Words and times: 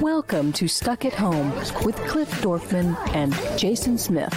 Welcome 0.00 0.54
to 0.54 0.66
Stuck 0.66 1.04
at 1.04 1.12
Home 1.12 1.50
with 1.84 1.96
Cliff 2.06 2.30
Dorfman 2.40 2.96
and 3.14 3.34
Jason 3.58 3.98
Smith. 3.98 4.32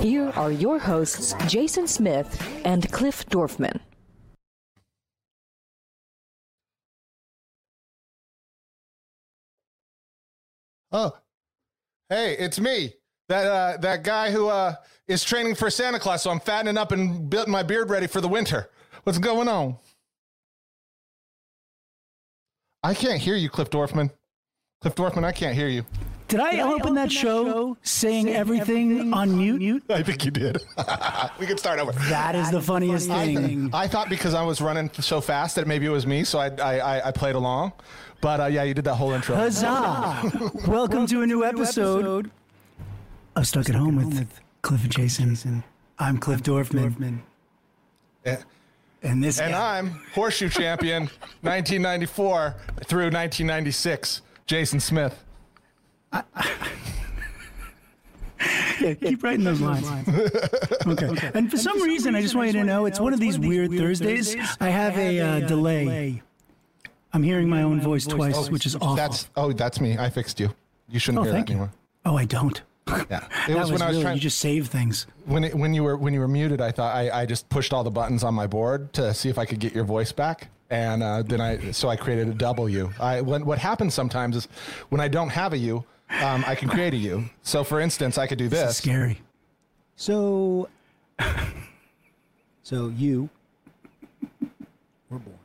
Here 0.00 0.30
are 0.30 0.50
your 0.50 0.78
hosts, 0.78 1.34
Jason 1.46 1.86
Smith 1.86 2.42
and 2.64 2.90
Cliff 2.90 3.26
Dorfman. 3.26 3.80
Oh, 10.90 11.18
hey, 12.08 12.34
it's 12.38 12.58
me. 12.58 12.94
That 13.30 13.46
uh, 13.46 13.76
that 13.76 14.02
guy 14.02 14.32
who 14.32 14.48
uh, 14.48 14.74
is 15.06 15.22
training 15.22 15.54
for 15.54 15.70
Santa 15.70 16.00
Claus. 16.00 16.20
So 16.22 16.32
I'm 16.32 16.40
fattening 16.40 16.76
up 16.76 16.90
and 16.90 17.30
building 17.30 17.52
my 17.52 17.62
beard 17.62 17.88
ready 17.88 18.08
for 18.08 18.20
the 18.20 18.26
winter. 18.26 18.68
What's 19.04 19.20
going 19.20 19.46
on? 19.46 19.76
I 22.82 22.92
can't 22.92 23.20
hear 23.20 23.36
you, 23.36 23.48
Cliff 23.48 23.70
Dorfman. 23.70 24.10
Cliff 24.80 24.96
Dorfman, 24.96 25.22
I 25.22 25.30
can't 25.30 25.54
hear 25.54 25.68
you. 25.68 25.84
Did 26.26 26.40
I, 26.40 26.60
open, 26.60 26.94
that, 26.94 27.12
show, 27.12 27.76
saying, 27.82 28.30
everything, 28.30 29.12
on 29.12 29.36
mute? 29.36 29.84
I 29.90 30.02
think 30.02 30.24
you 30.24 30.30
did. 30.32 30.58
we 31.38 31.46
can 31.46 31.58
start 31.58 31.78
over. 31.78 31.92
That 31.92 32.34
is 32.34 32.50
the 32.50 32.60
funniest 32.60 33.10
I, 33.10 33.26
thing. 33.34 33.70
I 33.72 33.86
thought 33.86 34.08
because 34.08 34.34
I 34.34 34.42
was 34.42 34.60
running 34.60 34.90
so 34.94 35.20
fast 35.20 35.54
that 35.54 35.68
maybe 35.68 35.86
it 35.86 35.90
was 35.90 36.06
me, 36.06 36.24
so 36.24 36.40
I 36.40 36.48
I, 36.48 36.78
I, 36.78 37.08
I 37.08 37.10
played 37.12 37.36
along. 37.36 37.74
But 38.20 38.40
uh, 38.40 38.46
yeah, 38.46 38.64
you 38.64 38.74
did 38.74 38.84
that 38.86 38.96
whole 38.96 39.12
intro. 39.12 39.36
Huzzah! 39.36 40.50
Welcome 40.66 41.06
to 41.06 41.22
a 41.22 41.26
new 41.26 41.44
episode 41.44 42.32
of 43.36 43.46
Stuck 43.46 43.68
at 43.68 43.74
Home 43.74 43.96
with 43.96 44.28
Cliff 44.62 44.82
and 44.82 44.92
Jason. 44.92 45.64
I'm 45.98 46.18
Cliff 46.18 46.42
Dorfman. 46.42 47.20
Yeah. 48.24 48.42
And 49.02 49.22
this 49.24 49.40
And 49.40 49.52
guy, 49.52 49.78
I'm 49.78 49.88
horseshoe 50.14 50.48
champion 50.50 51.02
1994 51.42 52.54
through 52.84 53.04
1996, 53.04 54.22
Jason 54.46 54.80
Smith. 54.80 55.22
Yeah, 58.80 58.94
keep 58.94 59.22
writing 59.22 59.44
those 59.44 59.60
lines. 59.60 59.86
okay. 60.86 61.30
And 61.34 61.50
for 61.50 61.58
some 61.58 61.82
reason, 61.82 62.14
I 62.14 62.22
just 62.22 62.34
want 62.34 62.46
you 62.46 62.54
to 62.54 62.64
know, 62.64 62.86
it's 62.86 62.98
one 62.98 63.12
of 63.12 63.20
these 63.20 63.38
weird 63.38 63.70
Thursdays. 63.70 64.34
I 64.58 64.70
have 64.70 64.96
a 64.96 65.20
uh, 65.20 65.40
delay. 65.40 66.22
I'm 67.12 67.22
hearing 67.22 67.46
my 67.50 67.62
own 67.62 67.82
voice 67.82 68.06
twice, 68.06 68.48
which 68.48 68.64
is 68.64 68.76
awful. 68.76 68.94
That's 68.94 69.28
oh, 69.36 69.52
that's 69.52 69.82
me. 69.82 69.98
I 69.98 70.08
fixed 70.08 70.40
you. 70.40 70.54
You 70.88 70.98
shouldn't 70.98 71.20
Oh, 71.20 71.24
hear 71.24 71.32
thank 71.34 71.48
that 71.48 71.52
you. 71.52 71.58
anymore. 71.58 71.74
Oh, 72.06 72.16
I 72.16 72.24
don't. 72.24 72.62
Yeah, 73.10 73.26
it 73.48 73.54
was, 73.54 73.70
was 73.70 73.72
when 73.72 73.82
I 73.82 73.86
was 73.86 73.94
really, 73.96 74.02
trying. 74.02 74.16
you 74.16 74.20
just 74.20 74.38
save 74.38 74.68
things. 74.68 75.06
when 75.26 75.44
it, 75.44 75.54
when 75.54 75.74
you 75.74 75.82
were 75.82 75.96
when 75.96 76.12
you 76.14 76.20
were 76.20 76.28
muted, 76.28 76.60
I 76.60 76.70
thought 76.70 76.94
I, 76.94 77.22
I 77.22 77.26
just 77.26 77.48
pushed 77.48 77.72
all 77.72 77.84
the 77.84 77.90
buttons 77.90 78.24
on 78.24 78.34
my 78.34 78.46
board 78.46 78.92
to 78.94 79.12
see 79.14 79.28
if 79.28 79.38
I 79.38 79.44
could 79.44 79.58
get 79.60 79.74
your 79.74 79.84
voice 79.84 80.12
back, 80.12 80.48
and 80.70 81.02
uh, 81.02 81.22
then 81.22 81.40
I 81.40 81.70
so 81.72 81.88
I 81.88 81.96
created 81.96 82.28
a 82.28 82.34
W. 82.34 82.92
I 83.00 83.20
when, 83.20 83.44
what 83.44 83.58
happens 83.58 83.94
sometimes 83.94 84.36
is 84.36 84.48
when 84.88 85.00
I 85.00 85.08
don't 85.08 85.30
have 85.30 85.52
a 85.52 85.58
U, 85.58 85.84
um, 86.22 86.44
I 86.46 86.54
can 86.54 86.68
create 86.68 86.94
a 86.94 86.98
U. 86.98 87.24
So 87.42 87.64
for 87.64 87.80
instance, 87.80 88.18
I 88.18 88.26
could 88.26 88.38
do 88.38 88.48
This 88.48 88.60
is 88.60 88.66
this. 88.66 88.76
scary. 88.78 89.20
So, 89.96 90.68
so 92.62 92.88
you 92.88 93.28
were 95.10 95.18
born. 95.18 95.36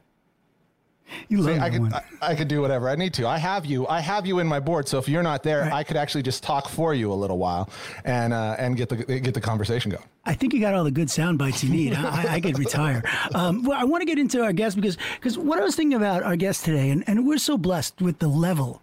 You 1.30 1.42
love 1.42 1.60
I 1.60 1.70
could 1.70 1.82
one. 1.82 1.94
I, 1.94 2.02
I 2.22 2.36
could 2.36 2.48
do 2.48 2.62
whatever 2.62 2.90
I 2.90 2.96
need 2.96 3.14
to. 3.16 3.28
I 3.28 3.38
have 3.38 3.66
you. 3.66 3.88
I 3.88 4.00
have 4.00 4.26
you 4.26 4.40
in 4.40 4.48
my 4.48 4.60
board. 4.60 4.88
So 4.88 4.98
if 4.98 5.08
you're 5.10 5.24
not 5.24 5.44
there, 5.44 5.62
Right. 5.62 5.74
I 5.74 5.84
could 5.84 5.98
actually 5.98 6.24
just 6.24 6.44
talk 6.44 6.70
for 6.70 6.94
you 6.94 7.12
a 7.12 7.16
little 7.16 7.38
while, 7.38 7.70
and 8.04 8.34
uh, 8.34 8.56
and 8.58 8.76
get 8.78 8.90
the 8.90 8.98
get 8.98 9.34
the 9.34 9.42
conversation 9.42 9.92
going. 9.92 10.04
I 10.26 10.34
think 10.34 10.54
you 10.54 10.60
got 10.60 10.74
all 10.74 10.84
the 10.84 10.92
good 10.92 11.10
sound 11.10 11.38
bites 11.38 11.64
you 11.64 11.70
need. 11.70 11.94
I, 11.94 12.24
I, 12.24 12.34
I 12.36 12.42
could 12.42 12.58
retire. 12.58 13.04
Um, 13.34 13.64
well, 13.64 13.80
I 13.80 13.84
want 13.84 14.02
to 14.02 14.06
get 14.06 14.18
into 14.18 14.44
our 14.44 14.54
guest 14.54 14.76
because 14.76 14.98
because 15.16 15.38
what 15.38 15.60
I 15.60 15.64
was 15.64 15.76
thinking 15.76 15.98
about 15.98 16.24
our 16.24 16.36
guest 16.36 16.66
today, 16.66 16.90
and, 16.90 17.04
and 17.08 17.28
we're 17.28 17.38
so 17.38 17.58
blessed 17.58 18.02
with 18.02 18.20
the 18.20 18.28
level 18.28 18.82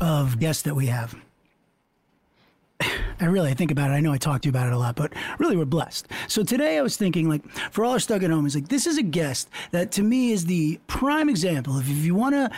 of 0.00 0.38
guests 0.38 0.62
that 0.62 0.74
we 0.74 0.86
have. 0.86 1.14
I 3.20 3.26
really 3.26 3.50
I 3.50 3.54
think 3.54 3.70
about 3.70 3.90
it. 3.90 3.94
I 3.94 4.00
know 4.00 4.12
I 4.12 4.18
talked 4.18 4.42
to 4.42 4.48
you 4.48 4.50
about 4.50 4.66
it 4.66 4.72
a 4.72 4.78
lot, 4.78 4.96
but 4.96 5.12
really 5.38 5.56
we're 5.56 5.64
blessed. 5.64 6.08
So 6.28 6.42
today 6.42 6.78
I 6.78 6.82
was 6.82 6.96
thinking, 6.96 7.28
like, 7.28 7.48
for 7.70 7.84
all 7.84 7.92
our 7.92 7.98
stuck 7.98 8.22
at 8.22 8.30
home, 8.30 8.46
it's 8.46 8.54
like 8.54 8.68
this 8.68 8.86
is 8.86 8.98
a 8.98 9.02
guest 9.02 9.48
that 9.70 9.92
to 9.92 10.02
me 10.02 10.32
is 10.32 10.46
the 10.46 10.78
prime 10.86 11.28
example 11.28 11.78
of 11.78 11.88
if 11.88 12.04
you 12.04 12.14
want 12.14 12.34
to 12.34 12.50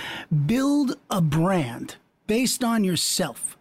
build 0.47 0.97
a 1.11 1.21
brand 1.21 1.97
based 2.27 2.65
on 2.65 2.85
yourself, 2.85 3.57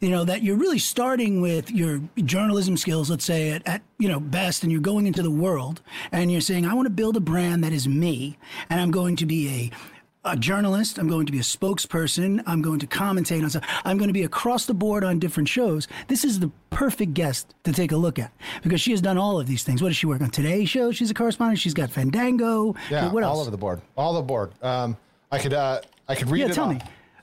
you 0.00 0.10
know, 0.10 0.24
that 0.24 0.42
you're 0.42 0.56
really 0.56 0.78
starting 0.78 1.40
with 1.40 1.70
your 1.70 2.00
journalism 2.16 2.76
skills, 2.76 3.08
let's 3.08 3.24
say 3.24 3.50
at, 3.50 3.66
at 3.66 3.82
you 3.98 4.08
know 4.08 4.20
best, 4.20 4.62
and 4.62 4.72
you're 4.72 4.80
going 4.80 5.06
into 5.06 5.22
the 5.22 5.30
world 5.30 5.80
and 6.10 6.30
you're 6.30 6.40
saying, 6.40 6.66
I 6.66 6.74
want 6.74 6.86
to 6.86 6.90
build 6.90 7.16
a 7.16 7.20
brand 7.20 7.64
that 7.64 7.72
is 7.72 7.88
me, 7.88 8.36
and 8.68 8.80
I'm 8.80 8.90
going 8.90 9.16
to 9.16 9.26
be 9.26 9.70
a 10.24 10.36
journalist. 10.36 10.98
I'm 10.98 11.08
going 11.08 11.26
to 11.26 11.32
be 11.32 11.38
a 11.38 11.42
spokesperson. 11.42 12.42
I'm 12.46 12.62
going 12.62 12.78
to 12.80 12.86
commentate 12.86 13.42
on 13.42 13.50
stuff. 13.50 13.64
I'm 13.84 13.98
going 13.98 14.08
to 14.08 14.12
be 14.14 14.22
across 14.22 14.66
the 14.66 14.74
board 14.74 15.02
on 15.04 15.18
different 15.18 15.48
shows. 15.48 15.88
This 16.08 16.24
is 16.24 16.38
the 16.40 16.50
perfect 16.70 17.14
guest 17.14 17.54
to 17.64 17.72
take 17.72 17.90
a 17.92 17.96
look 17.96 18.18
at 18.18 18.32
because 18.62 18.80
she 18.80 18.92
has 18.92 19.00
done 19.00 19.18
all 19.18 19.40
of 19.40 19.46
these 19.46 19.64
things. 19.64 19.82
What 19.82 19.88
does 19.88 19.96
she 19.96 20.06
work 20.06 20.20
on? 20.22 20.30
Today 20.30 20.64
Show. 20.64 20.92
She's 20.92 21.10
a 21.10 21.14
correspondent. 21.14 21.58
She's 21.58 21.74
got 21.74 21.90
Fandango. 21.90 22.74
Yeah, 22.90 23.10
What 23.10 23.24
else? 23.24 23.34
all 23.34 23.40
over 23.40 23.50
the 23.50 23.56
board. 23.58 23.82
All 23.96 24.14
the 24.14 24.22
board. 24.22 24.52
Um, 24.62 24.96
I 25.30 25.38
could 25.38 25.54
uh, 25.54 25.80
I 26.08 26.14
could 26.14 26.28
read 26.30 26.40
yeah, 26.40 26.46
it. 26.46 26.52
tell 26.52 26.66
off. 26.66 26.74
me. 26.74 26.80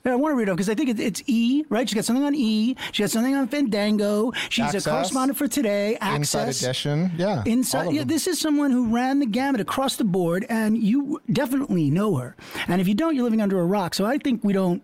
Yeah, 0.09 0.13
I 0.13 0.15
want 0.17 0.31
to 0.31 0.35
read 0.37 0.47
it 0.49 0.51
because 0.51 0.69
I 0.69 0.73
think 0.73 0.89
it, 0.89 0.99
it's 0.99 1.21
E, 1.27 1.63
right? 1.69 1.87
She's 1.87 1.93
got 1.95 2.03
something 2.05 2.23
on 2.25 2.33
E. 2.33 2.75
She 2.93 3.03
got 3.03 3.11
something 3.11 3.35
on 3.35 3.47
Fandango. 3.47 4.31
She's 4.49 4.65
Access. 4.65 4.87
a 4.87 4.89
correspondent 4.89 5.37
for 5.37 5.47
Today. 5.47 5.97
Access. 6.01 6.15
Inside 6.17 6.67
edition. 6.67 7.11
Yeah. 7.15 7.43
Inside, 7.45 7.91
yeah, 7.93 7.99
them. 7.99 8.07
this 8.07 8.25
is 8.25 8.39
someone 8.39 8.71
who 8.71 8.87
ran 8.93 9.19
the 9.19 9.27
gamut 9.27 9.61
across 9.61 9.97
the 9.97 10.03
board, 10.03 10.45
and 10.49 10.77
you 10.77 11.21
definitely 11.31 11.91
know 11.91 12.15
her. 12.15 12.35
And 12.67 12.81
if 12.81 12.87
you 12.87 12.95
don't, 12.95 13.13
you're 13.13 13.23
living 13.23 13.41
under 13.41 13.59
a 13.59 13.65
rock. 13.65 13.93
So 13.93 14.05
I 14.05 14.17
think 14.17 14.43
we 14.43 14.51
don't 14.51 14.81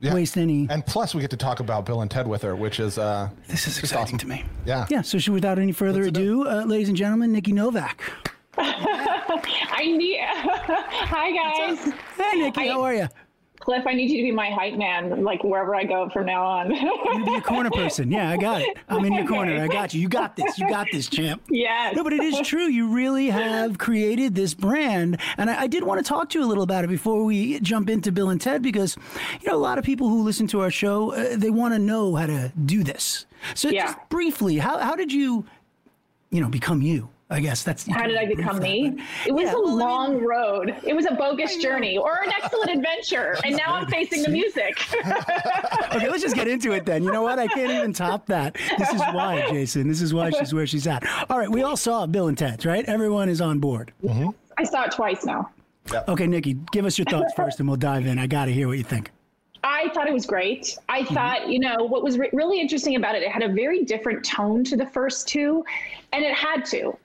Yeah. 0.00 0.12
waste 0.12 0.36
any. 0.36 0.66
And 0.68 0.84
plus, 0.84 1.14
we 1.14 1.20
get 1.20 1.30
to 1.30 1.36
talk 1.36 1.60
about 1.60 1.86
Bill 1.86 2.00
and 2.02 2.10
Ted 2.10 2.26
with 2.26 2.42
her, 2.42 2.56
which 2.56 2.80
is 2.80 2.98
uh, 2.98 3.28
This 3.46 3.60
is 3.68 3.74
just 3.74 3.84
exciting 3.84 4.16
awesome. 4.16 4.18
to 4.18 4.26
me. 4.26 4.44
Yeah. 4.66 4.86
Yeah. 4.90 5.02
So, 5.02 5.18
should, 5.18 5.34
without 5.34 5.58
any 5.60 5.70
further 5.72 6.02
ado, 6.02 6.48
uh, 6.48 6.64
ladies 6.64 6.88
and 6.88 6.96
gentlemen, 6.96 7.30
Nikki 7.32 7.52
Novak. 7.52 8.02
I 8.58 9.94
need. 9.96 10.18
Hi 10.24 11.30
guys, 11.76 11.92
Hey, 12.16 12.40
Nikki, 12.40 12.60
I- 12.62 12.68
how 12.72 12.82
are 12.82 12.94
you? 12.94 13.08
Cliff. 13.64 13.84
I 13.86 13.94
need 13.94 14.10
you 14.10 14.18
to 14.18 14.22
be 14.24 14.30
my 14.30 14.50
hype 14.50 14.74
man, 14.74 15.24
like 15.24 15.42
wherever 15.42 15.74
I 15.74 15.84
go 15.84 16.10
from 16.10 16.26
now 16.26 16.44
on. 16.44 16.70
You 16.74 17.24
be 17.24 17.34
a 17.36 17.40
corner 17.40 17.70
person. 17.70 18.10
Yeah, 18.10 18.28
I 18.30 18.36
got 18.36 18.60
it. 18.60 18.76
I'm 18.90 19.04
in 19.06 19.14
your 19.14 19.26
corner. 19.26 19.60
I 19.62 19.68
got 19.68 19.94
you. 19.94 20.02
You 20.02 20.08
got 20.08 20.36
this. 20.36 20.58
You 20.58 20.68
got 20.68 20.86
this, 20.92 21.08
champ. 21.08 21.42
Yeah. 21.50 21.92
No, 21.94 22.04
but 22.04 22.12
it 22.12 22.22
is 22.22 22.40
true. 22.46 22.64
You 22.66 22.88
really 22.88 23.30
have 23.30 23.78
created 23.78 24.34
this 24.34 24.52
brand. 24.52 25.18
And 25.38 25.48
I, 25.48 25.62
I 25.62 25.66
did 25.66 25.82
want 25.84 26.04
to 26.04 26.06
talk 26.08 26.28
to 26.30 26.38
you 26.38 26.44
a 26.44 26.48
little 26.48 26.62
about 26.64 26.84
it 26.84 26.88
before 26.88 27.24
we 27.24 27.58
jump 27.60 27.88
into 27.88 28.12
Bill 28.12 28.28
and 28.30 28.40
Ted 28.40 28.60
because, 28.60 28.96
you 29.40 29.48
know, 29.48 29.54
a 29.54 29.56
lot 29.56 29.78
of 29.78 29.84
people 29.84 30.08
who 30.08 30.22
listen 30.22 30.46
to 30.48 30.60
our 30.60 30.70
show, 30.70 31.12
uh, 31.14 31.36
they 31.36 31.50
want 31.50 31.72
to 31.72 31.78
know 31.78 32.14
how 32.16 32.26
to 32.26 32.52
do 32.66 32.84
this. 32.84 33.24
So 33.54 33.68
Yeah. 33.70 33.86
just 33.86 33.98
briefly, 34.10 34.58
how, 34.58 34.78
how 34.78 34.94
did 34.94 35.12
you, 35.12 35.46
you 36.30 36.40
know, 36.42 36.48
become 36.48 36.82
you? 36.82 37.08
I 37.34 37.40
guess 37.40 37.64
that's. 37.64 37.84
How 37.90 38.06
did 38.06 38.16
I 38.16 38.26
become 38.26 38.60
me? 38.60 38.96
It 39.26 39.32
was 39.32 39.46
Yeah, 39.46 39.54
a 39.54 39.60
well, 39.60 39.66
I 39.66 39.70
mean- 39.70 39.78
long 39.78 40.24
road. 40.24 40.76
It 40.84 40.94
was 40.94 41.06
a 41.06 41.14
bogus 41.14 41.56
journey 41.56 41.98
or 41.98 42.20
an 42.22 42.32
excellent 42.40 42.70
adventure. 42.70 43.36
And 43.44 43.56
now 43.56 43.74
I'm 43.74 43.86
facing 43.88 44.22
the 44.22 44.28
music. 44.28 44.78
Okay, 45.94 46.08
let's 46.08 46.22
just 46.22 46.34
get 46.34 46.48
into 46.48 46.72
it 46.72 46.84
then. 46.86 47.04
You 47.04 47.12
know 47.12 47.22
what? 47.22 47.38
I 47.38 47.46
can't 47.46 47.70
even 47.70 47.92
top 47.92 48.26
that. 48.26 48.56
This 48.78 48.90
is 48.90 49.00
why, 49.12 49.46
Jason. 49.48 49.86
This 49.86 50.00
is 50.00 50.12
why 50.12 50.30
she's 50.30 50.52
where 50.52 50.66
she's 50.66 50.86
at. 50.88 51.04
All 51.30 51.38
right, 51.38 51.48
we 51.48 51.62
all 51.62 51.76
saw 51.76 52.04
Bill 52.06 52.26
and 52.26 52.36
Ted's, 52.36 52.66
right? 52.66 52.84
Everyone 52.86 53.28
is 53.28 53.40
on 53.40 53.60
board. 53.60 53.92
Mm-hmm. 54.02 54.30
I 54.58 54.64
saw 54.64 54.84
it 54.84 54.92
twice 54.92 55.24
now. 55.24 55.50
Okay, 56.08 56.26
Nikki, 56.26 56.54
give 56.72 56.84
us 56.84 56.98
your 56.98 57.04
thoughts 57.04 57.32
first 57.34 57.60
and 57.60 57.68
we'll 57.68 57.76
dive 57.76 58.06
in. 58.06 58.18
I 58.18 58.26
got 58.26 58.46
to 58.46 58.52
hear 58.52 58.66
what 58.66 58.78
you 58.78 58.84
think. 58.84 59.10
I 59.64 59.88
thought 59.94 60.06
it 60.06 60.12
was 60.12 60.26
great. 60.26 60.76
I 60.88 61.02
mm-hmm. 61.02 61.14
thought, 61.14 61.48
you 61.48 61.58
know, 61.58 61.76
what 61.78 62.02
was 62.02 62.18
re- 62.18 62.30
really 62.32 62.60
interesting 62.60 62.96
about 62.96 63.14
it, 63.14 63.22
it 63.22 63.30
had 63.30 63.42
a 63.42 63.52
very 63.52 63.82
different 63.84 64.24
tone 64.24 64.62
to 64.64 64.76
the 64.76 64.86
first 64.86 65.26
two, 65.26 65.64
and 66.12 66.24
it 66.24 66.34
had 66.34 66.64
to. 66.66 66.96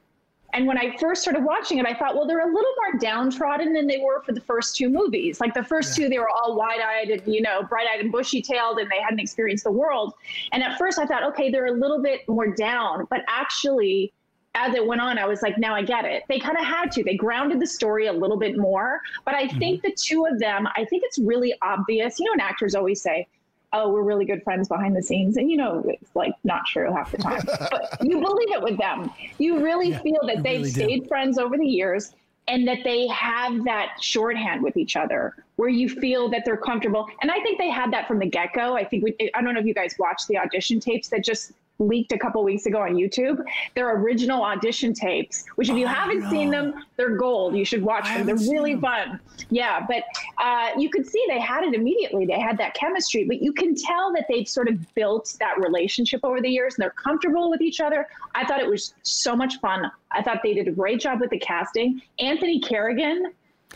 And 0.54 0.66
when 0.66 0.78
I 0.78 0.96
first 0.98 1.22
started 1.22 1.44
watching 1.44 1.78
it, 1.78 1.86
I 1.86 1.94
thought, 1.94 2.16
well, 2.16 2.25
they're 2.25 2.40
a 2.40 2.54
little 2.54 2.74
more 2.78 3.00
downtrodden 3.00 3.74
than 3.74 3.88
they 3.88 4.00
were 4.00 4.22
for 4.24 4.31
the 4.31 4.42
first 4.42 4.75
two 4.75 4.90
movies. 4.90 5.40
Like 5.40 5.54
the 5.54 5.63
first 5.63 5.96
two, 5.96 6.10
they 6.10 6.18
were 6.18 6.30
all 6.30 6.56
wide 6.56 6.80
eyed 6.81 7.10
and, 7.10 7.22
you 7.31 7.42
know, 7.42 7.63
bright 7.63 7.88
eyed 7.94 8.00
and 8.00 8.12
bushy 8.12 8.42
tailed, 8.42 8.80
and 8.80 8.90
they 8.90 9.00
hadn't 9.00 9.19
experienced 9.19 9.63
the 9.63 9.72
world. 9.72 10.13
And 10.51 10.63
at 10.63 10.78
first, 10.78 10.98
I 10.98 11.06
thought, 11.06 11.24
okay, 11.24 11.51
they're 11.51 11.68
a 11.68 11.80
little 11.80 12.01
bit 12.01 12.28
more 12.28 12.48
down. 12.54 13.06
But 13.10 13.22
actually, 13.28 14.12
as 14.56 14.74
it 14.74 14.86
went 14.86 15.01
on, 15.01 15.19
I 15.19 15.25
was 15.25 15.42
like, 15.44 15.57
now 15.60 15.75
I 15.75 15.84
get 15.84 16.06
it. 16.06 16.24
They 16.28 16.40
kind 16.40 16.57
of 16.57 16.66
had 16.66 16.92
to. 16.94 17.04
They 17.04 17.16
grounded 17.16 17.60
the 17.60 17.68
story 17.68 18.07
a 18.07 18.13
little 18.13 18.38
bit 18.38 18.57
more. 18.57 19.02
But 19.25 19.36
I 19.36 19.45
mm-hmm. 19.45 19.60
think 19.60 19.81
the 19.84 19.92
two 19.92 20.25
of 20.25 20.40
them, 20.40 20.68
I 20.75 20.84
think 20.86 21.04
it's 21.06 21.19
really 21.19 21.54
obvious. 21.62 22.19
You 22.19 22.25
know, 22.25 22.34
and 22.34 22.42
actors 22.42 22.74
always 22.74 23.02
say, 23.02 23.28
oh, 23.74 23.89
we're 23.89 24.04
really 24.04 24.25
good 24.25 24.44
friends 24.44 24.68
behind 24.68 24.95
the 24.95 25.04
scenes. 25.04 25.38
And 25.38 25.50
you 25.50 25.57
know, 25.57 25.83
it's 25.86 26.16
like 26.16 26.33
not 26.44 26.66
true 26.66 26.92
half 26.92 27.12
the 27.12 27.18
time. 27.18 27.42
but 27.71 27.98
you 28.01 28.19
believe 28.19 28.51
it 28.51 28.62
with 28.62 28.77
them. 28.77 29.12
You 29.38 29.63
really 29.63 29.94
feel 29.94 30.21
that 30.27 30.44
they've 30.44 30.62
really 30.62 30.71
do. 30.71 30.83
stayed 30.83 31.07
friends 31.07 31.38
over 31.38 31.57
the 31.57 31.68
years 31.68 32.13
and 32.48 32.68
that 32.68 32.80
they 32.83 33.07
have 33.07 33.63
that 33.63 33.94
shorthand 34.01 34.63
with 34.63 34.75
each 34.75 34.95
other 34.95 35.36
where 35.57 35.69
you 35.69 35.88
feel 35.88 36.30
that 36.30 36.44
they're 36.45 36.57
comfortable. 36.57 37.07
And 37.21 37.30
I 37.30 37.36
think 37.42 37.60
they 37.60 37.69
had 37.69 37.94
that 37.94 38.07
from 38.07 38.18
the 38.18 38.25
get 38.25 38.54
go. 38.54 38.75
I 38.75 38.83
think 38.83 39.04
we, 39.04 39.31
I 39.36 39.42
don't 39.42 39.54
know 39.54 39.60
if 39.60 39.68
you 39.68 39.74
guys 39.74 39.95
watched 40.00 40.27
the 40.27 40.38
audition 40.38 40.80
tapes 40.80 41.10
that 41.10 41.24
just 41.24 41.51
leaked 41.80 42.12
a 42.12 42.18
couple 42.18 42.44
weeks 42.44 42.66
ago 42.66 42.81
on 42.81 42.96
YouTube. 42.96 43.44
They're 43.74 43.96
original 43.96 44.44
audition 44.44 44.94
tapes, 44.94 45.46
which 45.56 45.70
if 45.70 45.78
you 45.78 45.88
haven't 45.88 46.30
seen 46.30 46.50
them, 46.50 46.74
they're 46.98 47.16
gold. 47.16 47.56
You 47.56 47.66
should 47.66 47.81
watch 47.81 48.04
them. 48.04 48.26
They're 48.26 48.36
really 48.36 48.74
them. 48.74 48.81
fun. 48.81 49.20
Yeah, 49.50 49.86
but 49.88 50.04
uh, 50.38 50.72
you 50.78 50.90
could 50.90 51.08
see 51.08 51.24
they 51.30 51.40
had 51.40 51.64
it 51.64 51.74
immediately. 51.74 52.26
They 52.26 52.40
had 52.40 52.58
that 52.58 52.74
chemistry, 52.74 53.24
but 53.24 53.42
you 53.42 53.54
can 53.54 53.74
tell 53.76 54.14
that 54.14 54.26
they've 54.30 54.48
sort 54.48 54.68
of 54.68 54.94
built 54.94 55.36
that 55.40 55.58
relationship 55.58 56.20
over 56.24 56.42
the 56.42 56.50
years 56.50 56.76
and 56.76 56.84
they're 56.84 56.92
comfortable 56.92 57.50
with 57.50 57.62
each 57.62 57.80
other. 57.80 58.08
I 58.36 58.46
thought 58.46 58.60
it 58.60 58.70
was 58.70 58.94
so 59.04 59.36
much 59.36 59.60
fun. 59.60 59.90
I 60.12 60.22
thought 60.22 60.40
they 60.44 60.54
did 60.54 60.68
a 60.68 60.72
great 60.72 61.00
job 61.00 61.22
with 61.22 61.30
the 61.30 61.40
casting. 61.40 62.02
Anthony 62.20 62.60
Carrigan, 62.60 63.31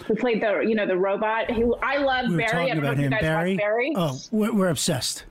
who 0.05 0.15
played 0.15 0.41
the 0.41 0.59
you 0.61 0.75
know 0.75 0.85
the 0.85 0.97
robot, 0.97 1.51
who 1.51 1.75
I 1.75 1.97
love 1.97 2.29
We 2.29 2.37
Barry. 2.37 2.71
I 2.71 2.73
don't 2.73 2.83
know 2.83 2.91
if 2.91 2.99
you 2.99 3.09
guys 3.09 3.21
Barry. 3.21 3.51
watch 3.51 3.59
Barry. 3.59 3.93
Oh, 3.95 4.19
we're, 4.31 4.53
we're 4.53 4.69
obsessed. 4.69 5.25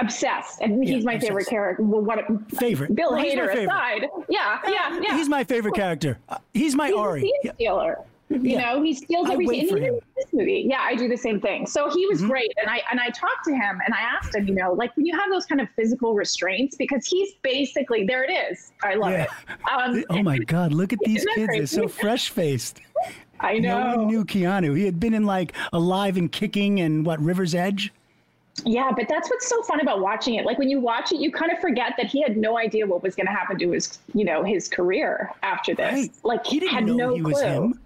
Obsessed, 0.00 0.60
and 0.60 0.82
he's 0.86 1.04
my 1.04 1.18
favorite 1.18 1.46
character. 1.46 1.82
Well, 1.82 2.00
what 2.02 2.18
Favorite. 2.58 2.94
Bill 2.94 3.12
Well, 3.12 3.22
he's 3.22 3.34
Hader 3.34 3.64
aside, 3.64 4.06
yeah, 4.28 4.58
yeah, 4.66 4.98
yeah. 5.02 5.16
He's 5.16 5.28
my 5.28 5.44
favorite 5.44 5.74
character. 5.74 6.18
Uh, 6.28 6.38
He's 6.54 6.74
my 6.74 6.88
He's 6.88 6.96
Ari. 6.96 7.20
a 7.20 7.22
scene 7.22 7.52
stealer. 7.54 7.98
You 8.30 8.38
Yeah. 8.42 8.74
know, 8.74 8.82
he 8.82 8.94
steals 8.94 9.28
everything. 9.28 9.60
And 9.68 9.70
even 9.78 10.00
this 10.16 10.26
movie, 10.32 10.64
yeah, 10.68 10.82
I 10.82 10.94
do 10.94 11.08
the 11.08 11.16
same 11.16 11.40
thing. 11.40 11.66
So 11.66 11.90
he 11.90 12.04
Mm-hmm. 12.04 12.08
was 12.12 12.22
great, 12.22 12.52
and 12.62 12.70
I 12.70 12.80
and 12.90 13.00
I 13.00 13.08
talked 13.08 13.44
to 13.46 13.52
him 13.52 13.80
and 13.84 13.92
I 13.92 14.00
asked 14.00 14.34
him, 14.36 14.46
you 14.46 14.54
know, 14.54 14.72
like 14.72 14.96
when 14.96 15.04
you 15.04 15.18
have 15.18 15.28
those 15.30 15.46
kind 15.46 15.60
of 15.60 15.68
physical 15.76 16.14
restraints, 16.14 16.76
because 16.76 17.06
he's 17.06 17.32
basically 17.42 18.04
there. 18.04 18.22
It 18.24 18.30
is. 18.52 18.70
I 18.84 18.94
love 18.94 19.10
Yeah. 19.12 19.24
it. 19.24 19.28
Um, 19.70 20.04
Oh 20.10 20.22
my 20.22 20.38
God! 20.38 20.72
Look 20.72 20.92
at 20.92 21.00
these 21.04 21.26
kids. 21.34 21.52
They're 21.52 21.66
so 21.66 21.88
fresh 21.88 22.30
faced. 22.30 22.80
I 23.40 23.58
No 23.58 23.80
know. 23.80 23.96
one 23.96 24.06
knew 24.06 24.24
Keanu. 24.24 24.76
He 24.76 24.84
had 24.84 25.00
been 25.00 25.12
in 25.14 25.24
like 25.26 25.52
Alive 25.72 26.16
and 26.16 26.30
Kicking 26.30 26.78
and 26.80 27.04
what 27.04 27.20
River's 27.20 27.54
Edge. 27.54 27.92
Yeah, 28.64 28.90
but 28.96 29.06
that's 29.08 29.28
what's 29.30 29.48
so 29.48 29.62
fun 29.62 29.80
about 29.80 30.00
watching 30.00 30.34
it. 30.34 30.44
Like 30.46 30.58
when 30.58 30.68
you 30.68 30.80
watch 30.80 31.12
it, 31.12 31.20
you 31.20 31.30
kind 31.32 31.50
of 31.52 31.58
forget 31.58 31.94
that 31.96 32.06
he 32.06 32.22
had 32.22 32.36
no 32.36 32.58
idea 32.58 32.86
what 32.86 33.02
was 33.02 33.14
going 33.14 33.26
to 33.26 33.32
happen 33.32 33.58
to 33.58 33.70
his, 33.70 33.98
you 34.14 34.24
know, 34.24 34.42
his 34.44 34.68
career 34.68 35.30
after 35.42 35.74
this. 35.74 35.92
Right. 35.92 36.10
Like 36.22 36.46
He 36.46 36.60
didn't 36.60 36.74
had 36.74 36.86
know 36.86 36.94
no 36.96 37.14
he 37.14 37.20
clue. 37.20 37.30
was 37.32 37.42
him. 37.42 37.80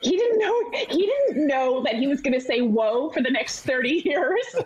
He 0.00 0.16
didn't 0.18 0.38
know. 0.38 0.70
He 0.90 1.06
didn't 1.06 1.46
know 1.46 1.82
that 1.82 1.94
he 1.94 2.06
was 2.06 2.20
going 2.20 2.34
to 2.34 2.40
say 2.40 2.60
"whoa" 2.60 3.08
for 3.10 3.22
the 3.22 3.30
next 3.30 3.62
thirty 3.62 4.02
years. 4.04 4.44
so 4.52 4.62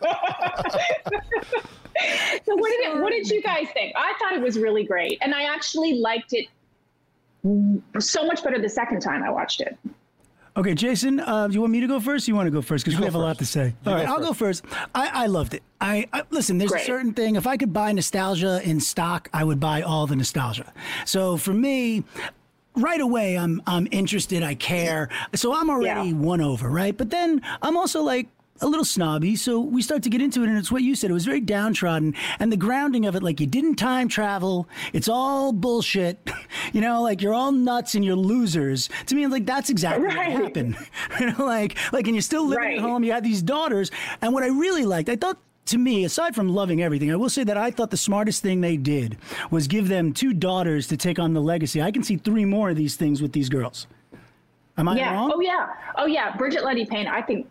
what 2.57 2.71
did 2.71 2.81
it, 2.87 3.01
what 3.01 3.11
did 3.11 3.29
you 3.31 3.41
guys 3.43 3.67
think? 3.73 3.93
I 3.97 4.15
thought 4.19 4.33
it 4.33 4.41
was 4.43 4.59
really 4.59 4.83
great, 4.85 5.19
and 5.23 5.33
I 5.35 5.43
actually 5.45 5.95
liked 6.01 6.33
it 6.33 6.47
so 8.01 8.27
much 8.27 8.43
better 8.43 8.59
the 8.61 8.69
second 8.69 9.01
time 9.01 9.23
I 9.23 9.31
watched 9.31 9.61
it. 9.61 9.79
Okay, 10.59 10.75
Jason, 10.75 11.21
uh, 11.21 11.47
do 11.47 11.55
you 11.55 11.61
want 11.61 11.73
me 11.73 11.79
to 11.81 11.87
go 11.87 12.01
first? 12.01 12.27
Or 12.27 12.33
you 12.33 12.35
want 12.35 12.49
to 12.49 12.51
go 12.51 12.61
first? 12.61 12.85
Because 12.85 12.99
we 12.99 13.05
have 13.05 13.15
a 13.15 13.19
lot 13.19 13.39
to 13.39 13.47
say. 13.47 13.75
All 13.87 13.95
right, 13.95 14.05
go 14.07 14.13
I'll 14.15 14.19
go 14.21 14.33
first. 14.33 14.65
I, 14.93 15.23
I 15.23 15.27
loved 15.27 15.55
it. 15.55 15.63
I, 15.81 16.09
I 16.13 16.25
listen. 16.31 16.59
There's 16.59 16.73
a 16.73 16.81
certain 16.81 17.13
thing. 17.13 17.37
If 17.37 17.47
I 17.47 17.57
could 17.57 17.73
buy 17.73 17.93
nostalgia 17.93 18.61
in 18.69 18.81
stock, 18.81 19.29
I 19.33 19.45
would 19.45 19.61
buy 19.61 19.83
all 19.83 20.09
the 20.09 20.17
nostalgia. 20.17 20.73
So 21.05 21.37
for 21.37 21.55
me, 21.55 22.03
right 22.75 23.01
away, 23.01 23.39
I'm 23.39 23.63
I'm 23.69 23.87
interested. 23.93 24.43
I 24.43 24.57
care. 24.57 25.11
So 25.33 25.55
I'm 25.55 25.71
already 25.71 26.09
Yeah. 26.11 26.17
won 26.17 26.41
over, 26.41 26.69
right? 26.69 26.97
But 26.97 27.11
then 27.11 27.41
I'm 27.63 27.77
also 27.77 28.03
like 28.03 28.27
a 28.61 28.67
little 28.67 28.85
snobby. 28.85 29.37
So 29.37 29.61
we 29.61 29.83
start 29.83 30.03
to 30.05 30.11
get 30.11 30.21
into 30.21 30.43
it, 30.43 30.49
and 30.49 30.59
it's 30.59 30.71
what 30.73 30.83
you 30.83 30.95
said. 30.95 31.11
It 31.11 31.15
was 31.15 31.25
very 31.25 31.41
downtrodden, 31.41 32.15
and 32.39 32.51
the 32.53 32.57
grounding 32.57 33.07
of 33.07 33.15
it, 33.17 33.23
like 33.23 33.41
you 33.41 33.47
didn't 33.47 33.77
time 33.77 34.09
travel. 34.09 34.69
It's 34.93 35.09
all 35.09 35.53
bullshit. 35.53 36.19
You 36.75 36.83
know, 36.83 37.01
like 37.03 37.23
you're 37.23 37.33
all 37.33 37.51
nuts 37.51 37.95
and 37.95 38.05
you're 38.05 38.15
losers. 38.17 38.91
To 39.07 39.15
me, 39.15 39.27
like 39.27 39.47
that's 39.47 39.71
exactly 39.71 40.05
Right. 40.07 40.33
what 40.33 40.43
happened. 40.43 40.77
you 41.21 41.27
know, 41.33 41.47
like 41.47 41.77
like, 41.93 42.07
and 42.07 42.15
you're 42.15 42.21
still 42.23 42.45
living 42.47 42.63
Right. 42.63 42.77
at 42.79 42.83
home. 42.83 43.05
You 43.05 43.13
have 43.13 43.23
these 43.23 43.41
daughters, 43.41 43.91
and 44.21 44.35
what 44.35 44.43
I 44.43 44.49
really 44.49 44.85
liked, 44.85 45.09
I 45.09 45.17
thought. 45.17 45.39
To 45.67 45.77
me, 45.79 46.05
aside 46.05 46.35
from 46.35 46.49
loving 46.49 46.83
everything, 46.83 47.13
I 47.13 47.17
will 47.17 47.29
say 47.29 47.45
that 47.45 47.59
I 47.59 47.71
thought 47.71 47.91
the 47.91 47.97
smartest 47.99 48.43
thing 48.43 48.63
they 48.63 48.79
did 48.79 49.19
was 49.51 49.67
give 49.67 49.89
them 49.89 50.15
two 50.15 50.33
daughters 50.33 50.87
to 50.89 50.97
take 50.97 51.19
on 51.19 51.35
the 51.35 51.43
legacy. 51.43 51.83
I 51.83 51.91
can 51.91 52.03
see 52.03 52.17
three 52.17 52.47
more 52.47 52.71
of 52.71 52.77
these 52.77 52.97
things 52.97 53.21
with 53.21 53.33
these 53.35 53.51
girls. 53.51 53.87
Am 54.79 54.89
I 54.89 54.97
Yeah. 54.97 55.13
wrong? 55.13 55.31
Oh 55.35 55.41
yeah. 55.41 55.67
Oh 55.97 56.07
yeah. 56.07 56.35
Brigette 56.39 56.65
Lundy-Paine. 56.65 57.07
I 57.07 57.21
think 57.21 57.47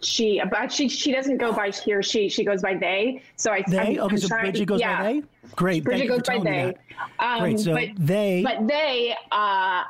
she, 0.00 0.42
but 0.50 0.72
she 0.72 0.88
she 0.88 1.12
doesn't 1.12 1.38
go 1.38 1.52
by 1.52 1.70
he 1.70 1.92
or 1.92 2.02
she. 2.02 2.28
She 2.28 2.44
goes 2.44 2.62
by 2.62 2.74
they. 2.74 3.22
So 3.36 3.52
I. 3.52 3.62
They? 3.68 3.78
I'm, 3.78 3.86
okay, 3.86 4.14
I'm 4.14 4.18
so 4.18 4.28
trying- 4.28 4.44
Brigette 4.52 4.66
goes 4.66 4.80
yeah. 4.80 5.02
by 5.02 5.12
they? 5.12 5.22
Great. 5.56 5.84
Brigette 5.84 6.08
goes 6.08 6.22
by 6.22 6.38
they. 6.38 6.74
Um, 7.18 7.40
Great, 7.40 7.60
so 7.60 7.74
but, 7.74 7.88
they 7.98 8.42
But 8.44 8.68
they. 8.68 9.14
Uh, 9.32 9.84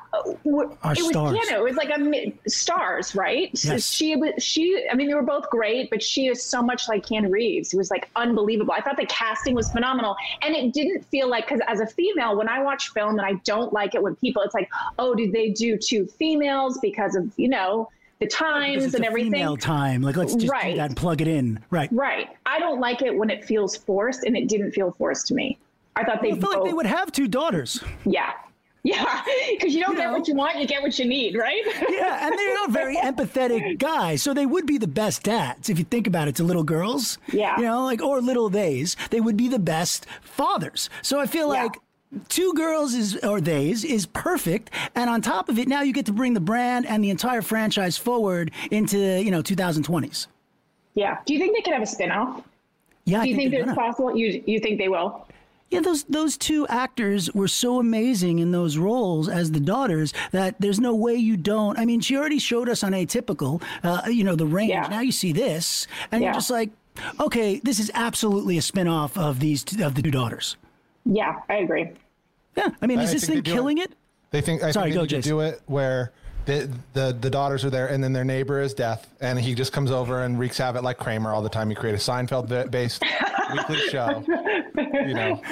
were, 0.44 0.70
Are 0.82 0.92
it 0.92 0.98
was 0.98 1.08
stars. 1.08 1.38
piano. 1.38 1.64
It 1.64 1.64
was 1.64 1.76
like 1.76 1.90
a 1.90 2.48
stars, 2.48 3.14
right? 3.14 3.56
So 3.56 3.72
Yes. 3.72 3.86
She 3.90 4.16
was. 4.16 4.42
She. 4.42 4.86
I 4.90 4.94
mean, 4.94 5.08
they 5.08 5.14
were 5.14 5.22
both 5.22 5.50
great, 5.50 5.90
but 5.90 6.02
she 6.02 6.26
is 6.26 6.42
so 6.42 6.62
much 6.62 6.88
like 6.88 7.06
Keanu 7.06 7.30
Reeves. 7.30 7.74
It 7.74 7.76
was 7.76 7.90
like 7.90 8.08
unbelievable. 8.16 8.72
I 8.72 8.80
thought 8.80 8.96
the 8.96 9.06
casting 9.06 9.54
was 9.54 9.70
phenomenal, 9.70 10.16
and 10.42 10.54
it 10.54 10.72
didn't 10.72 11.04
feel 11.06 11.28
like 11.28 11.46
because 11.48 11.60
as 11.66 11.80
a 11.80 11.86
female, 11.86 12.36
when 12.36 12.48
I 12.48 12.62
watch 12.62 12.90
film, 12.90 13.18
and 13.18 13.26
I 13.26 13.34
don't 13.44 13.72
like 13.72 13.94
it 13.94 14.02
when 14.02 14.16
people, 14.16 14.42
it's 14.42 14.54
like, 14.54 14.70
oh, 14.98 15.14
did 15.14 15.32
they 15.32 15.50
do 15.50 15.76
two 15.76 16.06
females 16.06 16.78
because 16.80 17.14
of 17.16 17.30
you 17.36 17.48
know 17.48 17.90
the 18.20 18.26
times 18.26 18.94
and 18.94 19.04
everything? 19.04 19.32
female 19.32 19.56
time. 19.56 20.02
Like, 20.02 20.16
let's 20.16 20.34
just 20.34 20.46
do 20.46 20.50
Right. 20.52 20.76
that 20.76 20.86
and 20.90 20.96
plug 20.96 21.20
it 21.20 21.28
in. 21.28 21.58
Right. 21.70 21.88
Right. 21.92 22.28
I 22.46 22.58
don't 22.58 22.80
like 22.80 23.02
it 23.02 23.14
when 23.16 23.30
it 23.30 23.44
feels 23.44 23.76
forced, 23.76 24.24
and 24.24 24.36
it 24.36 24.48
didn't 24.48 24.72
feel 24.72 24.92
forced 24.98 25.26
to 25.28 25.34
me. 25.34 25.58
I 25.96 26.04
thought 26.04 26.22
they 26.22 26.32
I 26.32 26.34
feel 26.36 26.48
like 26.50 26.58
both, 26.58 26.66
they 26.66 26.72
would 26.72 26.86
have 26.86 27.10
two 27.12 27.26
daughters. 27.28 27.82
yeah, 28.04 28.32
yeah, 28.84 29.22
because 29.50 29.74
you 29.74 29.80
don't 29.82 29.92
You 29.92 29.98
get 29.98 30.06
know? 30.10 30.18
what 30.18 30.28
you 30.28 30.34
want, 30.34 30.56
you 30.58 30.66
get 30.66 30.80
what 30.82 30.98
you 30.98 31.04
need, 31.04 31.36
right? 31.36 31.62
Yeah, 31.90 32.26
and 32.26 32.38
they're 32.38 32.54
not 32.54 32.70
very 32.70 32.96
empathetic 32.96 33.78
guys, 33.78 34.22
so 34.22 34.32
they 34.32 34.46
would 34.46 34.64
be 34.66 34.78
the 34.78 34.86
best 34.86 35.24
dads 35.24 35.68
if 35.68 35.78
you 35.78 35.84
think 35.84 36.06
about 36.06 36.28
it. 36.28 36.36
To 36.36 36.44
little 36.44 36.62
girls, 36.62 37.18
Yeah. 37.32 37.56
you 37.58 37.64
know, 37.64 37.84
like 37.84 38.00
or 38.00 38.20
little 38.20 38.48
theys, 38.50 38.96
they 39.10 39.20
would 39.20 39.36
be 39.36 39.48
the 39.48 39.58
best 39.58 40.06
fathers. 40.22 40.88
So 41.02 41.20
I 41.20 41.26
feel 41.26 41.52
Yeah. 41.52 41.64
like 41.64 41.72
two 42.28 42.52
girls 42.54 42.94
is 42.94 43.16
or 43.18 43.40
theys 43.40 43.84
is 43.84 44.06
perfect, 44.06 44.70
and 44.94 45.08
on 45.10 45.20
top 45.22 45.48
of 45.48 45.58
it, 45.58 45.68
now 45.68 45.82
you 45.82 45.92
get 45.92 46.06
to 46.06 46.12
bring 46.12 46.34
the 46.34 46.40
brand 46.40 46.86
and 46.86 47.02
the 47.04 47.10
entire 47.10 47.42
franchise 47.42 47.96
forward 47.96 48.50
into 48.70 48.98
you 48.98 49.30
know 49.30 49.42
2020s. 49.42 50.26
yeah. 50.94 51.18
Do 51.24 51.34
you 51.34 51.38
think 51.40 51.56
they 51.56 51.62
could 51.62 51.74
have 51.74 51.82
a 51.82 51.86
spin-off? 51.86 52.42
Yeah, 53.04 53.22
Do 53.22 53.28
you 53.30 53.36
think 53.36 53.50
they're 53.50 53.62
it's 53.64 53.74
possible? 53.74 54.16
You 54.16 54.42
you 54.46 54.60
think 54.60 54.78
they 54.78 54.88
will? 54.88 55.26
Yeah, 55.70 55.80
those 55.80 56.02
those 56.04 56.36
two 56.36 56.66
actors 56.66 57.32
were 57.32 57.46
so 57.48 57.78
amazing 57.78 58.40
in 58.40 58.50
those 58.50 58.76
roles 58.76 59.28
as 59.28 59.52
the 59.52 59.60
daughters 59.60 60.12
that 60.32 60.56
there's 60.60 60.80
no 60.80 60.94
way 60.96 61.14
you 61.14 61.36
don't. 61.36 61.78
I 61.78 61.84
mean, 61.84 62.00
she 62.00 62.16
already 62.16 62.40
showed 62.40 62.68
us 62.68 62.82
on 62.82 62.90
Atypical, 62.92 63.62
uh, 63.84 64.02
you 64.08 64.24
know, 64.24 64.34
the 64.34 64.46
range. 64.46 64.70
Yeah. 64.70 64.88
Now 64.88 65.00
you 65.00 65.12
see 65.12 65.32
this, 65.32 65.86
and 66.10 66.24
you're 66.24 66.32
just 66.32 66.50
like, 66.50 66.70
okay, 67.20 67.60
this 67.62 67.78
is 67.78 67.88
absolutely 67.94 68.58
a 68.58 68.62
spin-off 68.62 69.16
of 69.16 69.38
these 69.38 69.62
two, 69.62 69.84
of 69.84 69.94
the 69.94 70.02
two 70.02 70.10
daughters. 70.10 70.56
Yeah, 71.04 71.40
I 71.48 71.54
agree. 71.56 71.90
Yeah, 72.56 72.68
I 72.82 72.86
mean, 72.86 72.98
is 73.00 73.10
I 73.10 73.12
this 73.14 73.26
thing 73.26 73.42
killing 73.42 73.78
it? 73.78 73.92
They 74.30 74.40
think 74.40 74.62
I 74.62 74.70
Sorry, 74.70 74.84
think 74.90 74.94
they 74.94 74.96
go, 74.96 75.02
need 75.02 75.08
Jason. 75.08 75.30
do 75.30 75.40
it 75.40 75.60
where 75.66 76.12
the, 76.46 76.70
the 76.94 77.16
the 77.20 77.30
daughters 77.30 77.64
are 77.64 77.70
there 77.70 77.88
and 77.88 78.02
then 78.02 78.12
their 78.12 78.24
neighbor 78.24 78.60
is 78.60 78.74
death 78.74 79.08
and 79.20 79.38
he 79.38 79.54
just 79.54 79.72
comes 79.72 79.90
over 79.90 80.22
and 80.24 80.38
wreaks 80.38 80.58
havoc 80.58 80.82
like 80.82 80.98
Kramer 80.98 81.32
all 81.32 81.42
the 81.42 81.48
time. 81.48 81.70
You 81.70 81.76
create 81.76 81.94
a 81.94 81.98
Seinfeld 81.98 82.70
based 82.70 83.02
weekly 83.52 83.76
show. 83.88 84.24
You 84.76 85.14
know, 85.14 85.42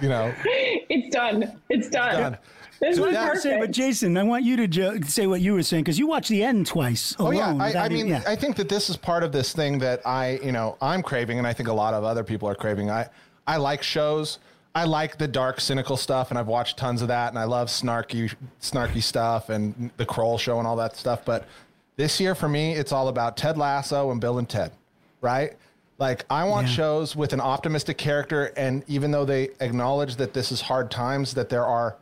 you 0.00 0.08
know, 0.08 0.32
It's 0.44 1.14
done. 1.14 1.60
It's 1.68 1.88
done. 1.88 2.14
done. 2.20 2.38
This 2.80 2.96
So 2.96 3.06
was 3.06 3.12
that- 3.14 3.36
Say, 3.38 3.58
but 3.58 3.72
Jason, 3.72 4.16
I 4.16 4.22
want 4.22 4.44
you 4.44 4.56
to 4.58 4.68
jo- 4.68 5.00
say 5.00 5.26
what 5.26 5.40
you 5.40 5.52
were 5.54 5.62
saying 5.64 5.82
because 5.82 5.98
you 5.98 6.06
watched 6.06 6.28
the 6.30 6.42
end 6.44 6.66
twice. 6.66 7.16
Oh 7.18 7.30
yeah, 7.32 7.48
alone 7.50 7.60
I, 7.60 7.66
without 7.68 7.82
I 7.82 7.86
it- 7.86 7.92
mean, 7.92 8.06
yeah. 8.08 8.22
I 8.26 8.36
think 8.36 8.54
that 8.56 8.68
this 8.68 8.88
is 8.88 8.96
part 8.96 9.22
of 9.24 9.32
this 9.32 9.52
thing 9.52 9.78
that 9.80 10.04
I, 10.06 10.38
you 10.44 10.52
know, 10.52 10.76
I'm 10.80 11.02
craving, 11.02 11.38
and 11.38 11.46
I 11.46 11.52
think 11.52 11.68
a 11.68 11.72
lot 11.72 11.92
of 11.94 12.04
other 12.04 12.22
people 12.22 12.48
are 12.48 12.54
craving. 12.54 12.88
I, 12.90 13.08
I 13.48 13.56
like 13.56 13.82
shows. 13.82 14.38
I 14.74 14.84
like 14.84 15.18
the 15.18 15.26
dark, 15.28 15.60
cynical 15.60 15.96
stuff, 15.96 16.30
and 16.30 16.38
I've 16.38 16.46
watched 16.46 16.76
tons 16.76 17.02
of 17.02 17.08
that, 17.08 17.30
and 17.30 17.38
I 17.38 17.44
love 17.44 17.68
snarky, 17.68 18.32
snarky 18.60 19.02
stuff, 19.02 19.48
and 19.48 19.90
the 19.96 20.06
Kroll 20.06 20.38
show, 20.38 20.58
and 20.58 20.66
all 20.66 20.76
that 20.76 20.96
stuff. 20.96 21.24
But 21.24 21.46
this 21.96 22.20
year, 22.20 22.34
for 22.34 22.48
me, 22.48 22.74
it's 22.74 22.92
all 22.92 23.08
about 23.08 23.36
Ted 23.36 23.58
Lasso 23.58 24.10
and 24.10 24.20
Bill 24.20 24.38
and 24.38 24.48
Ted, 24.48 24.70
right? 25.20 25.54
Like, 25.98 26.24
I 26.30 26.44
want 26.44 26.68
Yeah. 26.68 26.74
shows 26.74 27.16
with 27.16 27.32
an 27.32 27.40
optimistic 27.40 27.98
character, 27.98 28.52
and 28.56 28.84
even 28.86 29.10
though 29.10 29.24
they 29.24 29.48
acknowledge 29.60 30.16
that 30.16 30.32
this 30.32 30.52
is 30.52 30.60
hard 30.60 30.90
times, 30.92 31.34
that 31.34 31.48
there 31.48 31.66
are 31.66 31.96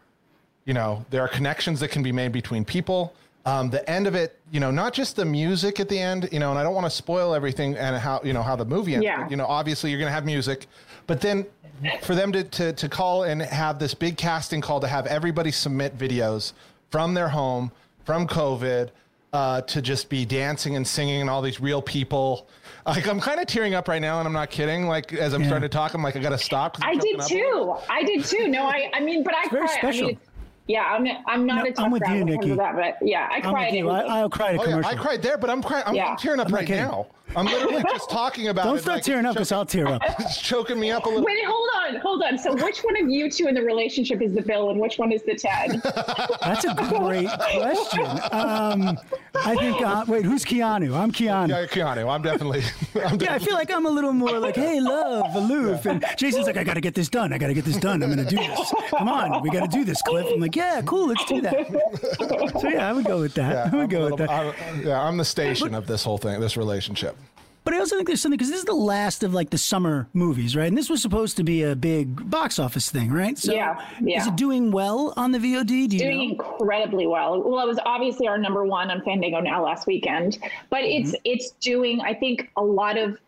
you 0.66 0.75
know 0.75 1.04
there 1.11 1.23
are 1.23 1.28
connections 1.28 1.78
that 1.78 1.88
can 1.92 2.02
be 2.02 2.11
made 2.11 2.32
between 2.32 2.64
people 2.64 3.14
um, 3.44 3.70
the 3.70 3.88
end 3.88 4.08
of 4.08 4.16
it 4.16 4.37
you 4.50 4.58
know 4.58 4.73
not 4.73 4.92
just 4.92 5.14
the 5.14 5.25
music 5.25 5.78
at 5.78 5.88
the 5.88 5.96
end 5.96 6.28
you 6.32 6.40
know 6.40 6.50
and 6.50 6.58
i 6.58 6.64
don't 6.64 6.75
want 6.75 6.85
to 6.85 6.90
spoil 6.90 7.32
everything 7.35 7.76
and 7.76 7.96
how 7.96 8.20
you 8.25 8.32
know 8.32 8.42
how 8.42 8.56
the 8.56 8.64
movie 8.64 8.94
ends 8.94 9.04
Yeah. 9.04 9.23
but, 9.23 9.30
you 9.30 9.37
know 9.37 9.46
obviously 9.46 9.90
you're 9.90 10.00
going 10.00 10.08
to 10.08 10.12
have 10.12 10.25
music 10.26 10.66
but 11.06 11.20
then 11.20 11.46
for 12.02 12.14
them 12.14 12.32
to, 12.32 12.42
to 12.44 12.72
to 12.72 12.88
call 12.88 13.25
and 13.25 13.42
have 13.42 13.78
this 13.78 13.94
big 13.94 14.16
casting 14.16 14.60
call 14.60 14.80
to 14.80 14.88
have 14.88 15.06
everybody 15.06 15.50
submit 15.50 15.96
videos 15.98 16.52
from 16.90 17.14
their 17.14 17.28
home 17.28 17.70
from 18.04 18.26
covid 18.26 18.90
uh, 19.32 19.60
to 19.62 19.82
just 19.82 20.08
be 20.08 20.25
dancing 20.25 20.76
and 20.76 20.86
singing 20.86 21.20
and 21.20 21.28
all 21.28 21.42
these 21.42 21.60
real 21.60 21.82
people 21.82 22.46
like 22.86 23.06
i'm 23.06 23.20
kind 23.20 23.38
of 23.40 23.46
tearing 23.46 23.75
up 23.75 23.88
right 23.88 24.00
now 24.00 24.18
and 24.20 24.26
i'm 24.26 24.32
not 24.32 24.48
kidding 24.48 24.86
like 24.86 25.12
as 25.12 25.34
i'm 25.34 25.42
Yeah. 25.42 25.48
starting 25.48 25.68
to 25.68 25.72
talk 25.76 25.92
i'm 25.92 26.02
like 26.02 26.16
i 26.16 26.20
gotta 26.20 26.38
stop. 26.38 26.78
I'm 26.80 26.90
I 26.90 26.92
did 26.94 27.18
choking 27.18 27.20
up 27.20 27.30
a 27.30 27.34
little 27.34 27.75
too. 27.75 27.82
I 27.90 28.02
did 28.04 28.25
too. 28.25 28.48
No, 28.48 28.64
I 28.66 28.90
I 28.94 29.00
mean, 29.00 29.22
but 29.22 29.34
I 29.34 29.48
very 29.48 29.66
cry. 29.66 29.75
I 29.75 29.78
special. 29.78 30.06
mean, 30.08 30.20
yeah, 30.68 30.84
I'm 30.84 31.06
I'm 31.26 31.44
not 31.46 31.64
No, 31.64 31.70
a 31.70 31.72
tough 31.75 31.84
I'm 31.84 31.90
with 31.90 32.02
you, 32.08 32.14
when 32.14 32.28
it 32.28 32.32
comes 32.36 32.46
Nikki. 32.46 32.56
that, 32.58 32.75
but 32.76 33.06
yeah, 33.06 33.28
I 33.30 33.36
I'm 33.36 33.42
cried. 33.42 33.64
with 33.66 33.75
you. 33.75 33.90
anyway. 33.90 34.04
I, 34.08 34.20
I'll 34.20 34.30
cry 34.30 34.48
at 34.48 34.54
a 34.54 34.58
Oh 34.60 34.64
yeah, 34.64 34.70
commercial. 34.70 34.90
I 34.90 34.94
cried 35.02 35.22
there, 35.22 35.36
but 35.38 35.50
I'm 35.50 35.62
crying. 35.62 35.84
I'm, 35.86 35.94
Yeah. 35.94 36.06
I'm 36.06 36.16
tearing 36.16 36.40
up 36.40 36.48
I'm 36.48 36.54
right 36.54 36.66
kidding. 36.66 36.82
now. 36.82 37.06
I'm 37.35 37.47
literally 37.47 37.83
just 37.83 38.09
talking 38.09 38.49
about 38.49 38.64
Don't 38.64 38.76
it. 38.76 38.83
start 38.83 38.97
like, 38.97 39.04
tearing 39.04 39.26
up 39.26 39.35
because 39.35 39.52
I'll 39.52 39.66
tear 39.66 39.88
up. 39.88 40.02
It's 40.21 40.40
choking 40.40 40.78
me 40.80 40.90
up 40.90 41.04
a 41.04 41.09
little. 41.09 41.25
Wait, 41.25 41.45
hold 41.45 41.68
on, 41.87 41.97
hold 42.00 42.23
on. 42.23 42.38
So, 42.38 42.54
which 42.54 42.78
one 42.80 42.97
of 43.02 43.09
you 43.11 43.30
two 43.30 43.47
in 43.49 43.54
the 43.54 43.62
relationship 43.62 44.23
is 44.23 44.33
the 44.35 44.42
Bill, 44.42 44.71
and 44.71 44.80
which 44.80 44.97
one 44.99 45.12
is 45.12 45.23
the 45.23 45.35
Ted? 45.35 45.80
That's 46.42 46.64
a 46.64 46.75
great 46.75 47.28
question. 47.28 48.06
Um, 48.33 48.99
I 49.45 49.54
think. 49.56 49.83
Uh, 49.83 50.04
wait, 50.09 50.25
who's 50.25 50.45
Keanu? 50.45 50.97
I'm 50.97 51.12
Keanu. 51.12 51.49
Yeah, 51.49 51.66
Keanu. 51.66 52.09
I'm 52.12 52.23
definitely. 52.23 52.62
I'm 53.04 53.21
Yeah, 53.21 53.35
I 53.35 53.38
feel 53.38 53.54
like 53.54 53.71
I'm 53.71 53.87
a 53.87 53.90
little 53.90 54.12
more 54.12 54.38
like, 54.38 54.56
hey, 54.56 54.80
love, 54.80 55.35
aloof. 55.35 55.85
And 55.87 56.04
Jason's 56.16 56.47
like, 56.47 56.56
I 56.56 56.64
got 56.64 56.75
to 56.75 56.80
get 56.80 56.95
this 56.95 57.09
done. 57.09 57.33
I 57.33 57.38
got 57.38 57.49
to 57.49 57.54
get 57.54 57.64
this 57.64 57.76
done. 57.76 58.02
I'm 58.02 58.12
going 58.14 58.26
to 58.26 58.30
do 58.35 58.37
this. 58.37 58.75
Come 58.90 59.09
on, 59.09 59.42
we 59.42 59.50
got 59.50 59.71
to 59.71 59.76
do 59.78 59.85
this, 59.85 60.00
Cliff. 60.02 60.26
I'm 60.33 60.40
like, 60.40 60.56
yeah, 60.56 60.80
cool, 60.83 61.09
let's 61.09 61.25
do 61.26 61.40
that. 61.42 62.61
So, 62.61 62.68
yeah, 62.68 62.88
I 62.88 62.92
would 62.92 63.04
go 63.04 63.21
with 63.21 63.35
that. 63.35 63.52
yeah, 63.52 63.62
I 63.64 63.66
I'm 63.66 63.76
would 63.76 63.85
a 63.92 63.97
go 63.97 64.04
with 64.11 64.16
that. 64.18 64.30
I'm- 64.30 64.83
yeah, 64.83 65.00
I'm 65.02 65.16
the 65.16 65.25
station 65.25 65.75
of 65.75 65.87
this 65.87 66.02
whole 66.04 66.18
thing, 66.18 66.40
this 66.40 66.56
relationship. 66.56 67.16
But 67.66 67.75
I 67.75 67.80
also 67.80 67.96
think 67.96 68.06
there's 68.06 68.23
something 68.23 68.38
because 68.38 68.49
this 68.49 68.61
is 68.61 68.64
the 68.64 68.75
last 68.75 69.25
of 69.25 69.35
like 69.35 69.50
the 69.50 69.58
summer 69.58 70.08
movies, 70.12 70.54
right? 70.54 70.68
And 70.68 70.78
this 70.78 70.88
was 70.88 71.02
supposed 71.02 71.37
to 71.38 71.42
be 71.42 71.64
a 71.64 71.75
big 71.75 72.30
box 72.30 72.61
office 72.61 72.92
thing, 72.92 73.12
right? 73.12 73.37
So 73.37 73.52
Yeah, 73.52 73.85
yeah. 74.00 74.20
Is 74.20 74.28
it 74.28 74.37
doing 74.37 74.70
well 74.70 75.12
on 75.16 75.32
the 75.32 75.38
VOD? 75.38 75.66
Do 75.66 75.75
you 75.75 75.88
doing 75.88 76.30
incredibly 76.30 77.08
well. 77.08 77.42
Well, 77.42 77.64
it 77.64 77.66
was 77.66 77.80
obviously 77.85 78.28
our 78.28 78.38
number 78.38 78.64
one 78.64 78.92
on 78.92 79.02
Fandango 79.02 79.40
now 79.40 79.64
last 79.64 79.88
weekend, 79.88 80.38
but 80.70 80.82
mm-hmm. 80.82 81.08
it's 81.08 81.16
it's 81.25 81.50
doing 81.61 82.00
I 82.02 82.14
think 82.14 82.52
a 82.56 82.62
lot 82.62 82.96
of 82.96 83.18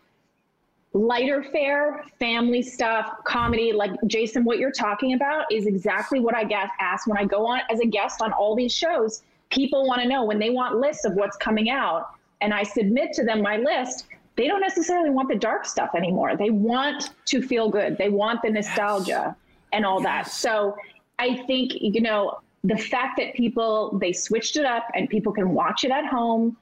lighter 0.92 1.42
fare, 1.42 2.04
family 2.20 2.62
stuff, 2.62 3.10
comedy. 3.24 3.72
Like 3.72 3.90
Jason, 4.06 4.44
what 4.44 4.58
you're 4.58 4.70
talking 4.70 5.14
about 5.14 5.50
is 5.50 5.66
exactly 5.66 6.20
what 6.20 6.36
I 6.36 6.44
get 6.44 6.68
asked 6.80 7.08
when 7.08 7.18
I 7.18 7.24
go 7.24 7.44
on 7.44 7.62
as 7.70 7.80
a 7.80 7.86
guest 7.86 8.22
on 8.22 8.32
all 8.32 8.54
these 8.54 8.72
shows. 8.72 9.22
People 9.50 9.84
want 9.84 10.00
to 10.00 10.06
know 10.06 10.22
when 10.22 10.38
they 10.38 10.50
want 10.50 10.76
lists 10.76 11.04
of 11.04 11.14
what's 11.14 11.36
coming 11.38 11.70
out, 11.70 12.10
and 12.40 12.54
I 12.54 12.62
submit 12.62 13.12
to 13.14 13.24
them 13.24 13.42
my 13.42 13.56
list. 13.56 14.06
They 14.38 14.46
don't 14.46 14.60
necessarily 14.60 15.10
want 15.10 15.28
the 15.28 15.34
dark 15.34 15.64
stuff 15.64 15.90
anymore. 15.96 16.36
They 16.36 16.50
want 16.50 17.10
to 17.24 17.42
feel 17.42 17.68
good. 17.68 17.98
They 17.98 18.08
want 18.08 18.40
the 18.42 18.50
nostalgia 18.50 19.34
and 19.72 19.84
all 19.84 20.00
that. 20.02 20.28
So 20.28 20.76
I 21.18 21.42
think, 21.48 21.72
you 21.74 22.00
know, 22.00 22.38
the 22.62 22.76
fact 22.76 23.18
that 23.18 23.34
people, 23.34 23.98
they 23.98 24.12
switched 24.12 24.56
it 24.56 24.64
up 24.64 24.86
and 24.94 25.10
people 25.10 25.32
can 25.32 25.54
watch 25.54 25.82
it 25.82 25.90
at 25.90 26.06
home 26.06 26.56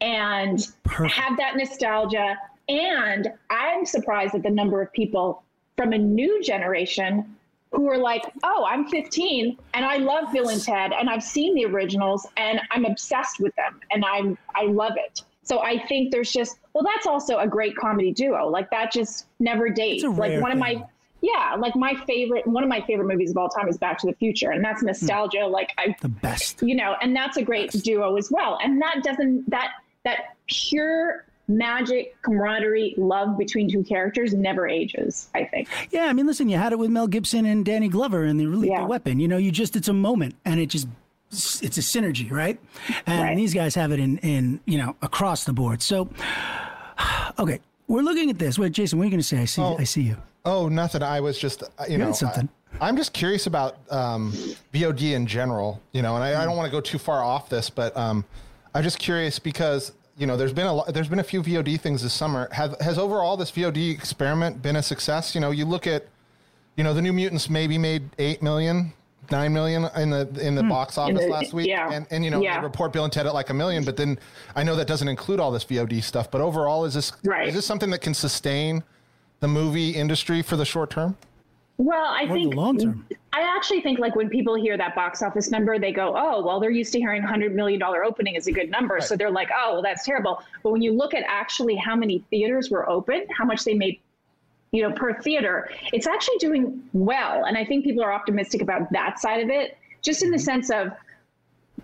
and 0.00 0.66
Perfect. 0.84 1.12
have 1.12 1.36
that 1.36 1.56
nostalgia. 1.58 2.38
And 2.70 3.30
I'm 3.50 3.84
surprised 3.84 4.34
at 4.34 4.42
the 4.42 4.50
number 4.50 4.80
of 4.80 4.90
people 4.94 5.42
from 5.76 5.92
a 5.92 5.98
new 5.98 6.42
generation 6.42 7.36
who 7.72 7.86
are 7.90 7.98
like, 7.98 8.22
oh, 8.44 8.64
I'm 8.66 8.88
15 8.88 9.58
and 9.74 9.84
I 9.84 9.98
love 9.98 10.32
Bill 10.32 10.48
and 10.48 10.62
Ted 10.62 10.92
and 10.94 11.10
I've 11.10 11.22
seen 11.22 11.54
the 11.54 11.66
originals 11.66 12.26
and 12.38 12.62
I'm 12.70 12.86
obsessed 12.86 13.40
with 13.40 13.54
them 13.56 13.78
and 13.90 14.06
I'm 14.06 14.38
I 14.56 14.64
love 14.64 14.94
it. 14.96 15.22
So 15.42 15.60
I 15.60 15.84
think 15.86 16.12
there's 16.12 16.30
just 16.30 16.58
well, 16.72 16.84
that's 16.84 17.06
also 17.06 17.38
a 17.38 17.46
great 17.46 17.76
comedy 17.76 18.12
duo. 18.12 18.48
Like 18.48 18.70
that 18.70 18.92
just 18.92 19.26
never 19.38 19.68
dates. 19.68 20.04
Like 20.04 20.40
one 20.40 20.52
of 20.52 20.58
my 20.58 20.84
yeah, 21.22 21.56
like 21.58 21.76
my 21.76 21.94
favorite 22.06 22.46
one 22.46 22.62
of 22.62 22.68
my 22.68 22.80
favorite 22.82 23.06
movies 23.06 23.30
of 23.30 23.36
all 23.36 23.48
time 23.48 23.68
is 23.68 23.76
Back 23.76 23.98
to 23.98 24.06
the 24.06 24.14
Future, 24.14 24.50
and 24.50 24.64
that's 24.64 24.80
hmm. 24.80 24.86
nostalgia. 24.86 25.46
Like 25.46 25.72
I 25.78 25.94
The 26.00 26.08
best. 26.08 26.62
you 26.62 26.74
know, 26.74 26.96
and 27.00 27.14
that's 27.14 27.36
a 27.36 27.42
great 27.42 27.70
duo 27.72 28.16
as 28.16 28.30
well. 28.30 28.58
And 28.62 28.80
that 28.80 29.02
doesn't 29.02 29.48
that 29.50 29.72
that 30.04 30.36
pure 30.46 31.24
magic 31.48 32.16
camaraderie 32.22 32.94
love 32.96 33.36
between 33.36 33.68
two 33.68 33.82
characters 33.82 34.32
never 34.32 34.68
ages. 34.68 35.28
I 35.34 35.44
think. 35.44 35.68
Yeah, 35.90 36.06
I 36.06 36.12
mean, 36.12 36.26
listen, 36.26 36.48
you 36.48 36.56
had 36.56 36.72
it 36.72 36.78
with 36.78 36.90
Mel 36.90 37.06
Gibson 37.06 37.44
and 37.44 37.64
Danny 37.64 37.88
Glover 37.88 38.24
in 38.24 38.36
the 38.36 38.46
Lethal 38.46 38.64
Yeah. 38.64 38.84
Weapon. 38.84 39.20
You 39.20 39.28
know, 39.28 39.36
you 39.36 39.50
just 39.50 39.76
it's 39.76 39.88
a 39.88 39.92
moment, 39.92 40.36
and 40.44 40.60
it 40.60 40.66
just 40.66 40.88
it's 41.30 41.78
a 41.78 41.80
synergy, 41.80 42.30
right? 42.30 42.58
And 43.06 43.22
Right. 43.22 43.36
these 43.36 43.54
guys 43.54 43.74
have 43.76 43.92
it 43.92 44.00
in 44.00 44.18
in 44.18 44.60
you 44.64 44.78
know 44.78 44.96
across 45.02 45.44
the 45.44 45.52
board. 45.52 45.82
So, 45.82 46.08
okay, 47.38 47.60
we're 47.86 48.02
looking 48.02 48.30
at 48.30 48.38
this. 48.38 48.58
Wait, 48.58 48.72
Jason, 48.72 48.98
what 48.98 49.04
are 49.04 49.06
you 49.06 49.10
going 49.10 49.20
to 49.20 49.26
say? 49.26 49.38
I 49.38 49.44
see, 49.44 49.62
I 49.62 49.84
see 49.84 50.02
you. 50.02 50.16
Oh, 50.44 50.68
nothing. 50.68 51.02
I 51.02 51.20
was 51.20 51.38
just, 51.38 51.62
uh, 51.62 51.84
you 51.88 51.98
know, 51.98 52.12
something. 52.12 52.48
I, 52.80 52.88
am 52.88 52.96
just 52.96 53.12
curious 53.12 53.46
about 53.46 53.76
um, 53.90 54.32
VOD 54.72 55.12
in 55.12 55.26
general, 55.26 55.82
you 55.92 56.00
know, 56.00 56.14
and 56.14 56.24
I, 56.24 56.42
I 56.42 56.44
don't 56.46 56.56
want 56.56 56.66
to 56.66 56.72
go 56.72 56.80
too 56.80 56.98
far 56.98 57.22
off 57.22 57.50
this, 57.50 57.68
but 57.68 57.94
um, 57.96 58.24
I'm 58.74 58.82
just 58.82 58.98
curious 58.98 59.38
because 59.38 59.92
you 60.16 60.26
know 60.26 60.36
there's 60.36 60.52
been 60.52 60.66
a 60.66 60.72
lot, 60.72 60.94
there's 60.94 61.08
been 61.08 61.18
a 61.18 61.24
few 61.24 61.42
VOD 61.42 61.80
things 61.80 62.02
this 62.02 62.12
summer. 62.12 62.48
Have 62.52 62.80
has 62.80 62.98
overall 62.98 63.36
this 63.36 63.50
VOD 63.50 63.92
experiment 63.92 64.62
been 64.62 64.76
a 64.76 64.82
success? 64.82 65.34
You 65.34 65.40
know, 65.40 65.50
you 65.50 65.64
look 65.64 65.86
at, 65.86 66.06
you 66.76 66.84
know, 66.84 66.94
the 66.94 67.02
New 67.02 67.12
Mutants 67.12 67.50
maybe 67.50 67.76
made 67.76 68.08
eight 68.18 68.42
million. 68.42 68.92
Nine 69.30 69.52
million 69.52 69.88
in 69.96 70.10
the 70.10 70.28
in 70.40 70.54
the 70.56 70.62
hmm. 70.62 70.68
box 70.68 70.98
office 70.98 71.20
the- 71.20 71.28
last 71.28 71.52
week, 71.52 71.68
yeah. 71.68 71.92
and 71.92 72.06
and 72.10 72.24
you 72.24 72.30
know 72.30 72.42
Yeah. 72.42 72.58
they 72.58 72.64
report 72.64 72.92
Bill 72.92 73.04
and 73.04 73.12
Ted 73.12 73.26
at 73.26 73.34
like 73.34 73.50
a 73.50 73.54
million, 73.54 73.84
but 73.84 73.96
then 73.96 74.18
I 74.56 74.64
know 74.64 74.74
that 74.74 74.88
doesn't 74.88 75.06
include 75.06 75.38
all 75.38 75.52
this 75.52 75.64
VOD 75.64 76.02
stuff. 76.02 76.30
But 76.30 76.40
overall, 76.40 76.84
is 76.84 76.94
this 76.94 77.12
Right. 77.24 77.46
is 77.46 77.54
this 77.54 77.64
something 77.66 77.90
that 77.90 78.00
can 78.00 78.14
sustain 78.14 78.82
the 79.38 79.46
movie 79.48 79.90
industry 79.90 80.42
for 80.42 80.56
the 80.56 80.64
short 80.64 80.90
term? 80.90 81.16
Well, 81.76 82.04
I 82.04 82.24
Or 82.24 82.26
the 82.28 82.34
think 82.34 82.54
long 82.56 82.76
term. 82.78 83.06
I 83.32 83.40
actually 83.42 83.80
think 83.80 83.98
like 84.00 84.16
when 84.16 84.28
people 84.28 84.54
hear 84.54 84.76
that 84.76 84.94
box 84.96 85.22
office 85.22 85.50
number, 85.50 85.78
they 85.78 85.92
go, 85.92 86.14
"Oh, 86.16 86.44
well, 86.44 86.58
they're 86.58 86.70
used 86.70 86.92
to 86.94 86.98
hearing 86.98 87.22
hundred 87.22 87.54
million 87.54 87.78
dollar 87.78 88.04
opening 88.04 88.34
is 88.34 88.48
a 88.48 88.52
good 88.52 88.70
number," 88.70 89.00
so 89.00 89.16
they're 89.16 89.30
like, 89.30 89.48
"Oh, 89.56 89.74
well, 89.74 89.82
that's 89.82 90.04
terrible." 90.04 90.42
But 90.62 90.72
when 90.72 90.82
you 90.82 90.92
look 90.92 91.14
at 91.14 91.22
actually 91.28 91.76
how 91.76 91.94
many 91.94 92.18
theaters 92.30 92.70
were 92.70 92.88
open, 92.90 93.26
how 93.36 93.44
much 93.44 93.64
they 93.64 93.74
made, 93.74 94.00
you 94.72 94.82
know, 94.82 94.92
per 94.92 95.20
theater, 95.20 95.70
it's 95.92 96.06
actually 96.06 96.38
doing 96.38 96.82
well, 96.92 97.44
and 97.44 97.56
I 97.56 97.64
think 97.64 97.84
people 97.84 98.02
are 98.04 98.12
optimistic 98.12 98.62
about 98.62 98.90
that 98.92 99.18
side 99.18 99.42
of 99.42 99.50
it, 99.50 99.76
just 100.02 100.22
in 100.22 100.30
the 100.30 100.38
sense 100.38 100.70
of 100.70 100.92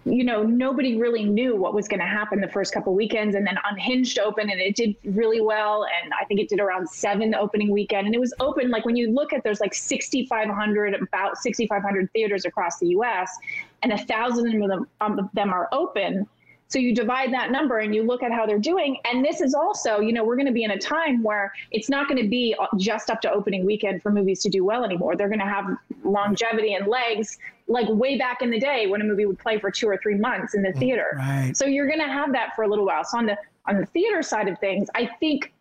you 0.06 0.22
know, 0.22 0.44
nobody 0.44 0.96
really 0.96 1.24
knew 1.24 1.56
what 1.56 1.74
was 1.74 1.88
going 1.88 1.98
to 1.98 2.06
happen 2.06 2.40
the 2.40 2.48
first 2.48 2.72
couple 2.72 2.94
weekends, 2.94 3.34
and 3.34 3.44
then 3.44 3.58
Unhinged 3.68 4.20
opened, 4.20 4.50
and 4.50 4.60
it 4.60 4.76
did 4.76 4.94
really 5.04 5.40
well. 5.40 5.84
And 5.84 6.12
I 6.20 6.24
think 6.26 6.38
it 6.38 6.48
did 6.48 6.60
around 6.60 6.88
seven 6.88 7.32
the 7.32 7.40
opening 7.40 7.72
weekend, 7.72 8.06
and 8.06 8.14
it 8.14 8.20
was 8.20 8.32
open. 8.38 8.70
Like 8.70 8.84
when 8.84 8.94
you 8.94 9.10
look 9.12 9.32
at, 9.32 9.42
there's 9.42 9.60
like 9.60 9.74
6,500, 9.74 10.94
about 10.94 11.38
6,500 11.38 12.12
theaters 12.12 12.44
across 12.44 12.78
the 12.78 12.88
U.S., 12.88 13.36
and 13.82 13.92
a 13.92 13.98
thousand 13.98 14.62
of 14.62 14.68
them, 14.68 14.86
um, 15.00 15.18
of 15.18 15.28
them 15.32 15.52
are 15.52 15.68
open. 15.72 16.26
So 16.68 16.78
you 16.78 16.94
divide 16.94 17.32
that 17.32 17.50
number 17.50 17.78
and 17.78 17.94
you 17.94 18.02
look 18.02 18.22
at 18.22 18.32
how 18.32 18.44
they're 18.44 18.58
doing. 18.58 18.98
And 19.04 19.24
this 19.24 19.40
is 19.40 19.54
also, 19.54 20.00
you 20.00 20.12
know, 20.12 20.24
we're 20.24 20.36
going 20.36 20.46
to 20.46 20.52
be 20.52 20.64
in 20.64 20.72
a 20.72 20.78
time 20.78 21.22
where 21.22 21.52
it's 21.70 21.88
not 21.88 22.08
going 22.08 22.20
to 22.20 22.28
be 22.28 22.56
just 22.76 23.08
up 23.08 23.20
to 23.22 23.30
opening 23.30 23.64
weekend 23.64 24.02
for 24.02 24.10
movies 24.10 24.42
to 24.42 24.48
do 24.48 24.64
well 24.64 24.84
anymore. 24.84 25.16
They're 25.16 25.28
going 25.28 25.40
to 25.40 25.46
have 25.46 25.66
longevity 26.02 26.74
and 26.74 26.88
legs 26.88 27.38
like 27.68 27.88
way 27.88 28.18
back 28.18 28.42
in 28.42 28.50
the 28.50 28.58
day 28.58 28.86
when 28.86 29.00
a 29.00 29.04
movie 29.04 29.26
would 29.26 29.38
play 29.38 29.58
for 29.58 29.70
two 29.70 29.88
or 29.88 29.96
three 29.96 30.16
months 30.16 30.54
in 30.54 30.62
the 30.62 30.70
mm, 30.70 30.78
theater. 30.78 31.16
right. 31.16 31.56
So 31.56 31.66
you're 31.66 31.86
going 31.86 32.00
to 32.00 32.08
have 32.08 32.32
that 32.32 32.54
for 32.56 32.62
a 32.62 32.68
little 32.68 32.86
while. 32.86 33.04
So 33.04 33.18
on 33.18 33.26
the 33.26 33.36
on 33.68 33.78
the 33.78 33.86
theater 33.86 34.22
side 34.22 34.46
of 34.48 34.58
things, 34.60 34.88
I 34.94 35.06
think 35.18 35.52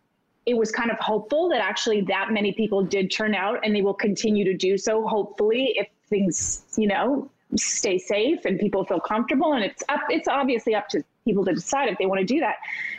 it 0.46 0.56
was 0.56 0.70
kind 0.70 0.92
of 0.92 0.98
hopeful 1.00 1.48
that 1.48 1.60
actually 1.60 2.02
that 2.02 2.28
many 2.30 2.52
people 2.52 2.82
did 2.82 3.10
turn 3.10 3.34
out 3.34 3.58
and 3.64 3.74
they 3.74 3.82
will 3.82 3.94
continue 3.94 4.44
to 4.44 4.54
do 4.54 4.78
so 4.78 5.06
hopefully 5.06 5.72
if 5.74 5.88
things, 6.08 6.62
you 6.76 6.86
know, 6.86 7.28
stay 7.58 7.98
safe 7.98 8.44
and 8.44 8.58
people 8.58 8.84
feel 8.84 9.00
comfortable 9.00 9.52
and 9.54 9.64
it's 9.64 9.82
up 9.88 10.00
it's 10.10 10.28
obviously 10.28 10.74
up 10.74 10.88
to 10.88 11.02
people 11.26 11.44
to 11.44 11.52
decide 11.52 11.88
if 11.88 11.98
they 11.98 12.06
want 12.06 12.20
to 12.20 12.24
do 12.24 12.40
that. 12.40 12.54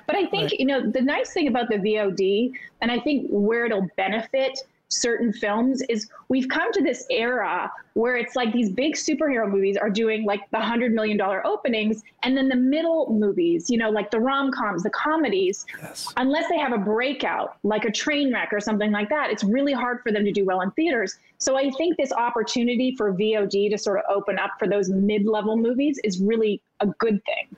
But 0.06 0.16
I 0.18 0.26
think, 0.28 0.52
you 0.60 0.66
know, 0.66 0.92
the 0.92 1.02
nice 1.02 1.32
thing 1.32 1.48
about 1.48 1.70
the 1.70 1.78
VOD 1.78 2.52
and 2.82 2.92
I 2.92 3.00
think 3.00 3.28
where 3.30 3.66
it'll 3.66 3.88
benefit 3.96 4.60
certain 4.90 5.34
films 5.34 5.82
is 5.90 6.10
we've 6.30 6.48
come 6.48 6.72
to 6.72 6.82
this 6.82 7.06
era 7.10 7.70
where 7.94 8.16
it's 8.16 8.36
like 8.36 8.54
these 8.54 8.70
big 8.70 8.94
superhero 8.94 9.50
movies 9.50 9.76
are 9.76 9.90
doing 9.90 10.24
like 10.24 10.42
the 10.52 10.60
hundred 10.60 10.94
million 10.94 11.18
dollar 11.18 11.46
openings 11.46 12.04
and 12.24 12.38
then 12.38 12.48
the 12.48 12.56
middle 12.56 13.12
movies 13.12 13.70
you 13.70 13.78
know 13.78 13.90
like 13.90 14.10
the 14.12 14.20
rom-coms 14.20 14.84
the 14.84 14.90
comedies 14.92 15.66
yes. 15.82 16.08
unless 16.16 16.48
they 16.48 16.58
have 16.58 16.72
a 16.72 16.78
breakout 16.78 17.58
like 17.64 17.84
a 17.84 17.92
train 17.92 18.34
wreck 18.34 18.50
or 18.54 18.62
something 18.62 18.92
like 18.92 19.10
that 19.10 19.30
it's 19.30 19.44
really 19.44 19.74
hard 19.74 20.02
for 20.04 20.12
them 20.12 20.24
to 20.24 20.32
do 20.32 20.46
well 20.46 20.62
in 20.62 20.72
theaters 20.72 21.18
so 21.38 21.58
i 21.58 21.70
think 21.72 21.98
this 21.98 22.14
opportunity 22.14 22.96
for 22.96 23.14
vod 23.14 23.70
to 23.70 23.78
sort 23.78 24.00
of 24.00 24.06
open 24.10 24.40
up 24.40 24.52
for 24.58 24.70
those 24.70 24.90
mid-level 24.90 25.58
movies 25.58 26.00
is 26.06 26.22
really 26.22 26.62
a 26.80 26.88
good 27.00 27.22
thing 27.26 27.58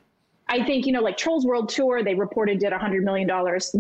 I 0.52 0.64
think, 0.64 0.88
you 0.88 0.92
know, 0.92 1.02
like 1.02 1.16
Trolls 1.16 1.46
World 1.46 1.70
Tour, 1.70 2.04
they 2.04 2.16
reported 2.16 2.60
did 2.60 2.74
$100 2.74 3.04
million 3.04 3.28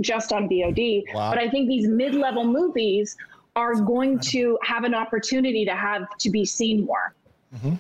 just 0.01 0.31
on 0.31 0.47
VOD. 0.47 1.03
Wow. 1.13 1.31
But 1.31 1.39
I 1.39 1.49
think 1.49 1.67
these 1.67 1.87
mid 1.87 2.13
level 2.13 2.45
movies 2.45 3.17
are 3.55 3.75
going 3.75 4.19
to 4.19 4.57
have 4.63 4.83
an 4.83 4.93
opportunity 4.93 5.65
to 5.65 5.75
have 5.75 6.07
to 6.17 6.29
be 6.29 6.45
seen 6.45 6.85
more. 6.85 7.13
Mm-hmm. 7.55 7.75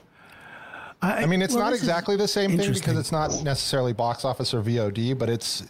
I 1.01 1.25
mean, 1.25 1.41
it's 1.41 1.55
well, 1.55 1.63
not 1.63 1.73
exactly 1.73 2.17
the 2.17 2.27
same 2.27 2.57
thing 2.57 2.73
because 2.73 2.97
it's 2.97 3.11
not 3.11 3.43
necessarily 3.43 3.93
box 3.93 4.25
office 4.25 4.53
or 4.53 4.61
VOD, 4.61 5.17
but 5.17 5.29
it's 5.29 5.63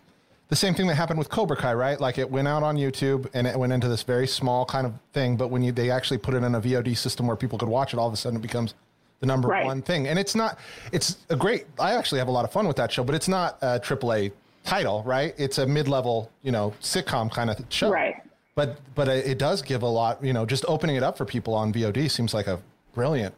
the 0.48 0.56
same 0.56 0.74
thing 0.74 0.88
that 0.88 0.96
happened 0.96 1.20
with 1.20 1.30
Cobra 1.30 1.56
Kai, 1.56 1.76
right? 1.76 2.00
Like 2.00 2.18
it 2.18 2.30
went 2.30 2.48
out 2.48 2.64
on 2.64 2.76
YouTube 2.76 3.30
and 3.36 3.46
it 3.46 3.56
went 3.56 3.72
into 3.72 3.88
this 3.88 4.02
very 4.02 4.26
small 4.26 4.66
kind 4.66 4.88
of 4.88 4.94
thing, 5.14 5.38
but 5.38 5.50
when 5.50 5.62
you 5.62 5.72
they 5.72 5.92
actually 5.92 6.18
put 6.18 6.34
it 6.34 6.44
in 6.44 6.56
a 6.56 6.62
VOD 6.62 6.98
system 6.98 7.28
where 7.28 7.36
people 7.36 7.60
could 7.60 7.70
watch 7.70 7.94
it, 7.94 8.00
all 8.00 8.08
of 8.08 8.14
a 8.14 8.18
sudden 8.18 8.40
it 8.40 8.42
becomes 8.42 8.74
the 9.20 9.28
number 9.28 9.50
Right. 9.50 9.66
one 9.66 9.84
thing. 9.84 10.08
And 10.08 10.18
it's 10.18 10.34
not. 10.34 10.58
It's 10.92 11.18
a 11.30 11.36
great. 11.36 11.66
I 11.80 11.94
actually 11.94 12.18
have 12.20 12.28
a 12.28 12.32
lot 12.32 12.46
of 12.46 12.52
fun 12.52 12.68
with 12.68 12.78
that 12.78 12.92
show, 12.92 13.04
but 13.04 13.14
it's 13.14 13.28
not 13.28 13.60
a 13.62 13.80
AAA 13.80 14.32
title, 14.64 15.04
right? 15.04 15.36
It's 15.38 15.60
a 15.60 15.68
mid-level, 15.68 16.32
you 16.42 16.52
know, 16.52 16.74
sitcom 16.82 17.32
kind 17.32 17.50
of 17.52 17.64
show, 17.70 17.92
Right. 17.92 18.16
But 18.56 18.78
but 18.96 19.08
it 19.08 19.38
does 19.38 19.62
give 19.62 19.84
a 19.84 19.88
lot. 19.88 20.24
You 20.24 20.34
know, 20.34 20.46
just 20.46 20.66
opening 20.68 20.96
it 20.96 21.04
up 21.04 21.18
for 21.18 21.26
people 21.26 21.54
on 21.54 21.72
VOD 21.74 22.10
seems 22.12 22.34
like 22.34 22.48
a 22.48 22.60
brilliant 22.94 23.34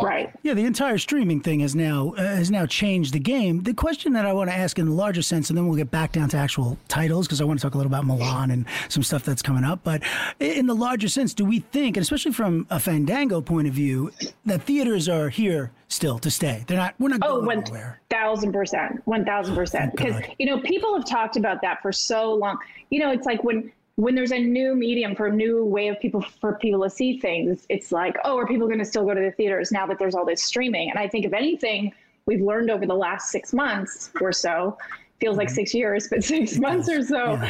Right. 0.00 0.32
Yeah, 0.42 0.54
the 0.54 0.64
entire 0.64 0.98
streaming 0.98 1.40
thing 1.40 1.60
has 1.60 1.76
now 1.76 2.14
uh, 2.16 2.22
has 2.22 2.50
now 2.50 2.66
changed 2.66 3.12
the 3.14 3.20
game. 3.20 3.62
The 3.62 3.74
question 3.74 4.14
that 4.14 4.26
I 4.26 4.32
want 4.32 4.50
to 4.50 4.56
ask 4.56 4.76
in 4.80 4.86
the 4.86 4.92
larger 4.92 5.22
sense, 5.22 5.48
and 5.48 5.56
then 5.56 5.68
we'll 5.68 5.76
get 5.76 5.92
back 5.92 6.10
down 6.10 6.28
to 6.30 6.36
actual 6.36 6.76
titles 6.88 7.28
because 7.28 7.40
I 7.40 7.44
want 7.44 7.60
to 7.60 7.62
talk 7.62 7.74
a 7.74 7.78
little 7.78 7.92
about 7.92 8.04
Mulan 8.04 8.52
and 8.52 8.66
some 8.88 9.04
stuff 9.04 9.22
that's 9.22 9.42
coming 9.42 9.62
up. 9.62 9.80
But 9.84 10.02
in 10.40 10.66
the 10.66 10.74
larger 10.74 11.06
sense, 11.08 11.34
do 11.34 11.44
we 11.44 11.60
think, 11.60 11.96
and 11.96 12.02
especially 12.02 12.32
from 12.32 12.66
a 12.68 12.80
Fandango 12.80 13.40
point 13.40 13.68
of 13.68 13.74
view, 13.74 14.10
that 14.44 14.62
theaters 14.62 15.08
are 15.08 15.28
here 15.28 15.70
still 15.86 16.18
to 16.20 16.32
stay? 16.32 16.64
They're 16.66 16.78
not. 16.78 16.94
We're 16.98 17.10
not 17.10 17.20
Oh, 17.22 17.34
going 17.36 17.46
one 17.46 17.58
anywhere. 17.58 18.00
thousand 18.10 18.52
percent, 18.52 19.02
one 19.04 19.24
thousand 19.24 19.54
percent. 19.54 19.94
Because 19.94 20.20
you 20.40 20.46
know, 20.46 20.58
people 20.62 20.96
have 20.96 21.04
talked 21.06 21.36
about 21.36 21.62
that 21.62 21.80
for 21.80 21.92
so 21.92 22.34
long. 22.34 22.58
You 22.90 22.98
know, 22.98 23.12
it's 23.12 23.26
like 23.26 23.44
when 23.44 23.70
when 23.96 24.14
there's 24.14 24.32
a 24.32 24.38
new 24.38 24.74
medium 24.74 25.14
for 25.14 25.26
a 25.26 25.32
new 25.32 25.64
way 25.64 25.88
of 25.88 26.00
people 26.00 26.22
for 26.40 26.54
people 26.54 26.82
to 26.82 26.90
see 26.90 27.18
things, 27.18 27.66
it's 27.68 27.92
like, 27.92 28.16
oh, 28.24 28.36
are 28.38 28.46
people 28.46 28.66
going 28.66 28.78
to 28.78 28.84
still 28.84 29.04
go 29.04 29.14
to 29.14 29.20
the 29.20 29.32
theaters 29.32 29.70
now 29.70 29.86
that 29.86 29.98
there's 29.98 30.14
all 30.14 30.24
this 30.24 30.42
streaming? 30.42 30.88
And 30.90 30.98
I 30.98 31.08
think 31.08 31.26
if 31.26 31.32
anything, 31.32 31.92
we've 32.26 32.40
learned 32.40 32.70
over 32.70 32.86
the 32.86 32.94
last 32.94 33.30
six 33.30 33.52
months 33.52 34.10
or 34.20 34.32
so. 34.32 34.78
Feels 35.20 35.36
like 35.36 35.50
six 35.50 35.72
years, 35.74 36.08
but 36.08 36.24
six 36.34 36.58
months 36.58 36.88
or 36.88 37.02
so. 37.04 37.36
Mm-hmm. 37.36 37.44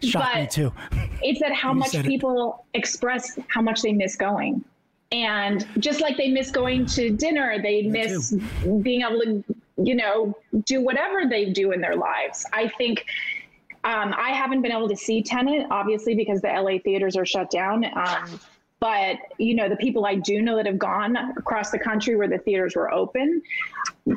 Yeah, 0.00 0.10
shocked 0.10 0.34
me 0.36 0.42
But- 0.42 0.50
too. 0.50 0.72
it's 1.22 1.40
that 1.40 1.52
how 1.52 1.70
You 1.72 1.78
much 1.80 1.90
said 1.90 2.04
it. 2.06 2.08
people 2.08 2.64
express 2.74 3.38
how 3.48 3.60
much 3.60 3.82
they 3.82 3.92
miss 3.92 4.14
going. 4.16 4.64
And 5.10 5.66
just 5.78 6.00
like 6.00 6.16
they 6.16 6.28
miss 6.30 6.50
going 6.50 6.84
to 6.86 7.10
dinner, 7.10 7.60
they 7.62 7.82
miss 7.82 8.32
being 8.82 9.00
able 9.02 9.20
to, 9.22 9.42
you 9.82 9.94
know, 9.94 10.36
do 10.64 10.80
whatever 10.82 11.28
they 11.28 11.46
do 11.46 11.72
in 11.72 11.80
their 11.80 11.96
lives. 11.96 12.44
I 12.52 12.68
think 12.68 13.06
um, 13.88 14.14
I 14.18 14.32
haven't 14.32 14.60
been 14.60 14.72
able 14.72 14.88
to 14.90 14.96
see 14.96 15.22
Tenet, 15.22 15.66
obviously, 15.70 16.14
because 16.14 16.42
the 16.42 16.48
LA 16.48 16.78
theaters 16.84 17.16
are 17.16 17.24
shut 17.24 17.50
down. 17.50 17.86
Um, 17.96 18.38
but 18.80 19.16
you 19.38 19.54
know, 19.54 19.66
the 19.68 19.76
people 19.76 20.04
I 20.04 20.14
do 20.16 20.42
know 20.42 20.56
that 20.56 20.66
have 20.66 20.78
gone 20.78 21.16
across 21.38 21.70
the 21.70 21.78
country 21.78 22.14
where 22.14 22.28
the 22.28 22.36
theaters 22.36 22.76
were 22.76 22.92
open, 22.92 23.40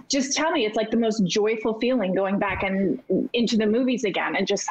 just 0.10 0.34
tell 0.36 0.52
me 0.52 0.66
it's 0.66 0.76
like 0.76 0.92
the 0.92 0.98
most 0.98 1.26
joyful 1.26 1.80
feeling 1.80 2.14
going 2.14 2.38
back 2.38 2.64
and 2.64 3.02
into 3.32 3.56
the 3.56 3.66
movies 3.66 4.04
again, 4.04 4.36
and 4.36 4.46
just 4.46 4.70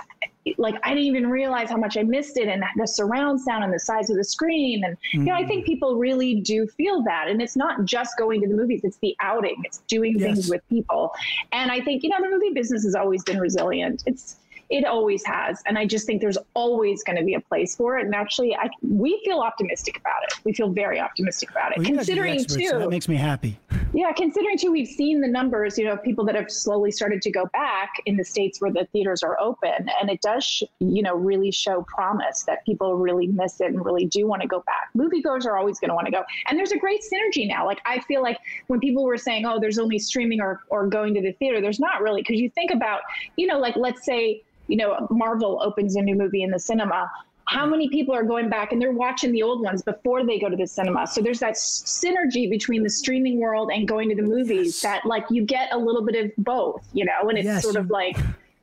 like 0.58 0.74
I 0.84 0.90
didn't 0.90 1.04
even 1.04 1.30
realize 1.30 1.70
how 1.70 1.78
much 1.78 1.96
I 1.96 2.02
missed 2.02 2.36
it, 2.36 2.46
and 2.46 2.62
the 2.76 2.86
surround 2.86 3.40
sound 3.40 3.64
and 3.64 3.72
the 3.72 3.80
size 3.80 4.10
of 4.10 4.16
the 4.16 4.24
screen, 4.24 4.84
and 4.84 4.98
you 5.12 5.24
know, 5.24 5.34
I 5.34 5.46
think 5.46 5.64
people 5.64 5.96
really 5.96 6.42
do 6.42 6.66
feel 6.66 7.02
that, 7.04 7.28
and 7.28 7.40
it's 7.40 7.56
not 7.56 7.86
just 7.86 8.18
going 8.18 8.42
to 8.42 8.48
the 8.48 8.54
movies; 8.54 8.82
it's 8.84 8.98
the 8.98 9.16
outing, 9.20 9.56
it's 9.64 9.78
doing 9.88 10.18
Yes. 10.18 10.28
things 10.34 10.48
with 10.48 10.60
people, 10.68 11.10
and 11.52 11.72
I 11.72 11.80
think 11.80 12.02
you 12.02 12.10
know 12.10 12.20
the 12.20 12.30
movie 12.30 12.50
business 12.52 12.84
has 12.84 12.94
always 12.94 13.24
been 13.24 13.40
resilient. 13.40 14.02
It's 14.06 14.36
it 14.70 14.84
always 14.84 15.24
has, 15.26 15.62
and 15.66 15.76
I 15.76 15.84
just 15.84 16.06
think 16.06 16.20
there's 16.20 16.38
always 16.54 17.02
going 17.02 17.16
to 17.18 17.24
be 17.24 17.34
a 17.34 17.40
place 17.40 17.74
for 17.76 17.98
it. 17.98 18.06
And 18.06 18.14
actually, 18.14 18.54
I 18.54 18.68
we 18.82 19.20
feel 19.24 19.40
optimistic 19.40 19.98
about 19.98 20.22
it. 20.24 20.34
We 20.44 20.52
feel 20.52 20.70
very 20.70 21.00
optimistic 21.00 21.50
about 21.50 21.72
it, 21.72 21.78
Well, 21.78 21.86
you 21.88 21.96
guys 21.96 22.08
are 22.08 22.14
the 22.14 22.20
considering 22.20 22.40
experts, 22.40 22.56
too. 22.62 22.68
so 22.68 22.78
that 22.78 22.90
makes 22.90 23.08
me 23.08 23.16
happy. 23.16 23.58
Yeah, 23.92 24.12
considering 24.12 24.56
too, 24.56 24.70
we've 24.70 24.86
seen 24.86 25.20
the 25.20 25.26
numbers, 25.28 25.76
you 25.76 25.84
know, 25.84 25.92
of 25.94 26.02
people 26.04 26.24
that 26.26 26.36
have 26.36 26.50
slowly 26.50 26.92
started 26.92 27.20
to 27.22 27.30
go 27.30 27.46
back 27.52 27.90
in 28.06 28.16
the 28.16 28.24
states 28.24 28.60
where 28.60 28.70
the 28.70 28.86
theaters 28.92 29.24
are 29.24 29.38
open, 29.40 29.88
and 30.00 30.08
it 30.08 30.20
does, 30.22 30.44
sh- 30.44 30.62
you 30.78 31.02
know, 31.02 31.16
really 31.16 31.50
show 31.50 31.82
promise 31.88 32.44
that 32.44 32.64
people 32.64 32.94
really 32.96 33.26
miss 33.26 33.60
it 33.60 33.66
and 33.66 33.84
really 33.84 34.04
do 34.06 34.26
want 34.28 34.42
to 34.42 34.48
go 34.48 34.60
back. 34.66 34.90
Moviegoers 34.96 35.44
are 35.46 35.56
always 35.56 35.80
going 35.80 35.88
to 35.88 35.94
want 35.94 36.06
to 36.06 36.12
go, 36.12 36.22
and 36.48 36.56
there's 36.56 36.70
a 36.72 36.78
great 36.78 37.00
synergy 37.02 37.48
now. 37.48 37.66
Like 37.66 37.80
I 37.84 37.98
feel 38.00 38.22
like 38.22 38.38
when 38.68 38.78
people 38.78 39.04
were 39.04 39.18
saying, 39.18 39.44
"Oh, 39.46 39.58
there's 39.58 39.78
only 39.80 39.98
streaming 39.98 40.40
or 40.40 40.60
or 40.68 40.86
going 40.86 41.12
to 41.14 41.20
the 41.20 41.32
theater," 41.32 41.60
there's 41.60 41.80
not 41.80 42.00
really 42.00 42.22
because 42.22 42.38
you 42.38 42.48
think 42.50 42.70
about, 42.70 43.00
you 43.36 43.48
know, 43.48 43.58
like 43.58 43.74
let's 43.76 44.04
say, 44.04 44.42
you 44.70 44.76
know, 44.76 45.06
Marvel 45.10 45.60
opens 45.62 45.96
a 45.96 46.02
new 46.02 46.14
movie 46.14 46.42
in 46.42 46.50
the 46.50 46.58
cinema 46.58 47.10
how 47.50 47.66
many 47.66 47.88
people 47.88 48.14
are 48.14 48.22
going 48.22 48.48
back 48.48 48.70
and 48.70 48.80
they're 48.80 48.92
watching 48.92 49.32
the 49.32 49.42
old 49.42 49.60
ones 49.60 49.82
before 49.82 50.24
they 50.24 50.38
go 50.38 50.48
to 50.48 50.54
the 50.54 50.68
cinema? 50.68 51.04
So 51.04 51.20
there's 51.20 51.40
that 51.40 51.50
s- 51.50 51.82
synergy 51.84 52.48
between 52.48 52.84
the 52.84 52.90
streaming 52.90 53.40
world 53.40 53.70
and 53.74 53.88
going 53.88 54.08
to 54.08 54.14
the 54.14 54.22
movies 54.22 54.80
that 54.82 55.04
like 55.04 55.24
you 55.30 55.44
get 55.44 55.72
a 55.72 55.76
little 55.76 56.04
bit 56.04 56.24
of 56.24 56.30
both 56.44 56.86
you 56.92 57.04
know 57.04 57.28
and 57.28 57.36
it's 57.36 57.46
Yes, 57.46 57.62
sort 57.64 57.74
of 57.74 57.90
like 57.90 58.16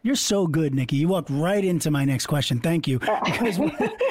You're 0.08 0.16
so 0.16 0.48
good, 0.48 0.74
Nikki. 0.74 0.96
You 0.96 1.10
walked 1.10 1.30
right 1.30 1.62
into 1.62 1.92
my 1.92 2.06
next 2.06 2.28
question. 2.28 2.62
Thank 2.62 2.88
you. 2.88 3.00
Because 3.26 3.60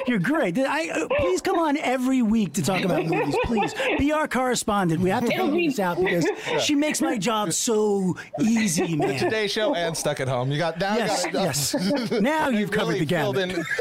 you're 0.06 0.18
great. 0.18 0.58
I, 0.58 0.90
uh, 0.90 1.08
please 1.18 1.40
come 1.40 1.58
on 1.58 1.78
every 1.78 2.20
week 2.20 2.52
to 2.54 2.62
talk 2.62 2.84
about 2.84 3.06
movies. 3.06 3.34
Please 3.44 3.74
be 3.98 4.12
our 4.12 4.28
correspondent. 4.28 5.00
We 5.00 5.08
have 5.08 5.24
to 5.24 5.32
It'll 5.32 5.46
figure 5.46 5.58
be- 5.58 5.68
this 5.68 5.78
out 5.80 5.96
because 5.98 6.26
she 6.62 6.74
makes 6.74 7.00
my 7.00 7.16
job 7.16 7.54
so 7.54 8.14
easy, 8.38 8.94
man. 8.94 9.18
Today 9.18 9.48
Show 9.48 9.74
and 9.74 9.96
Stuck 9.96 10.20
at 10.20 10.28
Home. 10.28 10.52
You 10.52 10.58
got 10.58 10.78
now. 10.78 10.96
Yes, 10.96 11.24
you 11.24 11.32
got 11.32 11.42
it. 11.42 11.44
yes. 11.46 12.10
Now 12.20 12.50
you've 12.50 12.70
covered 12.70 12.92
really 12.92 13.06
the 13.06 13.16
filled 13.16 13.38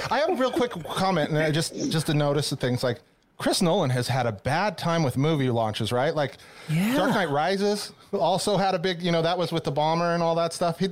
I 0.10 0.20
have 0.20 0.30
a 0.30 0.36
real 0.36 0.52
quick 0.52 0.72
comment, 0.86 1.32
and 1.32 1.38
I 1.38 1.52
just 1.52 1.76
just 1.92 2.06
to 2.08 2.14
notice 2.14 2.50
the 2.50 2.56
things 2.56 2.82
like 2.82 3.02
Chris 3.38 3.62
Nolan 3.62 3.90
has 3.90 4.08
had 4.08 4.26
a 4.26 4.32
bad 4.32 4.78
time 4.78 5.04
with 5.04 5.18
movie 5.18 5.50
launches, 5.50 5.92
right? 5.92 6.16
Like 6.16 6.38
Yeah. 6.70 6.96
Dark 6.96 7.12
Knight 7.14 7.30
Rises 7.30 7.92
also 8.14 8.56
had 8.56 8.74
a 8.74 8.80
big, 8.80 9.02
you 9.04 9.12
know, 9.12 9.22
that 9.22 9.38
was 9.38 9.52
with 9.52 9.66
the 9.66 9.72
bomber 9.72 10.14
and 10.14 10.24
all 10.24 10.36
that 10.36 10.54
stuff. 10.54 10.80
He, 10.80 10.88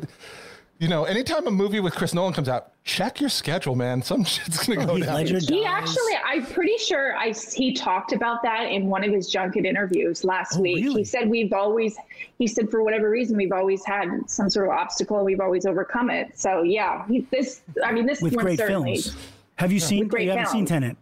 you 0.84 0.90
know, 0.90 1.06
anytime 1.06 1.48
a 1.48 1.52
movie 1.52 1.80
with 1.80 1.96
Chris 1.96 2.14
Nolan 2.14 2.34
comes 2.34 2.50
out, 2.50 2.74
check 2.84 3.22
your 3.22 3.30
schedule, 3.30 3.74
man. 3.74 4.02
Some 4.02 4.24
shit's 4.26 4.68
gonna 4.68 4.82
oh, 4.84 4.86
go 4.86 4.96
Heath 4.96 5.06
down. 5.06 5.26
He 5.26 5.64
actually 5.64 6.14
i'm 6.26 6.46
pretty 6.46 6.78
sure 6.78 7.16
i 7.16 7.34
he 7.54 7.74
talked 7.74 8.12
about 8.12 8.42
that 8.44 8.64
in 8.64 8.88
one 8.88 9.04
of 9.04 9.12
his 9.12 9.30
junket 9.30 9.66
interviews 9.66 10.24
last 10.24 10.58
Oh, 10.58 10.62
week 10.62 10.84
really? 10.84 11.02
he 11.02 11.06
said 11.06 11.30
we've 11.30 11.54
always 11.54 11.96
he 12.38 12.48
said 12.48 12.70
for 12.70 12.84
whatever 12.84 13.10
reason 13.10 13.38
we've 13.38 13.52
always 13.52 13.86
had 13.86 14.10
some 14.28 14.50
sort 14.50 14.68
of 14.68 14.74
obstacle 14.74 15.18
and 15.18 15.26
we've 15.26 15.40
always 15.40 15.66
overcome 15.66 16.10
it 16.10 16.38
so 16.38 16.64
yeah 16.64 17.06
he, 17.08 17.22
this 17.32 17.62
i 17.84 17.92
mean 17.92 18.06
this 18.06 18.22
with 18.22 18.36
one 18.36 18.46
great 18.46 18.58
certainly 18.58 18.98
films. 18.98 19.18
Have 19.58 19.72
you 19.72 19.80
seen? 19.80 20.10
you 20.12 20.30
haven't 20.32 20.48
seen 20.48 20.66
films. 20.66 20.96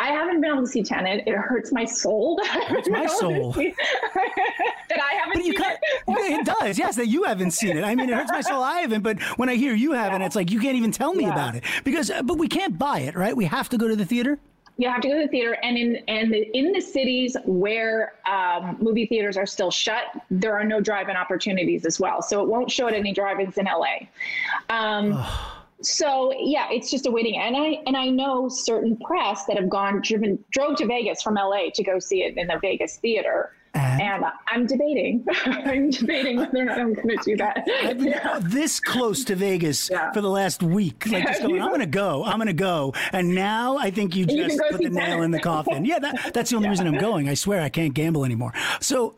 I 0.00 0.08
haven't 0.08 0.40
been 0.40 0.50
able 0.52 0.62
to 0.62 0.66
see 0.66 0.82
Tenet. 0.82 1.24
It 1.26 1.34
hurts 1.36 1.72
my 1.72 1.84
soul. 1.84 2.40
Hurts 2.44 2.88
my 2.88 3.06
soul. 3.06 3.52
that 3.52 5.00
I 5.00 5.14
haven't 5.14 5.34
But 5.34 5.44
you 5.44 5.52
seen 5.56 5.62
it. 5.62 6.40
It 6.40 6.46
does. 6.46 6.78
Yes, 6.78 6.96
that 6.96 7.06
you 7.08 7.22
haven't 7.24 7.52
seen 7.52 7.76
it. 7.76 7.84
I 7.84 7.94
mean, 7.94 8.08
it 8.10 8.14
hurts 8.14 8.32
my 8.32 8.40
soul. 8.40 8.62
I 8.62 8.80
haven't. 8.80 9.02
But 9.02 9.20
when 9.38 9.48
I 9.48 9.54
hear 9.56 9.74
you 9.74 9.92
haven't, 9.92 10.22
it's 10.22 10.36
like 10.36 10.50
you 10.50 10.60
can't 10.60 10.76
even 10.76 10.90
tell 10.92 11.14
me 11.14 11.24
Yeah. 11.24 11.32
about 11.32 11.54
it 11.54 11.64
because. 11.84 12.10
uh, 12.10 12.22
But 12.22 12.38
we 12.38 12.48
can't 12.48 12.78
buy 12.78 13.00
it, 13.00 13.14
right? 13.14 13.36
We 13.36 13.44
have 13.46 13.68
to 13.70 13.78
go 13.78 13.88
to 13.88 13.96
the 13.96 14.04
theater. 14.04 14.38
You 14.78 14.88
have 14.88 15.02
to 15.02 15.08
go 15.08 15.14
to 15.14 15.20
the 15.26 15.28
theater, 15.28 15.56
and 15.62 15.76
in 15.76 15.96
and 16.08 16.32
the, 16.32 16.48
in 16.56 16.72
the 16.72 16.80
cities 16.80 17.36
where 17.44 18.14
um, 18.26 18.78
movie 18.80 19.04
theaters 19.06 19.36
are 19.36 19.44
still 19.46 19.70
shut, 19.70 20.04
there 20.30 20.54
are 20.58 20.64
no 20.64 20.80
drive-in 20.80 21.14
opportunities 21.14 21.84
as 21.84 22.00
well. 22.00 22.22
So 22.22 22.42
it 22.42 22.48
won't 22.48 22.70
show 22.70 22.88
at 22.88 22.94
any 22.94 23.12
drive-ins 23.12 23.58
in 23.58 23.66
LA. 23.66 24.06
Um, 24.70 25.22
so 25.82 26.32
yeah, 26.38 26.68
it's 26.70 26.90
just 26.90 27.06
a 27.06 27.10
waiting. 27.10 27.36
And 27.38 27.56
I 27.56 27.82
and 27.86 27.96
I 27.96 28.08
know 28.08 28.48
certain 28.48 28.96
press 28.98 29.44
that 29.46 29.56
have 29.58 29.68
gone 29.68 30.00
driven 30.02 30.42
drove 30.50 30.76
to 30.76 30.86
Vegas 30.86 31.22
from 31.22 31.34
LA 31.34 31.70
to 31.74 31.82
go 31.82 31.98
see 31.98 32.22
it 32.22 32.36
in 32.36 32.46
the 32.48 32.58
Vegas 32.60 32.96
theater. 32.98 33.52
And? 33.74 34.02
And 34.02 34.24
I'm 34.48 34.66
debating. 34.66 35.24
I'm 35.46 35.88
debating 35.88 36.36
whether 36.36 36.58
or 36.58 36.64
not 36.66 36.78
I'm 36.78 36.92
going 36.92 37.08
to 37.08 37.18
do 37.24 37.36
that. 37.38 37.66
I've 37.82 37.96
been 37.96 38.08
Yeah. 38.08 38.38
this 38.42 38.78
close 38.78 39.24
to 39.24 39.34
Vegas 39.34 39.88
Yeah. 39.90 40.12
for 40.12 40.20
the 40.20 40.28
last 40.28 40.62
week. 40.62 41.06
Like 41.10 41.26
just 41.26 41.40
going, 41.40 41.58
I'm 41.62 41.68
going 41.68 41.80
to 41.80 41.86
go. 41.86 42.22
I'm 42.22 42.36
going 42.36 42.48
to 42.48 42.52
go. 42.52 42.92
And 43.12 43.34
now 43.34 43.78
I 43.78 43.90
think 43.90 44.14
you 44.14 44.24
And 44.24 44.32
you 44.32 44.44
just 44.44 44.58
put 44.70 44.82
the 44.82 44.90
nail 44.90 45.06
Tenet. 45.06 45.24
in 45.24 45.30
the 45.30 45.40
coffin. 45.52 45.86
Yeah, 45.86 45.98
that, 46.00 46.34
that's 46.34 46.50
the 46.50 46.56
only 46.56 46.68
reason 46.68 46.86
I'm 46.86 46.98
going. 46.98 47.30
I 47.30 47.34
swear 47.34 47.62
I 47.62 47.70
can't 47.70 47.94
gamble 47.94 48.26
anymore. 48.26 48.52
So 48.80 49.14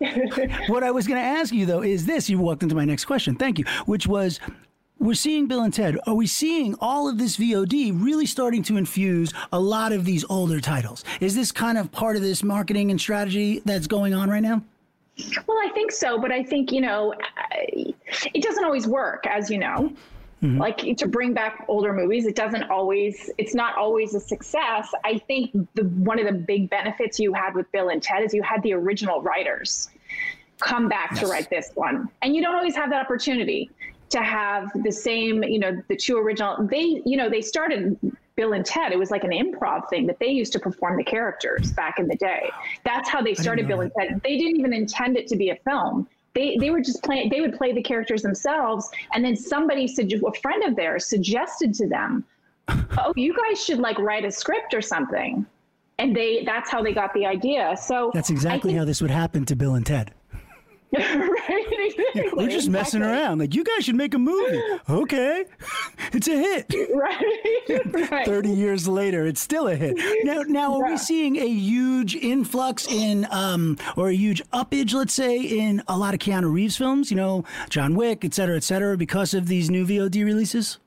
what 0.68 0.84
I 0.84 0.92
was 0.92 1.08
going 1.08 1.20
to 1.20 1.26
ask 1.26 1.52
you 1.52 1.66
though 1.66 1.82
is 1.82 2.06
this. 2.06 2.30
You 2.30 2.38
walked 2.38 2.62
into 2.62 2.76
my 2.76 2.84
next 2.84 3.06
question. 3.06 3.34
Thank 3.34 3.58
you. 3.58 3.64
Which 3.86 4.06
was. 4.06 4.38
We're 5.00 5.14
seeing 5.14 5.46
Bill 5.46 5.62
and 5.62 5.74
Ted. 5.74 5.98
Are 6.06 6.14
we 6.14 6.26
seeing 6.26 6.76
all 6.80 7.08
of 7.08 7.18
this 7.18 7.36
VOD 7.36 8.00
really 8.00 8.26
starting 8.26 8.62
to 8.64 8.76
infuse 8.76 9.32
a 9.52 9.58
lot 9.58 9.92
of 9.92 10.04
these 10.04 10.24
older 10.30 10.60
titles? 10.60 11.04
Is 11.20 11.34
this 11.34 11.50
kind 11.50 11.76
of 11.76 11.90
part 11.90 12.16
of 12.16 12.22
this 12.22 12.42
marketing 12.44 12.90
and 12.90 13.00
strategy 13.00 13.60
that's 13.64 13.88
going 13.88 14.14
on 14.14 14.30
right 14.30 14.42
now? 14.42 14.62
Well, 15.46 15.58
I 15.62 15.70
think 15.74 15.90
so, 15.90 16.18
but 16.18 16.30
I 16.30 16.42
think 16.42 16.72
you 16.72 16.80
know, 16.80 17.12
it 17.72 18.42
doesn't 18.42 18.64
always 18.64 18.86
work, 18.86 19.26
as 19.26 19.50
you 19.50 19.58
know. 19.58 19.92
Mm-hmm. 20.42 20.58
Like 20.58 20.78
to 20.96 21.08
bring 21.08 21.34
back 21.34 21.64
older 21.68 21.92
movies, 21.92 22.26
it 22.26 22.36
doesn't 22.36 22.64
always. 22.64 23.30
It's 23.36 23.54
not 23.54 23.76
always 23.76 24.14
a 24.14 24.20
success. 24.20 24.90
I 25.04 25.18
think 25.18 25.52
the 25.74 25.84
one 25.84 26.18
of 26.18 26.26
the 26.26 26.32
big 26.32 26.70
benefits 26.70 27.18
you 27.18 27.32
had 27.32 27.54
with 27.54 27.70
Bill 27.72 27.88
and 27.88 28.02
Ted 28.02 28.22
is 28.22 28.32
you 28.32 28.42
had 28.42 28.62
the 28.62 28.74
original 28.74 29.22
writers 29.22 29.90
come 30.60 30.88
back 30.88 31.14
to 31.16 31.26
write 31.26 31.50
this 31.50 31.70
one, 31.74 32.08
and 32.22 32.34
you 32.34 32.42
don't 32.42 32.54
always 32.54 32.76
have 32.76 32.90
that 32.90 33.04
opportunity 33.04 33.70
to 34.10 34.22
have 34.22 34.70
the 34.82 34.92
same. 34.92 35.42
You 35.42 35.58
know, 35.58 35.82
the 35.88 35.96
two 35.96 36.18
original. 36.18 36.66
They, 36.66 37.02
you 37.04 37.16
know, 37.16 37.28
they 37.28 37.42
started. 37.42 37.98
Bill 38.36 38.52
and 38.52 38.66
Ted, 38.66 38.90
it 38.90 38.98
was 38.98 39.12
like 39.12 39.22
an 39.22 39.30
improv 39.30 39.88
thing 39.88 40.08
that 40.08 40.18
they 40.18 40.26
used 40.26 40.52
to 40.54 40.58
perform 40.58 40.96
the 40.96 41.04
characters 41.04 41.72
back 41.72 42.00
in 42.00 42.08
the 42.08 42.16
day. 42.16 42.50
That's 42.84 43.08
how 43.08 43.22
they 43.22 43.32
started 43.32 43.68
Bill 43.68 43.82
and 43.82 43.92
Ted. 43.96 44.20
They 44.24 44.36
didn't 44.36 44.58
even 44.58 44.72
intend 44.72 45.16
it 45.16 45.28
to 45.28 45.36
be 45.36 45.50
a 45.50 45.56
film. 45.64 46.08
They, 46.34 46.56
they 46.58 46.70
were 46.70 46.80
just 46.80 47.02
playing, 47.04 47.28
they 47.30 47.40
would 47.40 47.56
play 47.56 47.72
the 47.72 47.82
characters 47.82 48.22
themselves. 48.22 48.90
And 49.12 49.24
then 49.24 49.36
somebody, 49.36 49.84
a 49.84 50.32
friend 50.40 50.64
of 50.64 50.74
theirs, 50.74 51.06
suggested 51.06 51.74
to 51.74 51.86
them, 51.86 52.24
oh, 52.68 53.12
you 53.14 53.36
guys 53.36 53.64
should 53.64 53.78
like 53.78 53.98
write 54.00 54.24
a 54.24 54.32
script 54.32 54.74
or 54.74 54.82
something. 54.82 55.46
And 56.00 56.14
they, 56.14 56.42
that's 56.44 56.70
how 56.70 56.82
they 56.82 56.92
got 56.92 57.14
the 57.14 57.24
idea. 57.24 57.76
So 57.80 58.10
That's 58.12 58.30
exactly 58.30 58.74
I 58.74 58.78
how 58.78 58.84
this 58.84 59.00
would 59.00 59.12
happen 59.12 59.44
to 59.44 59.54
Bill 59.54 59.76
and 59.76 59.86
Ted. 59.86 60.10
right? 60.98 62.32
We're 62.34 62.48
just 62.48 62.68
messing 62.68 63.02
Exactly. 63.02 63.22
around. 63.22 63.38
Like, 63.38 63.54
you 63.54 63.64
guys 63.64 63.84
should 63.84 63.96
make 63.96 64.14
a 64.14 64.18
movie. 64.18 64.60
Okay. 64.88 65.44
It's 66.12 66.28
a 66.28 66.36
hit. 66.36 66.72
right? 66.94 68.10
right. 68.10 68.26
30 68.26 68.50
years 68.50 68.86
later, 68.86 69.26
it's 69.26 69.40
still 69.40 69.66
a 69.66 69.74
hit. 69.74 69.96
Now, 70.24 70.42
now 70.42 70.74
are 70.80 70.88
we 70.90 70.96
seeing 70.96 71.36
a 71.36 71.48
huge 71.48 72.14
influx 72.14 72.86
in, 72.86 73.26
um, 73.32 73.78
or 73.96 74.10
a 74.10 74.14
huge 74.14 74.40
uppage, 74.52 74.94
let's 74.94 75.12
say, 75.14 75.40
in 75.40 75.82
a 75.88 75.98
lot 75.98 76.14
of 76.14 76.20
Keanu 76.20 76.52
Reeves 76.52 76.76
films? 76.76 77.10
You 77.10 77.16
know, 77.16 77.44
John 77.68 77.96
Wick, 77.96 78.24
et 78.24 78.32
cetera, 78.32 78.56
et 78.56 78.62
cetera, 78.62 78.96
because 78.96 79.34
of 79.34 79.48
these 79.48 79.70
new 79.70 79.84
VOD 79.84 80.24
releases? 80.24 80.78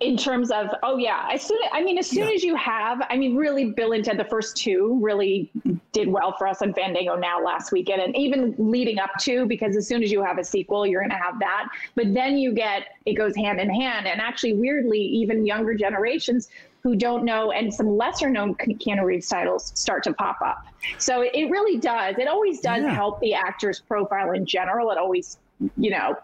In 0.00 0.16
terms 0.16 0.50
of 0.50 0.68
oh 0.82 0.96
yeah 0.96 1.28
as 1.30 1.42
soon 1.42 1.58
i 1.72 1.82
mean 1.82 1.98
as 1.98 2.08
soon 2.08 2.26
Yeah. 2.28 2.34
as 2.34 2.42
you 2.42 2.56
have 2.56 3.02
i 3.10 3.16
mean 3.16 3.36
really 3.36 3.66
bill 3.72 3.92
and 3.92 4.02
ted 4.04 4.18
the 4.18 4.24
first 4.24 4.56
two 4.56 4.98
really 5.02 5.50
did 5.92 6.08
well 6.08 6.34
for 6.38 6.46
us 6.46 6.62
on 6.62 6.72
fandango 6.72 7.16
now 7.16 7.42
last 7.42 7.70
weekend 7.70 8.00
and 8.00 8.16
even 8.16 8.54
leading 8.56 8.98
up 8.98 9.10
to 9.20 9.44
because 9.46 9.76
as 9.76 9.86
soon 9.86 10.02
as 10.02 10.10
you 10.10 10.22
have 10.22 10.38
a 10.38 10.44
sequel 10.44 10.86
you're 10.86 11.02
going 11.02 11.10
to 11.10 11.16
have 11.16 11.38
that 11.38 11.66
but 11.96 12.14
then 12.14 12.38
you 12.38 12.52
get 12.52 12.84
it 13.04 13.14
goes 13.14 13.36
hand 13.36 13.60
in 13.60 13.68
hand 13.68 14.06
and 14.06 14.20
actually 14.20 14.54
weirdly 14.54 15.00
even 15.00 15.44
younger 15.44 15.74
generations 15.74 16.48
who 16.82 16.94
don't 16.96 17.24
know 17.24 17.50
and 17.50 17.74
some 17.74 17.96
lesser 17.96 18.30
known 18.30 18.54
Keanu 18.54 19.02
Reeves 19.04 19.28
titles 19.28 19.72
start 19.74 20.04
to 20.04 20.12
pop 20.14 20.38
up. 20.44 20.64
So 20.98 21.22
it 21.22 21.50
really 21.50 21.76
does. 21.76 22.16
It 22.18 22.28
always 22.28 22.60
does 22.60 22.84
Yeah. 22.84 22.94
help 22.94 23.18
the 23.20 23.34
actor's 23.34 23.80
profile 23.80 24.30
in 24.30 24.46
general. 24.46 24.92
It 24.92 24.96
always, 24.96 25.38
you 25.76 25.90
know, 25.90 26.14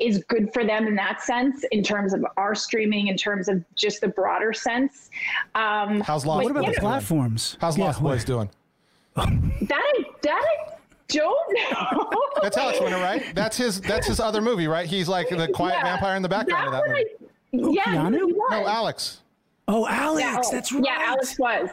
is 0.00 0.24
good 0.28 0.52
for 0.54 0.64
them 0.64 0.86
in 0.86 0.94
that 0.96 1.22
sense, 1.22 1.64
in 1.72 1.82
terms 1.82 2.14
of 2.14 2.24
our 2.36 2.54
streaming, 2.54 3.08
in 3.08 3.16
terms 3.16 3.48
of 3.48 3.62
just 3.74 4.00
the 4.00 4.08
broader 4.08 4.52
sense. 4.52 5.10
Um, 5.54 6.00
How's 6.00 6.24
Lost 6.24 6.44
What 6.44 6.50
about 6.50 6.64
yeah, 6.64 6.70
the 6.72 6.80
platforms? 6.80 7.56
How's 7.60 7.76
Yeah, 7.76 7.84
Lost 7.86 8.00
what- 8.00 8.10
Boys 8.12 8.24
doing? 8.24 8.48
That 9.16 9.28
I, 9.72 10.04
that 10.22 10.42
I 10.42 10.74
don't 11.08 11.72
know. 11.72 12.10
That's 12.42 12.56
Alex 12.56 12.80
Winter, 12.80 12.96
right? 12.96 13.32
That's 13.34 13.56
his. 13.56 13.80
That's 13.80 14.06
his 14.08 14.18
other 14.18 14.40
movie, 14.40 14.66
right? 14.66 14.86
He's 14.88 15.08
like 15.08 15.28
the 15.28 15.46
quiet 15.54 15.76
Yeah. 15.78 15.84
vampire 15.84 16.16
in 16.16 16.22
the 16.22 16.28
background 16.28 16.66
of 16.66 16.72
that 16.72 16.80
one 16.80 16.88
movie. 16.90 17.04
I- 17.10 17.70
yeah, 17.72 17.84
Keanu? 17.84 18.32
No, 18.50 18.66
Alex. 18.66 19.20
Oh, 19.68 19.86
Alex, 19.86 20.20
Yeah, 20.20 20.40
oh, 20.44 20.50
that's 20.50 20.72
right. 20.72 20.84
Yeah, 20.84 20.98
Alex 21.06 21.38
was. 21.38 21.68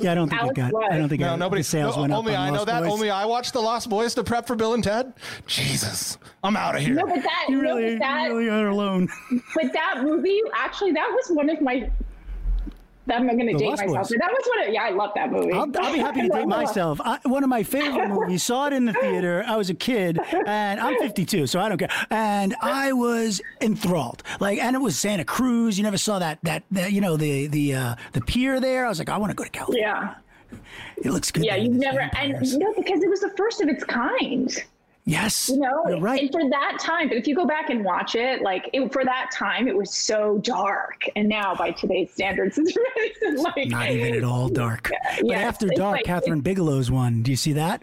Yeah, 0.00 0.12
I 0.12 0.14
don't 0.14 0.28
think 0.28 0.40
Alex 0.42 0.58
it 0.58 0.60
got. 0.62 0.72
was. 0.72 0.88
I 0.90 0.98
don't 0.98 1.08
think 1.08 1.20
No, 1.20 1.34
it, 1.34 1.36
nobody. 1.38 1.60
the 1.60 1.64
sales 1.64 1.96
no, 1.96 2.02
went 2.02 2.12
up. 2.12 2.18
only 2.20 2.34
on 2.34 2.42
I 2.42 2.50
know 2.50 2.54
Lost 2.56 2.66
that. 2.66 2.82
Boys. 2.82 2.92
Only 2.92 3.10
I 3.10 3.24
watched 3.24 3.52
the 3.52 3.60
Lost 3.60 3.88
Boys 3.90 4.14
to 4.14 4.24
prep 4.24 4.46
for 4.46 4.56
Bill 4.56 4.74
and 4.74 4.82
Ted. 4.82 5.12
Jesus, 5.46 6.18
I'm 6.42 6.56
out 6.56 6.76
of 6.76 6.82
here. 6.82 6.94
No, 6.94 7.06
but 7.06 7.22
that, 7.22 7.46
You 7.48 7.62
no, 7.62 7.76
really, 7.76 7.94
but 7.94 7.98
that, 8.00 8.28
you 8.28 8.36
really 8.36 8.48
are 8.50 8.68
alone. 8.68 9.08
but 9.54 9.72
that 9.72 10.02
movie 10.02 10.40
actually 10.54 10.92
that 10.92 11.08
was 11.10 11.28
one 11.36 11.50
of 11.50 11.60
my. 11.60 11.90
That 13.06 13.18
I'm 13.20 13.26
going 13.26 13.46
to 13.48 13.52
date 13.54 13.68
myself. 13.70 14.08
That 14.08 14.30
was 14.32 14.48
one 14.56 14.66
of 14.66 14.72
yeah. 14.72 14.84
I 14.84 14.90
love 14.90 15.10
that 15.14 15.30
movie. 15.30 15.52
I'll, 15.52 15.70
I'll 15.78 15.92
be 15.92 15.98
happy 15.98 16.22
to 16.22 16.28
date 16.28 16.46
myself. 16.48 17.00
I, 17.04 17.18
one 17.24 17.42
of 17.42 17.50
my 17.50 17.62
favorite 17.62 18.08
movies. 18.20 18.42
Saw 18.42 18.68
it 18.68 18.72
in 18.72 18.86
the 18.86 18.94
theater. 18.94 19.44
I 19.46 19.56
was 19.56 19.68
a 19.68 19.74
kid, 19.74 20.18
and 20.46 20.80
I'm 20.80 20.98
52, 20.98 21.46
so 21.46 21.60
I 21.60 21.68
don't 21.68 21.76
care. 21.76 21.90
And 22.10 22.54
I 22.62 22.92
was 22.94 23.42
enthralled. 23.60 24.22
Like, 24.40 24.58
and 24.58 24.74
it 24.74 24.78
was 24.78 24.98
Santa 24.98 25.24
Cruz. 25.24 25.76
You 25.76 25.84
never 25.84 25.98
saw 25.98 26.18
that 26.18 26.38
that, 26.44 26.62
that 26.70 26.92
you 26.92 27.02
know 27.02 27.16
the 27.18 27.46
the 27.48 27.74
uh, 27.74 27.94
the 28.12 28.22
pier 28.22 28.58
there. 28.58 28.86
I 28.86 28.88
was 28.88 28.98
like, 28.98 29.10
I 29.10 29.18
want 29.18 29.30
to 29.30 29.36
go 29.36 29.44
to 29.44 29.50
California. 29.50 29.82
Yeah, 30.52 30.58
It 31.04 31.10
looks 31.10 31.30
good. 31.30 31.44
yeah. 31.44 31.56
You've 31.56 31.74
never 31.74 32.00
and 32.16 32.58
no 32.58 32.72
because 32.74 33.02
it 33.02 33.10
was 33.10 33.20
the 33.20 33.34
first 33.36 33.60
of 33.60 33.68
its 33.68 33.84
kind. 33.84 34.50
Yes, 35.06 35.50
You 35.50 35.58
know, 35.58 35.84
you're 35.86 36.00
right. 36.00 36.22
and 36.22 36.32
for 36.32 36.48
that 36.48 36.78
time. 36.80 37.08
But 37.08 37.18
if 37.18 37.26
you 37.26 37.34
go 37.36 37.44
back 37.46 37.68
and 37.68 37.84
watch 37.84 38.14
it, 38.14 38.40
like 38.40 38.70
it, 38.72 38.90
for 38.90 39.04
that 39.04 39.30
time, 39.34 39.68
it 39.68 39.76
was 39.76 39.92
so 39.94 40.38
dark. 40.38 41.04
And 41.14 41.28
now, 41.28 41.54
by 41.54 41.72
today's 41.72 42.10
standards, 42.10 42.56
it's 42.58 42.74
really 42.74 43.36
like 43.42 43.68
Not 43.68 43.90
even 43.90 44.14
at 44.14 44.24
all 44.24 44.48
dark. 44.48 44.90
But 45.18 45.26
yeah, 45.26 45.40
after 45.40 45.68
dark, 45.68 45.96
like- 45.96 46.04
Kathryn 46.06 46.42
Bigelow's 46.42 46.90
one. 46.90 47.22
Do 47.22 47.30
you 47.30 47.36
see 47.36 47.52
that? 47.52 47.82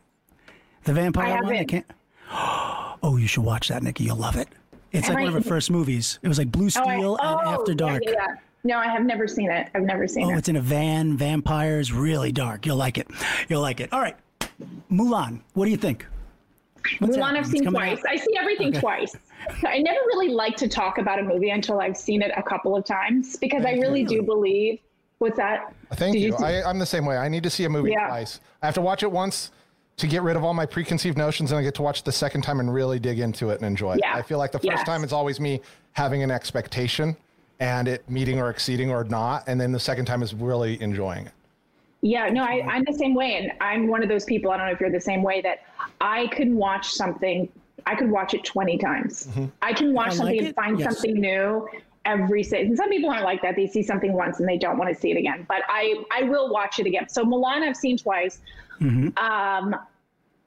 The 0.86 0.94
vampire 0.94 1.38
I 1.38 1.42
one. 1.42 1.54
haven't. 1.54 1.68
can't. 1.68 1.86
Oh, 3.04 3.18
you 3.18 3.26
should 3.26 3.44
watch 3.44 3.68
that, 3.70 3.82
Nikki. 3.82 4.04
You'll 4.04 4.16
love 4.18 4.36
it. 4.36 4.48
It's 4.92 5.08
like 5.10 5.18
Am 5.18 5.24
one 5.24 5.28
of 5.30 5.44
her 5.44 5.50
first 5.50 5.72
movies. 5.72 6.20
It 6.22 6.28
was 6.28 6.38
like 6.38 6.52
Blue 6.52 6.66
Oh, 6.76 6.84
I- 6.84 6.96
Steel 6.98 7.18
and 7.18 7.40
oh, 7.48 7.50
After 7.60 7.74
Dark. 7.74 8.04
Yeah, 8.06 8.12
yeah. 8.14 8.36
No, 8.64 8.78
I 8.78 8.88
have 8.90 9.04
never 9.06 9.28
seen 9.28 9.50
it. 9.50 9.70
I've 9.74 9.82
never 9.82 10.08
seen 10.08 10.26
Oh, 10.28 10.30
it. 10.36 10.38
it's 10.38 10.48
in 10.50 10.56
a 10.56 10.62
van, 10.62 11.18
vampires, 11.18 11.92
really 11.92 12.32
dark. 12.32 12.64
You'll 12.68 12.78
like 12.78 13.00
it. 13.00 13.08
You'll 13.50 13.62
like 13.62 13.80
it. 13.80 13.92
All 13.92 14.02
right. 14.02 14.16
Mulan, 14.92 15.42
what 15.56 15.66
do 15.66 15.72
you 15.72 15.78
think? 15.78 16.06
What's 17.00 17.18
Mulan? 17.18 17.36
I've 17.38 17.48
seen 17.48 17.66
twice. 17.66 18.00
out. 18.00 18.06
I 18.10 18.16
see 18.18 18.36
everything 18.38 18.72
twice. 18.74 19.16
I 19.66 19.80
never 19.80 20.00
really 20.08 20.30
like 20.30 20.56
to 20.58 20.68
talk 20.68 20.98
about 20.98 21.20
a 21.20 21.24
movie 21.24 21.50
until 21.50 21.80
I've 21.80 21.98
seen 21.98 22.22
it 22.22 22.32
a 22.36 22.44
couple 22.44 22.76
of 22.76 22.86
times 22.86 23.36
because 23.38 23.66
I 23.66 23.74
really 23.74 24.04
do 24.04 24.22
believe. 24.22 24.80
What's 25.20 25.38
that? 25.38 25.74
Thank 25.94 26.14
Did 26.14 26.22
you. 26.24 26.38
see- 26.38 26.44
I, 26.44 26.68
I'm 26.70 26.80
the 26.80 26.86
same 26.86 27.06
way. 27.06 27.18
I 27.18 27.28
need 27.30 27.44
to 27.44 27.50
see 27.50 27.66
a 27.66 27.70
movie 27.70 27.92
Yeah. 27.92 28.08
twice. 28.08 28.40
I 28.62 28.66
have 28.66 28.76
to 28.76 28.82
watch 28.82 29.04
it 29.04 29.12
once 29.12 29.52
to 29.98 30.08
get 30.08 30.24
rid 30.24 30.36
of 30.36 30.44
all 30.44 30.54
my 30.56 30.66
preconceived 30.66 31.18
notions, 31.18 31.52
and 31.52 31.60
I 31.60 31.64
get 31.64 31.76
to 31.76 31.84
watch 31.84 32.00
it 32.00 32.06
the 32.06 32.12
second 32.12 32.42
time 32.42 32.60
and 32.60 32.74
really 32.74 32.98
dig 32.98 33.20
into 33.20 33.52
it 33.52 33.56
and 33.58 33.66
enjoy 33.66 33.94
it. 33.94 34.00
Yeah. 34.02 34.16
I 34.16 34.24
feel 34.24 34.40
like 34.40 34.52
the 34.52 34.58
first 34.60 34.68
Yes. 34.78 34.84
time 34.84 35.04
it's 35.04 35.14
always 35.14 35.40
me 35.40 35.62
having 35.94 36.24
an 36.24 36.32
expectation 36.32 37.16
and 37.60 37.88
it 37.88 38.10
meeting 38.10 38.40
or 38.40 38.50
exceeding 38.50 38.90
or 38.90 39.04
not, 39.04 39.44
and 39.48 39.62
then 39.62 39.72
the 39.72 39.80
second 39.80 40.06
time 40.06 40.24
is 40.24 40.34
really 40.34 40.82
enjoying 40.82 41.28
it. 41.28 41.32
Yeah, 42.04 42.30
no, 42.30 42.44
I, 42.44 42.66
I'm 42.68 42.84
the 42.84 42.94
same 42.94 43.14
way. 43.14 43.36
And 43.36 43.52
I'm 43.62 43.88
one 43.88 44.02
of 44.02 44.10
those 44.10 44.26
people, 44.26 44.50
I 44.50 44.58
don't 44.58 44.66
know 44.66 44.72
if 44.72 44.80
you're 44.80 44.90
the 44.90 45.00
same 45.00 45.22
way, 45.22 45.40
that 45.42 45.60
I 46.02 46.28
can 46.28 46.56
watch 46.56 46.92
something, 46.92 47.48
I 47.86 47.96
could 47.96 48.10
watch 48.10 48.34
it 48.34 48.44
20 48.44 48.78
times. 48.78 49.30
I 49.62 49.74
can 49.74 49.94
watch 49.94 50.14
I 50.14 50.16
something 50.16 50.36
it, 50.36 50.46
and 50.46 50.56
find 50.56 50.80
yes. 50.80 50.94
something 50.94 51.20
new 51.20 51.68
every 52.06 52.44
se- 52.44 52.66
and 52.66 52.76
some 52.76 52.90
people 52.90 53.10
aren't 53.10 53.24
like 53.24 53.42
that 53.42 53.56
they 53.56 53.68
see 53.68 53.84
something 53.84 54.14
once 54.14 54.40
and 54.40 54.50
they 54.50 54.58
don't 54.58 54.78
want 54.78 54.92
to 54.92 55.00
see 55.00 55.12
it 55.12 55.18
again 55.18 55.46
but 55.48 55.62
i 55.68 56.04
i 56.12 56.24
will 56.24 56.50
watch 56.52 56.80
it 56.80 56.88
again. 56.88 57.08
So 57.08 57.24
Mulan 57.24 57.62
i've 57.62 57.78
seen 57.78 57.98
twice. 57.98 58.40
Um 58.82 59.76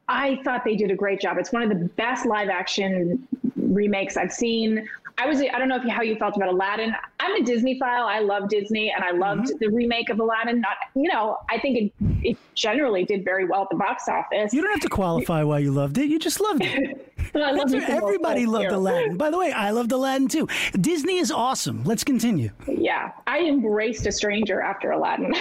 i 0.09 0.40
thought 0.43 0.64
they 0.64 0.75
did 0.77 0.90
a 0.90 0.97
great 0.97 1.21
job. 1.21 1.38
It's 1.38 1.53
one 1.53 1.62
of 1.62 1.69
the 1.69 1.87
best 1.97 2.27
live 2.27 2.49
action 2.49 3.27
remakes 3.57 4.17
i've 4.17 4.33
seen 4.33 4.88
i 5.18 5.27
was 5.27 5.40
i 5.40 5.59
don't 5.59 5.68
know 5.68 5.77
if 5.77 5.85
you, 5.85 5.90
how 5.90 6.03
you 6.03 6.16
felt 6.16 6.37
about 6.37 6.48
aladdin. 6.48 6.94
I'm 7.20 7.35
a 7.40 7.44
disney 7.44 7.79
file. 7.79 8.07
I 8.07 8.20
love 8.20 8.48
disney 8.48 8.92
and 8.94 9.05
i 9.05 9.11
loved 9.11 9.48
mm-hmm. 9.48 9.59
the 9.61 9.68
remake 9.68 10.11
of 10.11 10.20
aladdin. 10.20 10.61
Not 10.61 10.77
you 10.94 11.11
know 11.12 11.38
i 11.50 11.59
think 11.59 11.79
it, 11.79 11.92
it 12.22 12.38
generally 12.55 13.05
did 13.05 13.24
very 13.24 13.44
well 13.44 13.62
at 13.62 13.70
the 13.70 13.77
box 13.77 14.09
office. 14.09 14.53
You 14.53 14.62
don't 14.62 14.72
have 14.72 14.83
to 14.83 14.88
qualify 14.88 15.42
why 15.42 15.59
you 15.59 15.72
loved 15.72 15.98
it. 15.98 16.09
You 16.09 16.18
just 16.18 16.40
loved 16.40 16.62
it. 16.64 17.12
But 17.33 17.43
I 17.43 17.51
love 17.53 17.71
That's 17.71 17.73
me 17.73 17.79
right. 17.81 17.89
some 17.89 17.99
more 18.01 18.09
Everybody 18.11 18.47
loved 18.47 18.63
here. 18.65 18.71
Aladdin. 18.75 19.17
By 19.17 19.31
the 19.31 19.39
way, 19.39 19.53
I 19.53 19.71
loved 19.71 19.93
Aladdin 19.93 20.29
too. 20.29 20.49
Disney 20.81 21.19
is 21.19 21.31
awesome. 21.31 21.83
Let's 21.85 22.05
continue. 22.05 22.51
Yeah, 22.69 23.13
I 23.27 23.41
embraced 23.41 24.07
a 24.07 24.13
stranger 24.13 24.61
after 24.61 24.91
Aladdin. 24.93 25.35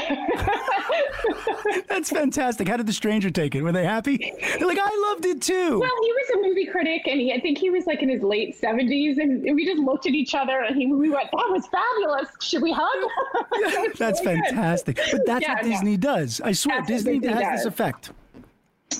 That's 1.87 2.09
fantastic. 2.09 2.67
How 2.67 2.77
did 2.77 2.87
the 2.87 2.93
stranger 2.93 3.29
take 3.29 3.55
it? 3.55 3.61
Were 3.61 3.71
they 3.71 3.85
happy? 3.85 4.17
They're 4.57 4.67
like, 4.67 4.79
I 4.81 5.07
loved 5.11 5.25
it 5.25 5.41
too. 5.41 5.79
well, 5.79 5.89
he 6.03 6.11
was 6.11 6.29
a 6.35 6.47
movie 6.47 6.65
critic, 6.65 7.03
and 7.07 7.19
he, 7.19 7.33
I 7.33 7.39
think 7.39 7.57
he 7.57 7.69
was 7.69 7.85
like 7.85 8.01
in 8.01 8.09
his 8.09 8.21
late 8.21 8.55
seventies, 8.55 9.17
and 9.17 9.43
we 9.55 9.65
just 9.65 9.79
looked 9.79 10.05
at 10.05 10.13
each 10.13 10.35
other, 10.35 10.61
and 10.61 10.75
he, 10.75 10.87
we 10.87 11.09
went, 11.09 11.29
"That 11.31 11.47
was 11.49 11.67
fabulous. 11.67 12.29
Should 12.41 12.61
we 12.61 12.71
hug?" 12.75 13.09
That's 13.97 14.21
really 14.21 14.35
good. 14.37 14.45
fantastic. 14.47 14.99
But 15.11 15.25
that's 15.25 15.41
Yeah, 15.43 15.53
what 15.55 15.63
no. 15.65 15.69
Disney 15.71 15.97
does. 15.97 16.41
I 16.41 16.51
swear, 16.51 16.81
Disney, 16.81 17.19
Disney 17.19 17.33
has 17.43 17.59
this 17.59 17.65
effect. 17.65 18.11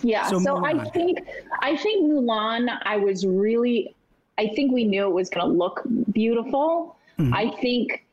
Yeah. 0.02 0.28
So 0.28 0.40
So, 0.40 0.66
I 0.66 0.90
think 0.90 1.20
I 1.62 1.76
think 1.76 2.06
Mulan. 2.06 2.70
I 2.84 2.98
was 2.98 3.26
really. 3.26 3.96
I 4.38 4.48
think 4.56 4.72
we 4.72 4.84
knew 4.84 5.04
it 5.04 5.14
was 5.14 5.30
going 5.30 5.46
to 5.46 5.54
look 5.54 5.84
beautiful. 6.12 6.98
Mm-hmm. 7.20 7.34
I 7.34 7.52
think 7.62 8.04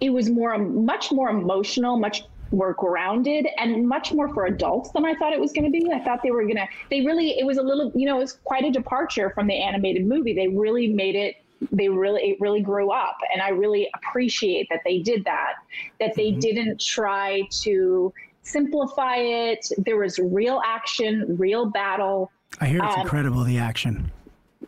it 0.00 0.10
was 0.10 0.30
more, 0.30 0.56
much 0.58 1.10
more 1.10 1.28
emotional, 1.30 1.98
much 1.98 2.22
more 2.52 2.74
grounded, 2.74 3.48
and 3.58 3.88
much 3.88 4.12
more 4.12 4.32
for 4.32 4.46
adults 4.46 4.90
than 4.92 5.04
I 5.04 5.14
thought 5.16 5.32
it 5.32 5.40
was 5.40 5.52
going 5.52 5.64
to 5.64 5.70
be. 5.70 5.90
I 5.90 5.98
thought 6.04 6.22
they 6.22 6.30
were 6.30 6.44
going 6.44 6.56
to. 6.56 6.68
They 6.90 7.00
really. 7.04 7.38
It 7.38 7.44
was 7.44 7.58
a 7.58 7.62
little. 7.62 7.90
You 7.94 8.06
know, 8.06 8.16
it 8.16 8.20
was 8.20 8.34
quite 8.44 8.64
a 8.64 8.70
departure 8.70 9.30
from 9.30 9.46
the 9.48 9.54
animated 9.54 10.06
movie. 10.06 10.34
They 10.34 10.48
really 10.48 10.88
made 10.88 11.16
it. 11.16 11.36
They 11.72 11.88
really, 11.88 12.20
it 12.30 12.40
really 12.40 12.60
grew 12.60 12.90
up, 12.90 13.16
and 13.32 13.40
I 13.40 13.48
really 13.48 13.88
appreciate 13.94 14.68
that 14.70 14.82
they 14.84 14.98
did 14.98 15.24
that. 15.24 15.54
That 15.98 16.14
they 16.14 16.32
didn't 16.32 16.80
try 16.80 17.48
to 17.62 18.12
simplify 18.44 19.16
it. 19.16 19.66
There 19.78 19.96
was 19.96 20.18
real 20.18 20.60
action, 20.64 21.36
real 21.38 21.66
battle. 21.66 22.30
I 22.60 22.66
hear 22.66 22.84
it's 22.84 22.94
Um, 22.94 23.00
incredible, 23.00 23.42
the 23.42 23.58
action. 23.58 24.10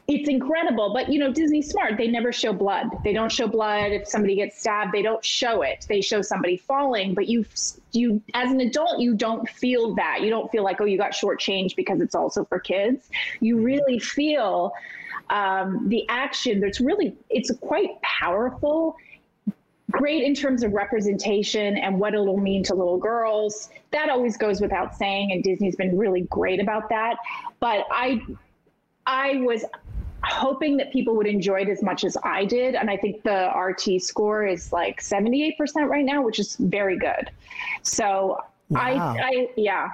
It's 0.09 0.29
incredible, 0.29 0.93
but 0.93 1.09
you 1.13 1.19
know, 1.19 1.33
Disney's 1.33 1.69
smart. 1.71 1.97
They 1.97 2.07
never 2.07 2.33
show 2.33 2.53
blood. 2.53 2.87
They 3.03 3.13
don't 3.13 3.33
show 3.33 3.49
blood. 3.49 3.93
If 3.93 4.07
somebody 4.07 4.37
gets 4.37 4.59
stabbed, 4.61 4.93
they 4.93 5.03
don't 5.03 5.25
show 5.25 5.63
it. 5.63 5.85
They 5.89 6.01
show 6.01 6.23
somebody 6.23 6.57
falling, 6.57 7.15
but 7.15 7.29
you, 7.29 7.45
you, 7.93 8.23
as 8.35 8.51
an 8.51 8.61
adult, 8.61 9.01
you 9.01 9.15
don't 9.15 9.49
feel 9.49 9.95
that. 9.97 10.21
You 10.23 10.31
don't 10.31 10.51
feel 10.53 10.63
like, 10.63 10.81
oh, 10.81 10.85
you 10.85 10.99
got 10.99 11.13
shortchanged 11.13 11.77
because 11.77 12.01
it's 12.01 12.15
also 12.15 12.45
for 12.45 12.61
kids. 12.61 13.09
You 13.41 13.61
really 13.61 13.99
feel 13.99 14.73
um, 15.31 15.89
the 15.89 16.07
action. 16.09 16.61
There's 16.61 16.81
really, 16.81 17.17
it's 17.31 17.51
quite 17.61 18.01
powerful 18.03 18.97
great 19.91 20.25
in 20.25 20.35
terms 20.35 20.63
of 20.63 20.73
representation 20.73 21.77
and 21.77 21.99
what 22.01 22.15
it'll 22.15 22.37
mean 22.39 22.63
to 22.65 22.75
little 22.75 22.99
girls. 22.99 23.71
That 23.93 24.09
always 24.11 24.37
goes 24.37 24.61
without 24.61 24.95
saying, 24.97 25.33
and 25.33 25.43
Disney's 25.43 25.77
been 25.77 25.97
really 25.97 26.23
great 26.23 26.61
about 26.61 26.89
that. 26.89 27.17
But 27.61 27.87
I, 27.91 28.21
I 29.07 29.37
was 29.43 29.65
hoping 30.25 30.77
that 30.79 30.93
people 30.93 31.15
would 31.17 31.27
enjoy 31.29 31.61
it 31.61 31.69
as 31.69 31.83
much 31.83 32.05
as 32.05 32.17
I 32.25 32.45
did, 32.45 32.75
and 32.75 32.91
I 32.91 32.97
think 32.97 33.23
the 33.23 33.51
RT 33.57 34.03
score 34.03 34.45
is 34.45 34.73
like 34.73 35.01
seventy-eight 35.01 35.57
percent 35.57 35.89
right 35.89 36.05
now, 36.05 36.23
which 36.23 36.39
is 36.39 36.57
very 36.57 36.99
good. 36.99 37.31
So 37.83 38.39
Wow. 38.69 39.15
I, 39.17 39.23
I, 39.23 39.49
yeah. 39.57 39.91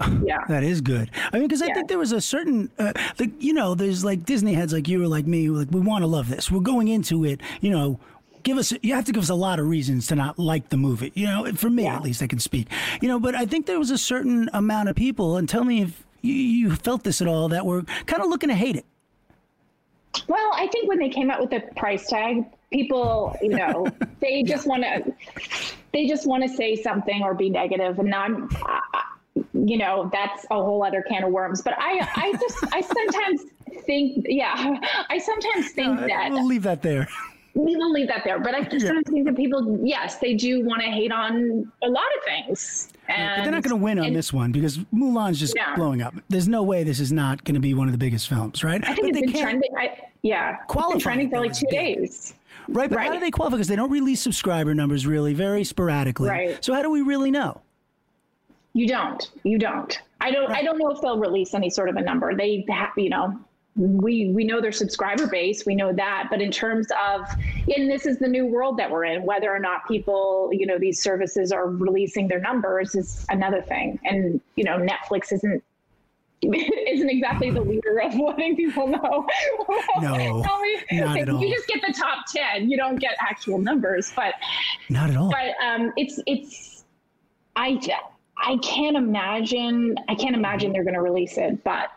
Yeah. 0.22 0.44
That 0.48 0.62
is 0.64 0.80
good. 0.82 1.10
I 1.32 1.38
mean, 1.38 1.46
because 1.48 1.62
I 1.62 1.68
Yeah. 1.68 1.74
think 1.74 1.88
there 1.88 1.98
was 1.98 2.12
a 2.12 2.20
certain, 2.20 2.70
uh, 2.78 2.92
like 3.18 3.30
you 3.40 3.52
know, 3.54 3.74
there's 3.74 4.04
like 4.04 4.24
Disney 4.26 4.52
heads 4.54 4.72
like 4.72 4.88
you 4.88 5.02
or 5.02 5.06
like 5.08 5.26
me, 5.26 5.48
like 5.48 5.68
we 5.70 5.80
want 5.80 6.02
to 6.02 6.06
love 6.06 6.28
this. 6.28 6.50
We're 6.50 6.60
going 6.60 6.88
into 6.88 7.24
it, 7.24 7.40
you 7.60 7.70
know. 7.70 7.98
Give 8.46 8.58
us, 8.58 8.72
you 8.80 8.94
have 8.94 9.04
to 9.06 9.12
give 9.12 9.24
us 9.24 9.28
a 9.28 9.34
lot 9.34 9.58
of 9.58 9.66
reasons 9.66 10.06
to 10.06 10.14
not 10.14 10.38
like 10.38 10.68
the 10.68 10.76
movie. 10.76 11.10
You 11.16 11.26
know, 11.26 11.52
for 11.54 11.68
me 11.68 11.82
Yeah. 11.82 11.96
at 11.96 12.02
least, 12.02 12.22
I 12.22 12.28
can 12.28 12.38
speak. 12.38 12.68
You 13.02 13.08
know, 13.08 13.18
but 13.18 13.34
I 13.34 13.44
think 13.44 13.66
there 13.66 13.76
was 13.80 13.90
a 13.90 13.98
certain 13.98 14.48
amount 14.52 14.88
of 14.88 14.94
people, 14.94 15.36
and 15.36 15.48
tell 15.48 15.64
me 15.64 15.82
if 15.82 16.04
you, 16.22 16.32
you 16.32 16.76
felt 16.76 17.02
this 17.02 17.20
at 17.20 17.26
all, 17.26 17.48
that 17.48 17.66
were 17.66 17.82
kind 18.06 18.22
of 18.22 18.28
looking 18.28 18.48
to 18.50 18.54
hate 18.54 18.76
it. 18.76 18.84
Well, 20.28 20.50
I 20.54 20.68
think 20.68 20.88
when 20.88 20.98
they 21.00 21.08
came 21.08 21.28
out 21.28 21.40
with 21.40 21.50
the 21.50 21.60
price 21.74 22.06
tag, 22.06 22.44
people, 22.72 23.36
you 23.42 23.48
know, 23.48 23.88
they 24.20 24.44
just 24.44 24.64
want 24.64 24.84
to, 24.84 25.12
they 25.92 26.06
just 26.06 26.24
want 26.24 26.44
to 26.44 26.48
say 26.48 26.76
something 26.76 27.22
or 27.24 27.34
be 27.34 27.50
negative, 27.50 27.98
and 27.98 28.14
I'm, 28.14 28.48
I- 28.64 29.02
you 29.52 29.76
know, 29.76 30.08
that's 30.12 30.44
a 30.52 30.54
whole 30.54 30.84
other 30.84 31.02
can 31.02 31.24
of 31.24 31.32
worms. 31.32 31.62
But 31.62 31.74
I, 31.78 32.08
I 32.14 32.32
just, 32.40 32.64
I 32.72 32.80
sometimes 32.80 33.42
think, 33.84 34.24
yeah, 34.28 34.78
I 35.10 35.18
sometimes 35.18 35.72
think 35.72 35.98
that 35.98 36.30
We'll 36.30 36.46
leave 36.46 36.62
that 36.62 36.80
there. 36.82 37.08
we 37.56 37.74
will 37.74 37.90
leave 37.90 38.06
that 38.08 38.22
there. 38.24 38.38
But 38.38 38.54
I 38.54 38.60
sometimes 38.68 39.08
think 39.10 39.24
that 39.26 39.34
people, 39.34 39.80
yes, 39.82 40.18
they 40.18 40.34
do 40.34 40.62
want 40.64 40.82
to 40.82 40.88
hate 40.88 41.10
on 41.10 41.70
a 41.82 41.88
lot 41.88 42.04
of 42.18 42.24
things, 42.24 42.92
and 43.08 43.36
But 43.36 43.42
they're 43.44 43.52
not 43.52 43.62
going 43.62 43.76
to 43.78 43.82
win 43.82 43.98
on 43.98 44.06
and 44.06 44.14
this 44.16 44.32
one 44.32 44.52
because 44.52 44.78
Mulan's 44.94 45.40
just 45.40 45.54
Yeah. 45.56 45.74
blowing 45.74 46.02
up. 46.02 46.14
There's 46.28 46.48
no 46.48 46.62
way 46.62 46.84
this 46.84 47.00
is 47.00 47.12
not 47.12 47.42
going 47.44 47.54
to 47.54 47.60
be 47.60 47.72
one 47.74 47.88
of 47.88 47.92
the 47.92 47.98
biggest 47.98 48.28
films, 48.28 48.62
right? 48.62 48.82
I 48.84 48.94
think 48.94 48.98
but 48.98 49.08
it's 49.08 49.20
they 49.20 49.32
been 49.32 49.42
trending. 49.42 49.70
I, 49.78 49.98
yeah, 50.22 50.56
Qualifying 50.68 51.00
trending 51.00 51.30
for 51.30 51.40
like 51.40 51.54
two 51.54 51.66
days. 51.70 52.34
right? 52.68 52.90
But 52.90 52.98
how 52.98 53.12
do 53.12 53.20
they 53.20 53.30
qualify? 53.30 53.56
Because 53.56 53.68
they 53.68 53.76
don't 53.76 53.90
release 53.90 54.20
subscriber 54.20 54.74
numbers 54.74 55.06
really, 55.06 55.32
very 55.32 55.64
sporadically. 55.64 56.28
Right. 56.28 56.62
So 56.64 56.74
how 56.74 56.82
do 56.82 56.90
we 56.90 57.00
really 57.00 57.30
know? 57.30 57.60
You 58.74 58.86
don't. 58.86 59.30
You 59.44 59.58
don't. 59.58 59.98
I 60.20 60.30
don't. 60.30 60.50
I 60.52 60.62
don't 60.62 60.76
know 60.78 60.90
if 60.90 61.00
they'll 61.00 61.18
release 61.18 61.54
any 61.54 61.70
sort 61.70 61.88
of 61.88 61.96
a 61.96 62.02
number. 62.02 62.34
They, 62.36 62.66
you 62.98 63.08
know, 63.08 63.38
we 63.76 64.30
we 64.32 64.44
know 64.44 64.60
their 64.60 64.72
subscriber 64.72 65.26
base. 65.26 65.66
We 65.66 65.74
know 65.74 65.92
that. 65.92 66.28
But 66.30 66.40
in 66.40 66.50
terms 66.50 66.88
of, 67.06 67.28
and 67.76 67.90
this 67.90 68.06
is 68.06 68.18
the 68.18 68.28
new 68.28 68.46
world 68.46 68.78
that 68.78 68.90
we're 68.90 69.04
in. 69.04 69.24
Whether 69.24 69.50
or 69.54 69.58
not 69.58 69.86
people, 69.86 70.48
you 70.52 70.66
know, 70.66 70.78
these 70.78 71.02
services 71.02 71.52
are 71.52 71.68
releasing 71.68 72.26
their 72.28 72.40
numbers 72.40 72.94
is 72.94 73.26
another 73.28 73.60
thing. 73.60 73.98
And 74.04 74.40
you 74.54 74.64
know, 74.64 74.78
Netflix 74.78 75.32
isn't 75.32 75.62
isn't 76.42 77.10
exactly 77.10 77.50
the 77.50 77.60
leader 77.60 78.00
of 78.00 78.14
letting 78.18 78.56
people 78.56 78.86
know. 78.88 79.26
No, 80.00 80.42
Tell 80.42 80.60
me- 80.60 80.82
not 80.92 81.18
at 81.18 81.28
all. 81.28 81.40
You 81.40 81.54
just 81.54 81.66
get 81.68 81.80
the 81.86 81.92
top 81.92 82.26
ten. 82.34 82.70
You 82.70 82.76
don't 82.76 82.96
get 82.96 83.16
actual 83.20 83.58
numbers, 83.58 84.12
but 84.14 84.34
Not 84.90 85.10
at 85.10 85.16
all. 85.16 85.30
but 85.30 85.54
um, 85.64 85.92
it's 85.96 86.20
it's 86.26 86.84
I 87.56 87.80
I 88.38 88.58
can't 88.58 88.96
imagine 88.96 89.96
I 90.08 90.14
can't 90.14 90.36
imagine 90.36 90.72
they're 90.72 90.84
going 90.84 90.94
to 90.94 91.00
release 91.02 91.38
it, 91.38 91.64
but 91.64 91.90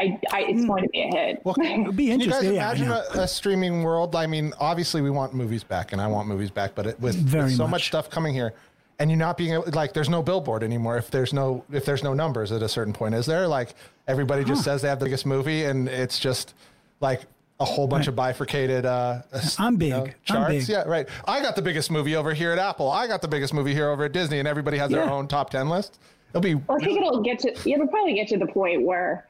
I, 0.00 0.18
I 0.32 0.42
Hmm. 0.44 0.50
it's 0.56 0.64
going 0.66 0.82
to 0.84 0.88
be 0.88 1.00
a 1.02 1.06
hit. 1.08 1.40
Well, 1.44 1.54
It'd 1.62 1.96
be 1.96 2.08
Can 2.08 2.20
you 2.20 2.26
guys 2.26 2.42
interesting. 2.42 2.54
Yeah, 2.54 2.70
imagine 2.72 2.90
a, 2.90 3.22
a 3.22 3.28
streaming 3.28 3.82
world? 3.82 4.16
I 4.16 4.26
mean, 4.26 4.52
obviously 4.58 5.00
we 5.02 5.10
want 5.10 5.34
movies 5.34 5.62
back, 5.64 5.92
and 5.92 6.00
I 6.00 6.06
want 6.06 6.26
movies 6.28 6.50
back, 6.50 6.74
but 6.74 6.86
it, 6.86 7.00
with, 7.00 7.16
with 7.32 7.52
so 7.56 7.64
much. 7.64 7.70
much 7.70 7.86
stuff 7.88 8.08
coming 8.10 8.32
here, 8.34 8.54
and 8.98 9.10
you 9.10 9.16
not 9.16 9.36
being 9.36 9.54
able, 9.54 9.64
like, 9.72 9.92
there's 9.92 10.08
no 10.08 10.22
billboard 10.22 10.62
anymore. 10.62 10.96
If 10.96 11.10
there's 11.10 11.32
no 11.32 11.64
if 11.72 11.84
there's 11.84 12.02
no 12.02 12.14
numbers 12.14 12.52
at 12.52 12.62
a 12.62 12.68
certain 12.68 12.92
point, 12.92 13.14
is 13.14 13.26
there? 13.26 13.46
Like 13.46 13.74
everybody 14.08 14.44
just 14.44 14.64
says 14.64 14.82
they 14.82 14.88
have 14.88 14.98
the 14.98 15.06
biggest 15.06 15.26
movie, 15.26 15.64
and 15.64 15.88
it's 15.88 16.18
just 16.18 16.54
like 17.00 17.22
a 17.60 17.64
whole 17.64 17.86
bunch 17.86 18.08
of 18.08 18.16
bifurcated. 18.16 18.86
Uh, 18.86 19.20
I'm 19.58 19.76
big. 19.76 19.88
you 19.88 19.94
know, 19.94 20.04
I'm 20.04 20.12
charts. 20.24 20.50
big. 20.66 20.68
Yeah, 20.68 20.82
right. 20.84 21.08
I 21.26 21.40
got 21.42 21.56
the 21.56 21.62
biggest 21.62 21.90
movie 21.90 22.16
over 22.16 22.32
here 22.34 22.52
at 22.52 22.58
Apple. 22.58 22.90
I 22.90 23.06
got 23.06 23.20
the 23.22 23.28
biggest 23.28 23.52
movie 23.54 23.74
here 23.74 23.88
over 23.90 24.04
at 24.04 24.12
Disney, 24.12 24.38
and 24.38 24.48
everybody 24.48 24.76
has 24.78 24.90
their 24.90 25.08
own 25.10 25.28
top 25.28 25.50
ten 25.50 25.68
list. 25.68 25.98
It'll 26.30 26.40
be 26.40 26.54
Well, 26.54 26.78
I 26.80 26.84
think 26.84 26.98
it'll 26.98 27.22
get 27.22 27.38
to 27.40 27.50
it'll 27.70 27.88
probably 27.88 28.14
get 28.14 28.28
to 28.28 28.38
the 28.38 28.46
point 28.46 28.82
where 28.82 29.26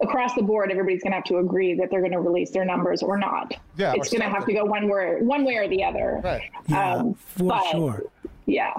across 0.00 0.34
the 0.34 0.42
board 0.42 0.70
everybody's 0.70 1.02
going 1.02 1.10
to 1.12 1.16
have 1.16 1.24
to 1.24 1.38
agree 1.38 1.74
that 1.74 1.90
they're 1.90 2.00
going 2.00 2.12
to 2.12 2.20
release 2.20 2.50
their 2.50 2.64
numbers 2.64 3.02
or 3.02 3.18
not. 3.18 3.52
Yeah, 3.76 3.94
it's 3.96 4.08
going 4.10 4.20
to 4.22 4.28
have 4.28 4.46
to 4.46 4.52
go 4.52 4.64
one 4.64 4.88
way 4.88 5.16
one 5.20 5.44
way 5.44 5.56
or 5.56 5.68
the 5.68 5.82
other. 5.84 6.20
right. 6.22 6.50
Yeah, 6.68 6.94
um, 6.96 7.14
for 7.14 7.44
but- 7.48 7.70
sure. 7.70 8.02
Yeah. 8.46 8.74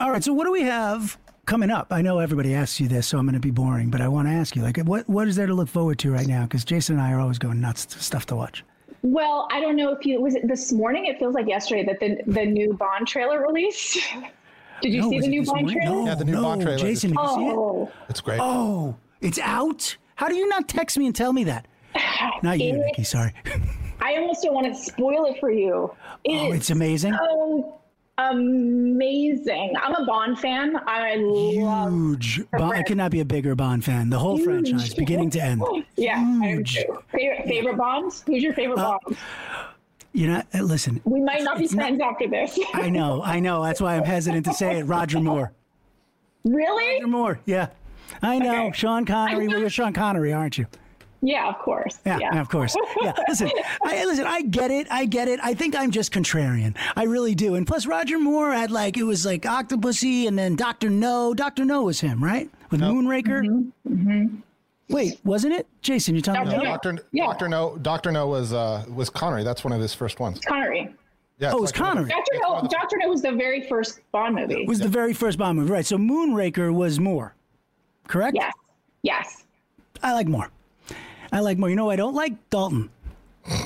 All 0.00 0.10
right. 0.12 0.22
So 0.22 0.32
what 0.32 0.44
do 0.44 0.52
we 0.52 0.62
have 0.62 1.18
coming 1.46 1.70
up? 1.70 1.88
I 1.92 2.02
know 2.02 2.18
everybody 2.20 2.54
asks 2.54 2.78
you 2.80 2.86
this, 2.86 3.06
so 3.08 3.18
I'm 3.18 3.24
going 3.26 3.34
to 3.34 3.40
be 3.40 3.50
boring, 3.50 3.90
but 3.90 4.00
I 4.00 4.06
want 4.08 4.28
to 4.28 4.32
ask 4.32 4.54
you, 4.54 4.62
like, 4.62 4.76
what 4.78 5.08
what 5.08 5.26
is 5.26 5.34
there 5.36 5.46
to 5.46 5.54
look 5.54 5.68
forward 5.68 5.98
to 6.00 6.12
right 6.12 6.26
now? 6.26 6.42
Because 6.42 6.64
Jason 6.64 6.96
and 6.96 7.02
I 7.04 7.12
are 7.12 7.20
always 7.20 7.38
going 7.38 7.60
nuts 7.60 7.84
to 7.86 7.98
stuff 8.02 8.26
to 8.26 8.36
watch. 8.36 8.64
Well, 9.02 9.48
I 9.52 9.60
don't 9.60 9.74
know 9.76 9.90
if 9.92 10.04
you 10.06 10.20
was 10.20 10.34
it 10.36 10.46
this 10.46 10.72
morning. 10.72 11.06
It 11.06 11.18
feels 11.18 11.34
like 11.34 11.48
yesterday 11.48 11.84
that 11.86 11.98
the 12.00 12.20
the 12.30 12.44
new 12.46 12.74
Bond 12.74 13.06
trailer 13.08 13.40
released. 13.40 13.98
Did 14.82 14.92
you 14.92 15.00
No, 15.00 15.10
see 15.10 15.18
the 15.20 15.26
new 15.28 15.42
Bond 15.44 15.62
morning? 15.62 15.80
trailer? 15.80 15.96
No, 15.96 16.06
Yeah, 16.06 16.14
the 16.14 16.24
new 16.24 16.32
no, 16.34 16.42
Bond 16.42 16.62
trailer. 16.62 16.78
Jason, 16.78 17.10
did 17.10 17.18
you 17.20 17.28
see 17.28 17.46
it? 17.46 17.52
Oh, 17.56 17.90
It's 18.08 18.20
great. 18.20 18.38
Oh, 18.40 18.94
it's 19.20 19.40
out. 19.40 19.96
How 20.18 20.26
do 20.28 20.34
you 20.34 20.48
not 20.48 20.66
text 20.68 20.98
me 20.98 21.06
and 21.06 21.14
tell 21.14 21.32
me 21.32 21.44
that? 21.44 21.66
Not 22.42 22.58
you, 22.58 22.74
It- 22.74 22.78
Nikki. 22.86 23.04
Sorry. 23.04 23.32
I 24.00 24.16
almost 24.16 24.42
don't 24.42 24.52
want 24.54 24.66
to 24.66 24.74
spoil 24.74 25.26
it 25.26 25.38
for 25.38 25.50
you. 25.50 25.94
It 26.24 26.32
Oh, 26.36 26.52
it's 26.52 26.70
amazing. 26.70 27.14
so 27.14 27.80
amazing. 28.18 29.74
I'm 29.80 29.94
a 29.94 30.04
Bond 30.06 30.40
fan. 30.40 30.76
I 30.88 31.14
love. 31.16 31.92
Huge. 31.92 32.42
Bond, 32.50 32.72
I 32.74 32.82
could 32.82 32.96
not 32.96 33.12
be 33.12 33.20
a 33.20 33.24
bigger 33.24 33.54
Bond 33.54 33.84
fan. 33.84 34.10
The 34.10 34.18
whole 34.18 34.38
franchise, 34.38 34.92
beginning 34.94 35.30
to 35.30 35.40
end. 35.40 35.62
Yeah, 35.96 36.18
Huge. 36.42 36.84
Favorite 37.12 37.46
favorite 37.46 37.76
Bonds? 37.76 38.24
Who's 38.26 38.42
your 38.42 38.54
favorite 38.54 38.78
Uh, 38.78 38.98
Bond? 39.04 39.16
You 40.12 40.26
know, 40.28 40.42
uh, 40.52 40.62
listen. 40.62 41.00
We 41.04 41.20
might 41.20 41.42
not 41.44 41.58
be 41.58 41.68
friends 41.68 42.00
after 42.00 42.26
this. 42.28 42.58
I 42.74 42.88
know, 42.90 43.22
I 43.22 43.38
know. 43.40 43.62
That's 43.62 43.80
why 43.80 43.96
I'm 43.96 44.04
hesitant 44.04 44.46
to 44.46 44.54
say 44.54 44.78
it. 44.78 44.84
Roger 44.84 45.20
Moore. 45.20 45.52
really? 46.44 46.94
Roger 46.94 47.06
Moore. 47.08 47.40
Yeah. 47.46 47.68
I 48.22 48.38
know. 48.38 48.66
Okay. 48.66 48.72
Sean 48.78 49.04
Connery. 49.04 49.44
I 49.44 49.46
know- 49.46 49.52
Well, 49.52 49.60
you're 49.60 49.70
Sean 49.70 49.92
Connery, 49.92 50.32
aren't 50.32 50.58
you? 50.58 50.66
Yeah, 51.20 51.48
of 51.48 51.58
course. 51.58 51.98
Yeah, 52.06 52.18
Yeah. 52.20 52.40
of 52.40 52.48
course. 52.48 52.76
Yeah, 53.02 53.12
listen, 53.28 53.50
I, 53.84 54.04
listen. 54.04 54.24
I 54.24 54.42
get 54.42 54.70
it. 54.70 54.86
I 54.88 55.04
get 55.04 55.26
it. 55.26 55.40
I 55.42 55.52
think 55.52 55.74
I'm 55.74 55.90
just 55.90 56.12
contrarian. 56.12 56.76
I 56.94 57.04
really 57.04 57.34
do. 57.34 57.56
And 57.56 57.66
plus, 57.66 57.86
Roger 57.86 58.20
Moore 58.20 58.52
had 58.52 58.70
like 58.70 58.96
it 58.96 59.02
was 59.02 59.26
like 59.26 59.42
Octopussy, 59.42 60.28
and 60.28 60.38
then 60.38 60.54
Doctor 60.54 60.88
No. 60.88 61.34
Doctor 61.34 61.64
No 61.64 61.82
was 61.82 62.00
him, 62.00 62.22
right? 62.22 62.48
With 62.70 62.80
Moonraker. 62.82 63.42
Mm-hmm. 63.88 64.36
Wait, 64.90 65.20
wasn't 65.24 65.54
it? 65.54 65.66
Jason, 65.82 66.14
you're 66.14 66.22
telling 66.22 66.44
me 66.48 66.50
Dr. 66.54 66.58
no? 66.58 66.62
No. 66.64 66.70
Doctor 66.70 66.98
Yeah. 67.12 67.24
Doctor 67.26 67.48
No 67.48 67.76
Doctor 67.82 68.12
No 68.12 68.26
was 68.28 68.52
uh, 68.52 68.84
was 68.94 69.10
Connery. 69.10 69.42
That's 69.42 69.64
one 69.64 69.72
of 69.72 69.80
his 69.80 69.92
first 69.94 70.20
ones. 70.20 70.38
Connery. 70.40 70.94
Yeah, 71.40 71.52
Oh, 71.52 71.58
it 71.58 71.60
was 71.62 71.72
like 71.72 71.80
one 71.80 71.98
of 71.98 72.06
the- 72.06 72.12
Connery. 72.12 72.24
Doctor 72.40 72.62
No. 72.62 72.68
Doctor 72.80 72.96
No 72.98 73.08
was 73.08 73.22
the 73.22 73.32
very 73.32 73.66
first 73.68 74.00
Bond 74.12 74.36
movie. 74.36 74.62
It 74.62 74.68
was 74.68 74.78
the 74.78 74.88
very 74.88 75.12
first 75.14 75.36
Bond 75.36 75.58
movie, 75.58 75.70
right? 75.72 75.84
So 75.86 75.98
Moonraker 75.98 76.72
was 76.72 76.98
Moore, 77.00 77.34
correct? 78.08 78.34
yes. 78.34 78.52
Yes. 79.02 79.44
I 80.02 80.12
like 80.12 80.26
more. 80.26 80.50
I 81.32 81.40
like 81.40 81.58
more. 81.58 81.70
You 81.70 81.76
know, 81.76 81.90
I 81.90 81.96
don't 81.96 82.14
like 82.14 82.32
Dalton. 82.50 82.90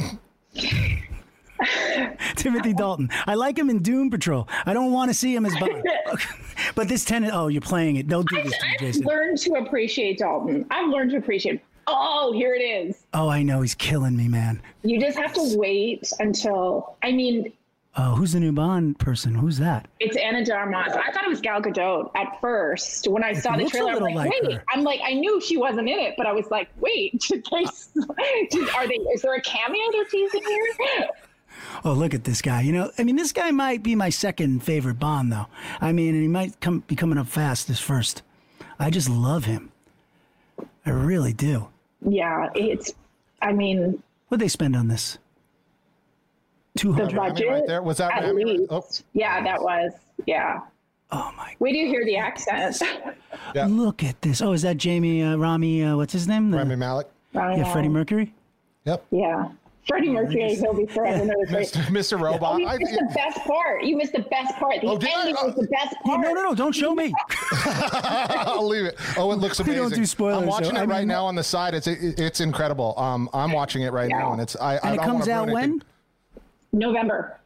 Timothy 2.36 2.72
Dalton. 2.72 3.08
I 3.26 3.34
like 3.34 3.58
him 3.58 3.70
in 3.70 3.82
Doom 3.82 4.10
Patrol. 4.10 4.48
I 4.66 4.74
don't 4.74 4.92
want 4.92 5.10
to 5.10 5.14
see 5.14 5.34
him 5.34 5.46
as 5.46 5.56
Bond. 5.58 5.84
but 6.74 6.88
this 6.88 7.04
tenant, 7.04 7.32
oh, 7.34 7.48
you're 7.48 7.60
playing 7.60 7.96
it. 7.96 8.08
Don't 8.08 8.28
do 8.28 8.42
this 8.42 8.56
to 8.58 8.64
me, 8.66 8.72
I've 8.74 8.80
Jason. 8.80 9.04
learned 9.04 9.38
to 9.38 9.54
appreciate 9.54 10.18
Dalton. 10.18 10.66
I've 10.70 10.88
learned 10.88 11.12
to 11.12 11.18
appreciate. 11.18 11.60
Oh, 11.86 12.32
here 12.34 12.54
it 12.54 12.62
is. 12.62 13.06
Oh, 13.14 13.28
I 13.28 13.42
know. 13.42 13.60
He's 13.62 13.74
killing 13.74 14.16
me, 14.16 14.28
man. 14.28 14.60
You 14.82 15.00
just 15.00 15.18
have 15.18 15.32
to 15.34 15.56
wait 15.56 16.12
until. 16.20 16.96
I 17.02 17.12
mean, 17.12 17.52
Oh, 17.94 18.14
who's 18.14 18.32
the 18.32 18.40
new 18.40 18.52
Bond 18.52 18.98
person? 18.98 19.34
Who's 19.34 19.58
that? 19.58 19.86
it's 20.00 20.16
Ana 20.16 20.42
de 20.42 20.54
Armas. 20.54 20.92
I 20.94 21.12
thought 21.12 21.24
it 21.24 21.28
was 21.28 21.42
Gal 21.42 21.60
Gadot 21.60 22.10
at 22.14 22.40
first 22.40 23.06
when 23.06 23.22
I 23.22 23.34
saw 23.34 23.54
the 23.56 23.66
trailer. 23.66 23.92
I'm 23.92 24.00
like, 24.00 24.14
like 24.14 24.30
wait. 24.42 24.52
her. 24.54 24.64
I'm 24.70 24.82
like, 24.82 25.00
I 25.04 25.12
knew 25.12 25.40
she 25.42 25.58
wasn't 25.58 25.90
in 25.90 25.98
it, 25.98 26.14
but 26.16 26.26
I 26.26 26.32
was 26.32 26.50
like, 26.50 26.68
wait. 26.80 27.20
did 27.28 27.44
they- 27.50 28.70
are 28.70 28.88
they? 28.88 28.94
Is 28.94 29.20
there 29.20 29.34
a 29.34 29.40
cameo 29.42 29.82
they're 29.92 30.04
teasing 30.06 30.42
here? 30.42 31.08
Oh, 31.84 31.92
look 31.92 32.14
at 32.14 32.24
this 32.24 32.42
guy. 32.42 32.62
You 32.62 32.72
know, 32.72 32.90
I 32.98 33.04
mean, 33.04 33.14
this 33.16 33.30
guy 33.30 33.50
might 33.50 33.82
be 33.82 33.94
my 33.94 34.08
second 34.08 34.64
favorite 34.64 34.98
Bond, 34.98 35.30
though. 35.30 35.46
I 35.80 35.92
mean, 35.92 36.14
and 36.14 36.22
he 36.22 36.28
might 36.28 36.58
come 36.60 36.80
be 36.86 36.96
coming 36.96 37.18
up 37.18 37.26
fast 37.28 37.68
as 37.70 37.78
first. 37.78 38.22
I 38.78 38.90
just 38.90 39.08
love 39.08 39.44
him. 39.44 39.70
I 40.84 40.90
really 40.90 41.32
do. 41.32 41.68
Yeah, 42.00 42.48
it's. 42.54 42.92
I 43.42 43.52
mean, 43.52 44.02
What'd 44.28 44.42
they 44.42 44.48
spend 44.48 44.74
on 44.74 44.88
this? 44.88 45.18
Two 46.76 46.92
the 46.94 47.02
hundred. 47.02 47.16
budget 47.16 47.48
right 47.48 47.66
there. 47.66 47.82
Was 47.82 47.98
that 47.98 48.12
at 48.12 48.24
Rami 48.24 48.44
right- 48.44 48.58
least. 48.60 48.72
oh. 48.72 48.84
Yeah, 49.12 49.42
that 49.42 49.62
was. 49.62 49.92
Yeah. 50.26 50.60
Oh 51.10 51.30
my! 51.36 51.48
God. 51.48 51.56
We 51.58 51.72
do 51.72 51.86
hear 51.86 52.04
the 52.06 52.16
accent. 52.16 52.80
Yeah. 53.54 53.66
Look 53.68 54.02
at 54.02 54.20
this. 54.22 54.40
Oh, 54.40 54.52
is 54.52 54.62
that 54.62 54.78
Jamie 54.78 55.22
uh, 55.22 55.36
Rami? 55.36 55.84
Uh, 55.84 55.96
what's 55.96 56.12
his 56.14 56.26
name? 56.26 56.50
The- 56.50 56.56
Rami 56.58 56.76
Malek. 56.76 57.06
yeah, 57.34 57.70
Freddie 57.72 57.88
Mercury. 57.88 58.32
Yep. 58.86 59.04
Yeah. 59.10 59.48
Freddie 59.86 60.10
Mercury, 60.10 60.54
he'll 60.54 60.72
be 60.74 60.86
forever 60.86 61.24
known. 61.24 61.44
Mr. 61.48 61.82
Mr. 61.88 62.18
Robot. 62.20 62.54
Oh, 62.54 62.58
you 62.58 62.66
I- 62.68 62.78
missed 62.78 62.94
the 62.94 63.12
best 63.14 63.38
part. 63.40 63.82
You 63.84 63.96
missed 63.98 64.12
the 64.12 64.20
best 64.20 64.54
part. 64.56 64.80
The 64.80 64.86
Oh, 64.86 64.96
did 64.96 65.10
I? 65.14 65.20
ending 65.20 65.34
was 65.42 65.54
the 65.56 65.66
best 65.66 65.96
Oh, 66.04 66.08
part. 66.08 66.20
no, 66.22 66.32
no, 66.32 66.42
no! 66.44 66.54
Don't 66.54 66.72
show 66.74 66.94
me. 66.94 67.12
I'll 67.66 68.66
leave 68.66 68.84
it. 68.86 68.96
Oh, 69.18 69.32
it 69.32 69.36
looks 69.36 69.60
amazing. 69.60 69.82
We 69.82 69.88
don't 69.90 69.94
do 69.98 70.06
spoilers, 70.06 70.42
I'm 70.42 70.46
watching 70.48 70.70
so, 70.70 70.76
it 70.76 70.80
I 70.80 70.84
right 70.84 70.98
mean- 71.00 71.08
now 71.08 71.26
on 71.26 71.34
the 71.34 71.42
side. 71.44 71.74
It's 71.74 71.86
it, 71.88 72.18
it's 72.18 72.40
incredible. 72.40 72.94
Um, 72.98 73.28
I'm 73.34 73.52
watching 73.52 73.82
it 73.82 73.92
right 73.92 74.08
Yeah. 74.08 74.18
now, 74.20 74.32
and 74.32 74.40
it's 74.40 74.56
I. 74.56 74.74
I 74.74 74.78
And 74.84 74.94
it 74.94 74.96
don't 74.98 75.06
comes 75.06 75.28
wanna 75.28 75.32
out 75.40 75.48
when. 75.50 75.62
anything. 75.64 75.82
November. 76.72 77.38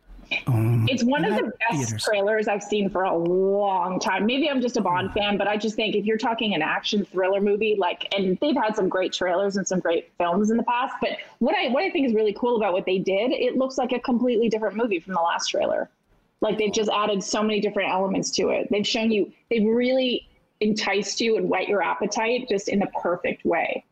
Um, 0.46 0.86
it's 0.88 1.04
one 1.04 1.24
of 1.24 1.36
the 1.36 1.52
best 1.70 1.88
theaters. 1.90 2.02
trailers 2.02 2.48
I've 2.48 2.62
seen 2.62 2.90
for 2.90 3.04
a 3.04 3.16
long 3.16 4.00
time. 4.00 4.26
Maybe 4.26 4.50
I'm 4.50 4.60
just 4.60 4.76
a 4.76 4.80
Bond 4.80 5.10
hmm. 5.10 5.18
fan, 5.18 5.38
but 5.38 5.46
I 5.46 5.56
just 5.56 5.76
think 5.76 5.94
if 5.94 6.04
you're 6.04 6.18
talking 6.18 6.54
an 6.54 6.62
action 6.62 7.04
thriller 7.04 7.40
movie, 7.40 7.76
like, 7.78 8.12
and 8.16 8.36
they've 8.40 8.56
had 8.56 8.74
some 8.74 8.88
great 8.88 9.12
trailers 9.12 9.56
and 9.56 9.66
some 9.66 9.78
great 9.78 10.10
films 10.18 10.50
in 10.50 10.56
the 10.56 10.64
past. 10.64 10.96
But 11.00 11.10
what 11.38 11.54
I 11.56 11.68
what 11.68 11.84
I 11.84 11.90
think 11.90 12.08
is 12.08 12.14
really 12.14 12.32
cool 12.32 12.56
about 12.56 12.72
what 12.72 12.86
they 12.86 12.98
did, 12.98 13.32
it 13.32 13.56
looks 13.56 13.78
like 13.78 13.92
a 13.92 14.00
completely 14.00 14.48
different 14.48 14.76
movie 14.76 15.00
from 15.00 15.14
the 15.14 15.20
last 15.20 15.48
trailer. 15.48 15.88
Like 16.40 16.58
they've 16.58 16.72
just 16.72 16.90
added 16.90 17.22
so 17.22 17.42
many 17.42 17.60
different 17.60 17.90
elements 17.90 18.30
to 18.32 18.50
it. 18.50 18.68
They've 18.70 18.86
shown 18.86 19.10
you, 19.10 19.32
they've 19.48 19.66
really 19.66 20.28
enticed 20.60 21.20
you 21.20 21.36
and 21.36 21.48
whet 21.48 21.68
your 21.68 21.82
appetite 21.82 22.48
just 22.48 22.68
in 22.68 22.78
the 22.78 22.88
perfect 23.00 23.44
way. 23.44 23.84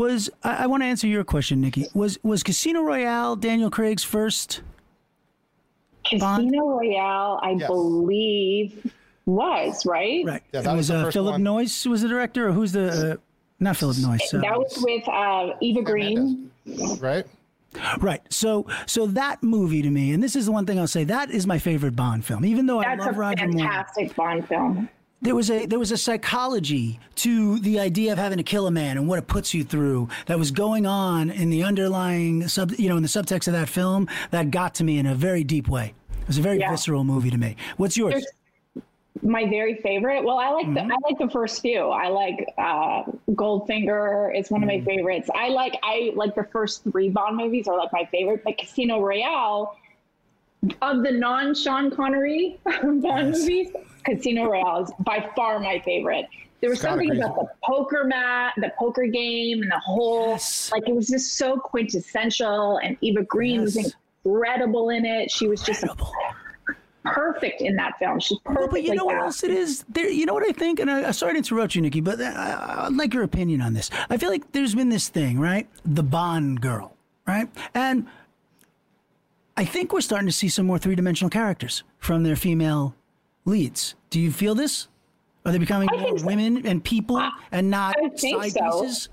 Was 0.00 0.30
I, 0.42 0.64
I 0.64 0.66
want 0.66 0.82
to 0.82 0.86
answer 0.86 1.06
your 1.06 1.24
question, 1.24 1.60
Nikki? 1.60 1.84
Was 1.92 2.18
was 2.22 2.42
Casino 2.42 2.80
Royale 2.80 3.36
Daniel 3.36 3.68
Craig's 3.70 4.02
first? 4.02 4.62
Bond? 6.18 6.44
Casino 6.48 6.68
Royale, 6.68 7.38
I 7.42 7.50
Yes. 7.50 7.66
believe, 7.66 8.92
was 9.26 9.84
right. 9.84 10.24
Right. 10.24 10.42
Yeah, 10.54 10.60
it 10.60 10.62
that 10.64 10.72
was 10.74 10.90
was 10.90 11.08
uh, 11.08 11.10
Philip 11.10 11.32
one. 11.32 11.42
Noyce 11.44 11.86
was 11.86 12.00
the 12.00 12.08
director, 12.08 12.48
or 12.48 12.52
who's 12.52 12.72
the? 12.72 13.12
Uh, 13.12 13.16
not 13.58 13.76
Philip 13.76 13.98
Noyce. 13.98 14.32
uh, 14.32 14.40
That 14.40 14.56
was 14.58 14.74
with 14.82 15.06
uh, 15.06 15.50
Eva 15.60 15.82
Green. 15.82 16.50
right? 16.98 17.26
Right. 17.98 18.22
So 18.32 18.66
so 18.86 19.06
that 19.08 19.42
movie 19.42 19.82
to 19.82 19.90
me, 19.90 20.12
and 20.14 20.22
this 20.22 20.34
is 20.34 20.46
the 20.46 20.52
one 20.52 20.64
thing 20.64 20.78
I'll 20.78 20.86
say, 20.86 21.04
that 21.04 21.30
is 21.30 21.46
my 21.46 21.58
favorite 21.58 21.94
Bond 21.94 22.24
film. 22.24 22.46
Even 22.46 22.64
though 22.64 22.80
I 22.80 22.94
love 22.94 23.08
a 23.16 23.18
Roger 23.18 23.46
Moore, 23.48 23.58
fantastic 23.60 24.16
Bond 24.16 24.48
film. 24.48 24.88
There 25.22 25.34
was 25.34 25.50
a 25.50 25.66
there 25.66 25.78
was 25.78 25.92
a 25.92 25.96
psychology 25.96 26.98
to 27.16 27.58
the 27.60 27.78
idea 27.78 28.12
of 28.12 28.18
having 28.18 28.38
to 28.38 28.44
kill 28.44 28.66
a 28.66 28.70
man 28.70 28.96
and 28.96 29.06
what 29.06 29.18
it 29.18 29.26
puts 29.26 29.52
you 29.52 29.62
through 29.64 30.08
that 30.26 30.38
was 30.38 30.50
going 30.50 30.86
on 30.86 31.30
in 31.30 31.50
the 31.50 31.62
underlying 31.62 32.46
sub 32.48 32.72
you 32.78 32.88
know 32.88 32.96
in 32.96 33.02
the 33.02 33.08
subtext 33.08 33.46
of 33.46 33.52
that 33.52 33.68
film 33.68 34.08
that 34.30 34.50
got 34.50 34.74
to 34.76 34.84
me 34.84 34.98
in 34.98 35.06
a 35.06 35.14
very 35.14 35.44
deep 35.44 35.68
way. 35.68 35.92
It 36.22 36.26
was 36.26 36.38
a 36.38 36.42
very 36.42 36.58
Yeah. 36.58 36.70
visceral 36.70 37.04
movie 37.04 37.30
to 37.30 37.38
me. 37.38 37.56
What's 37.76 37.96
yours? 37.96 38.12
There's- 38.12 38.26
My 39.22 39.44
very 39.50 39.74
favorite. 39.74 40.24
Well, 40.24 40.38
I 40.38 40.48
like 40.50 40.64
Mm-hmm. 40.66 40.88
the 40.88 40.94
I 40.94 40.96
like 41.10 41.18
the 41.18 41.28
first 41.28 41.60
few. 41.60 41.88
I 41.88 42.08
like 42.08 42.46
uh, 42.56 43.02
Goldfinger. 43.32 44.30
It's 44.34 44.50
one 44.50 44.62
of 44.62 44.68
Mm-hmm. 44.70 44.84
my 44.86 44.94
favorites. 44.96 45.28
I 45.34 45.48
like 45.48 45.76
I 45.82 46.12
like 46.14 46.34
the 46.34 46.44
first 46.44 46.84
three 46.84 47.10
Bond 47.10 47.36
movies 47.36 47.68
are 47.68 47.76
like 47.76 47.92
my 47.92 48.06
favorite. 48.10 48.42
But 48.44 48.56
Casino 48.56 49.00
Royale, 49.02 49.76
of 50.82 51.02
the 51.02 51.12
non 51.12 51.54
Sean 51.54 51.90
Connery 51.90 52.58
um, 52.82 53.00
Bond 53.00 53.32
movies, 53.32 53.68
Casino 54.04 54.46
Royale 54.50 54.84
is 54.84 54.92
by 55.00 55.28
far 55.34 55.58
my 55.58 55.80
favorite. 55.84 56.26
There 56.60 56.68
was 56.68 56.80
something 56.80 57.10
about 57.16 57.36
the 57.36 57.48
poker 57.64 58.04
mat, 58.04 58.52
the 58.58 58.70
poker 58.78 59.06
game, 59.06 59.62
and 59.62 59.70
the 59.70 59.78
whole 59.78 60.32
Yes. 60.32 60.70
like 60.72 60.86
it 60.88 60.94
was 60.94 61.08
just 61.08 61.38
so 61.38 61.56
quintessential. 61.56 62.78
And 62.82 62.98
Eva 63.00 63.22
Green 63.22 63.62
was 63.62 63.94
incredible 64.24 64.90
in 64.90 65.06
it. 65.06 65.30
She 65.30 65.48
was 65.48 65.62
just 65.62 65.84
perfect 67.02 67.62
in 67.62 67.76
that 67.76 67.98
film. 67.98 68.20
She's 68.20 68.36
Well, 68.44 68.54
perfect. 68.56 68.72
but 68.72 68.82
you 68.82 68.94
know 68.94 69.06
what 69.06 69.16
else 69.16 69.42
it 69.42 69.50
is? 69.50 69.84
There, 69.88 70.08
you 70.10 70.26
know 70.26 70.34
what 70.34 70.46
I 70.46 70.52
think, 70.52 70.80
and 70.80 70.90
I, 70.90 71.08
I 71.08 71.10
sorry 71.12 71.32
to 71.32 71.38
interrupt 71.38 71.74
you, 71.74 71.80
Nikki, 71.80 72.02
but 72.02 72.20
I, 72.20 72.84
I'd 72.86 72.92
like 72.94 73.14
your 73.14 73.22
opinion 73.22 73.62
on 73.62 73.72
this. 73.72 73.88
I 74.10 74.18
feel 74.18 74.28
like 74.28 74.52
there's 74.52 74.74
been 74.74 74.90
this 74.90 75.08
thing, 75.08 75.38
right? 75.40 75.66
The 75.86 76.02
Bond 76.02 76.60
girl, 76.60 76.94
right? 77.26 77.48
And 77.74 78.06
I 79.56 79.64
think 79.64 79.92
we're 79.92 80.00
starting 80.00 80.26
to 80.28 80.32
see 80.32 80.48
some 80.48 80.66
more 80.66 80.78
three-dimensional 80.78 81.30
characters 81.30 81.82
from 81.98 82.22
their 82.22 82.36
female 82.36 82.94
leads. 83.44 83.94
Do 84.10 84.20
you 84.20 84.30
feel 84.32 84.54
this? 84.54 84.88
Are 85.44 85.52
they 85.52 85.58
becoming 85.58 85.88
more 85.92 86.18
so. 86.18 86.26
women 86.26 86.66
and 86.66 86.82
people 86.84 87.20
and 87.52 87.70
not 87.70 87.96
I 87.98 88.08
think 88.10 88.42
side 88.42 88.52
so. 88.52 88.82
pieces? 88.82 89.08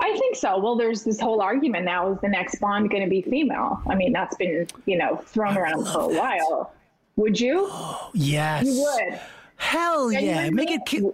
I 0.00 0.16
think 0.16 0.36
so. 0.36 0.58
Well, 0.58 0.76
there's 0.76 1.02
this 1.02 1.20
whole 1.20 1.40
argument 1.40 1.84
now: 1.84 2.12
is 2.12 2.18
the 2.20 2.28
next 2.28 2.60
Bond 2.60 2.90
going 2.90 3.02
to 3.02 3.10
be 3.10 3.22
female? 3.22 3.82
I 3.88 3.94
mean, 3.96 4.12
that's 4.12 4.36
been 4.36 4.66
you 4.86 4.96
know 4.96 5.16
thrown 5.16 5.56
around 5.56 5.86
for 5.86 6.02
a 6.02 6.08
while. 6.08 6.72
Would 7.16 7.40
you? 7.40 7.68
Yes. 8.14 8.66
You 8.66 8.82
would. 8.82 9.20
Hell 9.56 10.12
Yeah, 10.12 10.20
yeah. 10.20 10.50
Make 10.50 10.70
it. 10.70 10.82
Ki- 10.86 11.10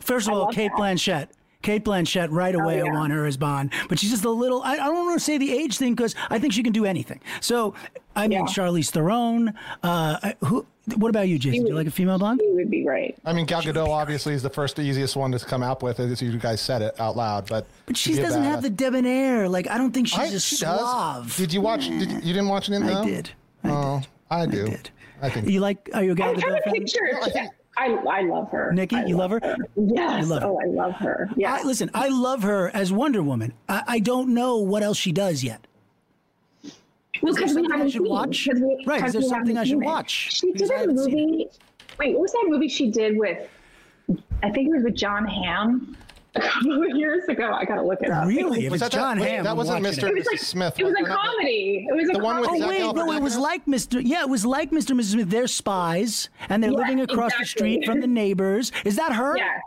First 0.00 0.28
of 0.28 0.34
I 0.34 0.36
all, 0.36 0.52
Cate 0.52 0.70
that. 0.74 0.80
Blanchett. 0.80 1.28
Cate 1.64 1.84
Blanchett, 1.84 2.28
right 2.30 2.54
away, 2.54 2.76
yeah. 2.78 2.84
I 2.84 2.92
want 2.92 3.12
her 3.12 3.26
as 3.26 3.36
Bond. 3.36 3.72
But 3.88 3.98
she's 3.98 4.10
just 4.10 4.24
a 4.24 4.30
little, 4.30 4.62
I, 4.62 4.74
I 4.74 4.76
don't 4.76 5.06
want 5.06 5.18
to 5.18 5.24
say 5.24 5.38
the 5.38 5.52
age 5.52 5.78
thing 5.78 5.94
because 5.94 6.14
I 6.30 6.38
think 6.38 6.52
she 6.52 6.62
can 6.62 6.72
do 6.72 6.84
anything. 6.84 7.20
So, 7.40 7.74
I 8.14 8.28
mean, 8.28 8.40
Yeah. 8.40 8.44
Charlize 8.46 8.90
Theron. 8.90 9.54
Uh, 9.82 10.32
who? 10.44 10.66
What 10.96 11.08
about 11.08 11.28
you, 11.28 11.38
Jason? 11.38 11.62
Do 11.64 11.70
you 11.70 11.74
like 11.74 11.86
a 11.86 11.90
female 11.90 12.18
Bond? 12.18 12.42
You 12.44 12.56
would 12.56 12.70
be 12.70 12.82
great. 12.84 13.16
I 13.24 13.32
mean, 13.32 13.46
Gal 13.46 13.62
Gadot 13.62 13.88
obviously 13.88 14.34
is 14.34 14.42
the 14.42 14.50
first, 14.50 14.78
easiest 14.78 15.16
one 15.16 15.32
to 15.32 15.38
come 15.38 15.62
out 15.62 15.82
with, 15.82 15.98
as 15.98 16.20
you 16.20 16.36
guys 16.36 16.60
said 16.60 16.82
it 16.82 17.00
out 17.00 17.16
loud. 17.16 17.46
But 17.48 17.66
But 17.86 17.96
she 17.96 18.10
to 18.10 18.16
be 18.16 18.22
a 18.22 18.26
doesn't 18.26 18.44
have 18.44 18.60
the 18.60 18.68
debonair. 18.68 19.48
Like, 19.48 19.66
I 19.70 19.78
don't 19.78 19.92
think 19.92 20.08
she's 20.08 20.18
I- 20.18 20.24
a 20.26 20.38
she 20.38 20.56
suave. 20.56 21.24
does. 21.28 21.36
Did 21.38 21.54
you 21.54 21.62
watch? 21.62 21.88
Did 21.88 22.10
you, 22.10 22.16
you 22.18 22.34
didn't 22.34 22.48
watch 22.48 22.68
it 22.68 22.74
in 22.74 22.82
I 22.82 23.02
did. 23.02 23.30
I 23.64 23.68
Oh, 23.70 24.00
did. 24.00 24.08
I 24.30 24.46
do. 24.46 24.66
did. 24.68 24.90
I 25.22 25.30
think. 25.30 25.48
You 25.48 25.60
like, 25.60 25.88
are 25.94 26.04
you 26.04 26.12
a 26.12 26.14
Gal 26.14 26.28
I'm 26.30 26.40
trying 26.40 26.52
Gadot 26.52 26.56
to 26.58 26.62
fan? 26.64 26.74
picture. 26.74 27.20
I 27.76 27.86
I, 27.86 28.18
I 28.18 28.20
love 28.22 28.50
her. 28.50 28.72
Nikki, 28.72 28.96
I 28.96 29.04
you 29.06 29.16
love 29.16 29.30
her? 29.32 29.40
Yes. 29.76 30.28
love 30.28 30.42
her. 30.42 30.48
oh, 30.48 30.60
I 30.62 30.66
love 30.66 30.92
her. 30.94 31.28
Yeah. 31.36 31.54
I, 31.54 31.62
listen, 31.62 31.90
I 31.94 32.08
love 32.08 32.42
her 32.42 32.70
as 32.74 32.92
Wonder 32.92 33.22
Woman. 33.22 33.52
I, 33.68 33.82
I 33.86 33.98
don't 34.00 34.32
know 34.34 34.58
what 34.58 34.82
else 34.82 34.96
she 34.96 35.12
does 35.12 35.42
yet. 35.42 35.66
well, 37.22 37.34
because 37.34 37.54
we 37.54 37.66
I 37.66 37.76
haven't 37.76 37.90
should 37.90 38.02
seen. 38.02 38.10
watch? 38.10 38.48
we- 38.54 38.84
Right, 38.86 39.04
is 39.04 39.12
there 39.12 39.22
something 39.22 39.56
I 39.58 39.64
should 39.64 39.82
it. 39.82 39.86
watch? 39.86 40.32
She 40.34 40.52
did 40.52 40.70
I 40.70 40.74
a 40.74 40.78
haven't 40.80 40.98
seen 40.98 41.18
it. 41.18 41.30
movie. 41.30 41.48
Wait, 41.98 42.12
what 42.12 42.22
was 42.22 42.32
that 42.32 42.44
movie 42.48 42.68
she 42.68 42.90
did 42.90 43.16
with? 43.18 43.48
I 44.42 44.50
think 44.50 44.68
it 44.68 44.74
was 44.74 44.84
with 44.84 44.94
Jon 44.96 45.26
Hamm. 45.26 45.96
A 46.36 46.40
couple 46.48 46.82
of 46.82 46.96
years 46.96 47.24
ago, 47.28 47.52
I 47.52 47.64
gotta 47.64 47.82
look 47.82 48.00
it 48.02 48.10
up. 48.10 48.26
Really? 48.26 48.66
If 48.66 48.72
Was 48.72 48.82
it's 48.82 48.90
that 48.94 48.98
Jon 49.00 49.18
that, 49.18 49.28
Hamm, 49.28 49.44
that 49.44 49.56
wasn't 49.56 49.84
Mr. 49.84 49.98
it. 49.98 50.02
and 50.04 50.08
It 50.10 50.14
was 50.16 50.26
like 50.26 50.38
Smith. 50.40 50.74
it 50.80 50.84
was 50.84 50.94
a 51.00 51.04
comedy. 51.04 51.86
It 51.88 51.94
was 51.94 52.08
a 52.10 52.12
The 52.12 52.18
one 52.18 52.40
with 52.40 52.46
comedy. 52.48 52.64
Oh 52.64 52.68
Zac 52.68 52.94
wait, 52.96 52.96
no, 53.06 53.12
it 53.12 53.22
was 53.22 53.36
like 53.38 53.66
Mr. 53.66 54.02
Yeah, 54.04 54.22
it 54.22 54.28
was 54.28 54.44
like 54.44 54.70
Mr. 54.72 54.90
and 54.90 55.00
Mrs. 55.00 55.04
Smith. 55.12 55.30
They're 55.30 55.46
spies, 55.46 56.28
and 56.48 56.62
they're 56.62 56.72
Yeah, 56.72 56.76
living 56.78 57.00
across 57.00 57.32
the 57.38 57.44
street 57.44 57.84
from 57.86 58.00
the 58.00 58.06
neighbors. 58.08 58.72
Is 58.84 58.96
that 58.96 59.12
her? 59.12 59.36
Yeah, 59.38 59.58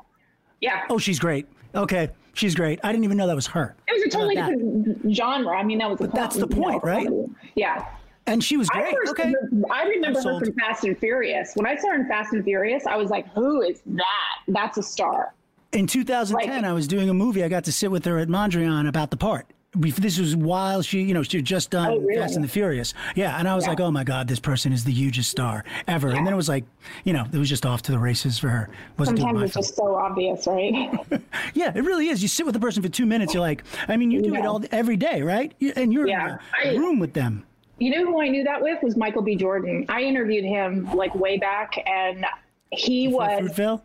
yeah. 0.61 0.83
Oh, 0.89 0.97
she's 0.97 1.19
great. 1.19 1.47
Okay, 1.73 2.09
she's 2.33 2.53
great. 2.55 2.79
I 2.83 2.91
didn't 2.91 3.05
even 3.05 3.17
know 3.17 3.27
that 3.27 3.35
was 3.35 3.47
her. 3.47 3.75
It 3.87 3.93
was 3.93 4.03
a 4.03 4.09
totally 4.09 4.35
different 4.35 5.15
genre. 5.15 5.57
I 5.57 5.63
mean, 5.63 5.77
that 5.77 5.89
was. 5.89 6.01
a 6.01 6.07
that's 6.07 6.35
the 6.35 6.47
comedy, 6.47 6.55
you 6.55 6.61
know, 6.61 6.69
point, 6.71 6.83
right? 6.83 7.05
comedy. 7.07 7.27
Yeah. 7.55 7.85
And 8.25 8.43
she 8.43 8.57
was 8.57 8.67
I 8.73 8.81
great. 8.81 8.93
first 8.93 9.11
Okay. 9.11 9.33
I 9.71 9.83
remember 9.85 10.19
I'm 10.19 10.25
her 10.25 10.39
from 10.41 10.53
Fast 10.55 10.83
and 10.83 10.97
Furious. 10.99 11.53
When 11.55 11.65
I 11.65 11.77
saw 11.77 11.87
her 11.91 11.95
in 11.95 12.07
Fast 12.09 12.33
and 12.33 12.43
Furious, 12.43 12.85
I 12.85 12.97
was 12.97 13.09
like, 13.09 13.25
"Who 13.29 13.61
is 13.61 13.81
that? 13.85 14.35
That's 14.49 14.77
a 14.77 14.83
star." 14.83 15.33
In 15.77 15.85
2010, 15.87 16.49
Like- 16.55 16.63
I 16.63 16.73
was 16.73 16.87
doing 16.87 17.09
a 17.09 17.13
movie. 17.13 17.43
I 17.43 17.49
got 17.49 17.63
to 17.65 17.71
sit 17.71 17.91
with 17.91 18.03
her 18.05 18.17
at 18.17 18.27
Mondrian 18.27 18.87
about 18.87 19.11
the 19.11 19.17
part. 19.17 19.45
This 19.75 20.17
was 20.17 20.35
while 20.35 20.81
she, 20.81 21.01
you 21.03 21.13
know, 21.13 21.21
she 21.21 21.37
had 21.37 21.45
just 21.45 21.69
done 21.69 21.91
Oh, 21.91 21.97
really? 21.99 22.19
Fast 22.19 22.35
and 22.35 22.43
the 22.43 22.47
Furious. 22.47 22.95
Yeah, 23.15 23.37
and 23.37 23.47
I 23.47 23.53
was 23.53 23.65
Yeah. 23.65 23.71
like, 23.71 23.79
oh 23.81 23.91
my 23.91 24.03
God, 24.03 24.27
this 24.27 24.39
person 24.39 24.73
is 24.73 24.83
the 24.85 24.91
hugest 24.91 25.29
star 25.29 25.63
ever. 25.87 26.09
And 26.09 26.25
then 26.25 26.33
it 26.33 26.35
was 26.37 26.49
like, 26.49 26.63
you 27.03 27.13
know, 27.13 27.25
it 27.31 27.37
was 27.37 27.47
just 27.47 27.63
off 27.63 27.83
to 27.83 27.91
the 27.91 27.99
races 27.99 28.39
for 28.39 28.47
her. 28.49 28.69
Wasn't 28.97 29.19
Sometimes 29.19 29.43
it's 29.43 29.53
film. 29.53 29.63
just 29.63 29.75
so 29.75 29.95
obvious, 29.95 30.47
right? 30.47 30.89
Yeah, 31.53 31.73
it 31.75 31.83
really 31.83 32.07
is. 32.07 32.23
You 32.23 32.27
sit 32.27 32.45
with 32.47 32.55
a 32.55 32.59
person 32.59 32.81
for 32.81 32.89
two 32.89 33.05
minutes. 33.05 33.35
You're 33.35 33.41
like, 33.41 33.63
I 33.87 33.97
mean, 33.97 34.09
you 34.09 34.21
do 34.23 34.33
it 34.33 34.45
all 34.47 34.63
every 34.71 34.95
day, 34.97 35.21
right? 35.21 35.53
And 35.75 35.93
you're 35.93 36.07
Yeah, 36.07 36.37
in 36.63 36.75
a 36.75 36.79
room 36.79 36.97
with 36.97 37.13
them. 37.13 37.43
You 37.77 37.91
know 37.91 38.03
who 38.11 38.19
I 38.19 38.29
knew 38.29 38.43
that 38.45 38.59
with 38.63 38.81
was 38.81 38.97
Michael 38.97 39.21
B. 39.21 39.35
Jordan. 39.35 39.85
I 39.89 40.01
interviewed 40.01 40.45
him 40.45 40.89
like 40.95 41.13
way 41.13 41.37
back, 41.37 41.75
and 41.85 42.25
he 42.71 43.09
was 43.09 43.51
Fruitvale? 43.51 43.81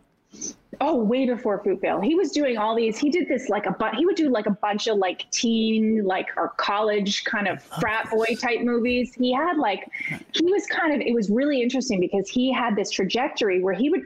Oh 0.81 0.95
way 1.03 1.25
before 1.25 1.59
Fruitvale. 1.63 2.03
He 2.03 2.15
was 2.15 2.31
doing 2.31 2.57
all 2.57 2.75
these. 2.75 2.97
He 2.97 3.09
did 3.09 3.27
this 3.27 3.49
like 3.49 3.65
a 3.65 3.71
but. 3.71 3.95
He 3.95 4.05
would 4.05 4.15
do 4.15 4.29
like 4.29 4.45
a 4.45 4.51
bunch 4.51 4.87
of 4.87 4.97
like 4.97 5.29
teen, 5.31 6.03
like 6.03 6.27
or 6.37 6.49
college 6.57 7.23
kind 7.23 7.47
of 7.47 7.61
frat 7.63 8.09
boy 8.11 8.35
type 8.39 8.61
movies. 8.61 9.13
He 9.13 9.33
had 9.33 9.57
like 9.57 9.89
he 10.33 10.45
was 10.45 10.65
kind 10.67 10.93
of. 10.93 11.01
It 11.01 11.13
was 11.13 11.29
really 11.29 11.61
interesting 11.61 11.99
because 11.99 12.29
he 12.29 12.51
had 12.51 12.75
this 12.75 12.89
trajectory 12.89 13.61
where 13.63 13.73
he 13.73 13.89
would. 13.89 14.03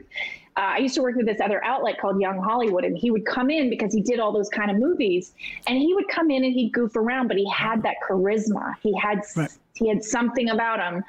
Uh, 0.56 0.74
I 0.74 0.78
used 0.78 0.96
to 0.96 1.02
work 1.02 1.14
with 1.14 1.26
this 1.26 1.40
other 1.40 1.62
outlet 1.64 2.00
called 2.00 2.20
Young 2.20 2.42
Hollywood, 2.42 2.84
and 2.84 2.98
he 2.98 3.12
would 3.12 3.24
come 3.24 3.48
in 3.48 3.70
because 3.70 3.94
he 3.94 4.00
did 4.00 4.18
all 4.18 4.32
those 4.32 4.48
kind 4.48 4.72
of 4.72 4.76
movies, 4.76 5.32
and 5.68 5.78
he 5.78 5.94
would 5.94 6.08
come 6.08 6.32
in 6.32 6.42
and 6.42 6.52
he'd 6.52 6.72
goof 6.72 6.96
around, 6.96 7.28
but 7.28 7.36
he 7.36 7.48
had 7.48 7.80
that 7.84 7.94
charisma. 8.08 8.74
He 8.82 8.92
had 8.98 9.20
Right. 9.36 9.50
he 9.74 9.88
had 9.88 10.02
something 10.02 10.50
about 10.50 10.80
him, 10.80 11.04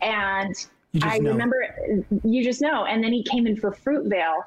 and 0.00 0.54
I 1.02 1.18
know. 1.18 1.30
remember 1.30 2.06
you 2.24 2.44
just 2.44 2.60
know. 2.60 2.84
And 2.84 3.02
then 3.02 3.12
he 3.12 3.22
came 3.22 3.46
in 3.46 3.56
for 3.56 3.72
Fruitvale, 3.72 4.44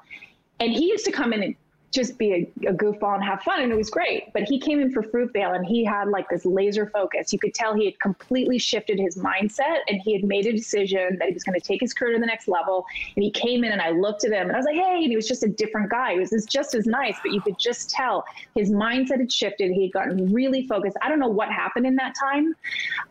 and 0.59 0.71
he 0.71 0.85
used 0.85 1.05
to 1.05 1.11
come 1.11 1.33
in 1.33 1.43
and 1.43 1.55
just 1.97 2.17
be 2.17 2.31
a, 2.33 2.69
a 2.69 2.73
goofball 2.73 3.15
and 3.15 3.23
have 3.23 3.41
fun, 3.41 3.61
and 3.61 3.71
it 3.71 3.75
was 3.75 3.89
great. 3.89 4.31
But 4.33 4.43
he 4.43 4.59
came 4.59 4.79
in 4.79 4.91
for 4.91 5.01
Fruitvale, 5.01 5.55
and 5.55 5.65
he 5.65 5.83
had 5.83 6.09
like 6.09 6.29
this 6.29 6.45
laser 6.45 6.85
focus. 6.85 7.33
You 7.33 7.39
could 7.39 7.53
tell 7.53 7.73
he 7.73 7.85
had 7.85 7.99
completely 7.99 8.59
shifted 8.59 8.99
his 8.99 9.17
mindset, 9.17 9.79
and 9.87 9.99
he 10.01 10.13
had 10.13 10.23
made 10.23 10.45
a 10.45 10.51
decision 10.51 11.17
that 11.19 11.27
he 11.27 11.33
was 11.33 11.43
going 11.43 11.59
to 11.59 11.65
take 11.65 11.81
his 11.81 11.93
career 11.93 12.13
to 12.13 12.19
the 12.19 12.25
next 12.25 12.47
level. 12.47 12.85
And 13.15 13.23
he 13.23 13.31
came 13.31 13.63
in, 13.63 13.71
and 13.71 13.81
I 13.81 13.89
looked 13.89 14.23
at 14.23 14.31
him, 14.31 14.47
and 14.47 14.51
I 14.51 14.57
was 14.57 14.65
like, 14.65 14.75
"Hey!" 14.75 14.99
And 15.03 15.09
he 15.09 15.15
was 15.15 15.27
just 15.27 15.43
a 15.43 15.49
different 15.49 15.89
guy. 15.89 16.13
He 16.13 16.19
was 16.19 16.31
just- 16.45 16.67
as 16.75 16.85
nice, 16.85 17.15
but 17.23 17.31
you 17.31 17.39
could 17.39 17.57
just 17.57 17.89
tell 17.89 18.25
his 18.53 18.69
mindset 18.69 19.19
had 19.19 19.31
shifted. 19.31 19.71
He 19.71 19.83
had 19.83 19.93
gotten 19.93 20.33
really 20.33 20.67
focused. 20.67 20.97
I 21.01 21.07
don't 21.07 21.19
know 21.19 21.29
what 21.29 21.49
happened 21.49 21.87
in 21.87 21.95
that 21.95 22.13
time. 22.13 22.55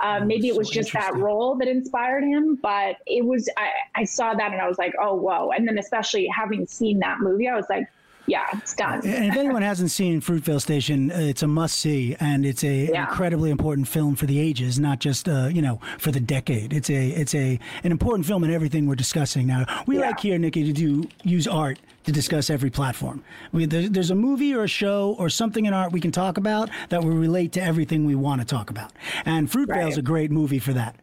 Uh, 0.00 0.20
maybe 0.20 0.48
it 0.48 0.56
was 0.56 0.68
so 0.68 0.74
just 0.74 0.92
that 0.92 1.16
role 1.16 1.54
that 1.56 1.68
inspired 1.68 2.22
him, 2.22 2.56
but 2.56 2.96
it 3.06 3.24
was. 3.24 3.48
I, 3.56 3.70
I 3.94 4.04
saw 4.04 4.34
that, 4.34 4.52
and 4.52 4.60
I 4.60 4.68
was 4.68 4.78
like, 4.78 4.94
"Oh, 5.00 5.14
whoa!" 5.14 5.50
And 5.52 5.66
then 5.66 5.78
especially 5.78 6.26
having 6.26 6.66
seen 6.66 6.98
that 7.00 7.20
movie, 7.20 7.48
I 7.48 7.56
was 7.56 7.66
like 7.70 7.88
yeah, 8.26 8.44
it's 8.54 8.74
done. 8.74 9.00
And 9.06 9.26
if 9.26 9.36
anyone 9.36 9.62
hasn't 9.62 9.90
seen 9.90 10.20
Fruitvale 10.20 10.60
Station, 10.60 11.10
uh, 11.12 11.16
it's 11.18 11.42
a 11.42 11.46
must 11.46 11.78
see, 11.78 12.16
and 12.20 12.44
it's 12.44 12.64
a 12.64 12.88
Yeah. 12.90 13.08
incredibly 13.08 13.50
important 13.50 13.88
film 13.88 14.16
for 14.16 14.26
the 14.26 14.38
ages, 14.40 14.78
not 14.78 14.98
just 15.00 15.28
uh, 15.28 15.46
you 15.52 15.62
know 15.62 15.80
for 15.98 16.10
the 16.10 16.20
decade. 16.20 16.72
It's 16.72 16.90
a 16.90 17.08
it's 17.10 17.34
a 17.34 17.58
an 17.84 17.92
important 17.92 18.26
film 18.26 18.44
in 18.44 18.50
everything 18.50 18.86
we're 18.86 18.94
discussing 18.96 19.46
now. 19.46 19.64
We 19.86 19.98
Yeah. 19.98 20.06
like 20.06 20.20
here, 20.20 20.38
Nikki, 20.38 20.64
to 20.64 20.72
do 20.72 21.08
use 21.22 21.46
art 21.46 21.78
to 22.04 22.12
discuss 22.12 22.50
every 22.50 22.70
platform. 22.70 23.24
We, 23.52 23.66
there, 23.66 23.88
there's 23.88 24.10
a 24.12 24.14
movie 24.14 24.54
or 24.54 24.62
a 24.62 24.68
show 24.68 25.16
or 25.18 25.28
something 25.28 25.66
in 25.66 25.74
art 25.74 25.90
we 25.90 26.00
can 26.00 26.12
talk 26.12 26.38
about 26.38 26.70
that 26.90 27.02
will 27.02 27.10
relate 27.10 27.50
to 27.52 27.62
everything 27.62 28.04
we 28.04 28.14
want 28.14 28.40
to 28.40 28.46
talk 28.46 28.70
about. 28.70 28.92
And 29.24 29.50
Fruitvale's 29.50 29.68
Right. 29.96 29.98
a 29.98 30.02
great 30.02 30.30
movie 30.30 30.60
for 30.60 30.72
that. 30.72 30.94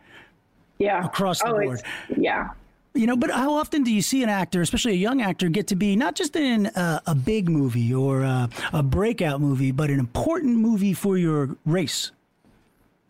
yeah, 0.80 1.06
across 1.06 1.40
the 1.42 1.48
oh, 1.54 1.60
board. 1.62 1.82
Yeah. 2.18 2.50
You 2.96 3.08
know, 3.08 3.16
but 3.18 3.32
how 3.32 3.56
often 3.56 3.84
do 3.84 3.92
you 3.92 4.04
see 4.04 4.22
an 4.22 4.30
actor, 4.30 4.62
especially 4.62 4.92
a 4.92 4.96
young 4.96 5.22
actor, 5.22 5.50
get 5.50 5.68
to 5.68 5.76
be 5.76 5.96
not 5.96 6.14
just 6.16 6.36
in 6.36 6.68
a, 6.68 7.02
a 7.08 7.16
big 7.16 7.50
movie 7.50 7.92
or 7.94 8.22
a, 8.22 8.50
a 8.72 8.84
breakout 8.84 9.42
movie, 9.42 9.72
but 9.72 9.90
an 9.90 10.00
important 10.00 10.58
movie 10.58 10.94
for 10.94 11.18
your 11.18 11.56
race? 11.66 12.12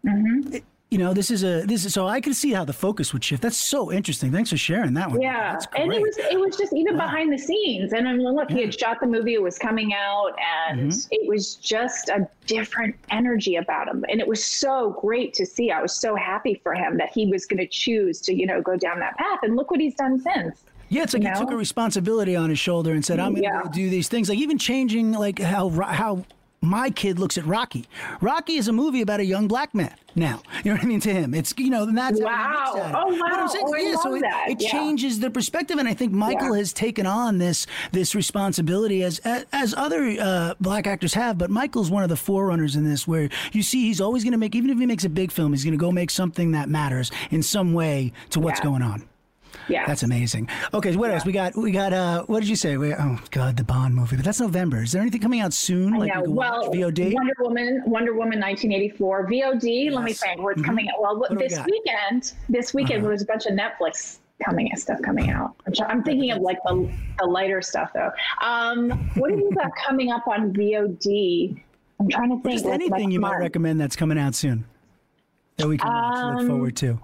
Mm-hmm. 0.06 0.54
It- 0.54 0.64
you 0.94 1.00
know, 1.00 1.12
this 1.12 1.32
is 1.32 1.44
a 1.44 1.64
this 1.66 1.86
is 1.86 1.94
so 1.94 2.06
I 2.08 2.22
can 2.22 2.36
see 2.36 2.52
how 2.54 2.64
the 2.66 2.72
focus 2.72 3.14
would 3.14 3.24
shift. 3.24 3.42
That's 3.42 3.58
so 3.58 3.92
interesting. 3.92 4.32
Thanks 4.32 4.52
for 4.52 4.58
sharing 4.58 4.94
that 4.94 5.10
one. 5.10 5.20
Yeah, 5.22 5.60
and 5.76 5.92
it 5.92 6.00
was 6.00 6.16
it 6.20 6.40
was 6.40 6.56
just 6.56 6.72
even 6.72 6.96
behind 6.98 7.34
the 7.34 7.38
scenes. 7.40 7.94
And 7.94 8.08
I 8.08 8.14
mean, 8.14 8.22
look, 8.36 8.52
he 8.52 8.62
had 8.62 8.78
shot 8.80 9.00
the 9.00 9.08
movie; 9.08 9.34
it 9.34 9.42
was 9.42 9.58
coming 9.58 9.92
out, 9.94 10.34
and 10.70 10.92
Mm-hmm. 10.92 11.08
it 11.12 11.28
was 11.28 11.56
just 11.56 12.10
a 12.10 12.28
different 12.46 12.96
energy 13.10 13.56
about 13.56 13.88
him. 13.88 14.06
And 14.08 14.20
it 14.22 14.28
was 14.28 14.44
so 14.44 14.96
great 15.02 15.34
to 15.34 15.46
see. 15.48 15.72
I 15.72 15.82
was 15.82 15.94
so 15.94 16.16
happy 16.16 16.60
for 16.62 16.76
him 16.76 16.98
that 16.98 17.10
he 17.12 17.26
was 17.26 17.46
going 17.48 17.58
to 17.60 17.68
choose 17.68 18.22
to, 18.22 18.34
you 18.36 18.46
know, 18.46 18.62
go 18.62 18.76
down 18.78 19.00
that 19.00 19.18
path. 19.18 19.40
And 19.42 19.56
look 19.56 19.72
what 19.72 19.80
he's 19.80 19.96
done 19.96 20.20
since. 20.20 20.64
Yeah, 20.90 21.04
it's 21.04 21.14
like 21.16 21.24
you 21.24 21.30
he 21.30 21.36
took 21.40 21.50
a 21.52 21.56
responsibility 21.58 22.36
on 22.36 22.52
his 22.52 22.60
shoulder 22.60 22.92
and 22.92 23.04
said, 23.04 23.20
"I'm 23.20 23.32
going 23.34 23.44
to 23.44 23.50
Yeah. 23.50 23.72
do 23.74 23.90
these 23.90 24.10
things." 24.10 24.30
Like 24.30 24.38
even 24.38 24.60
changing 24.60 25.14
like 25.14 25.40
how 25.40 25.70
how 25.70 26.24
my 26.64 26.90
kid 26.90 27.20
looks 27.20 27.38
at 27.38 27.46
Rocky. 27.46 27.86
Rocky 28.22 28.56
is 28.56 28.68
a 28.68 28.74
movie 28.74 29.02
about 29.02 29.20
a 29.20 29.26
young 29.26 29.48
black 29.48 29.76
man. 29.76 29.94
Now, 30.16 30.42
you 30.64 30.70
know 30.72 30.76
what 30.76 30.84
I 30.84 30.88
mean 30.88 31.00
to 31.02 31.12
him. 31.14 31.34
It's 31.34 31.54
you 31.58 31.70
know, 31.72 31.84
and 31.84 31.98
that's 31.98 32.20
Wow. 32.22 32.72
Oh, 32.76 32.78
But 33.20 33.34
I'm 33.34 33.42
wow. 33.42 33.48
saying, 33.48 33.66
Oh, 33.68 33.76
yeah, 33.76 33.96
so 33.96 34.14
it, 34.16 34.24
it 34.48 34.62
Yeah. 34.62 34.72
changes 34.72 35.20
the 35.20 35.30
perspective, 35.32 35.78
and 35.80 35.88
I 35.90 35.94
think 35.96 36.12
Michael 36.14 36.52
Yeah. 36.54 36.58
has 36.60 36.72
taken 36.72 37.06
on 37.06 37.40
this 37.40 37.66
this 37.92 38.14
responsibility 38.16 39.04
as 39.04 39.20
as, 39.20 39.46
as 39.52 39.74
other 39.76 40.16
uh, 40.20 40.54
black 40.62 40.86
actors 40.88 41.14
have. 41.16 41.38
But 41.38 41.50
Michael's 41.50 41.90
one 41.92 42.04
of 42.04 42.10
the 42.10 42.16
forerunners 42.16 42.76
in 42.76 42.84
this, 42.84 43.08
where 43.08 43.30
you 43.52 43.64
see 43.64 43.86
he's 43.88 44.00
always 44.00 44.24
going 44.24 44.34
to 44.34 44.38
make, 44.38 44.56
even 44.56 44.70
if 44.70 44.78
he 44.78 44.86
makes 44.86 45.04
a 45.04 45.10
big 45.10 45.32
film, 45.32 45.52
he's 45.52 45.64
going 45.64 45.78
to 45.78 45.78
go 45.84 45.92
make 45.92 46.12
something 46.12 46.52
that 46.52 46.70
matters 46.70 47.12
in 47.32 47.42
some 47.44 47.74
way 47.74 48.14
to 48.30 48.40
what's 48.40 48.60
Yeah. 48.60 48.66
going 48.66 48.82
on. 48.84 49.04
Yeah, 49.70 49.86
That's 49.86 50.04
amazing. 50.04 50.50
Okay, 50.74 50.96
what 50.96 51.12
else? 51.12 51.26
We 51.26 51.32
got 51.32 51.56
we 51.56 51.72
got 51.72 51.94
uh 51.94 52.24
what 52.24 52.40
did 52.42 52.50
you 52.50 52.56
say? 52.56 52.78
We, 52.78 52.94
oh 52.94 53.20
god, 53.32 53.58
the 53.58 53.64
Bond 53.64 53.96
movie. 53.96 54.16
But 54.16 54.26
that's 54.26 54.40
November. 54.42 54.84
Is 54.84 54.92
there 54.92 55.02
anything 55.02 55.22
coming 55.22 55.40
out 55.42 55.54
soon? 55.54 55.94
I 55.94 55.98
like 55.98 56.14
know. 56.16 56.24
Well, 56.28 56.70
VOD? 56.72 57.14
Wonder 57.14 57.34
Woman, 57.40 57.84
Wonder 57.86 58.14
Woman, 58.14 58.40
1984, 58.40 59.28
VOD. 59.28 59.92
Let 59.92 60.04
me 60.04 60.12
Yes. 60.12 60.20
think. 60.22 60.42
Where 60.42 60.52
it's 60.54 60.62
coming 60.62 60.90
out? 60.90 61.02
Well, 61.02 61.20
What 61.20 61.30
do 61.30 61.36
we 61.38 61.44
this? 61.44 61.58
Uh-huh. 61.58 61.68
weekend. 61.70 62.34
This 62.50 62.74
weekend 62.74 63.04
there's 63.06 63.22
a 63.22 63.26
bunch 63.26 63.46
of 63.46 63.54
Netflix 63.54 64.18
coming 64.44 64.70
stuff 64.76 65.00
coming 65.02 65.30
out. 65.30 65.56
I'm, 65.88 66.04
thinking 66.04 66.32
of 66.32 66.40
like 66.42 66.58
the, 66.66 66.90
the 67.20 67.26
lighter 67.26 67.62
stuff 67.62 67.92
though. 67.94 68.12
Um, 68.42 68.90
what 69.16 69.32
have 69.32 69.40
you 69.40 69.52
got 69.56 69.72
coming 69.86 70.12
up 70.12 70.28
on 70.28 70.52
VOD? 70.54 71.62
I'm 72.00 72.10
trying 72.10 72.30
to 72.30 72.36
think. 72.42 72.54
Just 72.56 72.66
what's 72.66 72.74
anything 72.76 73.12
you 73.12 73.20
might 73.20 73.30
month. 73.30 73.42
recommend 73.42 73.80
that's 73.80 73.96
coming 73.96 74.18
out 74.18 74.36
soon. 74.36 74.66
That 75.58 75.68
we 75.68 75.78
can 75.78 75.88
Um, 75.90 76.36
look 76.38 76.48
forward 76.48 76.76
to. 76.78 77.00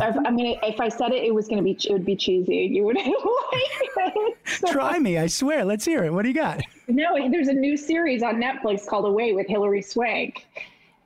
I 0.00 0.30
mean, 0.30 0.58
if 0.62 0.80
I 0.80 0.88
said 0.88 1.12
it, 1.12 1.24
it 1.24 1.34
was 1.34 1.46
going 1.48 1.58
to 1.58 1.62
be 1.64 1.72
it 1.72 1.92
would 1.92 2.04
be 2.04 2.16
cheesy. 2.16 2.56
You 2.70 2.84
would 2.84 2.96
like 2.96 3.06
it. 3.06 4.36
Try 4.66 4.98
me, 4.98 5.18
I 5.18 5.26
swear. 5.26 5.64
Let's 5.64 5.84
hear 5.84 6.04
it. 6.04 6.12
What 6.12 6.22
do 6.22 6.28
you 6.28 6.34
got? 6.34 6.60
No, 6.88 7.28
there's 7.30 7.48
a 7.48 7.52
new 7.54 7.76
series 7.76 8.22
on 8.22 8.36
Netflix 8.36 8.86
called 8.86 9.04
Away 9.06 9.32
with 9.32 9.46
Hilary 9.46 9.82
Swank. 9.82 10.46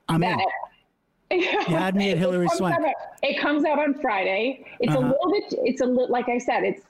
I'm 0.09 0.23
in. 0.23 0.37
that 0.37 0.47
You 1.31 1.75
had 1.75 1.95
me 1.95 2.11
at 2.11 2.17
Hilary 2.17 2.45
it 2.45 2.51
Swank. 2.51 2.75
out 2.75 2.91
it 3.23 3.39
comes 3.39 3.65
out 3.65 3.79
on 3.79 3.93
Friday. 3.95 4.65
It's 4.79 4.93
Uh-huh. 4.95 4.99
a 4.99 5.09
little 5.09 5.31
bit. 5.31 5.53
It's 5.65 5.81
a 5.81 5.85
little 5.85 6.09
like 6.09 6.29
I 6.29 6.37
said. 6.37 6.63
It's 6.63 6.81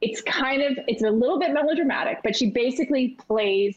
it's 0.00 0.20
kind 0.22 0.62
of 0.62 0.78
it's 0.88 1.02
a 1.04 1.10
little 1.10 1.38
bit 1.38 1.52
melodramatic, 1.52 2.18
but 2.24 2.34
she 2.34 2.50
basically 2.50 3.16
plays 3.26 3.76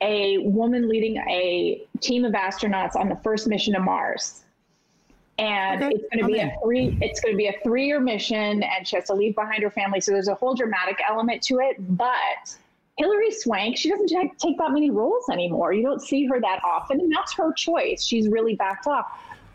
a 0.00 0.38
woman 0.38 0.88
leading 0.88 1.16
a 1.28 1.82
team 2.00 2.24
of 2.24 2.32
astronauts 2.32 2.94
on 2.96 3.08
the 3.08 3.16
first 3.16 3.48
mission 3.48 3.74
to 3.74 3.80
Mars. 3.80 4.44
And 5.38 5.82
Okay, 5.82 5.94
it's 5.94 6.04
going 6.12 6.26
to 6.26 6.32
be 6.32 6.40
in. 6.40 6.48
a 6.48 6.52
three. 6.62 6.98
It's 7.00 7.20
going 7.20 7.32
to 7.32 7.36
be 7.36 7.46
a 7.46 7.54
three-year 7.62 8.00
mission, 8.00 8.62
and 8.62 8.86
she 8.86 8.96
has 8.96 9.04
to 9.06 9.14
leave 9.14 9.34
behind 9.36 9.62
her 9.62 9.70
family. 9.70 10.00
So 10.00 10.10
there's 10.12 10.28
a 10.28 10.34
whole 10.34 10.54
dramatic 10.54 10.98
element 11.08 11.42
to 11.44 11.60
it. 11.60 11.76
But 11.96 12.56
Hilary 12.96 13.30
Swank, 13.30 13.76
she 13.76 13.88
doesn't 13.90 14.08
take, 14.08 14.36
take 14.38 14.58
that 14.58 14.72
many 14.72 14.90
roles 14.90 15.28
anymore. 15.30 15.72
You 15.72 15.82
don't 15.84 16.02
see 16.02 16.26
her 16.26 16.40
that 16.40 16.60
often, 16.64 16.98
and 17.00 17.12
that's 17.14 17.32
her 17.34 17.52
choice. 17.52 18.04
She's 18.04 18.28
really 18.28 18.56
backed 18.56 18.88
off. 18.88 19.06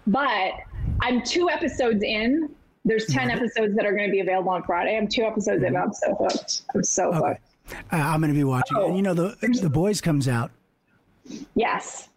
But 0.07 0.53
I'm 1.01 1.21
two 1.21 1.49
episodes 1.49 2.01
in. 2.03 2.49
There's 2.85 3.05
10 3.07 3.29
episodes 3.29 3.75
that 3.75 3.85
are 3.85 3.93
going 3.95 4.07
to 4.07 4.11
be 4.11 4.19
available 4.19 4.51
on 4.51 4.63
Friday. 4.63 4.97
I'm 4.97 5.07
two 5.07 5.23
episodes 5.23 5.63
in. 5.63 5.75
I'm 5.75 5.93
so 5.93 6.15
hooked. 6.15 6.61
I'm 6.75 6.83
so 6.83 7.13
Okay. 7.13 7.17
hooked. 7.27 7.41
Uh, 7.93 7.95
I'm 7.97 8.19
going 8.19 8.31
to 8.33 8.37
be 8.37 8.43
watching. 8.43 8.77
Oh. 8.77 8.87
And 8.87 8.95
you 8.97 9.01
know, 9.03 9.13
the 9.13 9.35
the 9.61 9.69
boys 9.69 10.01
comes 10.01 10.27
out. 10.27 10.51
Yes. 11.55 12.09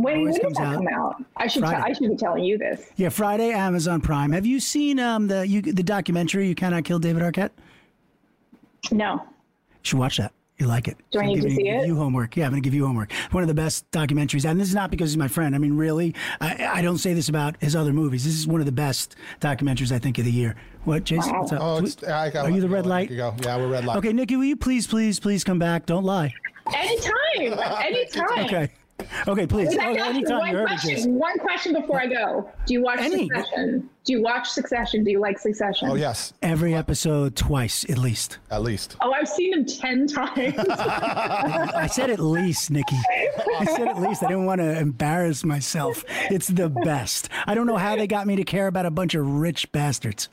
When, 0.00 0.18
Always 0.18 0.34
when 0.34 0.42
comes 0.42 0.56
does 0.56 0.66
that 0.66 0.72
out 0.72 0.76
come 0.76 0.88
out? 0.88 1.24
I 1.36 1.46
should, 1.46 1.62
Friday. 1.62 1.82
I 1.82 1.92
should 1.92 2.08
be 2.10 2.16
telling 2.16 2.42
you 2.44 2.56
this. 2.56 2.90
Yeah, 2.96 3.10
Friday, 3.10 3.50
Amazon 3.50 4.00
Prime. 4.00 4.32
Have 4.32 4.46
you 4.46 4.58
seen 4.58 4.98
um 4.98 5.26
the 5.26 5.46
you, 5.46 5.60
the 5.60 5.82
documentary 5.82 6.48
"You 6.48 6.54
Cannot 6.54 6.84
Kill 6.84 6.98
David 6.98 7.22
Arquette"? 7.22 7.50
No. 8.90 9.14
You 9.14 9.20
should 9.82 9.98
watch 9.98 10.16
that. 10.16 10.32
You 10.56 10.66
like 10.66 10.88
it. 10.88 10.96
Do 11.10 11.18
I 11.18 11.22
I'm 11.22 11.28
need 11.28 11.42
to 11.42 11.50
see 11.50 11.68
it? 11.68 11.86
You 11.86 11.96
homework. 11.96 12.36
Yeah, 12.36 12.44
I'm 12.44 12.50
going 12.50 12.62
to 12.62 12.66
give 12.66 12.74
you 12.74 12.86
homework. 12.86 13.12
One 13.30 13.42
of 13.42 13.48
the 13.48 13.54
best 13.54 13.90
documentaries, 13.92 14.48
and 14.48 14.60
this 14.60 14.68
is 14.68 14.74
not 14.74 14.90
because 14.90 15.10
he's 15.10 15.16
my 15.16 15.28
friend. 15.28 15.54
I 15.54 15.58
mean, 15.58 15.74
really, 15.74 16.14
I, 16.38 16.68
I 16.74 16.82
don't 16.82 16.98
say 16.98 17.14
this 17.14 17.30
about 17.30 17.56
his 17.62 17.74
other 17.74 17.94
movies. 17.94 18.24
This 18.24 18.34
is 18.34 18.46
one 18.46 18.60
of 18.60 18.66
the 18.66 18.72
best 18.72 19.16
documentaries 19.40 19.90
I 19.90 19.98
think 19.98 20.18
of 20.18 20.26
the 20.26 20.30
year. 20.30 20.56
What, 20.84 21.04
Jason? 21.04 21.32
Wow. 21.32 21.40
What's 21.40 21.52
up? 21.52 21.60
Oh, 21.62 21.78
it's, 21.78 22.02
I 22.04 22.28
got 22.28 22.44
Are 22.44 22.50
you 22.50 22.60
the 22.60 22.68
red 22.68 22.84
light? 22.84 23.10
You 23.10 23.16
go. 23.16 23.34
Yeah, 23.42 23.56
we're 23.56 23.68
red 23.68 23.86
light. 23.86 23.96
Okay, 23.98 24.12
Nikki, 24.12 24.36
will 24.36 24.44
you 24.44 24.56
please, 24.56 24.86
please, 24.86 25.18
please 25.18 25.44
come 25.44 25.58
back? 25.58 25.86
Don't 25.86 26.04
lie. 26.04 26.34
Anytime. 26.74 27.12
Anytime. 27.82 28.44
Okay. 28.44 28.70
Okay, 29.28 29.46
please. 29.46 29.70
Can 29.70 29.80
I 29.80 29.90
Okay, 29.90 29.98
ask 30.00 30.08
you 30.12 30.18
anytime 30.20 30.38
one 30.38 30.48
you 30.50 30.56
heard 30.56 30.62
it, 30.64 30.66
question, 30.68 30.90
Jason. 30.96 31.14
one 31.14 31.38
question 31.38 31.72
before 31.74 32.00
I 32.00 32.06
go. 32.06 32.50
Do 32.66 32.74
you 32.74 32.82
watch 32.82 33.00
Any. 33.00 33.28
Succession? 33.28 33.90
Do 34.04 34.12
you 34.14 34.22
watch 34.22 34.48
Succession? 34.48 35.04
Do 35.04 35.10
you 35.10 35.20
like 35.20 35.38
Succession? 35.38 35.90
Oh 35.90 35.94
yes, 35.94 36.32
Every 36.42 36.74
episode 36.74 37.36
twice, 37.36 37.84
at 37.90 37.98
least. 37.98 38.38
at 38.50 38.62
least. 38.62 38.96
Oh, 39.00 39.12
I've 39.12 39.28
seen 39.28 39.50
them 39.50 39.64
10 39.66 40.06
times. 40.06 40.54
I 40.58 41.86
said 41.92 42.10
at 42.10 42.18
least, 42.20 42.70
Nikki. 42.70 42.96
I 43.58 43.64
said 43.66 43.88
at 43.88 44.00
least. 44.00 44.22
I 44.22 44.28
didn't 44.28 44.46
want 44.46 44.60
to 44.60 44.78
embarrass 44.78 45.44
myself. 45.44 46.04
It's 46.30 46.48
the 46.48 46.68
best. 46.68 47.28
I 47.46 47.54
don't 47.54 47.66
know 47.66 47.76
how 47.76 47.96
they 47.96 48.06
got 48.06 48.26
me 48.26 48.36
to 48.36 48.44
care 48.44 48.66
about 48.66 48.86
a 48.86 48.90
bunch 48.90 49.14
of 49.14 49.26
rich 49.26 49.70
bastards. 49.72 50.28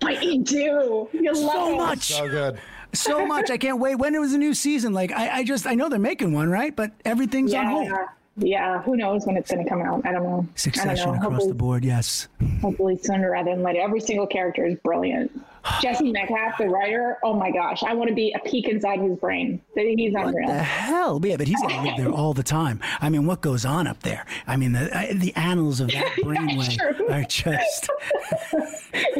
But 0.00 0.22
you 0.22 0.42
do. 0.42 1.08
You 1.12 1.32
love 1.32 1.36
So 1.52 1.74
it. 1.74 1.76
much. 1.76 2.02
So 2.12 2.28
good. 2.28 2.58
so 2.92 3.26
much. 3.26 3.50
I 3.50 3.56
can't 3.58 3.78
wait. 3.80 3.96
When 3.96 4.14
it 4.14 4.18
was 4.18 4.32
a 4.32 4.38
new 4.38 4.54
season, 4.54 4.92
like 4.92 5.12
I, 5.12 5.38
I 5.38 5.44
just 5.44 5.66
I 5.66 5.74
know 5.74 5.88
they're 5.88 5.98
making 5.98 6.32
one, 6.32 6.48
right? 6.50 6.74
But 6.74 6.92
everything's 7.04 7.52
on 7.54 7.66
hold. 7.66 7.86
Yeah. 7.86 8.06
Yeah. 8.40 8.82
Who 8.82 8.96
knows 8.96 9.26
when 9.26 9.36
it's 9.36 9.50
going 9.50 9.64
to 9.64 9.68
come 9.68 9.82
out? 9.82 10.06
I 10.06 10.12
don't 10.12 10.22
know. 10.22 10.46
I 10.48 10.52
Succession 10.56 10.94
don't 10.96 11.06
know. 11.06 11.12
across 11.14 11.32
Hopefully, 11.32 11.48
the 11.48 11.54
board, 11.54 11.84
yes. 11.84 12.28
hopefully 12.60 12.96
sooner 12.96 13.32
rather 13.32 13.50
than 13.50 13.62
later. 13.64 13.80
Every 13.80 14.00
single 14.00 14.26
character 14.28 14.64
is 14.64 14.76
brilliant. 14.84 15.32
Jesse 15.82 16.10
Metcalf, 16.12 16.58
the 16.58 16.68
writer. 16.68 17.18
Oh 17.22 17.34
my 17.34 17.50
gosh, 17.50 17.82
I 17.82 17.94
want 17.94 18.08
to 18.08 18.14
be 18.14 18.32
a 18.34 18.38
peek 18.48 18.68
inside 18.68 19.00
his 19.00 19.16
brain. 19.18 19.60
That 19.74 19.84
he's 19.86 20.12
What 20.12 20.28
unreal. 20.28 20.48
the 20.48 20.54
hell? 20.58 21.20
Yeah, 21.24 21.36
but 21.36 21.46
he's 21.48 21.60
gonna 21.60 21.82
live 21.82 21.96
there 21.96 22.10
all 22.10 22.34
the 22.34 22.42
time. 22.42 22.80
I 23.00 23.08
mean, 23.10 23.26
what 23.26 23.40
goes 23.40 23.64
on 23.64 23.86
up 23.86 24.00
there? 24.02 24.24
I 24.46 24.56
mean, 24.56 24.72
the 24.72 25.08
the 25.14 25.34
annals 25.36 25.80
of 25.80 25.88
that 25.88 26.06
brainwave 26.18 27.10
are 27.10 27.24
just 27.24 27.88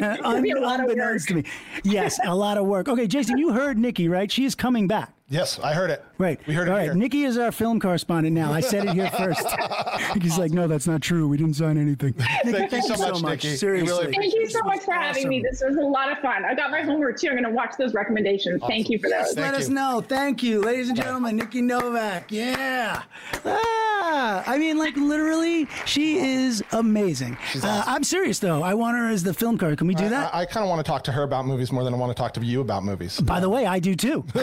un- 0.23 0.41
be 0.41 0.51
a 0.51 0.59
lot 0.59 0.79
of 0.79 0.85
unbeknownst 0.89 1.27
to 1.29 1.35
me. 1.35 1.43
Yes, 1.83 2.19
a 2.25 2.35
lot 2.35 2.57
of 2.57 2.65
work. 2.65 2.87
Okay, 2.87 3.07
Jason, 3.07 3.37
you 3.37 3.51
heard 3.53 3.77
Nikki, 3.77 4.07
right? 4.07 4.31
She 4.31 4.45
is 4.45 4.55
coming 4.55 4.87
back. 4.87 5.13
Yes, 5.31 5.59
I 5.59 5.73
heard 5.73 5.91
it. 5.91 6.03
Right. 6.17 6.39
We 6.47 6.55
heard 6.55 6.67
All 6.67 6.73
it 6.73 6.73
All 6.73 6.77
right. 6.79 6.83
here. 6.85 6.95
Nikki 6.95 7.23
is 7.23 7.37
our 7.37 7.51
film 7.51 7.79
correspondent 7.79 8.35
now. 8.35 8.51
I 8.51 8.61
said 8.61 8.85
it 8.87 8.93
here 8.95 9.11
first. 9.11 9.45
Nikki's 10.15 10.39
like, 10.39 10.51
no, 10.51 10.67
that's 10.67 10.87
not 10.87 11.01
true. 11.01 11.27
We 11.27 11.37
didn't 11.37 11.53
sign 11.53 11.77
anything. 11.77 12.15
Nikki, 12.43 12.67
Thank 12.67 12.71
you 12.71 12.81
so 12.95 13.11
much, 13.11 13.21
Nikki. 13.21 13.55
Seriously. 13.55 14.07
really 14.07 14.13
Thank 14.13 14.33
you 14.33 14.49
so 14.49 14.63
much 14.63 14.81
for 14.81 14.93
having 14.93 15.29
me. 15.29 15.43
This 15.47 15.61
was 15.63 15.75
a 15.75 15.81
lot 15.81 16.11
of 16.11 16.17
fun. 16.17 16.45
I 16.45 16.55
got 16.55 16.71
my 16.71 16.81
homework 16.81 17.19
too. 17.19 17.27
I'm 17.27 17.33
going 17.35 17.43
to 17.43 17.51
watch 17.51 17.75
those 17.77 17.93
recommendations. 17.93 18.59
Thank 18.67 18.89
you 18.89 18.97
for 18.97 19.07
those. 19.07 19.33
Thank 19.33 19.37
Let 19.37 19.53
us 19.53 19.69
know. 19.69 20.01
Thank 20.05 20.41
you, 20.41 20.61
ladies 20.61 20.89
and 20.89 20.97
gentlemen. 20.97 21.35
Nikki 21.35 21.61
Novak. 21.61 22.31
Yeah. 22.31 23.03
Ah, 23.45 24.43
I 24.47 24.57
mean, 24.57 24.79
like 24.79 24.95
literally, 24.97 25.67
she 25.85 26.17
is 26.17 26.63
amazing. 26.71 27.37
Uh, 27.61 27.83
I'm 27.85 28.03
serious 28.03 28.39
though. 28.39 28.63
I 28.63 28.73
want 28.73 28.97
her 28.97 29.07
as 29.09 29.21
the 29.21 29.33
film 29.35 29.59
card. 29.59 29.77
Can 29.77 29.85
we 29.87 29.93
do 29.93 30.09
that? 30.09 30.33
I, 30.33 30.41
I 30.41 30.45
kind 30.45 30.63
of 30.63 30.69
want 30.69 30.83
to 30.83 30.89
talk 30.89 31.03
to 31.03 31.11
her 31.11 31.21
about 31.21 31.45
movies 31.45 31.71
more 31.71 31.83
than 31.83 31.93
I 31.93 31.97
want 31.97 32.15
to 32.15 32.19
talk 32.19 32.33
to 32.33 32.43
you 32.43 32.61
about 32.61 32.83
movies. 32.83 33.19
By 33.19 33.39
the 33.39 33.49
way, 33.49 33.67
I 33.67 33.77
do 33.77 33.95
too. 33.95 34.25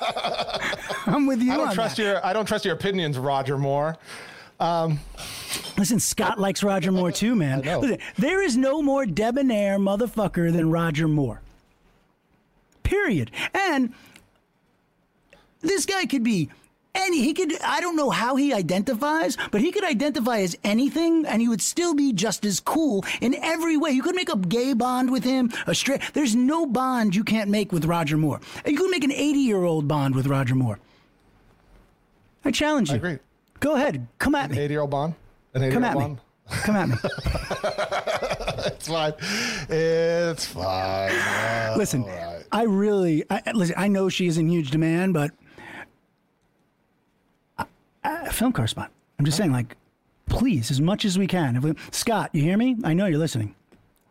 I'm 1.06 1.26
with 1.26 1.40
you 1.42 1.52
I 1.52 1.56
don't 1.56 1.68
on 1.68 1.74
trust 1.74 1.96
that. 1.96 2.02
your 2.02 2.26
I 2.26 2.32
don't 2.32 2.46
trust 2.46 2.64
your 2.64 2.74
opinions, 2.74 3.18
Roger 3.18 3.58
Moore. 3.58 3.96
Um, 4.60 4.98
Listen, 5.76 6.00
Scott 6.00 6.40
likes 6.40 6.62
Roger 6.64 6.90
Moore 6.90 7.12
too, 7.12 7.36
man. 7.36 7.62
Listen, 7.62 7.98
there 8.16 8.42
is 8.42 8.56
no 8.56 8.82
more 8.82 9.06
debonair 9.06 9.78
motherfucker 9.78 10.52
than 10.52 10.70
Roger 10.70 11.06
Moore. 11.06 11.40
Period. 12.82 13.30
And 13.54 13.94
this 15.60 15.86
guy 15.86 16.06
could 16.06 16.24
be 16.24 16.50
any. 16.94 17.22
He 17.22 17.34
could. 17.34 17.60
I 17.62 17.80
don't 17.80 17.96
know 17.96 18.10
how 18.10 18.36
he 18.36 18.52
identifies, 18.52 19.36
but 19.50 19.60
he 19.60 19.72
could 19.72 19.84
identify 19.84 20.40
as 20.40 20.56
anything, 20.64 21.26
and 21.26 21.40
he 21.40 21.48
would 21.48 21.62
still 21.62 21.94
be 21.94 22.12
just 22.12 22.44
as 22.44 22.60
cool 22.60 23.04
in 23.20 23.34
every 23.42 23.76
way. 23.76 23.90
You 23.90 24.02
could 24.02 24.16
make 24.16 24.32
a 24.32 24.36
gay 24.36 24.72
bond 24.72 25.10
with 25.10 25.24
him. 25.24 25.50
A 25.66 25.74
straight. 25.74 26.00
There's 26.14 26.34
no 26.34 26.66
bond 26.66 27.14
you 27.14 27.24
can't 27.24 27.50
make 27.50 27.72
with 27.72 27.84
Roger 27.84 28.16
Moore. 28.16 28.40
You 28.66 28.76
could 28.76 28.90
make 28.90 29.04
an 29.04 29.12
80 29.12 29.38
year 29.38 29.64
old 29.64 29.88
bond 29.88 30.14
with 30.14 30.26
Roger 30.26 30.54
Moore. 30.54 30.78
I 32.44 32.50
challenge 32.50 32.88
you. 32.88 32.94
I 32.94 32.98
agree. 32.98 33.18
Go 33.60 33.74
ahead. 33.74 34.06
Come 34.18 34.34
at 34.34 34.50
me. 34.50 34.58
80 34.58 34.72
year 34.72 34.80
old 34.80 34.90
Bond. 34.90 35.14
An 35.54 35.62
80 35.62 35.72
Come 35.74 35.82
year 35.82 35.90
at 35.90 35.96
old 35.96 36.10
me. 36.10 36.16
Bond. 36.16 36.62
Come 36.62 36.76
at 36.76 36.88
me. 36.88 36.96
It's 38.78 38.88
fine. 38.88 39.12
It's 39.68 40.46
fine. 40.46 41.78
Listen, 41.78 42.04
right. 42.04 42.44
I 42.52 42.62
really 42.62 43.24
I, 43.30 43.42
listen. 43.54 43.74
I 43.78 43.88
know 43.88 44.08
she 44.08 44.26
is 44.26 44.38
in 44.38 44.48
huge 44.48 44.70
demand, 44.70 45.14
but 45.14 45.32
Film 48.32 48.52
car 48.52 48.66
spot. 48.66 48.90
I'm 49.18 49.24
just 49.24 49.36
saying, 49.36 49.52
like, 49.52 49.76
please, 50.28 50.70
as 50.70 50.80
much 50.80 51.04
as 51.04 51.18
we 51.18 51.26
can. 51.26 51.56
If 51.56 51.62
we, 51.64 51.74
Scott, 51.90 52.30
you 52.32 52.42
hear 52.42 52.56
me? 52.56 52.76
I 52.84 52.94
know 52.94 53.06
you're 53.06 53.18
listening. 53.18 53.54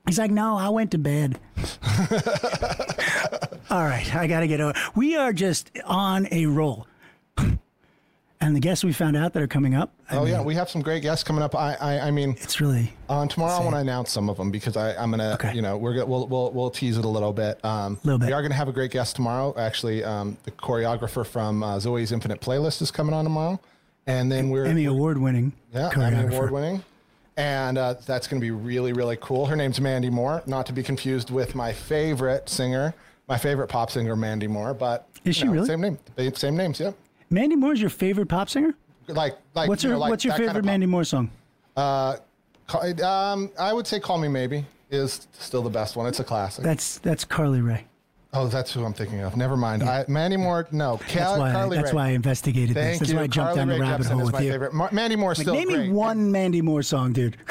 He's 0.05 0.19
like, 0.19 0.31
no, 0.31 0.57
I 0.57 0.69
went 0.69 0.91
to 0.91 0.97
bed. 0.97 1.39
All 3.69 3.83
right, 3.83 4.15
I 4.15 4.27
got 4.27 4.39
to 4.41 4.47
get 4.47 4.61
over. 4.61 4.73
We 4.95 5.17
are 5.17 5.33
just 5.33 5.71
on 5.85 6.27
a 6.31 6.45
roll. 6.45 6.87
And 8.39 8.55
the 8.55 8.59
guests 8.59 8.83
we 8.83 8.93
found 8.93 9.17
out 9.17 9.33
that 9.33 9.41
are 9.41 9.47
coming 9.47 9.73
up. 9.73 9.91
I 10.11 10.17
Oh 10.17 10.19
mean, 10.23 10.33
yeah, 10.33 10.41
we 10.43 10.53
have 10.53 10.69
some 10.69 10.83
great 10.83 11.01
guests 11.01 11.23
coming 11.23 11.41
up. 11.41 11.55
I, 11.55 11.73
I, 11.81 11.99
I 12.01 12.11
mean, 12.11 12.37
it's 12.39 12.61
really 12.61 12.93
on 13.09 13.27
tomorrow 13.27 13.55
I 13.55 13.63
want 13.63 13.73
to 13.73 13.79
announce 13.79 14.11
some 14.11 14.29
of 14.29 14.37
them 14.37 14.51
because 14.51 14.77
I, 14.77 14.93
I'm 14.95 15.09
gonna, 15.09 15.33
Okay. 15.33 15.55
you 15.55 15.63
know, 15.63 15.75
we're 15.75 15.93
gonna, 15.95 16.05
we'll, 16.05 16.27
we'll, 16.27 16.51
we'll 16.51 16.69
tease 16.69 16.99
it 16.99 17.03
a 17.03 17.07
little 17.09 17.33
bit. 17.33 17.59
Um, 17.65 17.97
Little 18.03 18.19
bit. 18.19 18.27
We 18.27 18.33
are 18.33 18.43
gonna 18.43 18.53
have 18.53 18.67
a 18.67 18.71
great 18.71 18.91
guest 18.91 19.15
tomorrow. 19.15 19.55
Actually, 19.57 20.03
um, 20.03 20.37
the 20.43 20.51
choreographer 20.51 21.25
from 21.25 21.63
uh, 21.63 21.79
Zoe's 21.79 22.11
Infinite 22.11 22.39
Playlist 22.39 22.79
is 22.83 22.91
coming 22.91 23.15
on 23.15 23.23
tomorrow, 23.23 23.59
and 24.07 24.31
then 24.31 24.49
we're 24.49 24.65
Emmy 24.65 24.85
Award 24.85 25.17
winning. 25.17 25.53
Yeah, 25.73 25.89
Emmy 25.95 26.33
Award 26.35 26.51
winning. 26.51 26.83
And 27.35 27.77
uh, 27.77 27.93
that's 28.05 28.25
going 28.27 28.41
to 28.41 28.43
be 28.45 28.49
really, 28.49 28.93
really 28.93 29.17
cool. 29.21 29.45
Her 29.45 29.55
name's 29.55 29.79
Mandy 29.79 30.09
Moore, 30.09 30.41
not 30.47 30.65
to 30.65 30.73
be 30.73 30.81
confused 30.81 31.29
with 31.29 31.53
my 31.53 31.71
favorite 31.71 32.49
singer, 32.49 32.95
my 33.27 33.37
favorite 33.37 33.67
pop 33.67 33.91
singer, 33.91 34.15
Mandy 34.15 34.47
Moore. 34.47 34.73
But 34.73 35.07
Is 35.23 35.35
she 35.35 35.45
know, 35.45 35.51
really? 35.51 35.67
Same 35.67 35.81
name, 35.81 35.99
same 36.33 36.57
names. 36.57 36.79
Yeah, 36.79 36.91
Mandy 37.29 37.55
Moore 37.55 37.73
is 37.73 37.81
your 37.81 37.91
favorite 37.91 38.27
pop 38.27 38.49
singer? 38.49 38.73
like 39.07 39.37
like. 39.53 39.69
What's 39.69 39.83
you 39.83 39.89
your 39.89 39.97
know, 39.97 40.01
like 40.01 40.09
What's 40.09 40.23
your 40.25 40.31
that 40.31 40.37
kind 40.37 40.49
favorite 40.49 40.59
of 40.61 40.65
Mandy 40.65 40.85
Moore 40.87 41.03
song? 41.03 41.29
Ca- 41.75 42.93
Um, 43.03 43.51
I 43.59 43.71
would 43.71 43.85
say 43.87 43.99
"Call 43.99 44.17
Me 44.17 44.27
Maybe" 44.27 44.65
is 44.89 45.27
still 45.33 45.61
the 45.61 45.69
best 45.69 45.95
one. 45.95 46.07
It's 46.07 46.19
a 46.19 46.23
classic. 46.23 46.63
That's 46.63 46.97
that's 46.99 47.23
Carly 47.23 47.61
Rae. 47.61 47.85
Oh, 48.33 48.47
that's 48.47 48.73
who 48.73 48.83
I'm 48.83 48.93
thinking 48.93 49.21
of. 49.21 49.35
Never 49.37 49.57
mind. 49.57 49.83
I, 49.83 50.05
Mandy 50.07 50.37
Moore. 50.37 50.67
No, 50.71 50.99
That's 51.13 51.37
why. 51.37 51.51
Carly 51.51 51.77
that's 51.77 51.91
Rae. 51.91 51.95
why 51.95 52.07
I 52.07 52.09
investigated 52.09 52.75
this. 52.75 52.83
Thank 52.83 52.99
That's 52.99 53.11
you. 53.11 53.17
why 53.17 53.23
I 53.23 53.27
jumped 53.27 53.55
Carly 53.55 53.57
down 53.59 53.67
the 53.67 53.79
rabbit 53.79 54.07
Jepsen 54.07 54.11
hole 54.11 54.23
with 54.25 54.33
my 54.33 54.41
you. 54.41 54.51
favorite. 54.51 54.93
Mandy 54.93 55.15
Moore's 55.15 55.39
still 55.39 55.53
Name 55.53 55.67
me 55.67 55.89
one 55.89 56.31
Mandy 56.31 56.61
Moore 56.61 56.83
song, 56.83 57.13
dude. 57.13 57.37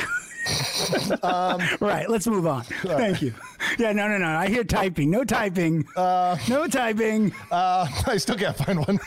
Um, 1.25 1.61
right, 1.81 2.09
let's 2.09 2.25
move 2.29 2.47
on. 2.47 2.63
Thank 2.85 3.21
you. 3.21 3.35
Yeah, 3.81 3.91
no, 3.91 4.07
no, 4.07 4.17
no. 4.17 4.29
I 4.29 4.47
hear 4.49 4.63
typing. 4.63 5.11
No 5.11 5.25
typing. 5.25 5.85
no 5.97 6.67
typing. 6.71 7.33
Uh, 7.51 7.89
I 8.07 8.17
still 8.17 8.37
can't 8.37 8.57
find 8.57 8.79
one. 8.87 9.01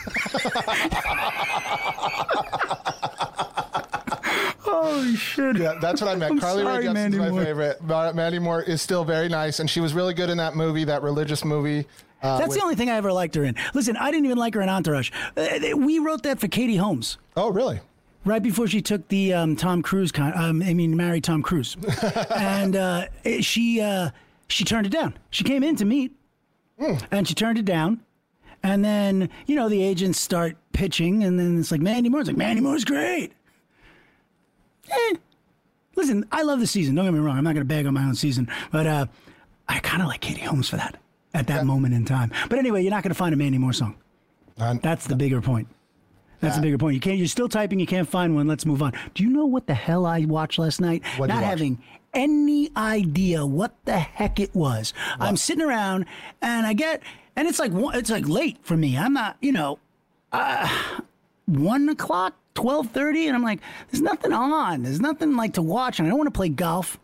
Holy 4.83 5.15
shit. 5.15 5.57
Yeah, 5.57 5.75
that's 5.81 6.01
what 6.01 6.09
I 6.09 6.15
meant. 6.15 6.31
I'm 6.33 6.39
Carly 6.39 6.63
sorry, 6.63 6.77
Rae 6.79 6.83
Jepsen's 6.85 6.93
Mandy 6.95 7.17
my 7.19 7.29
Moore. 7.29 7.43
favorite. 7.43 7.83
Ma- 7.83 8.11
Mandy 8.13 8.39
Moore 8.39 8.61
is 8.63 8.81
still 8.81 9.03
very 9.03 9.29
nice, 9.29 9.59
and 9.59 9.69
she 9.69 9.79
was 9.81 9.93
really 9.93 10.13
good 10.13 10.29
in 10.29 10.37
that 10.37 10.55
movie, 10.55 10.83
that 10.85 11.01
religious 11.03 11.43
movie. 11.45 11.85
Uh, 12.21 12.37
That's 12.37 12.49
with- 12.49 12.57
the 12.57 12.63
only 12.63 12.75
thing 12.75 12.89
I 12.89 12.95
ever 12.95 13.11
liked 13.13 13.35
her 13.35 13.43
in. 13.43 13.55
Listen, 13.73 13.95
I 13.97 14.11
didn't 14.11 14.25
even 14.25 14.37
like 14.37 14.53
her 14.53 14.61
in 14.61 14.69
Entourage. 14.69 15.11
Uh, 15.37 15.75
we 15.77 15.99
wrote 15.99 16.23
that 16.23 16.39
for 16.39 16.47
Katie 16.47 16.75
Holmes. 16.77 17.17
oh, 17.37 17.49
really? 17.51 17.79
right 18.25 18.43
before 18.43 18.67
she 18.67 18.81
took 18.81 19.07
the 19.07 19.33
um, 19.33 19.55
Tom 19.55 19.81
Cruise 19.81 20.11
con- 20.11 20.33
um, 20.35 20.61
I 20.61 20.73
mean 20.73 20.95
married 20.97 21.23
Tom 21.23 21.41
Cruise, 21.41 21.77
and 22.35 22.75
uh, 22.75 23.05
it- 23.23 23.45
she 23.45 23.79
uh, 23.81 24.09
she 24.49 24.63
turned 24.65 24.85
it 24.85 24.89
down. 24.91 25.17
She 25.29 25.43
came 25.45 25.63
in 25.63 25.75
to 25.77 25.85
meet, 25.85 26.11
and 27.11 27.27
she 27.27 27.33
turned 27.33 27.57
it 27.57 27.65
down. 27.65 28.01
And 28.61 28.83
then 28.83 29.29
you 29.47 29.55
know 29.55 29.69
the 29.69 29.81
agents 29.81 30.19
start 30.19 30.57
pitching, 30.73 31.23
and 31.23 31.39
then 31.39 31.57
it's 31.59 31.71
like 31.71 31.79
Mandy 31.81 32.09
Moore's 32.09 32.27
like 32.27 32.35
Mandy 32.37 32.61
Moore's 32.61 32.83
great. 32.83 33.31
Eh. 34.91 35.15
Listen, 35.95 36.25
I 36.31 36.43
love 36.43 36.59
the 36.59 36.67
season. 36.67 36.95
Don't 36.95 37.05
get 37.05 37.13
me 37.13 37.19
wrong. 37.19 37.37
I'm 37.37 37.43
not 37.43 37.53
going 37.53 37.65
to 37.67 37.73
bag 37.73 37.85
on 37.85 37.93
my 37.93 38.03
own 38.03 38.15
season, 38.15 38.49
but 38.71 38.87
uh, 38.87 39.05
I 39.67 39.79
kind 39.79 40.01
of 40.01 40.07
like 40.07 40.21
Katie 40.21 40.41
Holmes 40.41 40.69
for 40.69 40.77
that 40.77 40.97
at 41.33 41.47
that 41.47 41.65
moment 41.65 41.93
in 41.93 42.05
time. 42.05 42.31
But 42.49 42.59
anyway, 42.59 42.81
you're 42.81 42.91
not 42.91 43.03
going 43.03 43.11
to 43.11 43.15
find 43.15 43.33
a 43.33 43.37
Mandy 43.37 43.57
Moore 43.57 43.73
song. 43.73 43.95
Uh, 44.57 44.75
That's 44.81 45.07
the 45.07 45.15
bigger 45.15 45.41
point. 45.41 45.67
That's 46.41 46.55
the 46.55 46.61
bigger 46.61 46.77
point. 46.77 46.93
You 46.93 47.01
can't. 47.01 47.17
You're 47.17 47.27
still 47.27 47.49
typing. 47.49 47.81
You 47.81 47.85
can't 47.85 48.07
find 48.07 48.33
one. 48.33 48.47
Let's 48.47 48.65
move 48.65 48.81
on. 48.81 48.93
Do 49.13 49.23
you 49.23 49.29
know 49.29 49.45
what 49.45 49.67
the 49.67 49.73
hell 49.73 50.05
I 50.05 50.23
watched 50.23 50.57
last 50.57 50.79
night? 50.79 51.03
What'd 51.17 51.35
Not 51.35 51.43
having 51.43 51.81
any 52.13 52.71
idea 52.77 53.45
what 53.45 53.75
the 53.85 53.99
heck 53.99 54.39
it 54.39 54.55
was. 54.55 54.93
I'm 55.19 55.37
sitting 55.37 55.63
around 55.63 56.05
and 56.41 56.65
I 56.65 56.73
get 56.73 57.03
and 57.35 57.47
it's 57.47 57.59
like 57.59 57.71
it's 57.73 58.09
like 58.09 58.27
late 58.27 58.57
for 58.61 58.77
me. 58.77 58.97
I'm 58.97 59.13
not. 59.13 59.37
You 59.41 59.51
know, 59.51 59.79
uh, 60.31 60.67
one 61.45 61.89
o'clock, 61.89 62.35
twelve 62.53 62.89
thirty, 62.91 63.27
and 63.27 63.35
I'm 63.35 63.43
like, 63.43 63.59
there's 63.91 64.01
nothing 64.01 64.33
on. 64.33 64.83
There's 64.83 65.01
nothing 65.01 65.35
like 65.35 65.53
to 65.53 65.61
watch, 65.61 65.99
and 65.99 66.07
I 66.07 66.09
don't 66.09 66.17
want 66.19 66.27
to 66.33 66.37
play 66.37 66.49
golf. 66.49 66.99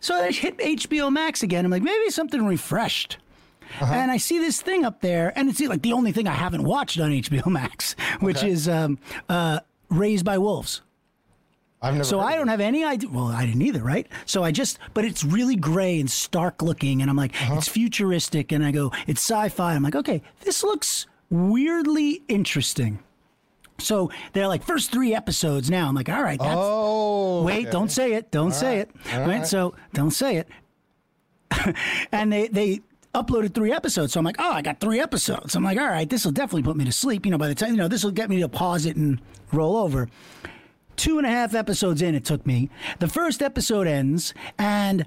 So 0.00 0.14
I 0.14 0.30
hit 0.30 0.56
HBO 0.58 1.12
Max 1.12 1.42
again. 1.42 1.64
I'm 1.64 1.70
like, 1.70 1.82
maybe 1.82 2.10
something 2.10 2.46
refreshed. 2.46 3.18
Uh-huh. 3.80 3.92
And 3.92 4.10
I 4.10 4.16
see 4.16 4.38
this 4.38 4.62
thing 4.62 4.84
up 4.84 5.00
there, 5.02 5.32
and 5.36 5.48
it's 5.50 5.60
like 5.60 5.82
the 5.82 5.92
only 5.92 6.12
thing 6.12 6.26
I 6.26 6.32
haven't 6.34 6.62
watched 6.64 6.98
on 7.00 7.10
HBO 7.10 7.46
Max, 7.48 7.94
which 8.20 8.38
Okay. 8.38 8.50
is 8.50 8.68
um, 8.68 8.98
uh, 9.28 9.60
Raised 9.90 10.24
by 10.24 10.38
Wolves. 10.38 10.80
I've 11.82 11.94
never. 11.94 12.04
So 12.04 12.18
I 12.18 12.34
don't 12.34 12.48
have 12.48 12.60
any 12.60 12.82
idea. 12.82 13.08
Well, 13.10 13.26
I 13.26 13.44
didn't 13.46 13.62
either, 13.62 13.82
right? 13.84 14.06
So 14.24 14.42
I 14.42 14.52
just, 14.52 14.78
but 14.94 15.04
it's 15.04 15.22
really 15.22 15.54
gray 15.54 16.00
and 16.00 16.10
stark 16.10 16.62
looking, 16.62 17.02
and 17.02 17.10
I'm 17.10 17.16
like, 17.16 17.34
Uh-huh. 17.42 17.56
it's 17.58 17.68
futuristic, 17.68 18.52
and 18.52 18.64
I 18.64 18.70
go, 18.72 18.90
it's 19.06 19.20
sci-fi. 19.20 19.74
I'm 19.74 19.82
like, 19.82 19.94
okay, 19.96 20.22
this 20.40 20.62
looks 20.64 21.06
weirdly 21.28 22.22
interesting. 22.28 23.00
So 23.78 24.10
they're 24.32 24.48
like 24.48 24.64
first 24.64 24.90
three 24.90 25.14
episodes 25.14 25.70
now. 25.70 25.88
I'm 25.88 25.94
like, 25.94 26.08
all 26.08 26.22
right, 26.22 26.38
that's 26.38 26.54
Oh, 26.56 27.42
wait, 27.44 27.66
okay. 27.66 27.70
don't 27.70 27.90
say 27.90 28.14
it, 28.14 28.30
don't 28.30 28.52
say 28.52 28.78
right, 28.78 28.88
it, 28.88 28.90
all 29.14 29.20
right? 29.20 29.28
right. 29.28 29.46
So 29.46 29.74
don't 29.94 30.10
say 30.10 30.36
it. 30.36 30.48
and 32.12 32.32
they 32.32 32.48
they 32.48 32.80
uploaded 33.14 33.54
three 33.54 33.72
episodes, 33.72 34.12
so 34.12 34.20
I'm 34.20 34.24
like, 34.24 34.36
oh, 34.38 34.52
I 34.52 34.62
got 34.62 34.80
three 34.80 35.00
episodes. 35.00 35.54
I'm 35.54 35.64
like, 35.64 35.78
all 35.78 35.86
right, 35.88 36.08
this 36.08 36.24
will 36.24 36.32
definitely 36.32 36.62
put 36.62 36.76
me 36.76 36.84
to 36.84 36.92
sleep. 36.92 37.24
You 37.24 37.32
know, 37.32 37.38
by 37.38 37.48
the 37.48 37.54
time 37.54 37.70
you 37.70 37.76
know, 37.76 37.88
this 37.88 38.04
will 38.04 38.10
get 38.10 38.28
me 38.28 38.40
to 38.40 38.48
pause 38.48 38.84
it 38.84 38.96
and 38.96 39.20
roll 39.52 39.76
over 39.76 40.08
two 40.96 41.16
and 41.18 41.26
a 41.26 41.30
half 41.30 41.54
episodes 41.54 42.02
in 42.02 42.14
it 42.14 42.24
took 42.24 42.44
me. 42.46 42.68
The 42.98 43.08
first 43.08 43.40
episode 43.40 43.86
ends, 43.86 44.34
and 44.58 45.06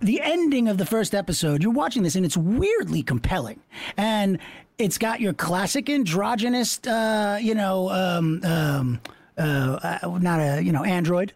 the 0.00 0.20
ending 0.20 0.68
of 0.68 0.76
the 0.78 0.86
first 0.86 1.14
episode, 1.14 1.62
you're 1.62 1.72
watching 1.72 2.02
this, 2.02 2.16
and 2.16 2.26
it's 2.26 2.36
weirdly 2.36 3.02
compelling. 3.02 3.60
And 3.96 4.38
it's 4.78 4.98
got 4.98 5.20
your 5.20 5.32
classic 5.32 5.90
androgynous, 5.90 6.78
uh, 6.86 7.38
you 7.42 7.54
know, 7.54 7.90
um, 7.90 8.40
um, 8.44 9.00
uh, 9.36 9.98
uh, 10.02 10.18
not 10.20 10.40
a, 10.40 10.62
you 10.62 10.72
know, 10.72 10.84
android. 10.84 11.32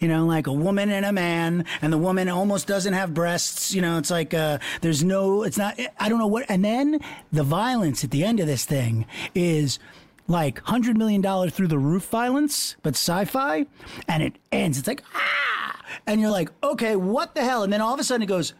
You 0.00 0.08
know, 0.08 0.24
like 0.24 0.46
a 0.46 0.52
woman 0.52 0.88
and 0.90 1.04
a 1.04 1.12
man, 1.12 1.66
and 1.82 1.92
the 1.92 1.98
woman 1.98 2.30
almost 2.30 2.66
doesn't 2.66 2.94
have 2.94 3.12
breasts. 3.12 3.74
You 3.74 3.82
know, 3.82 3.98
it's 3.98 4.10
like 4.10 4.32
uh, 4.32 4.58
there's 4.80 5.04
no, 5.04 5.42
it's 5.42 5.58
not, 5.58 5.78
I 5.98 6.08
don't 6.08 6.18
know 6.18 6.26
what. 6.26 6.46
And 6.48 6.64
then 6.64 7.00
the 7.30 7.42
violence 7.42 8.02
at 8.02 8.10
the 8.10 8.24
end 8.24 8.40
of 8.40 8.46
this 8.46 8.64
thing 8.64 9.04
is 9.34 9.78
like 10.26 10.64
$100 10.64 10.96
million 10.96 11.22
through 11.50 11.68
the 11.68 11.78
roof 11.78 12.08
violence, 12.08 12.76
but 12.82 12.94
sci 12.94 13.26
fi. 13.26 13.66
And 14.08 14.22
it 14.22 14.36
ends. 14.50 14.78
It's 14.78 14.88
like, 14.88 15.02
ah! 15.14 15.82
And 16.06 16.18
you're 16.18 16.30
like, 16.30 16.50
okay, 16.62 16.96
what 16.96 17.34
the 17.34 17.44
hell? 17.44 17.62
And 17.62 17.70
then 17.70 17.82
all 17.82 17.92
of 17.92 18.00
a 18.00 18.04
sudden 18.04 18.22
it 18.22 18.26
goes, 18.26 18.54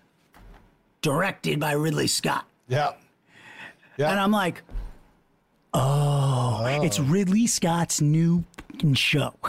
directed 1.00 1.58
by 1.58 1.72
Ridley 1.72 2.06
Scott. 2.06 2.44
Yeah. 2.68 2.92
Yeah. 4.00 4.10
And 4.12 4.18
I'm 4.18 4.30
like, 4.30 4.62
oh, 5.74 6.62
it's 6.82 6.98
Ridley 6.98 7.46
Scott's 7.46 8.00
new 8.00 8.44
show. 8.94 9.34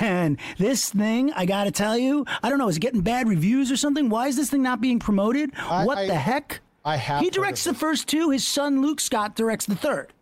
And 0.00 0.38
this 0.58 0.90
thing, 0.90 1.32
I 1.32 1.44
got 1.46 1.64
to 1.64 1.72
tell 1.72 1.98
you, 1.98 2.24
I 2.42 2.48
don't 2.48 2.58
know, 2.58 2.68
is 2.68 2.76
it 2.76 2.80
getting 2.80 3.00
bad 3.00 3.28
reviews 3.28 3.72
or 3.72 3.76
something? 3.76 4.08
Why 4.08 4.28
is 4.28 4.36
this 4.36 4.48
thing 4.50 4.62
not 4.62 4.80
being 4.80 4.98
promoted? 5.00 5.50
I- 5.58 5.84
what 5.84 5.98
I- 5.98 6.06
the 6.06 6.14
heck? 6.14 6.60
I 6.84 6.96
have 6.96 7.20
He 7.20 7.30
directs 7.30 7.64
the 7.64 7.74
first 7.74 8.06
two. 8.06 8.30
His 8.30 8.46
son 8.46 8.80
Luke 8.80 9.00
Scott 9.00 9.34
directs 9.34 9.66
the 9.66 9.74
third. 9.74 10.12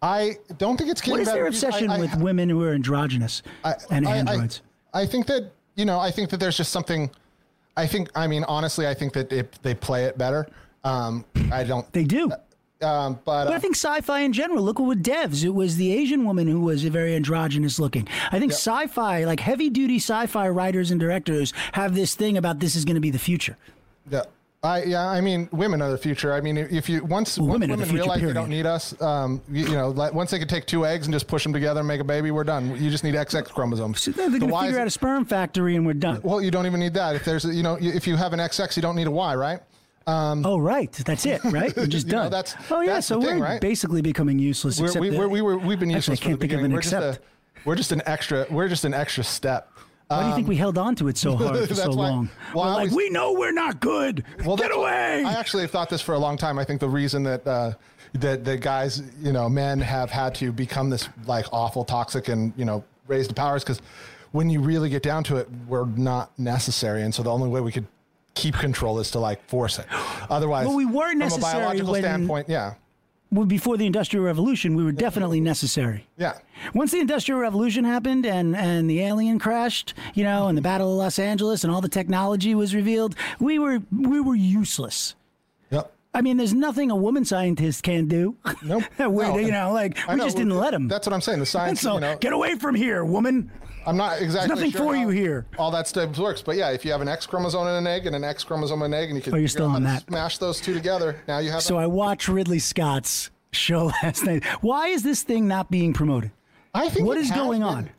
I 0.00 0.38
don't 0.56 0.76
think 0.78 0.90
it's 0.90 1.00
getting 1.00 1.12
What 1.12 1.20
is 1.20 1.28
their 1.28 1.44
reviews. 1.44 1.62
obsession 1.62 1.90
I- 1.90 2.00
with 2.00 2.14
women 2.16 2.48
who 2.48 2.62
are 2.62 2.72
androgynous 2.72 3.42
and 3.90 4.06
androids? 4.06 4.62
I, 4.94 5.04
think 5.04 5.26
that 5.26 5.52
you 5.76 5.84
know. 5.84 6.00
I 6.00 6.10
think 6.10 6.30
that 6.30 6.40
there's 6.40 6.56
just 6.56 6.72
something. 6.72 7.10
I 7.76 7.86
think. 7.86 8.08
I 8.14 8.26
mean, 8.26 8.44
honestly, 8.44 8.88
I 8.88 8.94
think 8.94 9.12
that 9.12 9.30
it, 9.30 9.58
they 9.62 9.74
play 9.74 10.06
it 10.06 10.16
better. 10.16 10.48
Um, 10.82 11.24
I 11.52 11.64
don't. 11.64 11.92
they 11.92 12.04
do. 12.04 12.32
Um, 12.82 13.14
but, 13.24 13.44
But 13.44 13.52
uh, 13.52 13.56
I 13.56 13.58
think 13.58 13.76
sci-fi 13.76 14.20
in 14.20 14.32
general. 14.32 14.64
Look 14.64 14.78
with 14.78 15.02
Devs. 15.02 15.44
It 15.44 15.50
was 15.50 15.76
the 15.76 15.92
Asian 15.92 16.24
woman 16.24 16.48
who 16.48 16.60
was 16.60 16.82
very 16.84 17.14
androgynous 17.14 17.78
looking. 17.78 18.08
I 18.32 18.38
think 18.38 18.52
sci-fi, 18.52 19.24
like 19.24 19.40
heavy-duty 19.40 19.96
sci-fi 19.96 20.48
writers 20.48 20.90
and 20.90 20.98
directors, 20.98 21.52
have 21.72 21.94
this 21.94 22.14
thing 22.14 22.36
about 22.38 22.58
this 22.60 22.74
is 22.76 22.84
going 22.84 22.94
to 22.94 23.00
be 23.00 23.10
the 23.10 23.18
future. 23.18 23.56
yeah. 24.10 24.22
I 24.62 24.82
yeah, 24.82 25.08
I 25.08 25.22
mean, 25.22 25.48
women 25.52 25.80
are 25.80 25.90
the 25.90 25.96
future. 25.96 26.34
I 26.34 26.42
mean, 26.42 26.58
if 26.58 26.86
you 26.86 27.02
once, 27.02 27.38
once 27.38 27.50
women 27.50 27.70
the 27.70 27.76
women 27.78 27.94
realize 27.94 28.20
they 28.20 28.30
don't 28.34 28.50
need 28.50 28.66
us, 28.66 29.00
um, 29.00 29.40
you, 29.50 29.64
you 29.64 29.72
know, 29.72 29.88
like 29.88 30.12
once 30.12 30.32
they 30.32 30.38
can 30.38 30.48
take 30.48 30.66
two 30.66 30.84
eggs 30.84 31.06
and 31.06 31.14
just 31.14 31.26
push 31.26 31.42
them 31.44 31.54
together 31.54 31.80
and 31.80 31.88
make 31.88 32.02
a 32.02 32.04
baby, 32.04 32.30
we're 32.30 32.44
done. 32.44 32.76
You 32.76 32.90
just 32.90 33.02
need 33.02 33.14
XX 33.14 33.48
chromosomes. 33.48 34.02
So 34.02 34.10
they're 34.10 34.28
The 34.28 34.38
going 34.38 34.52
to 34.52 34.60
figure 34.60 34.78
out 34.78 34.86
a 34.86 34.90
sperm 34.90 35.24
factory 35.24 35.76
and 35.76 35.86
we're 35.86 35.94
done. 35.94 36.20
well, 36.22 36.42
you 36.42 36.50
don't 36.50 36.66
even 36.66 36.78
need 36.78 36.92
that. 36.92 37.16
If 37.16 37.24
there's, 37.24 37.46
a, 37.46 37.54
you 37.54 37.62
know, 37.62 37.78
if 37.80 38.06
you 38.06 38.16
have 38.16 38.34
an 38.34 38.38
XX, 38.38 38.76
you 38.76 38.82
don't 38.82 38.96
need 38.96 39.06
a 39.06 39.10
Y, 39.10 39.34
right? 39.34 39.60
Oh, 40.44 40.58
right. 40.58 40.92
That's 40.92 41.26
it, 41.26 41.42
right? 41.44 41.74
We're 41.76 41.86
just 41.86 42.06
You 42.08 42.12
know, 42.12 42.22
done. 42.24 42.30
that's- 42.32 42.56
oh, 42.70 42.80
yeah. 42.80 42.94
that's 42.94 43.06
so 43.06 43.20
thing, 43.20 43.38
we're 43.38 43.44
right? 43.44 43.60
basically 43.60 44.02
becoming 44.02 44.38
useless. 44.38 44.78
We're, 44.80 44.86
except 44.86 45.00
we, 45.00 45.10
we're, 45.16 45.28
we 45.28 45.42
were, 45.42 45.58
we've 45.58 45.78
been 45.80 45.90
Actually, 45.94 46.14
I 46.14 46.16
can't 46.18 46.40
the 46.40 46.46
think 46.48 46.58
of 46.58 46.64
an 46.64 46.72
We're 46.72 46.80
just, 46.80 46.92
a, 46.94 47.08
except. 47.08 47.24
we're 47.64 47.76
just 47.76 47.92
an 47.92 48.02
extra. 48.06 48.46
We're 48.50 48.68
just 48.68 48.84
an 48.84 48.94
extra 48.94 49.24
step. 49.24 49.70
Why 50.08 50.22
do 50.24 50.28
you 50.30 50.34
think 50.34 50.48
we 50.48 50.56
held 50.56 50.76
on 50.76 50.96
to 50.96 51.06
it 51.06 51.16
so 51.16 51.36
hard 51.36 51.68
for 51.68 51.74
so 51.74 51.90
why- 51.90 51.94
long? 52.10 52.28
well, 52.52 52.64
I 52.64 52.74
like, 52.84 52.90
we 52.90 53.10
know 53.10 53.32
we're 53.34 53.52
not 53.52 53.78
good. 53.80 54.24
Get 54.56 54.74
away. 54.74 55.22
I 55.24 55.34
actually 55.34 55.62
have 55.62 55.70
thought 55.70 55.88
this 55.88 56.02
for 56.02 56.16
a 56.16 56.18
long 56.18 56.36
time. 56.36 56.58
I 56.58 56.64
think 56.64 56.80
the 56.80 56.88
reason 56.88 57.22
that 57.22 57.46
uh, 57.46 57.74
that 58.14 58.44
the 58.44 58.56
guys, 58.56 59.02
you 59.22 59.32
know, 59.32 59.48
men 59.48 59.78
have 59.80 60.10
had 60.10 60.34
to 60.36 60.50
become 60.50 60.90
this 60.90 61.08
like 61.26 61.46
awful, 61.52 61.84
toxic, 61.84 62.26
and 62.28 62.52
you 62.56 62.64
know, 62.64 62.82
raise 63.06 63.28
to 63.28 63.34
powers 63.34 63.62
because 63.62 63.80
when 64.32 64.50
you 64.50 64.60
really 64.60 64.88
get 64.90 65.04
down 65.04 65.22
to 65.24 65.36
it, 65.36 65.48
we're 65.68 65.86
not 65.86 66.36
necessary, 66.40 67.02
and 67.02 67.14
so 67.14 67.22
the 67.22 67.30
only 67.30 67.48
way 67.48 67.60
we 67.60 67.70
could 67.70 67.86
keep 68.34 68.54
control 68.54 68.98
is 69.00 69.10
to 69.12 69.18
like 69.18 69.42
force 69.48 69.78
it. 69.78 69.86
Otherwise, 70.30 70.66
Well, 70.66 70.76
we 70.76 70.86
were 70.86 71.08
from 71.10 71.18
necessary 71.18 71.52
a 71.62 71.64
biological 71.64 71.92
when- 71.92 72.02
standpoint. 72.02 72.48
Yeah, 72.48 72.74
well, 73.32 73.46
before 73.46 73.76
the 73.76 73.86
Industrial 73.86 74.24
Revolution, 74.24 74.74
we 74.74 74.82
were 74.84 74.92
definitely 74.92 75.40
necessary. 75.40 76.06
yeah. 76.16 76.34
Once 76.74 76.90
the 76.90 76.98
Industrial 77.00 77.40
Revolution 77.40 77.84
happened 77.84 78.26
and, 78.26 78.56
and 78.56 78.90
the 78.90 79.00
alien 79.02 79.38
crashed, 79.38 79.94
you 80.14 80.24
know, 80.24 80.48
and 80.48 80.58
the 80.58 80.62
Battle 80.62 80.90
of 80.92 80.98
Los 80.98 81.18
Angeles 81.18 81.62
and 81.64 81.72
all 81.72 81.80
the 81.80 81.88
technology 81.88 82.54
was 82.54 82.74
revealed, 82.74 83.14
we 83.38 83.58
were 83.58 83.80
we 83.92 84.20
were 84.20 84.34
useless. 84.34 85.14
I 86.12 86.22
mean, 86.22 86.36
there's 86.38 86.54
nothing 86.54 86.90
a 86.90 86.96
woman 86.96 87.24
scientist 87.24 87.82
can 87.84 88.06
do. 88.08 88.36
Nope. 88.62 88.82
we, 88.98 89.04
No, 89.06 89.38
you 89.38 89.52
know, 89.52 89.72
like 89.72 89.96
I 90.08 90.14
we 90.14 90.18
know, 90.18 90.24
just 90.24 90.36
didn't 90.36 90.56
let 90.56 90.74
him. 90.74 90.88
That's 90.88 91.06
what 91.06 91.14
I'm 91.14 91.20
saying. 91.20 91.38
The 91.38 91.46
science, 91.46 91.80
so 91.80 91.94
you 91.94 92.00
know, 92.00 92.16
get 92.18 92.32
away 92.32 92.56
from 92.56 92.74
here, 92.74 93.04
woman. 93.04 93.50
I'm 93.86 93.96
not 93.96 94.20
exactly. 94.20 94.54
nothing 94.54 94.70
sure 94.72 94.80
for 94.80 94.96
you 94.96 95.08
here. 95.08 95.46
All 95.56 95.70
that 95.70 95.86
stuff 95.88 96.18
works, 96.18 96.42
but 96.42 96.56
yeah, 96.56 96.70
if 96.70 96.84
you 96.84 96.90
have 96.92 97.00
an 97.00 97.08
X 97.08 97.26
chromosome 97.26 97.66
and 97.66 97.78
an 97.78 97.86
egg 97.86 98.06
and 98.06 98.14
an 98.14 98.24
X 98.24 98.44
chromosome 98.44 98.82
and 98.82 98.92
an 98.92 99.00
egg, 99.00 99.08
and 99.08 99.16
you 99.16 99.22
can 99.22 99.32
Oh, 99.34 99.36
you're 99.38 99.48
still 99.48 99.66
on 99.66 99.82
that. 99.84 100.04
smash 100.06 100.36
those 100.38 100.60
two 100.60 100.74
together, 100.74 101.16
now 101.28 101.38
you 101.38 101.50
have. 101.50 101.62
So 101.62 101.78
a- 101.78 101.82
I 101.84 101.86
watched 101.86 102.28
Ridley 102.28 102.58
Scott's 102.58 103.30
show 103.52 103.86
last 104.02 104.24
night. 104.26 104.44
Why 104.62 104.88
is 104.88 105.02
this 105.02 105.22
thing 105.22 105.46
not 105.48 105.70
being 105.70 105.92
promoted? 105.92 106.30
I 106.74 106.88
think 106.88 107.06
What 107.06 107.16
is 107.18 107.30
going 107.30 107.60
been. 107.60 107.68
on? 107.68 107.90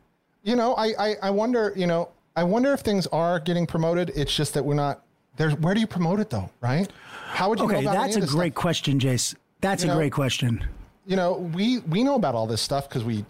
You 0.44 0.54
know, 0.56 0.74
I, 0.74 0.92
I 0.98 1.16
I 1.24 1.30
wonder. 1.30 1.72
You 1.76 1.86
know, 1.86 2.10
I 2.36 2.44
wonder 2.44 2.72
if 2.74 2.80
things 2.80 3.06
are 3.08 3.40
getting 3.40 3.66
promoted. 3.66 4.12
It's 4.14 4.34
just 4.34 4.54
that 4.54 4.64
we're 4.64 4.74
not. 4.74 5.02
There's 5.36 5.54
where 5.56 5.74
do 5.74 5.80
you 5.80 5.86
promote 5.86 6.20
it 6.20 6.30
though, 6.30 6.50
right? 6.60 6.90
How 7.32 7.48
would 7.48 7.58
you 7.58 7.64
Okay, 7.66 7.80
about 7.82 7.94
that's 7.94 8.16
a 8.16 8.20
great 8.20 8.52
stuff? 8.52 8.60
question, 8.62 8.98
Jace. 8.98 9.34
That's 9.60 9.82
You 9.84 9.90
a 9.90 9.92
know, 9.94 9.98
great 9.98 10.12
question. 10.12 10.64
You 11.06 11.16
know, 11.16 11.32
we 11.54 11.78
we 11.80 12.02
know 12.04 12.14
about 12.14 12.34
all 12.34 12.46
this 12.46 12.60
stuff 12.60 12.88
because 12.88 13.04
we 13.04 13.24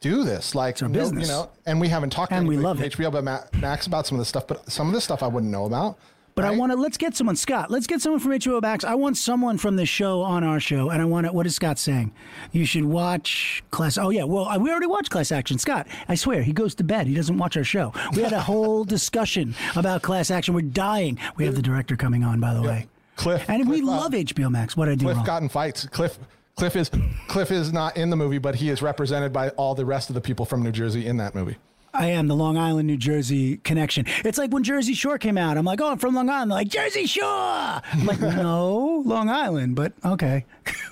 do 0.00 0.22
this. 0.24 0.54
Like 0.54 0.80
our 0.82 0.88
no- 0.88 0.98
business. 1.00 1.26
You 1.28 1.32
know, 1.34 1.50
and 1.66 1.80
we 1.80 1.88
haven't 1.88 2.10
talked 2.10 2.30
to 2.30 2.36
And 2.36 2.46
we 2.48 2.56
love 2.56 2.80
it. 2.80 2.92
HBO 2.96 3.08
about 3.08 3.24
Ma- 3.24 3.60
Max 3.60 3.86
about 3.86 4.06
some 4.06 4.16
of 4.16 4.20
this 4.20 4.28
stuff, 4.28 4.46
but 4.46 4.70
some 4.70 4.86
of 4.86 4.94
this 4.94 5.04
stuff 5.04 5.22
I 5.22 5.26
wouldn't 5.26 5.50
know 5.52 5.64
about. 5.66 5.98
But 6.34 6.44
I 6.44 6.52
want 6.52 6.70
to 6.70 6.78
let's 6.78 6.96
get 6.96 7.16
someone, 7.16 7.34
Scott. 7.34 7.68
Let's 7.68 7.88
get 7.88 8.00
someone 8.00 8.20
from 8.20 8.30
HBO 8.30 8.62
Max. 8.62 8.84
I 8.84 8.94
want 8.94 9.16
someone 9.16 9.58
from 9.58 9.74
this 9.74 9.88
show 9.88 10.22
on 10.22 10.44
our 10.44 10.60
show, 10.60 10.88
and 10.90 11.02
I 11.02 11.04
want 11.04 11.26
to. 11.26 11.32
What 11.32 11.46
is 11.46 11.56
Scott 11.56 11.80
saying? 11.80 12.12
You 12.52 12.64
should 12.64 12.84
watch 12.84 13.64
Class. 13.72 13.98
Oh 13.98 14.10
yeah, 14.10 14.22
well 14.22 14.44
I- 14.44 14.56
we 14.56 14.70
already 14.70 14.86
watched 14.86 15.10
Class 15.10 15.32
Action. 15.32 15.58
Scott, 15.58 15.88
I 16.08 16.14
swear 16.14 16.42
he 16.44 16.52
goes 16.52 16.76
to 16.76 16.84
bed. 16.84 17.08
He 17.08 17.14
doesn't 17.14 17.38
watch 17.38 17.56
our 17.56 17.64
show. 17.64 17.92
We 18.14 18.22
had 18.22 18.32
a 18.32 18.40
whole 18.50 18.84
discussion 18.84 19.56
about 19.74 20.02
Class 20.02 20.30
Action. 20.30 20.54
We're 20.54 20.60
dying. 20.60 21.18
We 21.36 21.44
have 21.44 21.56
the 21.56 21.62
director 21.62 21.96
coming 21.96 22.22
on, 22.22 22.38
by 22.38 22.54
the 22.54 22.62
way. 22.62 22.86
Cliff- 23.18 23.48
and 23.50 23.68
we 23.68 23.80
Cliff, 23.80 23.88
uh, 23.88 23.96
love 24.00 24.12
HBO 24.12 24.50
Max. 24.50 24.76
What 24.76 24.88
I 24.88 24.94
do 24.94 25.04
Cliff 25.04 25.16
wrong? 25.16 25.26
got 25.26 25.42
in 25.42 25.48
fights. 25.48 25.86
Cliff 25.86 26.18
Cliff 26.56 26.74
is 26.74 26.90
Cliff 27.28 27.50
is 27.50 27.72
not 27.72 27.96
in 27.96 28.10
the 28.10 28.16
movie, 28.16 28.38
but 28.38 28.54
he 28.54 28.70
is 28.70 28.80
represented 28.80 29.32
by 29.32 29.50
all 29.50 29.74
the 29.74 29.84
rest 29.84 30.08
of 30.08 30.14
the 30.14 30.20
people 30.20 30.46
from 30.46 30.62
New 30.62 30.72
Jersey 30.72 31.06
in 31.06 31.18
that 31.18 31.34
movie. 31.34 31.56
I 31.94 32.06
am 32.08 32.28
the 32.28 32.36
Long 32.36 32.56
Island, 32.56 32.86
New 32.86 32.96
Jersey 32.96 33.56
connection. 33.58 34.06
It's 34.24 34.38
like 34.38 34.52
when 34.52 34.62
Jersey 34.62 34.94
Shore 34.94 35.18
came 35.18 35.38
out. 35.38 35.56
I'm 35.56 35.64
like, 35.64 35.80
oh, 35.80 35.90
I'm 35.90 35.98
from 35.98 36.14
Long 36.14 36.28
Island. 36.28 36.50
They're 36.50 36.58
like, 36.58 36.68
Jersey 36.68 37.06
Shore. 37.06 37.24
I'm 37.26 38.06
like, 38.06 38.20
no, 38.20 39.02
Long 39.04 39.28
Island, 39.28 39.74
but 39.74 39.92
okay. 40.04 40.44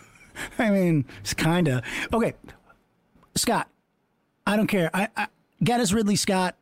I 0.59 0.71
mean, 0.71 1.05
it's 1.21 1.35
kind 1.35 1.69
of. 1.69 1.83
Okay. 2.13 2.35
Scott, 3.35 3.69
I 4.47 4.57
don't 4.57 4.67
care. 4.67 4.91
I, 4.95 5.09
I 5.17 5.27
Get 5.63 5.81
us 5.81 5.93
Ridley 5.93 6.17
Scott. 6.17 6.55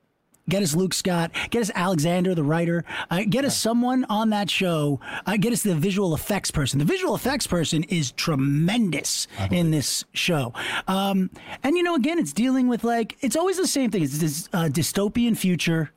Get 0.49 0.63
us 0.63 0.75
Luke 0.75 0.93
Scott. 0.93 1.31
Get 1.51 1.63
us 1.63 1.71
Alexander, 1.75 2.35
the 2.35 2.45
writer. 2.45 2.85
Uh, 3.11 3.23
get 3.29 3.45
us 3.45 3.57
someone 3.57 4.05
on 4.11 4.31
that 4.31 4.51
show. 4.51 5.01
Uh, 5.25 5.37
get 5.39 5.53
us 5.53 5.63
the 5.63 5.75
visual 5.75 6.15
effects 6.15 6.51
person. 6.51 6.79
The 6.79 6.85
visual 6.85 7.15
effects 7.15 7.47
person 7.47 7.83
is 7.85 8.13
tremendous 8.13 9.27
in 9.51 9.71
this 9.71 10.05
show. 10.13 10.53
Um, 10.87 11.31
and, 11.63 11.77
you 11.77 11.83
know, 11.83 11.95
again, 11.95 12.19
it's 12.19 12.33
dealing 12.33 12.69
with 12.69 12.85
like, 12.85 13.17
it's 13.21 13.37
always 13.37 13.57
the 13.57 13.67
same 13.67 13.91
thing. 13.91 14.03
It's 14.03 14.19
this 14.19 14.49
uh, 14.53 14.69
dystopian 14.71 15.37
future, 15.37 15.93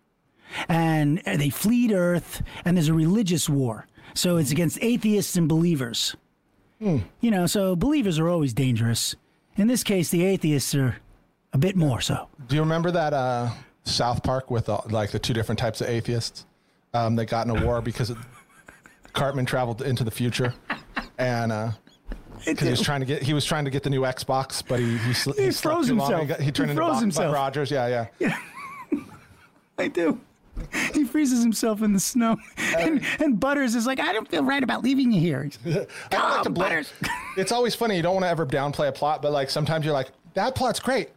and 0.69 1.21
they 1.25 1.49
flee 1.49 1.93
Earth, 1.93 2.41
and 2.63 2.77
there's 2.77 2.87
a 2.87 2.93
religious 2.93 3.49
war. 3.49 3.85
So 4.13 4.37
it's 4.37 4.51
against 4.51 4.79
atheists 4.81 5.35
and 5.35 5.49
believers. 5.49 6.15
You 6.79 7.31
know, 7.31 7.47
so 7.47 7.75
believers 7.75 8.17
are 8.19 8.29
always 8.29 8.53
dangerous. 8.53 9.15
In 9.55 9.67
this 9.67 9.83
case, 9.83 10.09
the 10.09 10.23
atheists 10.23 10.73
are 10.75 10.97
a 11.51 11.57
bit 11.57 11.75
more 11.75 11.99
so. 12.01 12.27
Do 12.47 12.55
you 12.55 12.61
remember 12.61 12.91
that 12.91 13.13
uh, 13.13 13.49
South 13.87 14.23
Park 14.23 14.51
with 14.51 14.69
uh, 14.69 14.81
like 14.89 15.11
the 15.11 15.19
two 15.19 15.33
different 15.33 15.59
types 15.59 15.81
of 15.81 15.87
atheists 15.89 16.45
um, 16.93 17.15
that 17.15 17.25
got 17.25 17.47
in 17.47 17.55
a 17.57 17.65
war 17.65 17.81
because 17.81 18.09
it, 18.09 18.17
Cartman 19.13 19.45
traveled 19.45 19.81
into 19.81 20.03
the 20.03 20.11
future 20.11 20.53
and 21.17 21.51
uh, 21.51 21.71
because 22.45 22.65
he 22.67 22.71
was 22.71 22.81
trying 22.81 22.99
to 22.99 23.05
get 23.05 23.23
he 23.23 23.33
was 23.33 23.45
trying 23.45 23.65
to 23.65 23.71
get 23.71 23.83
the 23.83 23.89
new 23.89 24.01
Xbox, 24.01 24.63
but 24.67 24.79
he 24.79 24.97
he, 24.99 25.13
sl- 25.13 25.31
He 25.31 25.51
slept 25.51 25.75
froze 25.75 25.87
himself. 25.87 26.21
He, 26.21 26.27
got, 26.27 26.39
he 26.41 26.51
turned 26.51 26.69
He 26.71 26.77
into 26.77 26.99
himself. 26.99 27.33
Rogers. 27.33 27.71
Yeah, 27.71 27.87
yeah. 27.87 28.07
Yeah, 28.91 28.99
I 29.77 29.87
do. 29.87 30.19
He 30.93 31.03
freezes 31.03 31.43
himself 31.43 31.83
in 31.83 31.93
the 31.93 31.99
snow, 31.99 32.35
and, 32.75 33.03
and 33.19 33.39
Butters 33.39 33.75
is 33.75 33.85
like, 33.85 33.99
"I 33.99 34.11
don't 34.11 34.27
feel 34.27 34.43
right 34.43 34.63
about 34.63 34.83
leaving 34.83 35.11
you 35.11 35.19
here." 35.21 35.49
Like 35.65 36.43
blame- 36.43 36.53
Butters. 36.53 36.93
It's 37.37 37.51
always 37.51 37.75
funny. 37.75 37.95
You 37.95 38.01
don't 38.01 38.15
want 38.15 38.23
to 38.25 38.29
ever 38.29 38.45
downplay 38.45 38.87
a 38.87 38.91
plot, 38.91 39.21
but 39.21 39.31
like 39.31 39.51
sometimes 39.51 39.85
you're 39.85 39.93
like, 39.93 40.09
that 40.33 40.55
plot's 40.55 40.79
great. 40.79 41.09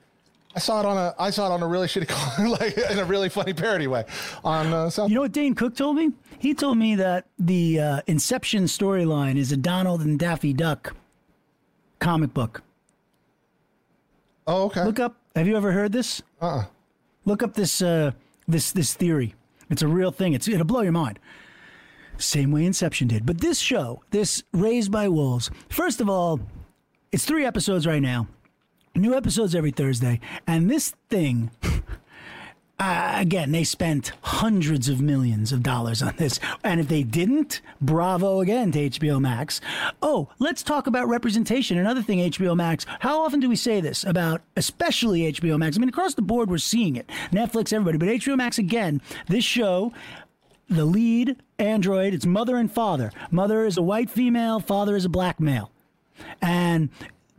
I 0.55 0.59
saw 0.59 0.81
it 0.81 0.87
on 0.87 0.97
a 0.97 1.15
I 1.19 1.31
saw 1.31 1.47
it 1.47 1.53
on 1.53 1.63
a 1.63 1.67
really 1.69 1.87
shitty 1.87 2.09
like 2.61 2.77
in 2.91 2.99
a 2.99 3.05
really 3.05 3.29
funny 3.29 3.53
parody 3.53 3.87
way 3.87 4.05
on 4.45 4.73
uh, 4.73 4.91
South. 4.91 5.09
You 5.09 5.15
know 5.15 5.21
what 5.23 5.33
Dane 5.33 5.55
Cook 5.55 5.77
told 5.77 5.97
me? 5.97 6.11
He 6.39 6.55
told 6.55 6.77
me 6.79 6.97
that 6.97 7.27
the 7.39 7.79
uh, 7.81 8.01
Inception 8.07 8.65
storyline 8.65 9.37
is 9.37 9.53
a 9.53 9.57
Donald 9.57 10.01
and 10.01 10.19
Daffy 10.19 10.53
Duck 10.53 10.95
comic 12.01 12.35
book. 12.35 12.63
oh, 14.47 14.65
okay. 14.65 14.85
Look 14.85 14.99
up. 14.99 15.17
Have 15.37 15.47
you 15.47 15.57
ever 15.57 15.71
heard 15.71 15.93
this? 15.93 16.23
Uh-uh. 16.41 16.65
Look 17.25 17.43
up 17.43 17.55
this 17.55 17.81
uh, 17.81 18.13
this 18.49 18.73
this 18.73 18.95
theory. 18.95 19.35
It's 19.69 19.83
a 19.83 19.89
real 19.89 20.11
thing. 20.11 20.33
It's 20.33 20.49
it'll 20.49 20.65
blow 20.65 20.81
your 20.81 20.93
mind. 20.93 21.21
Same 22.17 22.51
way 22.51 22.65
Inception 22.67 23.07
did. 23.09 23.25
But 23.25 23.41
this 23.41 23.59
show, 23.61 24.03
this 24.11 24.43
Raised 24.53 24.91
by 24.91 25.09
Wolves, 25.09 25.51
first 25.69 26.01
of 26.01 26.09
all, 26.09 26.41
it's 27.13 27.25
three 27.25 27.47
episodes 27.47 27.87
right 27.87 28.03
now. 28.03 28.27
New 28.95 29.15
episodes 29.15 29.55
every 29.55 29.71
Thursday, 29.71 30.21
and 30.47 30.71
this 30.71 30.95
thing. 31.09 31.51
Uh, 32.83 33.13
again, 33.17 33.53
they 33.53 33.63
spent 33.63 34.11
hundreds 34.23 34.89
of 34.89 35.03
millions 35.03 35.53
of 35.53 35.63
dollars 35.63 36.03
on 36.03 36.15
this. 36.17 36.41
And 36.65 36.81
if 36.81 36.89
they 36.89 37.03
didn't, 37.03 37.61
bravo 37.79 38.41
again 38.41 38.73
to 38.73 38.89
HBO 38.89 39.21
Max. 39.21 39.61
Oh, 40.01 40.31
let's 40.39 40.63
talk 40.63 40.87
about 40.87 41.07
representation. 41.07 41.77
Another 41.77 42.01
thing, 42.01 42.21
HBO 42.31 42.57
Max. 42.57 42.87
How 43.01 43.21
often 43.21 43.39
do 43.39 43.51
we 43.51 43.57
say 43.57 43.83
this 43.83 44.03
about, 44.03 44.41
especially 44.57 45.31
HBO 45.31 45.59
Max? 45.59 45.77
I 45.77 45.81
mean, 45.81 45.91
across 45.91 46.15
the 46.15 46.23
board, 46.23 46.49
we're 46.49 46.57
seeing 46.57 46.97
it. 46.97 47.07
Netflix, 47.31 47.71
everybody. 47.71 47.99
But 47.99 48.09
HBO 48.09 48.39
Max, 48.39 48.57
again, 48.57 49.03
this 49.29 49.45
show, 49.45 49.93
the 50.71 50.87
lead 50.87 51.37
android, 51.59 52.15
it's 52.15 52.25
mother 52.25 52.57
and 52.57 52.73
father. 52.73 53.13
Mother 53.31 53.67
is 53.67 53.77
a 53.77 53.83
white 53.83 54.09
female, 54.09 54.59
father 54.59 54.97
is 54.97 55.05
a 55.05 55.11
black 55.11 55.39
male. 55.39 55.71
And 56.41 56.89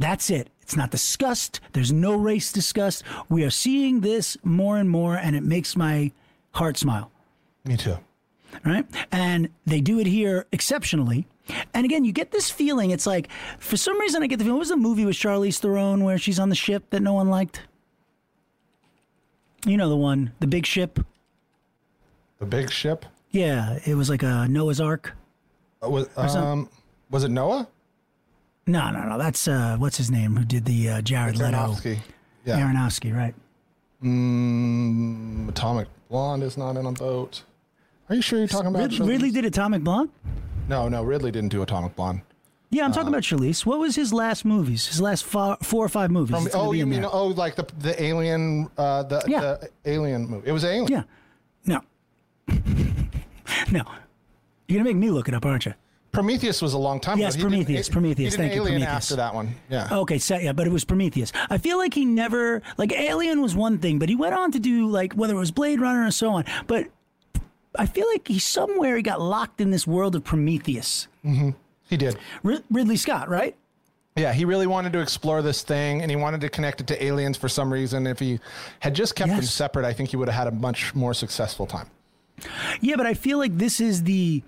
that's 0.02 0.30
it. 0.30 0.50
It's 0.62 0.76
not 0.76 0.92
discussed. 0.92 1.60
There's 1.74 1.92
no 1.92 2.16
race 2.16 2.52
discussed. 2.52 3.04
We 3.30 3.44
are 3.44 3.50
seeing 3.50 4.02
this 4.02 4.38
more 4.44 4.78
and 4.78 4.90
more, 4.90 5.16
and 5.16 5.36
it 5.36 5.44
makes 5.44 5.76
my 5.76 6.12
heart 6.52 6.78
smile. 6.78 7.12
Me 7.66 7.78
too. 7.78 7.98
Right? 8.66 8.86
And 9.12 9.50
they 9.66 9.82
do 9.82 10.00
it 10.00 10.08
here 10.08 10.46
exceptionally. 10.52 11.28
And 11.74 11.86
again, 11.86 12.06
you 12.06 12.12
get 12.12 12.32
this 12.32 12.50
feeling. 12.50 12.92
It's 12.92 13.06
like, 13.06 13.30
for 13.60 13.78
some 13.78 14.00
reason, 14.00 14.24
I 14.24 14.28
get 14.28 14.40
the 14.40 14.46
feeling. 14.46 14.56
What 14.56 14.62
was 14.62 14.70
the 14.70 14.78
movie 14.78 15.06
with 15.06 15.16
Charlize 15.16 15.60
Theron 15.60 16.04
where 16.04 16.18
she's 16.18 16.40
on 16.40 16.50
the 16.50 16.56
ship 16.56 16.90
that 16.92 17.02
no 17.02 17.14
one 17.14 17.30
liked? 17.30 17.62
You 19.66 19.78
know 19.78 19.90
the 19.90 19.98
one, 19.98 20.32
the 20.40 20.48
big 20.48 20.66
ship. 20.66 21.00
The 22.40 22.46
big 22.46 22.72
ship. 22.72 23.06
Yeah, 23.30 23.80
it 23.86 23.96
was 23.96 24.10
like 24.10 24.24
a 24.24 24.48
Noah's 24.48 24.82
Ark. 24.82 25.14
Uh, 25.84 25.90
Was 25.90 26.36
um 26.36 26.70
was 27.10 27.24
it 27.24 27.30
Noah? 27.32 27.68
No, 28.68 28.92
no, 28.92 29.04
no. 29.04 29.18
That's 29.18 29.48
uh, 29.48 29.76
what's 29.78 29.98
his 29.98 30.12
name 30.12 30.36
who 30.36 30.46
did 30.46 30.66
the 30.66 30.90
uh, 30.90 31.02
Jared 31.02 31.38
Leto. 31.38 31.52
Aronofsky. 31.58 32.00
Yeah. 32.46 32.60
Aronofsky, 32.60 33.16
right? 33.16 33.34
Mm, 34.04 35.50
Atomic 35.50 35.88
Blonde 36.10 36.44
is 36.44 36.58
not 36.58 36.78
in 36.78 36.86
a 36.86 36.92
boat. 36.92 37.44
Are 38.10 38.16
you 38.16 38.22
sure 38.22 38.40
you're 38.40 38.48
talking 38.48 38.68
about? 38.68 38.92
Rid- 38.92 39.00
Ridley 39.00 39.32
did 39.32 39.46
Atomic 39.46 39.84
Blonde. 39.84 40.10
No, 40.68 40.88
no, 40.90 41.04
Ridley 41.04 41.32
didn't 41.32 41.50
do 41.50 41.62
Atomic 41.62 41.96
Blonde. 41.96 42.22
Yeah, 42.70 42.86
I'm 42.86 42.94
talking 42.94 43.10
about 43.10 43.24
Charlize. 43.24 43.66
What 43.66 43.80
was 43.80 43.96
his 43.98 44.14
last 44.14 44.46
movies? 44.46 44.88
His 44.88 45.02
last 45.02 45.26
four, 45.26 45.58
four 45.62 45.84
or 45.86 45.90
five 45.90 46.10
movies? 46.10 46.34
From, 46.36 46.46
It's 46.46 46.56
gonna 46.56 46.70
oh, 46.70 46.72
be 46.72 46.78
you 46.78 46.84
in 46.84 46.90
mean 46.90 47.02
there. 47.02 47.10
oh, 47.14 47.28
like 47.28 47.56
the 47.56 47.66
the 47.80 48.02
alien, 48.02 48.70
uh, 48.78 49.04
the, 49.04 49.22
Yeah. 49.28 49.42
the 49.42 49.70
alien 49.86 50.26
movie? 50.30 50.48
It 50.48 50.52
was 50.54 50.64
Alien. 50.64 50.88
Yeah. 50.88 51.04
No. 51.66 51.82
no. 53.72 53.84
You're 54.68 54.80
gonna 54.80 54.84
make 54.86 54.96
me 54.96 55.10
look 55.10 55.28
it 55.28 55.34
up, 55.34 55.46
aren't 55.46 55.66
you? 55.66 55.74
Prometheus 56.12 56.62
was 56.62 56.74
a 56.74 56.78
long 56.78 57.00
time 57.00 57.18
Yes, 57.20 57.36
ago. 57.36 57.44
Did 57.44 57.50
Prometheus, 57.50 57.88
A- 57.88 57.92
Prometheus, 57.92 58.34
He 58.34 58.38
did 58.38 58.44
thank 58.44 58.56
you, 58.56 58.62
Alien 58.64 58.82
Prometheus. 58.82 59.06
after 59.06 59.16
that 59.18 59.34
one. 59.34 59.56
Yeah. 59.70 59.88
Okay, 59.92 60.18
so 60.18 60.38
yeah, 60.38 60.52
but 60.52 60.68
it 60.68 60.72
was 60.74 60.84
Prometheus. 60.84 61.32
I 61.50 61.58
feel 61.58 61.78
like 61.78 61.94
he 61.94 62.06
never 62.06 62.62
like 62.78 62.92
Alien 62.92 63.42
was 63.42 63.56
one 63.56 63.78
thing, 63.78 63.98
but 64.00 64.10
he 64.10 64.16
went 64.16 64.34
on 64.36 64.52
to 64.52 64.60
do 64.60 64.88
like 64.88 65.14
whether 65.14 65.34
it 65.36 65.40
was 65.40 65.52
Blade 65.52 65.80
Runner 65.80 66.04
and 66.04 66.14
so 66.14 66.32
on. 66.34 66.46
But 66.68 66.88
I 67.78 67.86
feel 67.86 68.08
like 68.12 68.28
he 68.28 68.40
somewhere 68.40 68.98
he 68.98 69.02
got 69.04 69.22
locked 69.22 69.62
in 69.62 69.72
this 69.72 69.88
world 69.88 70.16
of 70.16 70.24
Prometheus. 70.24 71.08
Mm-hmm. 71.26 71.52
He 71.90 71.98
did. 71.98 72.18
Rid- 72.44 72.64
Ridley 72.70 72.98
Scott, 72.98 73.30
right? 73.30 73.56
Yeah, 74.18 74.34
he 74.34 74.44
really 74.44 74.68
wanted 74.68 74.92
to 74.92 75.00
explore 75.00 75.42
this 75.42 75.62
thing, 75.62 76.02
and 76.02 76.12
he 76.12 76.18
wanted 76.18 76.42
to 76.42 76.50
connect 76.50 76.82
it 76.82 76.88
to 76.88 77.02
aliens 77.02 77.38
for 77.38 77.48
some 77.48 77.72
reason. 77.72 78.06
If 78.06 78.20
he 78.20 78.42
had 78.82 78.94
just 78.94 79.16
kept 79.16 79.30
them 79.32 79.42
separate, 79.42 79.86
I 79.86 79.94
think 79.94 80.10
he 80.10 80.18
would 80.18 80.28
have 80.28 80.36
had 80.38 80.48
a 80.54 80.56
much 80.56 80.94
more 80.94 81.14
successful 81.14 81.66
time. 81.66 81.88
Yeah, 82.82 82.98
but 82.98 83.06
I 83.06 83.14
feel 83.14 83.38
like 83.38 83.58
this 83.58 83.80
is 83.80 84.04
the, 84.04 84.44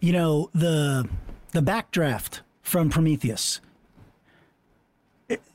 you 0.00 0.12
know, 0.12 0.50
the 0.54 1.08
the 1.52 1.60
backdraft 1.60 2.40
from 2.62 2.90
Prometheus. 2.90 3.60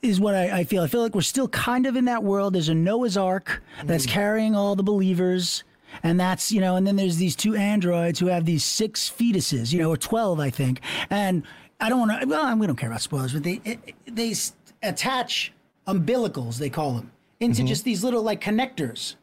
Is 0.03 0.19
what 0.19 0.35
I, 0.35 0.59
I 0.59 0.63
feel. 0.65 0.83
I 0.83 0.87
feel 0.87 1.01
like 1.01 1.15
we're 1.15 1.21
still 1.21 1.47
kind 1.47 1.87
of 1.87 1.95
in 1.95 2.05
that 2.05 2.23
world. 2.23 2.53
There's 2.53 2.69
a 2.69 2.75
Noah's 2.75 3.17
Ark 3.17 3.63
that's 3.83 4.05
mm. 4.05 4.09
carrying 4.09 4.55
all 4.55 4.75
the 4.75 4.83
believers, 4.83 5.63
and 6.03 6.19
that's 6.19 6.51
you 6.51 6.61
know, 6.61 6.75
and 6.75 6.85
then 6.85 6.95
there's 6.95 7.17
these 7.17 7.35
two 7.35 7.55
androids 7.55 8.19
who 8.19 8.27
have 8.27 8.45
these 8.45 8.63
six 8.63 9.09
fetuses, 9.09 9.73
you 9.73 9.79
know, 9.79 9.89
or 9.89 9.97
twelve, 9.97 10.39
I 10.39 10.51
think. 10.51 10.81
And 11.09 11.41
I 11.79 11.89
don't 11.89 11.99
want 11.99 12.21
to. 12.21 12.27
Well, 12.27 12.55
we 12.55 12.67
don't 12.67 12.75
care 12.75 12.89
about 12.89 13.01
spoilers, 13.01 13.33
but 13.33 13.41
they 13.41 13.61
it, 13.65 13.95
they 14.05 14.35
attach 14.83 15.51
umbilicals, 15.87 16.57
they 16.57 16.69
call 16.69 16.93
them, 16.93 17.11
into 17.39 17.61
mm-hmm. 17.61 17.67
just 17.67 17.83
these 17.83 18.03
little 18.03 18.21
like 18.21 18.41
connectors, 18.41 19.15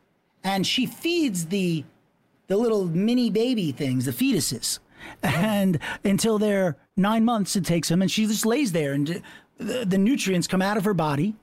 and 0.43 0.67
she 0.67 0.85
feeds 0.85 1.47
the 1.47 1.85
the 2.49 2.57
little 2.57 2.87
mini 2.87 3.31
baby 3.31 3.71
things, 3.71 4.07
the 4.07 4.11
fetuses. 4.11 4.81
And 5.23 5.79
until 6.05 6.39
they're 6.39 6.77
nine 6.97 7.25
months, 7.25 7.57
it 7.57 7.65
takes 7.65 7.89
them, 7.89 8.03
and 8.03 8.11
she 8.11 8.27
just 8.27 8.47
lays 8.47 8.73
there, 8.73 8.93
and 8.93 9.23
the, 9.59 9.85
the 9.85 9.99
nutrients 9.99 10.47
come 10.47 10.63
out 10.63 10.77
of 10.77 10.85
her 10.85 10.95
body, 10.95 11.35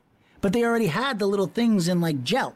but 0.41 0.53
they 0.53 0.63
already 0.63 0.87
had 0.87 1.19
the 1.19 1.25
little 1.27 1.47
things 1.47 1.87
in 1.87 2.01
like 2.01 2.23
gel. 2.23 2.55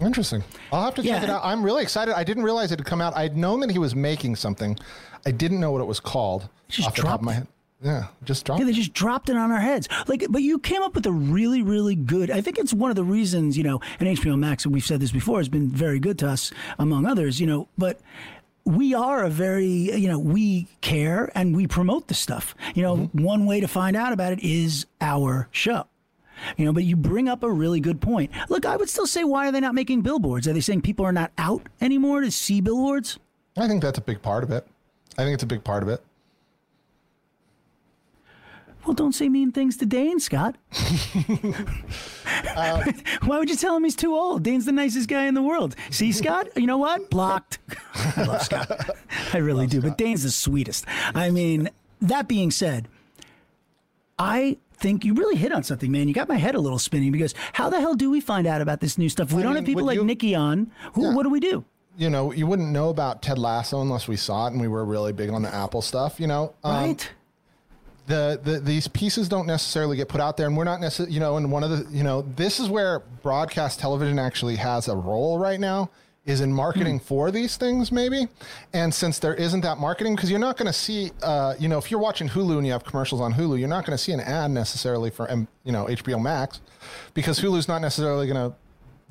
Interesting. 0.00 0.44
I'll 0.72 0.84
have 0.84 0.94
to 0.96 1.02
check 1.02 1.10
Yeah. 1.22 1.24
it 1.24 1.30
out. 1.30 1.40
I'm 1.44 1.62
really 1.62 1.82
excited. 1.82 2.14
I 2.16 2.22
didn't 2.24 2.42
realize 2.42 2.70
it 2.70 2.78
had 2.78 2.86
come 2.86 3.00
out. 3.00 3.16
I'd 3.16 3.36
known 3.36 3.60
that 3.60 3.70
he 3.70 3.78
was 3.78 3.94
making 3.94 4.36
something. 4.36 4.78
I 5.24 5.30
didn't 5.30 5.58
know 5.58 5.70
what 5.70 5.80
it 5.80 5.86
was 5.86 6.00
called. 6.00 6.48
Just 6.68 6.88
off 6.88 6.94
the 6.96 7.02
top 7.02 7.08
dropped 7.10 7.22
of 7.22 7.26
my 7.26 7.32
head. 7.32 7.46
Yeah, 7.82 8.06
just 8.24 8.44
dropped. 8.46 8.60
Yeah, 8.60 8.66
they 8.66 8.72
just 8.72 8.92
dropped 8.94 9.28
it 9.28 9.36
on 9.36 9.50
our 9.50 9.60
heads. 9.60 9.86
Like, 10.06 10.26
but 10.30 10.42
you 10.42 10.58
came 10.58 10.82
up 10.82 10.94
with 10.94 11.06
a 11.06 11.12
really, 11.12 11.60
really 11.62 11.94
good. 11.94 12.30
I 12.30 12.40
think 12.40 12.58
it's 12.58 12.72
one 12.72 12.90
of 12.90 12.96
the 12.96 13.04
reasons, 13.04 13.56
you 13.56 13.64
know, 13.64 13.80
and 14.00 14.08
HBO 14.18 14.38
Max, 14.38 14.64
and 14.64 14.72
we've 14.72 14.84
said 14.84 14.98
this 15.00 15.12
before, 15.12 15.38
has 15.38 15.48
been 15.50 15.70
very 15.70 15.98
good 16.00 16.18
to 16.20 16.28
us, 16.28 16.52
among 16.78 17.04
others, 17.06 17.38
you 17.40 17.46
know. 17.46 17.68
But 17.76 18.00
we 18.66 18.94
are 18.94 19.22
a 19.22 19.30
very, 19.30 19.66
you 19.66 20.08
know, 20.08 20.18
we 20.18 20.66
care 20.80 21.30
and 21.34 21.56
we 21.56 21.66
promote 21.66 22.08
the 22.08 22.14
stuff. 22.14 22.54
You 22.74 22.82
know, 22.82 22.96
mm-hmm. 22.96 23.22
one 23.22 23.46
way 23.46 23.60
to 23.60 23.68
find 23.68 23.96
out 23.96 24.12
about 24.12 24.32
it 24.32 24.40
is 24.40 24.86
our 25.00 25.48
show. 25.52 25.86
You 26.58 26.66
know, 26.66 26.72
but 26.72 26.84
you 26.84 26.96
bring 26.96 27.28
up 27.28 27.42
a 27.42 27.50
really 27.50 27.80
good 27.80 28.00
point. 28.00 28.30
Look, 28.50 28.66
I 28.66 28.76
would 28.76 28.90
still 28.90 29.06
say, 29.06 29.24
why 29.24 29.48
are 29.48 29.52
they 29.52 29.60
not 29.60 29.74
making 29.74 30.02
billboards? 30.02 30.46
Are 30.46 30.52
they 30.52 30.60
saying 30.60 30.82
people 30.82 31.06
are 31.06 31.12
not 31.12 31.32
out 31.38 31.62
anymore 31.80 32.20
to 32.20 32.30
see 32.30 32.60
billboards? 32.60 33.18
I 33.56 33.68
think 33.68 33.80
that's 33.80 33.98
a 33.98 34.02
big 34.02 34.20
part 34.20 34.44
of 34.44 34.50
it. 34.50 34.66
I 35.16 35.22
think 35.22 35.32
it's 35.34 35.44
a 35.44 35.46
big 35.46 35.64
part 35.64 35.82
of 35.82 35.88
it. 35.88 36.02
Well, 38.84 38.94
don't 38.94 39.14
say 39.14 39.28
mean 39.28 39.50
things 39.50 39.76
to 39.78 39.86
Dane, 39.86 40.20
Scott. 40.20 40.56
Why 43.24 43.38
would 43.38 43.50
you 43.50 43.56
tell 43.56 43.76
him 43.76 43.84
he's 43.84 43.96
too 43.96 44.14
old? 44.14 44.42
Dane's 44.42 44.64
the 44.66 44.72
nicest 44.72 45.08
guy 45.08 45.26
in 45.26 45.34
the 45.34 45.42
world. 45.42 45.74
See, 45.90 46.12
Scott, 46.12 46.48
you 46.56 46.66
know 46.66 46.78
what? 46.78 47.10
Blocked. 47.10 47.58
I 47.94 48.22
love 48.24 48.42
Scott. 48.42 48.90
I 49.32 49.38
really 49.38 49.66
do. 49.66 49.80
But 49.80 49.98
Dane's 49.98 50.22
the 50.22 50.30
sweetest. 50.30 50.84
I 51.14 51.30
mean, 51.30 51.70
that 52.00 52.28
being 52.28 52.50
said, 52.50 52.88
I 54.18 54.56
think 54.74 55.04
you 55.04 55.14
really 55.14 55.36
hit 55.36 55.52
on 55.52 55.62
something, 55.62 55.90
man. 55.90 56.08
You 56.08 56.14
got 56.14 56.28
my 56.28 56.36
head 56.36 56.54
a 56.54 56.60
little 56.60 56.78
spinning 56.78 57.12
because 57.12 57.34
how 57.52 57.68
the 57.70 57.80
hell 57.80 57.94
do 57.94 58.10
we 58.10 58.20
find 58.20 58.46
out 58.46 58.60
about 58.60 58.80
this 58.80 58.96
new 58.98 59.08
stuff? 59.08 59.32
We 59.32 59.40
I 59.40 59.42
don't 59.44 59.54
mean, 59.54 59.62
have 59.62 59.66
people 59.66 59.84
like 59.84 59.96
you- 59.96 60.04
Nikki 60.04 60.34
on. 60.34 60.70
Who, 60.94 61.14
What 61.14 61.22
do 61.24 61.30
we 61.30 61.40
do? 61.40 61.64
You 61.98 62.10
know, 62.10 62.30
you 62.30 62.46
wouldn't 62.46 62.68
know 62.72 62.90
about 62.90 63.22
Ted 63.22 63.38
Lasso 63.38 63.80
unless 63.80 64.06
we 64.06 64.16
saw 64.16 64.46
it, 64.48 64.52
and 64.52 64.60
we 64.60 64.68
were 64.68 64.84
really 64.84 65.14
big 65.14 65.30
on 65.30 65.40
the 65.40 65.54
Apple 65.54 65.80
stuff. 65.80 66.20
You 66.20 66.26
know, 66.26 66.52
Um, 66.62 66.72
Right? 66.74 67.10
The, 68.06 68.40
the 68.42 68.60
these 68.60 68.88
pieces 68.88 69.28
don't 69.28 69.46
necessarily 69.46 69.96
get 69.96 70.08
put 70.08 70.20
out 70.20 70.36
there 70.36 70.46
and 70.46 70.56
we're 70.56 70.64
not 70.64 70.80
necessarily 70.80 71.12
you 71.12 71.20
know 71.20 71.36
and 71.36 71.50
one 71.50 71.64
of 71.64 71.70
the 71.70 71.86
you 71.96 72.04
know 72.04 72.22
this 72.36 72.60
is 72.60 72.68
where 72.68 73.00
broadcast 73.22 73.80
television 73.80 74.18
actually 74.18 74.56
has 74.56 74.88
a 74.88 74.96
role 74.96 75.38
right 75.38 75.60
now 75.60 75.90
is 76.24 76.40
in 76.40 76.52
marketing 76.52 76.98
for 76.98 77.30
these 77.30 77.56
things 77.56 77.92
maybe. 77.92 78.26
And 78.72 78.92
since 78.92 79.20
there 79.20 79.34
isn't 79.34 79.60
that 79.60 79.78
marketing 79.78 80.16
because 80.16 80.28
you're 80.28 80.40
not 80.40 80.56
going 80.56 80.66
to 80.66 80.72
see 80.72 81.12
uh, 81.22 81.54
you 81.58 81.68
know 81.68 81.78
if 81.78 81.90
you're 81.90 82.00
watching 82.00 82.28
hulu 82.28 82.58
and 82.58 82.66
you 82.66 82.72
have 82.72 82.84
commercials 82.84 83.20
on 83.20 83.32
hulu 83.32 83.58
you're 83.58 83.68
not 83.68 83.86
going 83.86 83.96
to 83.96 84.02
see 84.02 84.12
an 84.12 84.20
ad 84.20 84.50
necessarily 84.50 85.10
for 85.10 85.28
you 85.64 85.72
know 85.72 85.86
hbo 85.86 86.20
max 86.20 86.60
because 87.14 87.40
hulu's 87.40 87.68
not 87.68 87.80
necessarily 87.80 88.26
going 88.26 88.50
to 88.50 88.56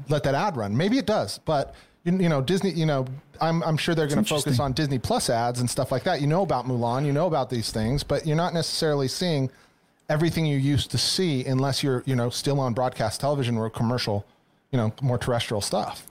let 0.10 0.24
that 0.24 0.36
ad 0.36 0.58
run. 0.58 0.76
Maybe 0.76 0.98
it 0.98 1.06
does 1.06 1.39
but 1.39 1.74
you, 2.06 2.18
you 2.18 2.30
know 2.30 2.41
disney 2.41 2.72
you 2.72 2.86
know 2.86 3.06
i'm, 3.41 3.62
I'm 3.64 3.76
sure 3.78 3.93
they're 3.95 4.08
going 4.08 4.24
to 4.24 4.30
focus 4.30 4.60
on 4.60 4.72
disney 4.72 4.99
plus 4.99 5.30
ads 5.30 5.60
and 5.60 5.70
stuff 5.70 5.91
like 5.91 6.03
that 6.03 6.22
you 6.22 6.28
know 6.28 6.43
about 6.43 6.66
mulan 6.66 7.06
you 7.06 7.12
know 7.12 7.28
about 7.28 7.49
these 7.49 7.72
things 7.72 8.03
but 8.03 8.26
you're 8.26 8.38
not 8.38 8.53
necessarily 8.53 9.08
seeing 9.08 9.49
everything 10.10 10.45
you 10.45 10.58
used 10.58 10.91
to 10.91 10.97
see 10.97 11.43
unless 11.45 11.84
you're 11.84 12.03
you 12.06 12.16
know 12.16 12.30
still 12.30 12.60
on 12.60 12.74
broadcast 12.74 13.20
television 13.20 13.58
or 13.58 13.70
commercial 13.70 14.26
you 14.72 14.78
know 14.78 14.93
more 15.01 15.18
terrestrial 15.18 15.62
stuff 15.62 16.06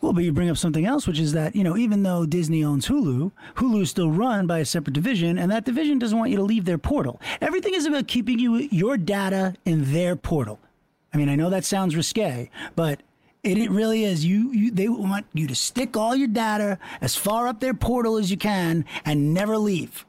Well, 0.00 0.12
but 0.12 0.24
you 0.24 0.32
bring 0.32 0.50
up 0.50 0.56
something 0.56 0.84
else, 0.84 1.06
which 1.06 1.20
is 1.20 1.32
that, 1.34 1.54
you 1.54 1.62
know, 1.62 1.76
even 1.76 2.02
though 2.02 2.26
Disney 2.26 2.64
owns 2.64 2.88
Hulu, 2.88 3.30
Hulu 3.58 3.82
is 3.82 3.90
still 3.90 4.10
run 4.10 4.48
by 4.48 4.58
a 4.58 4.64
separate 4.64 4.94
division, 4.94 5.38
and 5.38 5.48
that 5.52 5.64
division 5.64 6.00
doesn't 6.00 6.18
want 6.18 6.32
you 6.32 6.36
to 6.38 6.42
leave 6.42 6.64
their 6.64 6.76
portal. 6.76 7.20
Everything 7.40 7.72
is 7.74 7.86
about 7.86 8.08
keeping 8.08 8.40
you 8.40 8.56
your 8.72 8.96
data 8.96 9.54
in 9.64 9.92
their 9.92 10.16
portal. 10.16 10.58
I 11.14 11.18
mean, 11.18 11.28
I 11.28 11.36
know 11.36 11.50
that 11.50 11.64
sounds 11.64 11.94
risque, 11.94 12.50
but 12.74 12.98
it, 13.42 13.58
it 13.58 13.70
really 13.70 14.04
is. 14.04 14.24
You, 14.24 14.52
you 14.52 14.70
they 14.70 14.88
want 14.88 15.26
you 15.32 15.46
to 15.48 15.54
stick 15.54 15.96
all 15.96 16.14
your 16.14 16.28
data 16.28 16.78
as 17.00 17.16
far 17.16 17.48
up 17.48 17.60
their 17.60 17.74
portal 17.74 18.16
as 18.16 18.30
you 18.30 18.36
can 18.36 18.84
and 19.04 19.34
never 19.34 19.56
leave. 19.58 20.04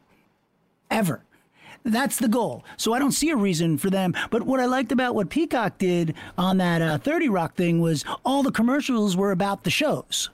Ever. 0.91 1.23
That's 1.85 2.17
the 2.17 2.27
goal. 2.29 2.63
So 2.77 2.93
I 2.93 2.99
don't 2.99 3.11
see 3.11 3.29
a 3.31 3.35
reason 3.35 3.77
for 3.77 3.89
them. 3.89 4.15
But 4.29 4.43
what 4.43 4.59
I 4.61 4.65
liked 4.65 4.91
about 4.93 5.15
what 5.15 5.29
Peacock 5.29 5.77
did 5.77 6.15
on 6.37 6.57
that 6.57 6.81
uh, 6.81 6.97
30 6.97 7.27
Rock 7.29 7.55
thing 7.55 7.81
was 7.81 8.05
all 8.23 8.41
the 8.43 8.51
commercials 8.51 9.17
were 9.17 9.31
about 9.31 9.63
the 9.63 9.69
shows. 9.69 10.29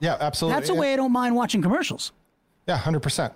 yeah 0.00 0.16
absolutely 0.20 0.58
That's 0.58 0.70
a 0.70 0.74
way 0.74 0.92
I 0.92 0.96
don't 0.96 1.12
mind 1.12 1.34
watching 1.34 1.60
commercials. 1.60 2.12
yeah 2.66 2.78
100% 2.78 3.32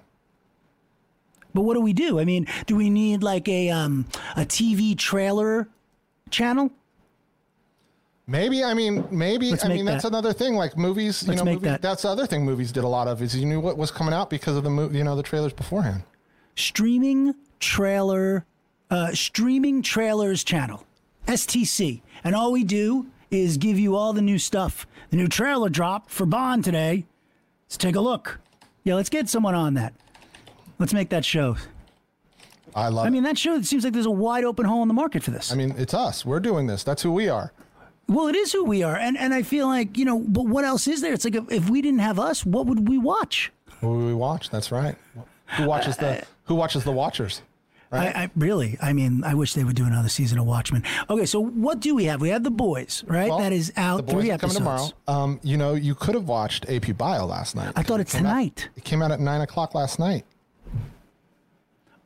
But 1.52 1.62
what 1.62 1.74
do 1.74 1.80
we 1.80 1.92
do? 1.92 2.18
I 2.20 2.24
mean, 2.24 2.46
do 2.66 2.76
we 2.76 2.88
need 2.88 3.22
like 3.22 3.48
a 3.48 3.70
um, 3.70 4.06
a 4.36 4.42
TV 4.46 4.96
trailer 4.96 5.68
channel? 6.30 6.70
Maybe 8.30 8.62
I 8.62 8.74
mean 8.74 9.06
maybe 9.10 9.50
Let's 9.50 9.64
I 9.64 9.68
mean 9.68 9.84
that's 9.84 10.04
that. 10.04 10.08
another 10.08 10.32
thing 10.32 10.54
like 10.54 10.76
movies 10.76 11.22
you 11.24 11.30
Let's 11.30 11.42
know 11.44 11.52
movie- 11.52 11.64
that. 11.66 11.82
that's 11.82 12.02
the 12.02 12.08
other 12.10 12.26
thing 12.28 12.44
movies 12.44 12.70
did 12.70 12.84
a 12.84 12.88
lot 12.88 13.08
of 13.08 13.20
is 13.22 13.34
you 13.36 13.44
knew 13.44 13.58
what 13.58 13.76
was 13.76 13.90
coming 13.90 14.14
out 14.14 14.30
because 14.30 14.56
of 14.56 14.62
the 14.62 14.70
movie 14.70 14.98
you 14.98 15.04
know 15.04 15.16
the 15.16 15.22
trailers 15.22 15.52
beforehand 15.52 16.04
Streaming 16.54 17.34
trailer, 17.58 18.44
uh, 18.90 19.12
streaming 19.14 19.82
trailers 19.82 20.44
channel, 20.44 20.84
STC, 21.26 22.02
and 22.22 22.34
all 22.34 22.52
we 22.52 22.64
do 22.64 23.06
is 23.30 23.56
give 23.56 23.78
you 23.78 23.96
all 23.96 24.12
the 24.12 24.20
new 24.20 24.38
stuff. 24.38 24.86
The 25.10 25.16
new 25.16 25.28
trailer 25.28 25.68
dropped 25.70 26.10
for 26.10 26.26
Bond 26.26 26.64
today. 26.64 27.06
Let's 27.66 27.76
take 27.78 27.94
a 27.96 28.00
look. 28.00 28.40
Yeah, 28.84 28.94
let's 28.94 29.08
get 29.08 29.28
someone 29.28 29.54
on 29.54 29.74
that. 29.74 29.94
Let's 30.78 30.92
make 30.92 31.08
that 31.10 31.24
show. 31.24 31.56
I 32.74 32.88
love 32.88 33.06
I 33.06 33.10
mean, 33.10 33.22
that 33.22 33.38
show. 33.38 33.54
It 33.54 33.64
seems 33.66 33.84
like 33.84 33.92
there's 33.94 34.06
a 34.06 34.10
wide 34.10 34.44
open 34.44 34.66
hole 34.66 34.82
in 34.82 34.88
the 34.88 34.94
market 34.94 35.22
for 35.22 35.30
this. 35.30 35.50
I 35.50 35.54
mean 35.54 35.74
it's 35.78 35.94
us 35.94 36.24
we're 36.26 36.40
doing 36.40 36.66
this 36.66 36.84
that's 36.84 37.02
who 37.02 37.12
we 37.12 37.28
are 37.28 37.52
Well, 38.10 38.26
it 38.28 38.36
is 38.36 38.52
who 38.52 38.64
we 38.64 38.82
are, 38.82 38.96
and 38.96 39.16
and 39.16 39.32
I 39.32 39.42
feel 39.42 39.66
like 39.68 39.96
you 39.96 40.04
know. 40.04 40.18
But 40.18 40.46
what 40.46 40.64
else 40.64 40.86
is 40.88 41.00
there? 41.00 41.14
It's 41.14 41.24
like 41.24 41.36
if, 41.36 41.50
if 41.50 41.70
we 41.70 41.80
didn't 41.80 42.00
have 42.00 42.18
us, 42.18 42.44
what 42.44 42.66
would 42.66 42.88
we 42.88 42.98
watch? 42.98 43.52
who 43.80 43.88
would 43.96 44.06
we 44.06 44.14
watch 44.14 44.50
that's 44.50 44.70
right 44.70 44.94
who 45.56 45.64
watches 45.64 45.96
the 45.96 46.22
who 46.44 46.54
watches 46.54 46.84
the 46.84 46.92
watchers 46.92 47.42
I, 47.92 48.06
I 48.06 48.30
really, 48.36 48.78
I 48.80 48.92
mean, 48.92 49.24
I 49.24 49.34
wish 49.34 49.54
they 49.54 49.64
would 49.64 49.74
do 49.74 49.84
another 49.84 50.08
season 50.08 50.38
of 50.38 50.46
Watchmen. 50.46 50.84
Okay, 51.08 51.26
so 51.26 51.40
what 51.40 51.80
do 51.80 51.92
we 51.92 52.04
have? 52.04 52.20
We 52.20 52.28
have 52.28 52.44
the 52.44 52.50
boys, 52.52 53.02
right? 53.08 53.28
Well, 53.28 53.40
that 53.40 53.52
is 53.52 53.72
out 53.76 53.96
the 53.96 54.02
boys 54.04 54.22
three 54.22 54.30
are 54.30 54.38
coming 54.38 54.54
tomorrow 54.54 54.90
um 55.08 55.40
you 55.42 55.56
know 55.56 55.74
you 55.74 55.96
could 55.96 56.14
have 56.14 56.28
watched 56.28 56.68
ap 56.68 56.96
bio 56.96 57.26
last 57.26 57.56
night 57.56 57.72
I 57.74 57.82
thought 57.82 57.98
it's 57.98 58.12
came 58.12 58.26
out- 58.26 58.30
tonight. 58.30 58.68
it 58.76 58.84
came 58.84 59.02
out 59.02 59.10
at 59.10 59.18
nine 59.18 59.40
o'clock 59.40 59.74
last 59.74 59.98
night 59.98 60.24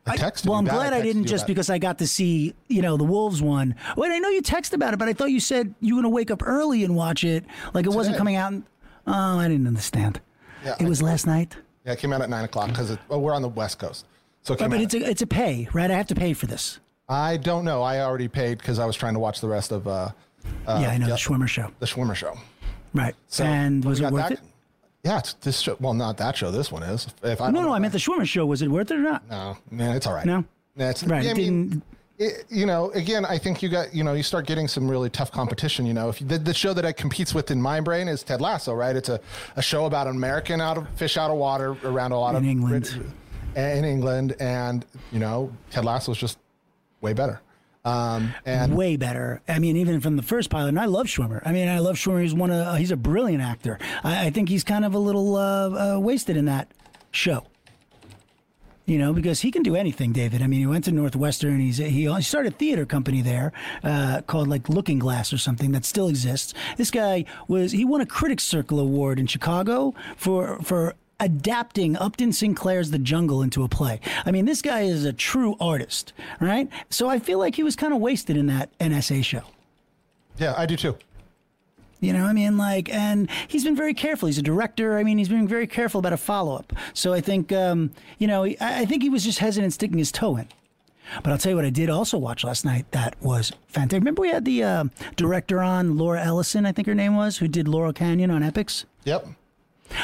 I 0.06 0.16
texted 0.16 0.46
Well, 0.46 0.58
I'm 0.58 0.64
glad 0.64 0.92
I, 0.92 1.00
texted 1.00 1.02
didn't 1.04 1.24
just 1.26 1.46
because 1.46 1.70
I 1.70 1.78
got 1.78 1.98
to 1.98 2.06
see, 2.06 2.54
you 2.68 2.82
know, 2.82 2.96
the 2.96 3.04
Wolves 3.04 3.40
one. 3.40 3.74
Wait, 3.96 4.12
I 4.12 4.18
know 4.18 4.28
you 4.28 4.42
texted 4.42 4.74
about 4.74 4.92
it, 4.92 4.98
but 4.98 5.08
I 5.08 5.12
thought 5.14 5.30
you 5.30 5.40
said 5.40 5.74
you 5.80 5.94
were 5.96 6.02
going 6.02 6.10
to 6.10 6.14
wake 6.14 6.30
up 6.30 6.42
early 6.46 6.84
and 6.84 6.94
watch 6.94 7.24
it, 7.24 7.44
like 7.72 7.86
it 7.86 7.92
wasn't 7.92 8.16
coming 8.16 8.36
out. 8.36 8.52
in- 8.52 8.64
Oh, 9.06 9.38
I 9.38 9.48
didn't 9.48 9.66
understand. 9.66 10.20
Yeah, 10.64 10.74
it 10.80 10.84
I- 10.84 10.88
was 10.88 11.02
last 11.02 11.26
night. 11.26 11.54
Yeah, 11.86 11.92
it 11.92 11.98
came 11.98 12.12
out 12.12 12.22
at 12.22 12.30
nine 12.30 12.44
o'clock 12.44 12.68
because 12.68 12.96
well, 13.08 13.20
we're 13.20 13.34
on 13.34 13.42
the 13.42 13.48
West 13.48 13.78
Coast. 13.78 14.06
So 14.42 14.54
it 14.54 14.58
But, 14.58 14.70
but 14.70 14.80
it's 14.80 14.94
a 14.94 14.98
it's 15.10 15.20
a 15.22 15.26
pay, 15.26 15.68
right? 15.74 15.90
I 15.90 15.94
have 15.94 16.06
to 16.08 16.14
pay 16.14 16.32
for 16.32 16.46
this. 16.46 16.80
I 17.08 17.36
don't 17.36 17.64
know. 17.66 17.82
I 17.82 18.00
already 18.00 18.28
paid 18.28 18.56
because 18.58 18.78
I 18.78 18.86
was 18.86 18.96
trying 18.96 19.12
to 19.14 19.20
watch 19.20 19.40
the 19.42 19.48
rest 19.48 19.72
of 19.72 19.86
uh, 19.86 20.08
yeah, 20.66 20.88
I 20.90 20.96
know 20.98 21.06
the 21.08 21.14
Schwimmer 21.16 21.48
show. 21.48 21.70
the 21.80 21.86
Schwimmer 21.86 22.14
show. 22.14 22.38
Right. 22.94 23.14
So 23.28 23.44
and 23.44 23.84
was 23.84 24.00
it 24.00 24.10
worth 24.10 24.28
that- 24.28 24.32
it? 24.32 24.40
Yeah, 25.04 25.18
it's 25.18 25.34
this 25.34 25.60
show. 25.60 25.76
Well, 25.80 25.92
not 25.94 26.16
that 26.16 26.36
show. 26.36 26.50
This 26.50 26.72
one 26.72 26.82
is. 26.82 27.06
If 27.22 27.40
I 27.40 27.50
No, 27.50 27.60
no, 27.62 27.72
I 27.74 27.78
meant 27.78 27.92
the 27.92 27.98
Schwimmer 27.98 28.26
show. 28.26 28.46
Was 28.46 28.62
it 28.62 28.68
worth 28.68 28.90
it 28.90 28.96
or 28.96 29.00
not? 29.00 29.28
No, 29.28 29.56
man, 29.70 29.94
it's 29.94 30.06
all 30.06 30.14
right. 30.14 30.24
No? 30.24 30.44
Yeah, 30.76 30.90
it's, 30.90 31.04
Right, 31.04 31.24
yeah, 31.24 31.30
I 31.30 31.34
mean, 31.34 31.82
it, 32.18 32.46
you 32.48 32.64
know, 32.64 32.90
again, 32.92 33.24
I 33.24 33.38
think 33.38 33.62
you 33.62 33.68
got, 33.68 33.94
you 33.94 34.02
know, 34.02 34.14
you 34.14 34.22
start 34.22 34.46
getting 34.46 34.66
some 34.66 34.88
really 34.90 35.10
tough 35.10 35.30
competition. 35.30 35.84
You 35.84 35.92
know, 35.92 36.08
if 36.08 36.20
you, 36.20 36.26
the, 36.26 36.38
the 36.38 36.54
show 36.54 36.72
that 36.72 36.86
I 36.86 36.92
competes 36.92 37.34
with 37.34 37.50
in 37.50 37.60
my 37.60 37.80
brain 37.80 38.08
is 38.08 38.22
Ted 38.22 38.40
Lasso, 38.40 38.72
right? 38.72 38.96
It's 38.96 39.08
a, 39.10 39.20
a 39.56 39.62
show 39.62 39.84
about 39.84 40.06
an 40.06 40.16
American 40.16 40.60
out 40.60 40.78
of 40.78 40.88
fish 40.96 41.16
out 41.16 41.30
of 41.30 41.36
water 41.36 41.76
around 41.84 42.12
a 42.12 42.18
lot 42.18 42.30
In 42.30 42.36
of 42.36 42.44
England. 42.44 43.12
in 43.56 43.84
England, 43.84 44.34
and 44.40 44.86
you 45.12 45.18
know, 45.18 45.52
Ted 45.70 45.84
Lasso 45.84 46.12
is 46.12 46.18
just 46.18 46.38
way 47.02 47.12
better. 47.12 47.40
Um, 47.84 48.34
and 48.46 48.74
way 48.74 48.96
better. 48.96 49.42
I 49.46 49.58
mean, 49.58 49.76
even 49.76 50.00
from 50.00 50.16
the 50.16 50.22
first 50.22 50.48
pilot, 50.48 50.68
and 50.68 50.80
I 50.80 50.86
love 50.86 51.06
Schwimmer. 51.06 51.42
I 51.44 51.52
mean, 51.52 51.68
I 51.68 51.80
love 51.80 51.96
Schwimmer. 51.96 52.22
He's 52.22 52.34
one 52.34 52.50
of 52.50 52.78
he's 52.78 52.90
a 52.90 52.96
brilliant 52.96 53.42
actor. 53.42 53.78
I, 54.02 54.26
I 54.26 54.30
think 54.30 54.48
he's 54.48 54.64
kind 54.64 54.86
of 54.86 54.94
a 54.94 54.98
little 54.98 55.36
uh, 55.36 55.96
uh, 55.96 56.00
wasted 56.00 56.36
in 56.36 56.46
that 56.46 56.70
show. 57.10 57.46
You 58.86 58.98
know, 58.98 59.14
because 59.14 59.40
he 59.40 59.50
can 59.50 59.62
do 59.62 59.76
anything, 59.76 60.12
David. 60.12 60.42
I 60.42 60.46
mean, 60.46 60.60
he 60.60 60.66
went 60.66 60.84
to 60.84 60.92
Northwestern. 60.92 61.58
He's 61.58 61.78
he 61.78 62.06
started 62.22 62.52
a 62.52 62.56
theater 62.56 62.84
company 62.84 63.22
there 63.22 63.52
uh, 63.82 64.20
called 64.26 64.48
like 64.48 64.68
Looking 64.68 64.98
Glass 64.98 65.32
or 65.32 65.38
something 65.38 65.72
that 65.72 65.86
still 65.86 66.08
exists. 66.08 66.52
This 66.76 66.90
guy 66.90 67.24
was 67.48 67.72
he 67.72 67.84
won 67.84 68.02
a 68.02 68.06
Critics 68.06 68.44
Circle 68.44 68.80
Award 68.80 69.18
in 69.18 69.26
Chicago 69.26 69.94
for 70.16 70.58
for 70.62 70.94
adapting 71.24 71.96
Upton 71.96 72.32
Sinclair's 72.32 72.90
The 72.90 72.98
Jungle 72.98 73.42
into 73.42 73.64
a 73.64 73.68
play. 73.68 74.00
I 74.26 74.30
mean, 74.30 74.44
this 74.44 74.60
guy 74.62 74.82
is 74.82 75.04
a 75.04 75.12
true 75.12 75.56
artist, 75.58 76.12
right? 76.40 76.68
So 76.90 77.08
I 77.08 77.18
feel 77.18 77.38
like 77.38 77.54
he 77.56 77.62
was 77.62 77.74
kind 77.76 77.92
of 77.94 78.00
wasted 78.00 78.36
in 78.36 78.46
that 78.46 78.76
NSA 78.78 79.24
show. 79.24 79.42
yeah, 80.38 80.54
I 80.56 80.66
do 80.66 80.76
too. 80.76 80.96
You 82.00 82.12
know, 82.12 82.24
I 82.24 82.34
mean, 82.34 82.58
like, 82.58 82.92
and 82.92 83.30
he's 83.48 83.64
been 83.64 83.76
very 83.76 83.94
careful. 83.94 84.26
He's 84.26 84.36
a 84.36 84.42
director. 84.42 84.98
I 84.98 85.04
mean, 85.04 85.16
he's 85.16 85.30
been 85.30 85.48
very 85.48 85.66
careful 85.66 86.00
about 86.00 86.12
a 86.12 86.18
follow 86.18 86.54
up. 86.56 86.74
So 86.92 87.14
I 87.14 87.22
think, 87.22 87.50
um, 87.50 87.92
you 88.18 88.26
know, 88.26 88.44
I, 88.44 88.56
I 88.60 88.84
think 88.84 89.02
he 89.02 89.08
was 89.08 89.24
just 89.24 89.38
hesitant 89.38 89.72
sticking 89.72 89.96
his 89.96 90.12
toe 90.12 90.36
in. 90.36 90.46
But 91.22 91.32
I'll 91.32 91.38
tell 91.38 91.50
you 91.50 91.56
what 91.56 91.64
I 91.64 91.70
did 91.70 91.88
also 91.88 92.18
watch 92.18 92.44
last 92.44 92.64
night 92.64 92.90
that 92.90 93.14
was 93.22 93.52
fantastic. 93.68 94.00
Remember 94.00 94.20
we 94.20 94.28
had 94.28 94.44
the 94.44 94.62
uh, 94.62 94.84
director 95.16 95.60
on, 95.62 95.96
Laura 95.96 96.22
Ellison, 96.22 96.66
I 96.66 96.72
think 96.72 96.86
her 96.88 96.94
name 96.94 97.16
was, 97.16 97.38
who 97.38 97.48
did 97.48 97.68
Laurel 97.68 97.92
Canyon 97.94 98.30
on 98.30 98.42
Epix? 98.42 98.84
Yep. 99.04 99.26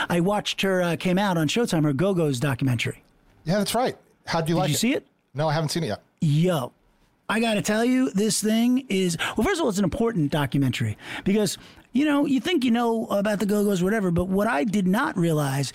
I 0.09 0.21
watched 0.21 0.63
her, 0.63 0.83
uh, 0.83 0.97
came 0.97 1.19
out 1.19 1.37
on 1.37 1.49
Showtime, 1.49 1.85
her 1.85 1.93
Go 1.93 2.15
Go's 2.15 2.41
documentary. 2.41 3.03
Yeah, 3.45 3.59
that's 3.59 3.75
right. 3.75 3.97
How 4.27 4.41
do 4.41 4.51
you 4.51 4.55
Did 4.55 4.61
like 4.61 4.67
Did 4.69 4.71
you 4.71 4.77
it? 4.77 4.79
see 4.79 4.95
it? 4.95 5.07
No, 5.35 5.49
I 5.49 5.53
haven't 5.55 5.71
seen 5.71 5.85
it 5.85 5.89
yet. 5.89 6.03
Yo, 6.21 6.73
I 7.29 7.41
got 7.41 7.55
to 7.55 7.63
tell 7.63 7.85
you, 7.85 8.11
this 8.11 8.43
thing 8.43 8.87
is, 8.89 9.17
well, 9.37 9.45
first 9.47 9.61
of 9.61 9.65
all, 9.65 9.69
it's 9.69 9.79
an 9.79 9.85
important 9.85 10.31
documentary 10.33 10.99
because, 11.25 11.57
you 11.93 12.05
know, 12.05 12.27
you 12.27 12.41
think 12.41 12.65
you 12.65 12.71
know 12.71 13.07
about 13.07 13.39
the 13.39 13.47
Go 13.47 13.65
Go's, 13.65 13.83
whatever, 13.83 14.11
but 14.11 14.25
what 14.29 14.47
I 14.49 14.65
did 14.65 14.87
not 14.87 15.17
realize 15.17 15.73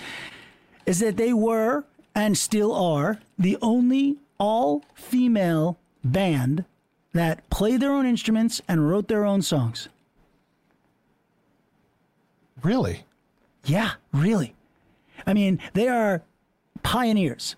is 0.86 0.99
that 0.99 1.18
they 1.18 1.34
were 1.34 1.84
and 2.13 2.38
still 2.38 2.74
are 2.74 3.20
the 3.39 3.57
only 3.61 4.18
all 4.38 4.84
female 4.93 5.78
band 6.03 6.66
that 7.13 7.49
played 7.49 7.80
their 7.80 7.91
own 7.93 8.05
instruments 8.05 8.61
and 8.68 8.89
wrote 8.89 9.07
their 9.07 9.24
own 9.26 9.41
songs. 9.41 9.88
Really? 12.61 13.05
Yeah, 13.66 13.91
really. 14.13 14.55
I 15.26 15.34
mean, 15.34 15.59
they 15.74 15.88
are 15.88 16.24
pioneers. 16.84 17.55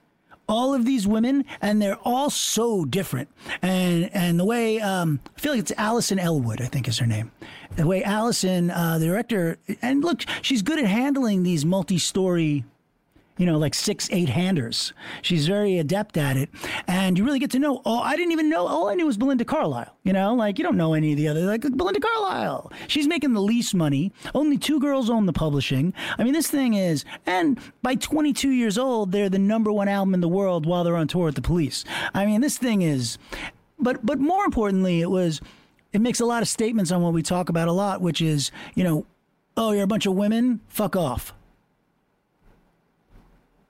All 0.49 0.73
of 0.73 0.85
these 0.85 1.05
women, 1.05 1.43
and 1.61 1.81
they're 1.81 1.99
all 2.03 2.29
so 2.29 2.85
different. 2.85 3.27
And 3.61 4.09
and 4.13 4.39
the 4.39 4.45
way 4.45 4.79
um, 4.79 5.19
I 5.35 5.41
feel 5.41 5.51
like 5.51 5.59
it's 5.59 5.73
Alison 5.77 6.19
Ellwood, 6.19 6.61
I 6.61 6.67
think 6.67 6.87
is 6.87 6.97
her 6.99 7.05
name. 7.05 7.31
The 7.75 7.85
way 7.85 8.01
Alison, 8.01 8.71
uh, 8.71 8.97
the 8.97 9.07
director, 9.07 9.57
and 9.81 10.01
look, 10.01 10.23
she's 10.41 10.61
good 10.61 10.79
at 10.79 10.85
handling 10.85 11.43
these 11.43 11.65
multi-story 11.65 12.63
you 13.37 13.45
know, 13.45 13.57
like 13.57 13.73
six, 13.73 14.09
eight 14.11 14.29
handers. 14.29 14.93
She's 15.21 15.47
very 15.47 15.77
adept 15.77 16.17
at 16.17 16.37
it. 16.37 16.49
And 16.87 17.17
you 17.17 17.23
really 17.23 17.39
get 17.39 17.51
to 17.51 17.59
know, 17.59 17.81
oh, 17.85 17.99
I 17.99 18.15
didn't 18.15 18.31
even 18.31 18.49
know, 18.49 18.67
all 18.67 18.89
I 18.89 18.95
knew 18.95 19.05
was 19.05 19.17
Belinda 19.17 19.45
Carlisle. 19.45 19.95
You 20.03 20.13
know, 20.13 20.33
like 20.35 20.57
you 20.57 20.63
don't 20.63 20.77
know 20.77 20.93
any 20.93 21.11
of 21.11 21.17
the 21.17 21.27
other, 21.27 21.41
like 21.41 21.61
Belinda 21.61 21.99
Carlisle. 21.99 22.71
She's 22.87 23.07
making 23.07 23.33
the 23.33 23.41
least 23.41 23.75
money. 23.75 24.11
Only 24.33 24.57
two 24.57 24.79
girls 24.79 25.09
own 25.09 25.25
the 25.25 25.33
publishing. 25.33 25.93
I 26.17 26.23
mean, 26.23 26.33
this 26.33 26.49
thing 26.49 26.73
is, 26.73 27.05
and 27.25 27.59
by 27.81 27.95
22 27.95 28.49
years 28.49 28.77
old, 28.77 29.11
they're 29.11 29.29
the 29.29 29.39
number 29.39 29.71
one 29.71 29.87
album 29.87 30.13
in 30.13 30.21
the 30.21 30.27
world 30.27 30.65
while 30.65 30.83
they're 30.83 30.95
on 30.95 31.07
tour 31.07 31.25
with 31.25 31.35
the 31.35 31.41
police. 31.41 31.83
I 32.13 32.25
mean, 32.25 32.41
this 32.41 32.57
thing 32.57 32.81
is, 32.81 33.17
but, 33.79 34.05
but 34.05 34.19
more 34.19 34.45
importantly, 34.45 35.01
it 35.01 35.11
was, 35.11 35.41
it 35.93 36.01
makes 36.01 36.19
a 36.19 36.25
lot 36.25 36.41
of 36.41 36.47
statements 36.47 36.91
on 36.91 37.01
what 37.01 37.13
we 37.13 37.21
talk 37.21 37.49
about 37.49 37.67
a 37.67 37.71
lot, 37.71 38.01
which 38.01 38.21
is, 38.21 38.51
you 38.75 38.83
know, 38.83 39.05
oh, 39.55 39.71
you're 39.71 39.83
a 39.83 39.87
bunch 39.87 40.05
of 40.05 40.13
women, 40.13 40.61
fuck 40.67 40.95
off. 40.95 41.33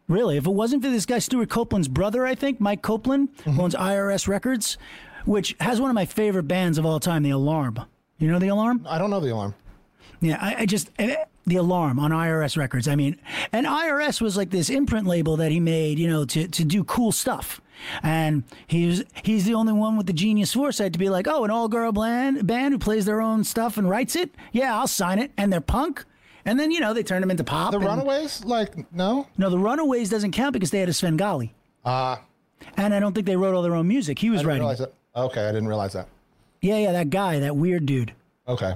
Really, 0.08 0.38
if 0.38 0.48
it 0.48 0.52
wasn't 0.52 0.84
for 0.84 0.90
this 0.90 1.06
guy 1.06 1.20
Stewart 1.20 1.50
Copeland's 1.50 1.90
brother, 1.90 2.26
I 2.26 2.34
think 2.34 2.62
Mike 2.62 2.82
Copeland 2.82 3.30
who 3.44 3.62
owns 3.62 3.76
IRS 3.76 4.28
Records, 4.28 4.78
which 5.26 5.56
has 5.60 5.82
one 5.82 5.90
of 5.90 5.96
my 5.96 6.06
favorite 6.06 6.48
bands 6.48 6.78
of 6.78 6.86
all 6.86 7.00
time, 7.00 7.24
The 7.24 7.32
Alarm. 7.32 7.80
You 8.18 8.32
know 8.32 8.40
The 8.40 8.48
Alarm? 8.48 8.86
I 8.90 8.98
don't 8.98 9.10
know 9.10 9.20
the 9.20 9.34
alarm. 9.34 9.54
Yeah, 10.22 10.38
I, 10.42 10.62
I 10.62 10.66
just 10.66 10.90
eh, 10.98 11.16
The 11.46 11.58
Alarm 11.58 12.00
on 12.00 12.12
IRS 12.12 12.58
Records. 12.58 12.88
I 12.88 12.96
mean, 12.96 13.20
and 13.52 13.68
IRS 13.68 14.22
was 14.22 14.38
like 14.38 14.50
this 14.50 14.70
imprint 14.70 15.08
label 15.08 15.36
that 15.38 15.52
he 15.52 15.60
made, 15.60 16.00
you 16.00 16.08
know, 16.10 16.26
to 16.26 16.48
to 16.48 16.64
do 16.64 16.84
cool 16.86 17.12
stuff. 17.12 17.62
And 18.02 18.44
he's 18.66 19.04
he's 19.24 19.46
the 19.46 19.54
only 19.54 19.74
one 19.74 19.98
with 19.98 20.08
the 20.08 20.14
genius 20.14 20.54
foresight 20.54 20.94
to 20.94 21.00
be 21.00 21.10
like, 21.10 21.28
oh, 21.28 21.44
an 21.44 21.52
all 21.52 21.68
girl 21.68 21.92
band 21.92 22.48
band 22.48 22.74
who 22.74 22.80
plays 22.80 23.06
their 23.06 23.22
own 23.22 23.44
stuff 23.44 23.78
and 23.78 23.90
writes 23.90 24.16
it. 24.16 24.34
Yeah, 24.54 24.76
I'll 24.76 24.88
sign 24.88 25.20
it. 25.20 25.32
And 25.38 25.52
they're 25.54 25.62
punk. 25.62 26.06
And 26.48 26.60
then 26.60 26.72
you 26.72 26.80
know 26.80 26.94
they 26.96 27.04
turned 27.04 27.22
them 27.22 27.30
into 27.30 27.44
pop. 27.44 27.72
The 27.72 27.78
and- 27.78 27.86
Runaways? 27.86 28.44
Like, 28.44 28.92
no? 28.92 29.28
no, 29.38 29.50
the 29.52 29.60
Runaways 29.60 30.10
doesn't 30.10 30.32
count 30.32 30.54
because 30.54 30.72
they 30.72 30.80
had 30.80 30.90
a 30.90 30.94
Svengali. 30.94 31.54
Uh, 31.86 32.16
And 32.76 32.94
I 32.94 33.00
don't 33.00 33.14
think 33.14 33.28
they 33.28 33.36
wrote 33.36 33.54
all 33.54 33.62
their 33.62 33.76
own 33.76 33.88
music. 33.88 34.18
He 34.18 34.30
was 34.32 34.40
I 34.40 34.42
didn't 34.42 34.48
writing. 34.48 34.62
realize 34.62 34.80
that. 34.80 34.94
Okay, 35.16 35.44
I 35.48 35.52
didn't 35.52 35.68
realize 35.68 35.94
that. 35.94 36.08
Yeah, 36.62 36.78
yeah, 36.80 36.92
that 36.94 37.10
guy, 37.12 37.40
that 37.40 37.56
weird 37.56 37.86
dude. 37.86 38.14
Okay. 38.48 38.74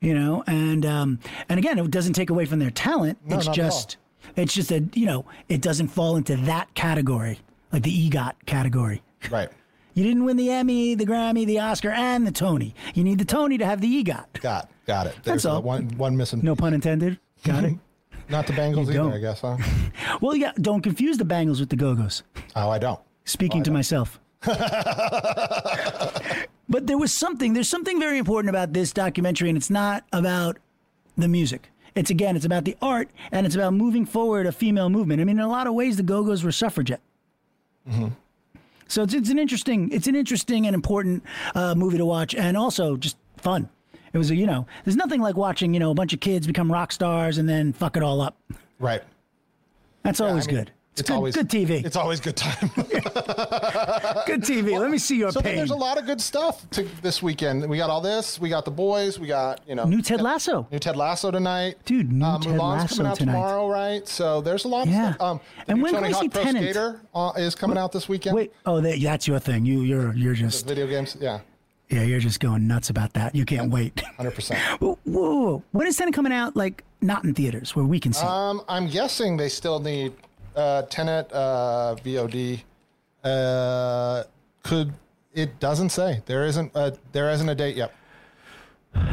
You 0.00 0.14
know, 0.14 0.42
and 0.46 0.86
um, 0.86 1.18
and 1.48 1.58
again, 1.58 1.78
it 1.78 1.90
doesn't 1.90 2.14
take 2.14 2.30
away 2.30 2.46
from 2.46 2.58
their 2.58 2.70
talent. 2.70 3.18
No, 3.26 3.36
it's 3.36 3.46
not 3.46 3.58
at 3.58 3.64
all. 3.64 3.70
just, 3.70 3.96
it's 4.36 4.54
just 4.54 4.68
that 4.70 4.96
you 4.96 5.04
know, 5.06 5.26
it 5.48 5.60
doesn't 5.60 5.88
fall 5.88 6.16
into 6.16 6.36
that 6.36 6.72
category, 6.74 7.40
like 7.72 7.82
the 7.82 8.08
EGOT 8.10 8.32
category. 8.46 9.02
Right. 9.30 9.50
You 9.92 10.04
didn't 10.04 10.24
win 10.24 10.36
the 10.38 10.50
Emmy, 10.50 10.94
the 10.94 11.04
Grammy, 11.04 11.44
the 11.44 11.58
Oscar, 11.58 11.90
and 11.90 12.26
the 12.26 12.30
Tony. 12.30 12.74
You 12.94 13.02
need 13.04 13.18
the 13.18 13.24
Tony 13.24 13.58
to 13.58 13.66
have 13.66 13.80
the 13.82 14.02
EGOT. 14.04 14.40
Got 14.40 14.70
got 14.90 15.06
it. 15.06 15.16
There's 15.22 15.46
all. 15.46 15.58
uh, 15.58 15.60
one 15.60 15.88
one 15.96 16.16
missing. 16.16 16.40
No 16.42 16.56
pun 16.56 16.74
intended. 16.74 17.18
Got 17.44 17.64
it. 17.64 17.76
Not 18.28 18.46
the 18.46 18.52
Bengals 18.52 18.82
either, 18.84 18.92
don't. 18.94 19.12
I 19.12 19.18
guess, 19.18 19.40
huh? 19.40 19.56
Well, 20.20 20.36
yeah. 20.36 20.52
Don't 20.60 20.82
confuse 20.82 21.16
the 21.18 21.24
Bangles 21.24 21.60
with 21.60 21.68
the 21.68 21.76
Go 21.76 21.94
Go's. 21.94 22.22
Oh, 22.54 22.70
I 22.70 22.78
don't. 22.78 23.00
Speaking 23.24 23.62
to 23.64 23.70
myself. 23.70 24.20
but 24.42 24.56
there 26.86 26.98
was 26.98 27.12
something, 27.12 27.52
there's 27.52 27.68
something 27.68 27.98
very 27.98 28.18
important 28.18 28.48
about 28.50 28.72
this 28.72 28.92
documentary, 28.92 29.48
and 29.48 29.58
it's 29.58 29.70
not 29.70 30.04
about 30.12 30.58
the 31.16 31.28
music. 31.28 31.70
It's 31.94 32.10
again, 32.10 32.36
it's 32.36 32.44
about 32.44 32.64
the 32.64 32.76
art 32.80 33.10
and 33.32 33.44
it's 33.46 33.56
about 33.56 33.74
moving 33.74 34.06
forward 34.06 34.46
a 34.46 34.52
female 34.52 34.88
movement. 34.90 35.20
I 35.20 35.24
mean, 35.24 35.38
in 35.38 35.44
a 35.44 35.48
lot 35.48 35.66
of 35.66 35.74
ways, 35.74 35.96
the 35.96 36.04
Go 36.04 36.22
Go's 36.22 36.44
were 36.44 36.52
suffragette. 36.52 37.00
Mm-hmm. 37.88 38.08
So 38.86 39.02
it's, 39.02 39.14
it's 39.14 39.30
an 39.30 39.38
interesting, 39.38 39.90
it's 39.92 40.06
an 40.06 40.14
interesting 40.14 40.66
and 40.66 40.74
important 40.74 41.24
uh, 41.54 41.74
movie 41.74 41.98
to 41.98 42.06
watch, 42.06 42.34
and 42.34 42.56
also 42.56 42.96
just 42.96 43.16
fun. 43.36 43.68
It 44.12 44.18
was, 44.18 44.30
a, 44.30 44.34
you 44.36 44.46
know, 44.46 44.66
there's 44.84 44.96
nothing 44.96 45.20
like 45.20 45.36
watching, 45.36 45.72
you 45.74 45.80
know, 45.80 45.90
a 45.90 45.94
bunch 45.94 46.12
of 46.12 46.20
kids 46.20 46.46
become 46.46 46.70
rock 46.70 46.92
stars 46.92 47.38
and 47.38 47.48
then 47.48 47.72
fuck 47.72 47.96
it 47.96 48.02
all 48.02 48.20
up. 48.20 48.36
Right. 48.78 49.02
That's 50.02 50.20
I 50.20 50.28
always 50.28 50.46
mean, 50.46 50.56
good. 50.56 50.72
It's, 50.92 51.00
It's 51.02 51.08
good, 51.10 51.14
always 51.16 51.34
good 51.36 51.48
TV. 51.48 51.84
It's 51.84 51.94
always 51.96 52.18
good 52.20 52.36
time. 52.36 52.70
good 52.74 54.42
TV. 54.42 54.78
Let 54.78 54.90
me 54.90 54.98
see 54.98 55.16
your 55.18 55.30
so 55.30 55.40
pain. 55.40 55.56
there's 55.56 55.70
a 55.70 55.76
lot 55.76 55.98
of 55.98 56.06
good 56.06 56.20
stuff 56.20 56.68
to 56.70 56.82
this 57.02 57.22
weekend. 57.22 57.68
We 57.68 57.76
got 57.76 57.90
all 57.90 58.00
this. 58.00 58.40
We 58.40 58.48
got 58.48 58.64
the 58.64 58.70
boys. 58.70 59.18
We 59.18 59.26
got 59.26 59.60
you 59.68 59.74
know 59.74 59.84
New 59.84 60.02
Ted 60.02 60.20
Lasso. 60.20 60.66
New 60.70 60.78
Ted 60.78 60.96
Lasso 60.96 61.30
tonight, 61.30 61.76
Dude, 61.84 62.10
new 62.12 62.24
uh, 62.24 62.38
Ted 62.38 62.54
Mulan's 62.54 62.58
Lasso 62.82 62.96
coming 62.96 63.10
out 63.12 63.16
tonight. 63.18 63.32
tomorrow, 63.32 63.68
right? 63.68 64.06
So 64.08 64.40
there's 64.40 64.64
a 64.64 64.68
lot 64.68 64.86
of 64.86 64.92
Yeah. 64.92 65.14
stuff. 65.14 65.22
Um, 65.22 65.40
And 65.68 65.82
when 65.82 65.92
can 65.92 66.02
Tony 66.02 66.14
see 66.14 66.26
Hawk 66.26 66.32
Pro? 66.32 66.50
Skater 66.50 67.00
uh, 67.14 67.32
is 67.36 67.54
coming 67.54 67.78
out 67.78 67.92
this 67.92 68.08
weekend. 68.08 68.34
Wait, 68.36 68.52
oh, 68.66 68.80
that, 68.80 69.00
that's 69.00 69.28
your 69.28 69.38
thing. 69.38 69.64
You, 69.64 69.82
you're, 69.82 70.14
you're 70.14 70.34
just, 70.34 70.66
video 70.66 70.86
games, 70.86 71.16
yeah, 71.20 71.40
yeah, 71.90 72.02
you're 72.02 72.20
just 72.20 72.40
going 72.40 72.68
nuts 72.68 72.88
about 72.88 73.14
that. 73.14 73.34
You 73.34 73.44
can't 73.44 73.70
wait. 73.70 74.00
hundred 74.16 74.34
percent. 74.34 74.60
whoa, 74.80 74.98
whoa, 75.04 75.40
whoa. 75.40 75.62
when 75.72 75.86
is 75.86 75.96
Tenet 75.96 76.14
coming 76.14 76.32
out? 76.32 76.56
Like 76.56 76.84
not 77.00 77.24
in 77.24 77.34
theaters 77.34 77.74
where 77.74 77.84
we 77.84 77.98
can 77.98 78.12
see. 78.12 78.24
it? 78.24 78.28
Um, 78.28 78.62
I'm 78.68 78.88
guessing 78.88 79.36
they 79.36 79.48
still 79.48 79.80
need 79.80 80.12
uh, 80.54 80.82
Tenet 80.82 81.32
uh, 81.32 81.96
VOD. 82.04 82.62
Uh, 83.24 84.24
could 84.62 84.92
it 85.34 85.58
doesn't 85.60 85.90
say 85.90 86.22
there 86.26 86.44
isn't 86.44 86.72
a, 86.74 86.96
there 87.12 87.30
isn't 87.30 87.48
a 87.48 87.54
date 87.54 87.76
yet. 87.76 87.92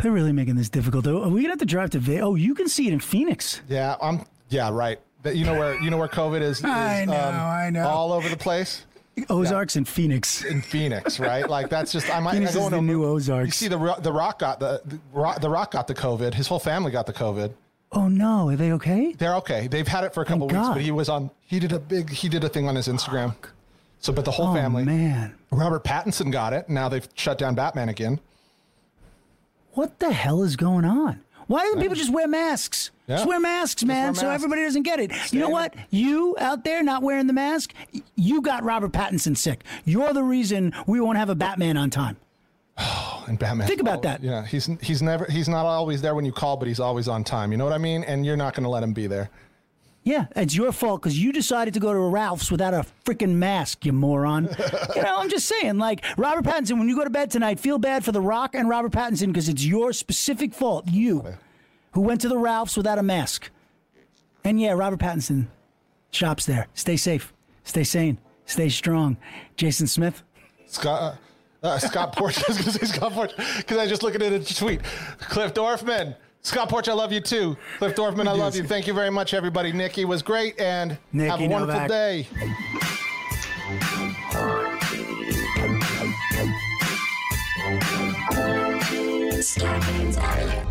They're 0.02 0.12
really 0.12 0.34
making 0.34 0.56
this 0.56 0.70
difficult. 0.70 1.06
Though. 1.06 1.24
Are 1.24 1.30
we 1.30 1.42
gonna 1.42 1.54
have 1.54 1.60
to 1.60 1.66
drive 1.66 1.92
to 1.92 2.00
Vegas? 2.00 2.24
Oh, 2.24 2.36
you 2.36 2.56
can 2.56 2.68
see 2.68 2.88
it 2.88 2.94
in 2.94 3.00
Phoenix. 3.00 3.62
Yeah, 3.68 3.96
I'm. 4.02 4.26
Yeah, 4.50 4.70
right. 4.70 5.00
That 5.24 5.36
you 5.36 5.46
know 5.46 5.54
where 5.54 5.80
you 5.82 5.90
know 5.90 5.98
where 5.98 6.08
COVID 6.08 6.42
is. 6.42 6.60
is, 6.60 6.66
I 6.66 7.06
know, 7.06 7.14
I 7.14 7.70
know. 7.72 7.88
All 7.88 8.12
over 8.12 8.30
the 8.30 8.38
place 8.38 8.86
Ozarks 9.30 9.76
and 9.76 9.88
Phoenix. 9.88 10.44
in 10.44 10.62
Phoenix, 10.62 11.20
right? 11.20 11.50
Like 11.50 11.70
that's 11.70 11.92
just 11.92 12.10
I 12.14 12.20
might 12.20 12.34
Phoenix 12.34 12.52
I 12.52 12.60
go 12.60 12.66
is 12.66 12.70
the 12.72 12.78
into- 12.78 12.94
new 12.94 13.06
Ozarks. 13.06 13.48
You 13.48 13.52
see 13.52 13.68
the 13.68 13.96
the 14.02 14.12
Rock 14.14 14.40
got 14.40 14.60
the 14.60 14.82
the 14.86 15.00
Rock, 15.14 15.42
the 15.42 15.50
Rock 15.50 15.72
got 15.72 15.88
the 15.88 15.96
COVID. 15.96 16.34
His 16.34 16.48
whole 16.48 16.60
family 16.60 16.92
got 16.92 17.06
the 17.06 17.14
COVID. 17.14 17.52
Oh 17.92 18.08
no, 18.08 18.50
are 18.50 18.56
they 18.56 18.72
okay? 18.74 19.14
They're 19.14 19.36
okay. 19.38 19.68
They've 19.68 19.88
had 19.88 20.04
it 20.04 20.14
for 20.14 20.22
a 20.22 20.26
couple 20.26 20.48
weeks, 20.48 20.68
but 20.70 20.82
he 20.82 20.92
was 20.92 21.10
on. 21.10 21.32
He 21.46 21.60
did 21.60 21.72
a 21.72 21.80
big. 21.80 22.10
He 22.10 22.28
did 22.30 22.44
a 22.44 22.50
thing 22.50 22.68
on 22.68 22.76
his 22.76 22.88
Instagram. 22.88 23.34
So, 24.00 24.14
but 24.14 24.26
the 24.26 24.32
whole 24.32 24.50
Oh 24.50 24.54
family. 24.54 24.84
man, 24.86 25.34
Robert 25.52 25.84
Pattinson 25.84 26.32
got 26.32 26.54
it. 26.54 26.70
Now 26.70 26.88
they've 26.90 27.08
shut 27.16 27.38
down 27.40 27.56
Batman 27.56 27.90
again. 27.90 28.20
what 29.72 30.00
the 30.00 30.12
hell 30.12 30.44
is 30.44 30.56
going 30.56 30.86
on? 30.86 31.22
Why 31.48 31.64
don't 31.64 31.80
people 31.80 31.96
just 31.96 32.12
wear 32.12 32.28
masks? 32.28 32.92
Just 33.08 33.26
wear 33.26 33.40
masks, 33.40 33.86
man, 33.86 34.08
wear 34.08 34.16
so 34.16 34.22
masks. 34.24 34.36
everybody 34.36 34.64
doesn't 34.64 34.84
get 34.84 35.00
it. 35.00 35.12
you 35.32 35.40
know 35.40 35.50
what? 35.50 35.74
You 35.90 36.36
out 36.40 36.66
there 36.66 36.84
not 36.84 37.04
wearing 37.04 37.28
the 37.28 37.34
mask, 37.34 37.74
you 38.16 38.42
got 38.42 38.64
Robert 38.64 38.92
Pattinson 38.92 39.38
sick. 39.38 39.64
You're 39.86 40.14
the 40.14 40.24
reason 40.24 40.74
we 40.88 41.00
won't 41.00 41.18
have 41.18 41.30
a 41.30 41.36
Batman 41.36 41.78
on 41.78 41.90
time. 41.90 42.18
Oh, 42.78 43.24
and 43.28 43.40
Batman. 43.40 43.68
Think 43.68 43.82
about 43.82 44.00
oh, 44.00 44.02
that. 44.02 44.24
Yeah, 44.24 44.46
he's 44.46 44.70
he's 44.82 45.02
never 45.02 45.26
he's 45.26 45.48
not 45.48 45.66
always 45.66 46.02
there 46.02 46.16
when 46.16 46.26
you 46.26 46.32
call, 46.32 46.58
but 46.58 46.68
he's 46.68 46.80
always 46.80 47.08
on 47.08 47.24
time. 47.24 47.52
You 47.52 47.58
know 47.58 47.64
what 47.64 47.74
I 47.74 47.78
mean? 47.78 48.04
And 48.04 48.26
you're 48.26 48.38
not 48.38 48.54
going 48.54 48.64
to 48.64 48.70
let 48.70 48.84
him 48.84 48.94
be 48.94 49.08
there. 49.08 49.30
Yeah, 50.08 50.28
it's 50.38 50.56
your 50.56 50.72
fault 50.72 51.02
because 51.02 51.22
you 51.22 51.34
decided 51.34 51.74
to 51.74 51.82
go 51.82 51.92
to 51.92 52.00
a 52.00 52.10
Ralph's 52.10 52.50
without 52.50 52.74
a 52.74 52.86
freaking 53.04 53.34
mask, 53.34 53.86
you 53.86 53.92
moron. 53.92 54.46
you 54.96 55.02
know, 55.02 55.18
I'm 55.18 55.30
just 55.30 55.50
saying, 55.50 55.80
like, 55.80 56.06
Robert 56.16 56.46
Pattinson, 56.46 56.80
when 56.80 56.88
you 56.88 56.96
go 56.96 57.04
to 57.04 57.10
bed 57.10 57.30
tonight, 57.30 57.60
feel 57.60 57.78
bad 57.78 58.06
for 58.06 58.14
The 58.14 58.22
Rock 58.22 58.56
and 58.56 58.70
Robert 58.70 58.94
Pattinson 58.94 59.28
because 59.28 59.50
it's 59.50 59.66
your 59.66 59.92
specific 59.92 60.54
fault, 60.54 60.88
you, 60.88 61.26
who 61.92 62.00
went 62.00 62.22
to 62.22 62.30
the 62.30 62.38
Ralph's 62.38 62.78
without 62.78 62.98
a 62.98 63.04
mask. 63.04 63.50
And 64.46 64.62
yeah, 64.62 64.72
Robert 64.72 65.02
Pattinson 65.02 65.48
shops 66.12 66.46
there. 66.46 66.68
Stay 66.74 66.96
safe, 66.96 67.34
stay 67.66 67.84
sane, 67.84 68.18
stay 68.46 68.70
strong. 68.70 69.18
Jason 69.58 69.88
Smith, 69.88 70.24
Scott 70.68 71.18
uh, 71.62 71.68
uh, 71.68 71.80
Scott 71.80 72.16
Porch. 72.16 72.38
I 72.38 72.44
was 72.48 72.58
going 72.58 72.72
to 72.72 72.80
say 72.80 72.86
Scott 72.86 73.12
Porch 73.12 73.34
because 73.58 73.78
I 73.78 73.86
just 73.86 74.04
looking 74.04 74.22
at 74.22 74.32
a 74.32 74.56
tweet. 74.56 74.84
Cliff 75.20 75.54
Dorfman. 75.54 76.16
Scott 76.48 76.70
Porch, 76.70 76.88
I 76.88 76.94
love 76.94 77.12
you 77.12 77.20
too. 77.20 77.58
Cliff 77.78 77.94
Dorfman, 77.94 78.26
I 78.26 78.32
love 78.32 78.56
you. 78.56 78.64
Thank 78.64 78.88
you 78.88 78.94
very 78.94 79.10
much, 79.10 79.34
everybody. 79.34 79.74
Nikki 79.74 80.06
was 80.06 80.22
great, 80.22 80.58
and 80.62 80.98
have 81.14 81.42
a 81.42 81.48
wonderful 81.48 81.82
Novak. 81.82 81.90
day. 81.90 82.26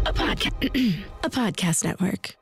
A 0.07 0.13
podcast, 0.15 1.05
a 1.25 1.29
podcast 1.29 1.85
network. 1.85 2.37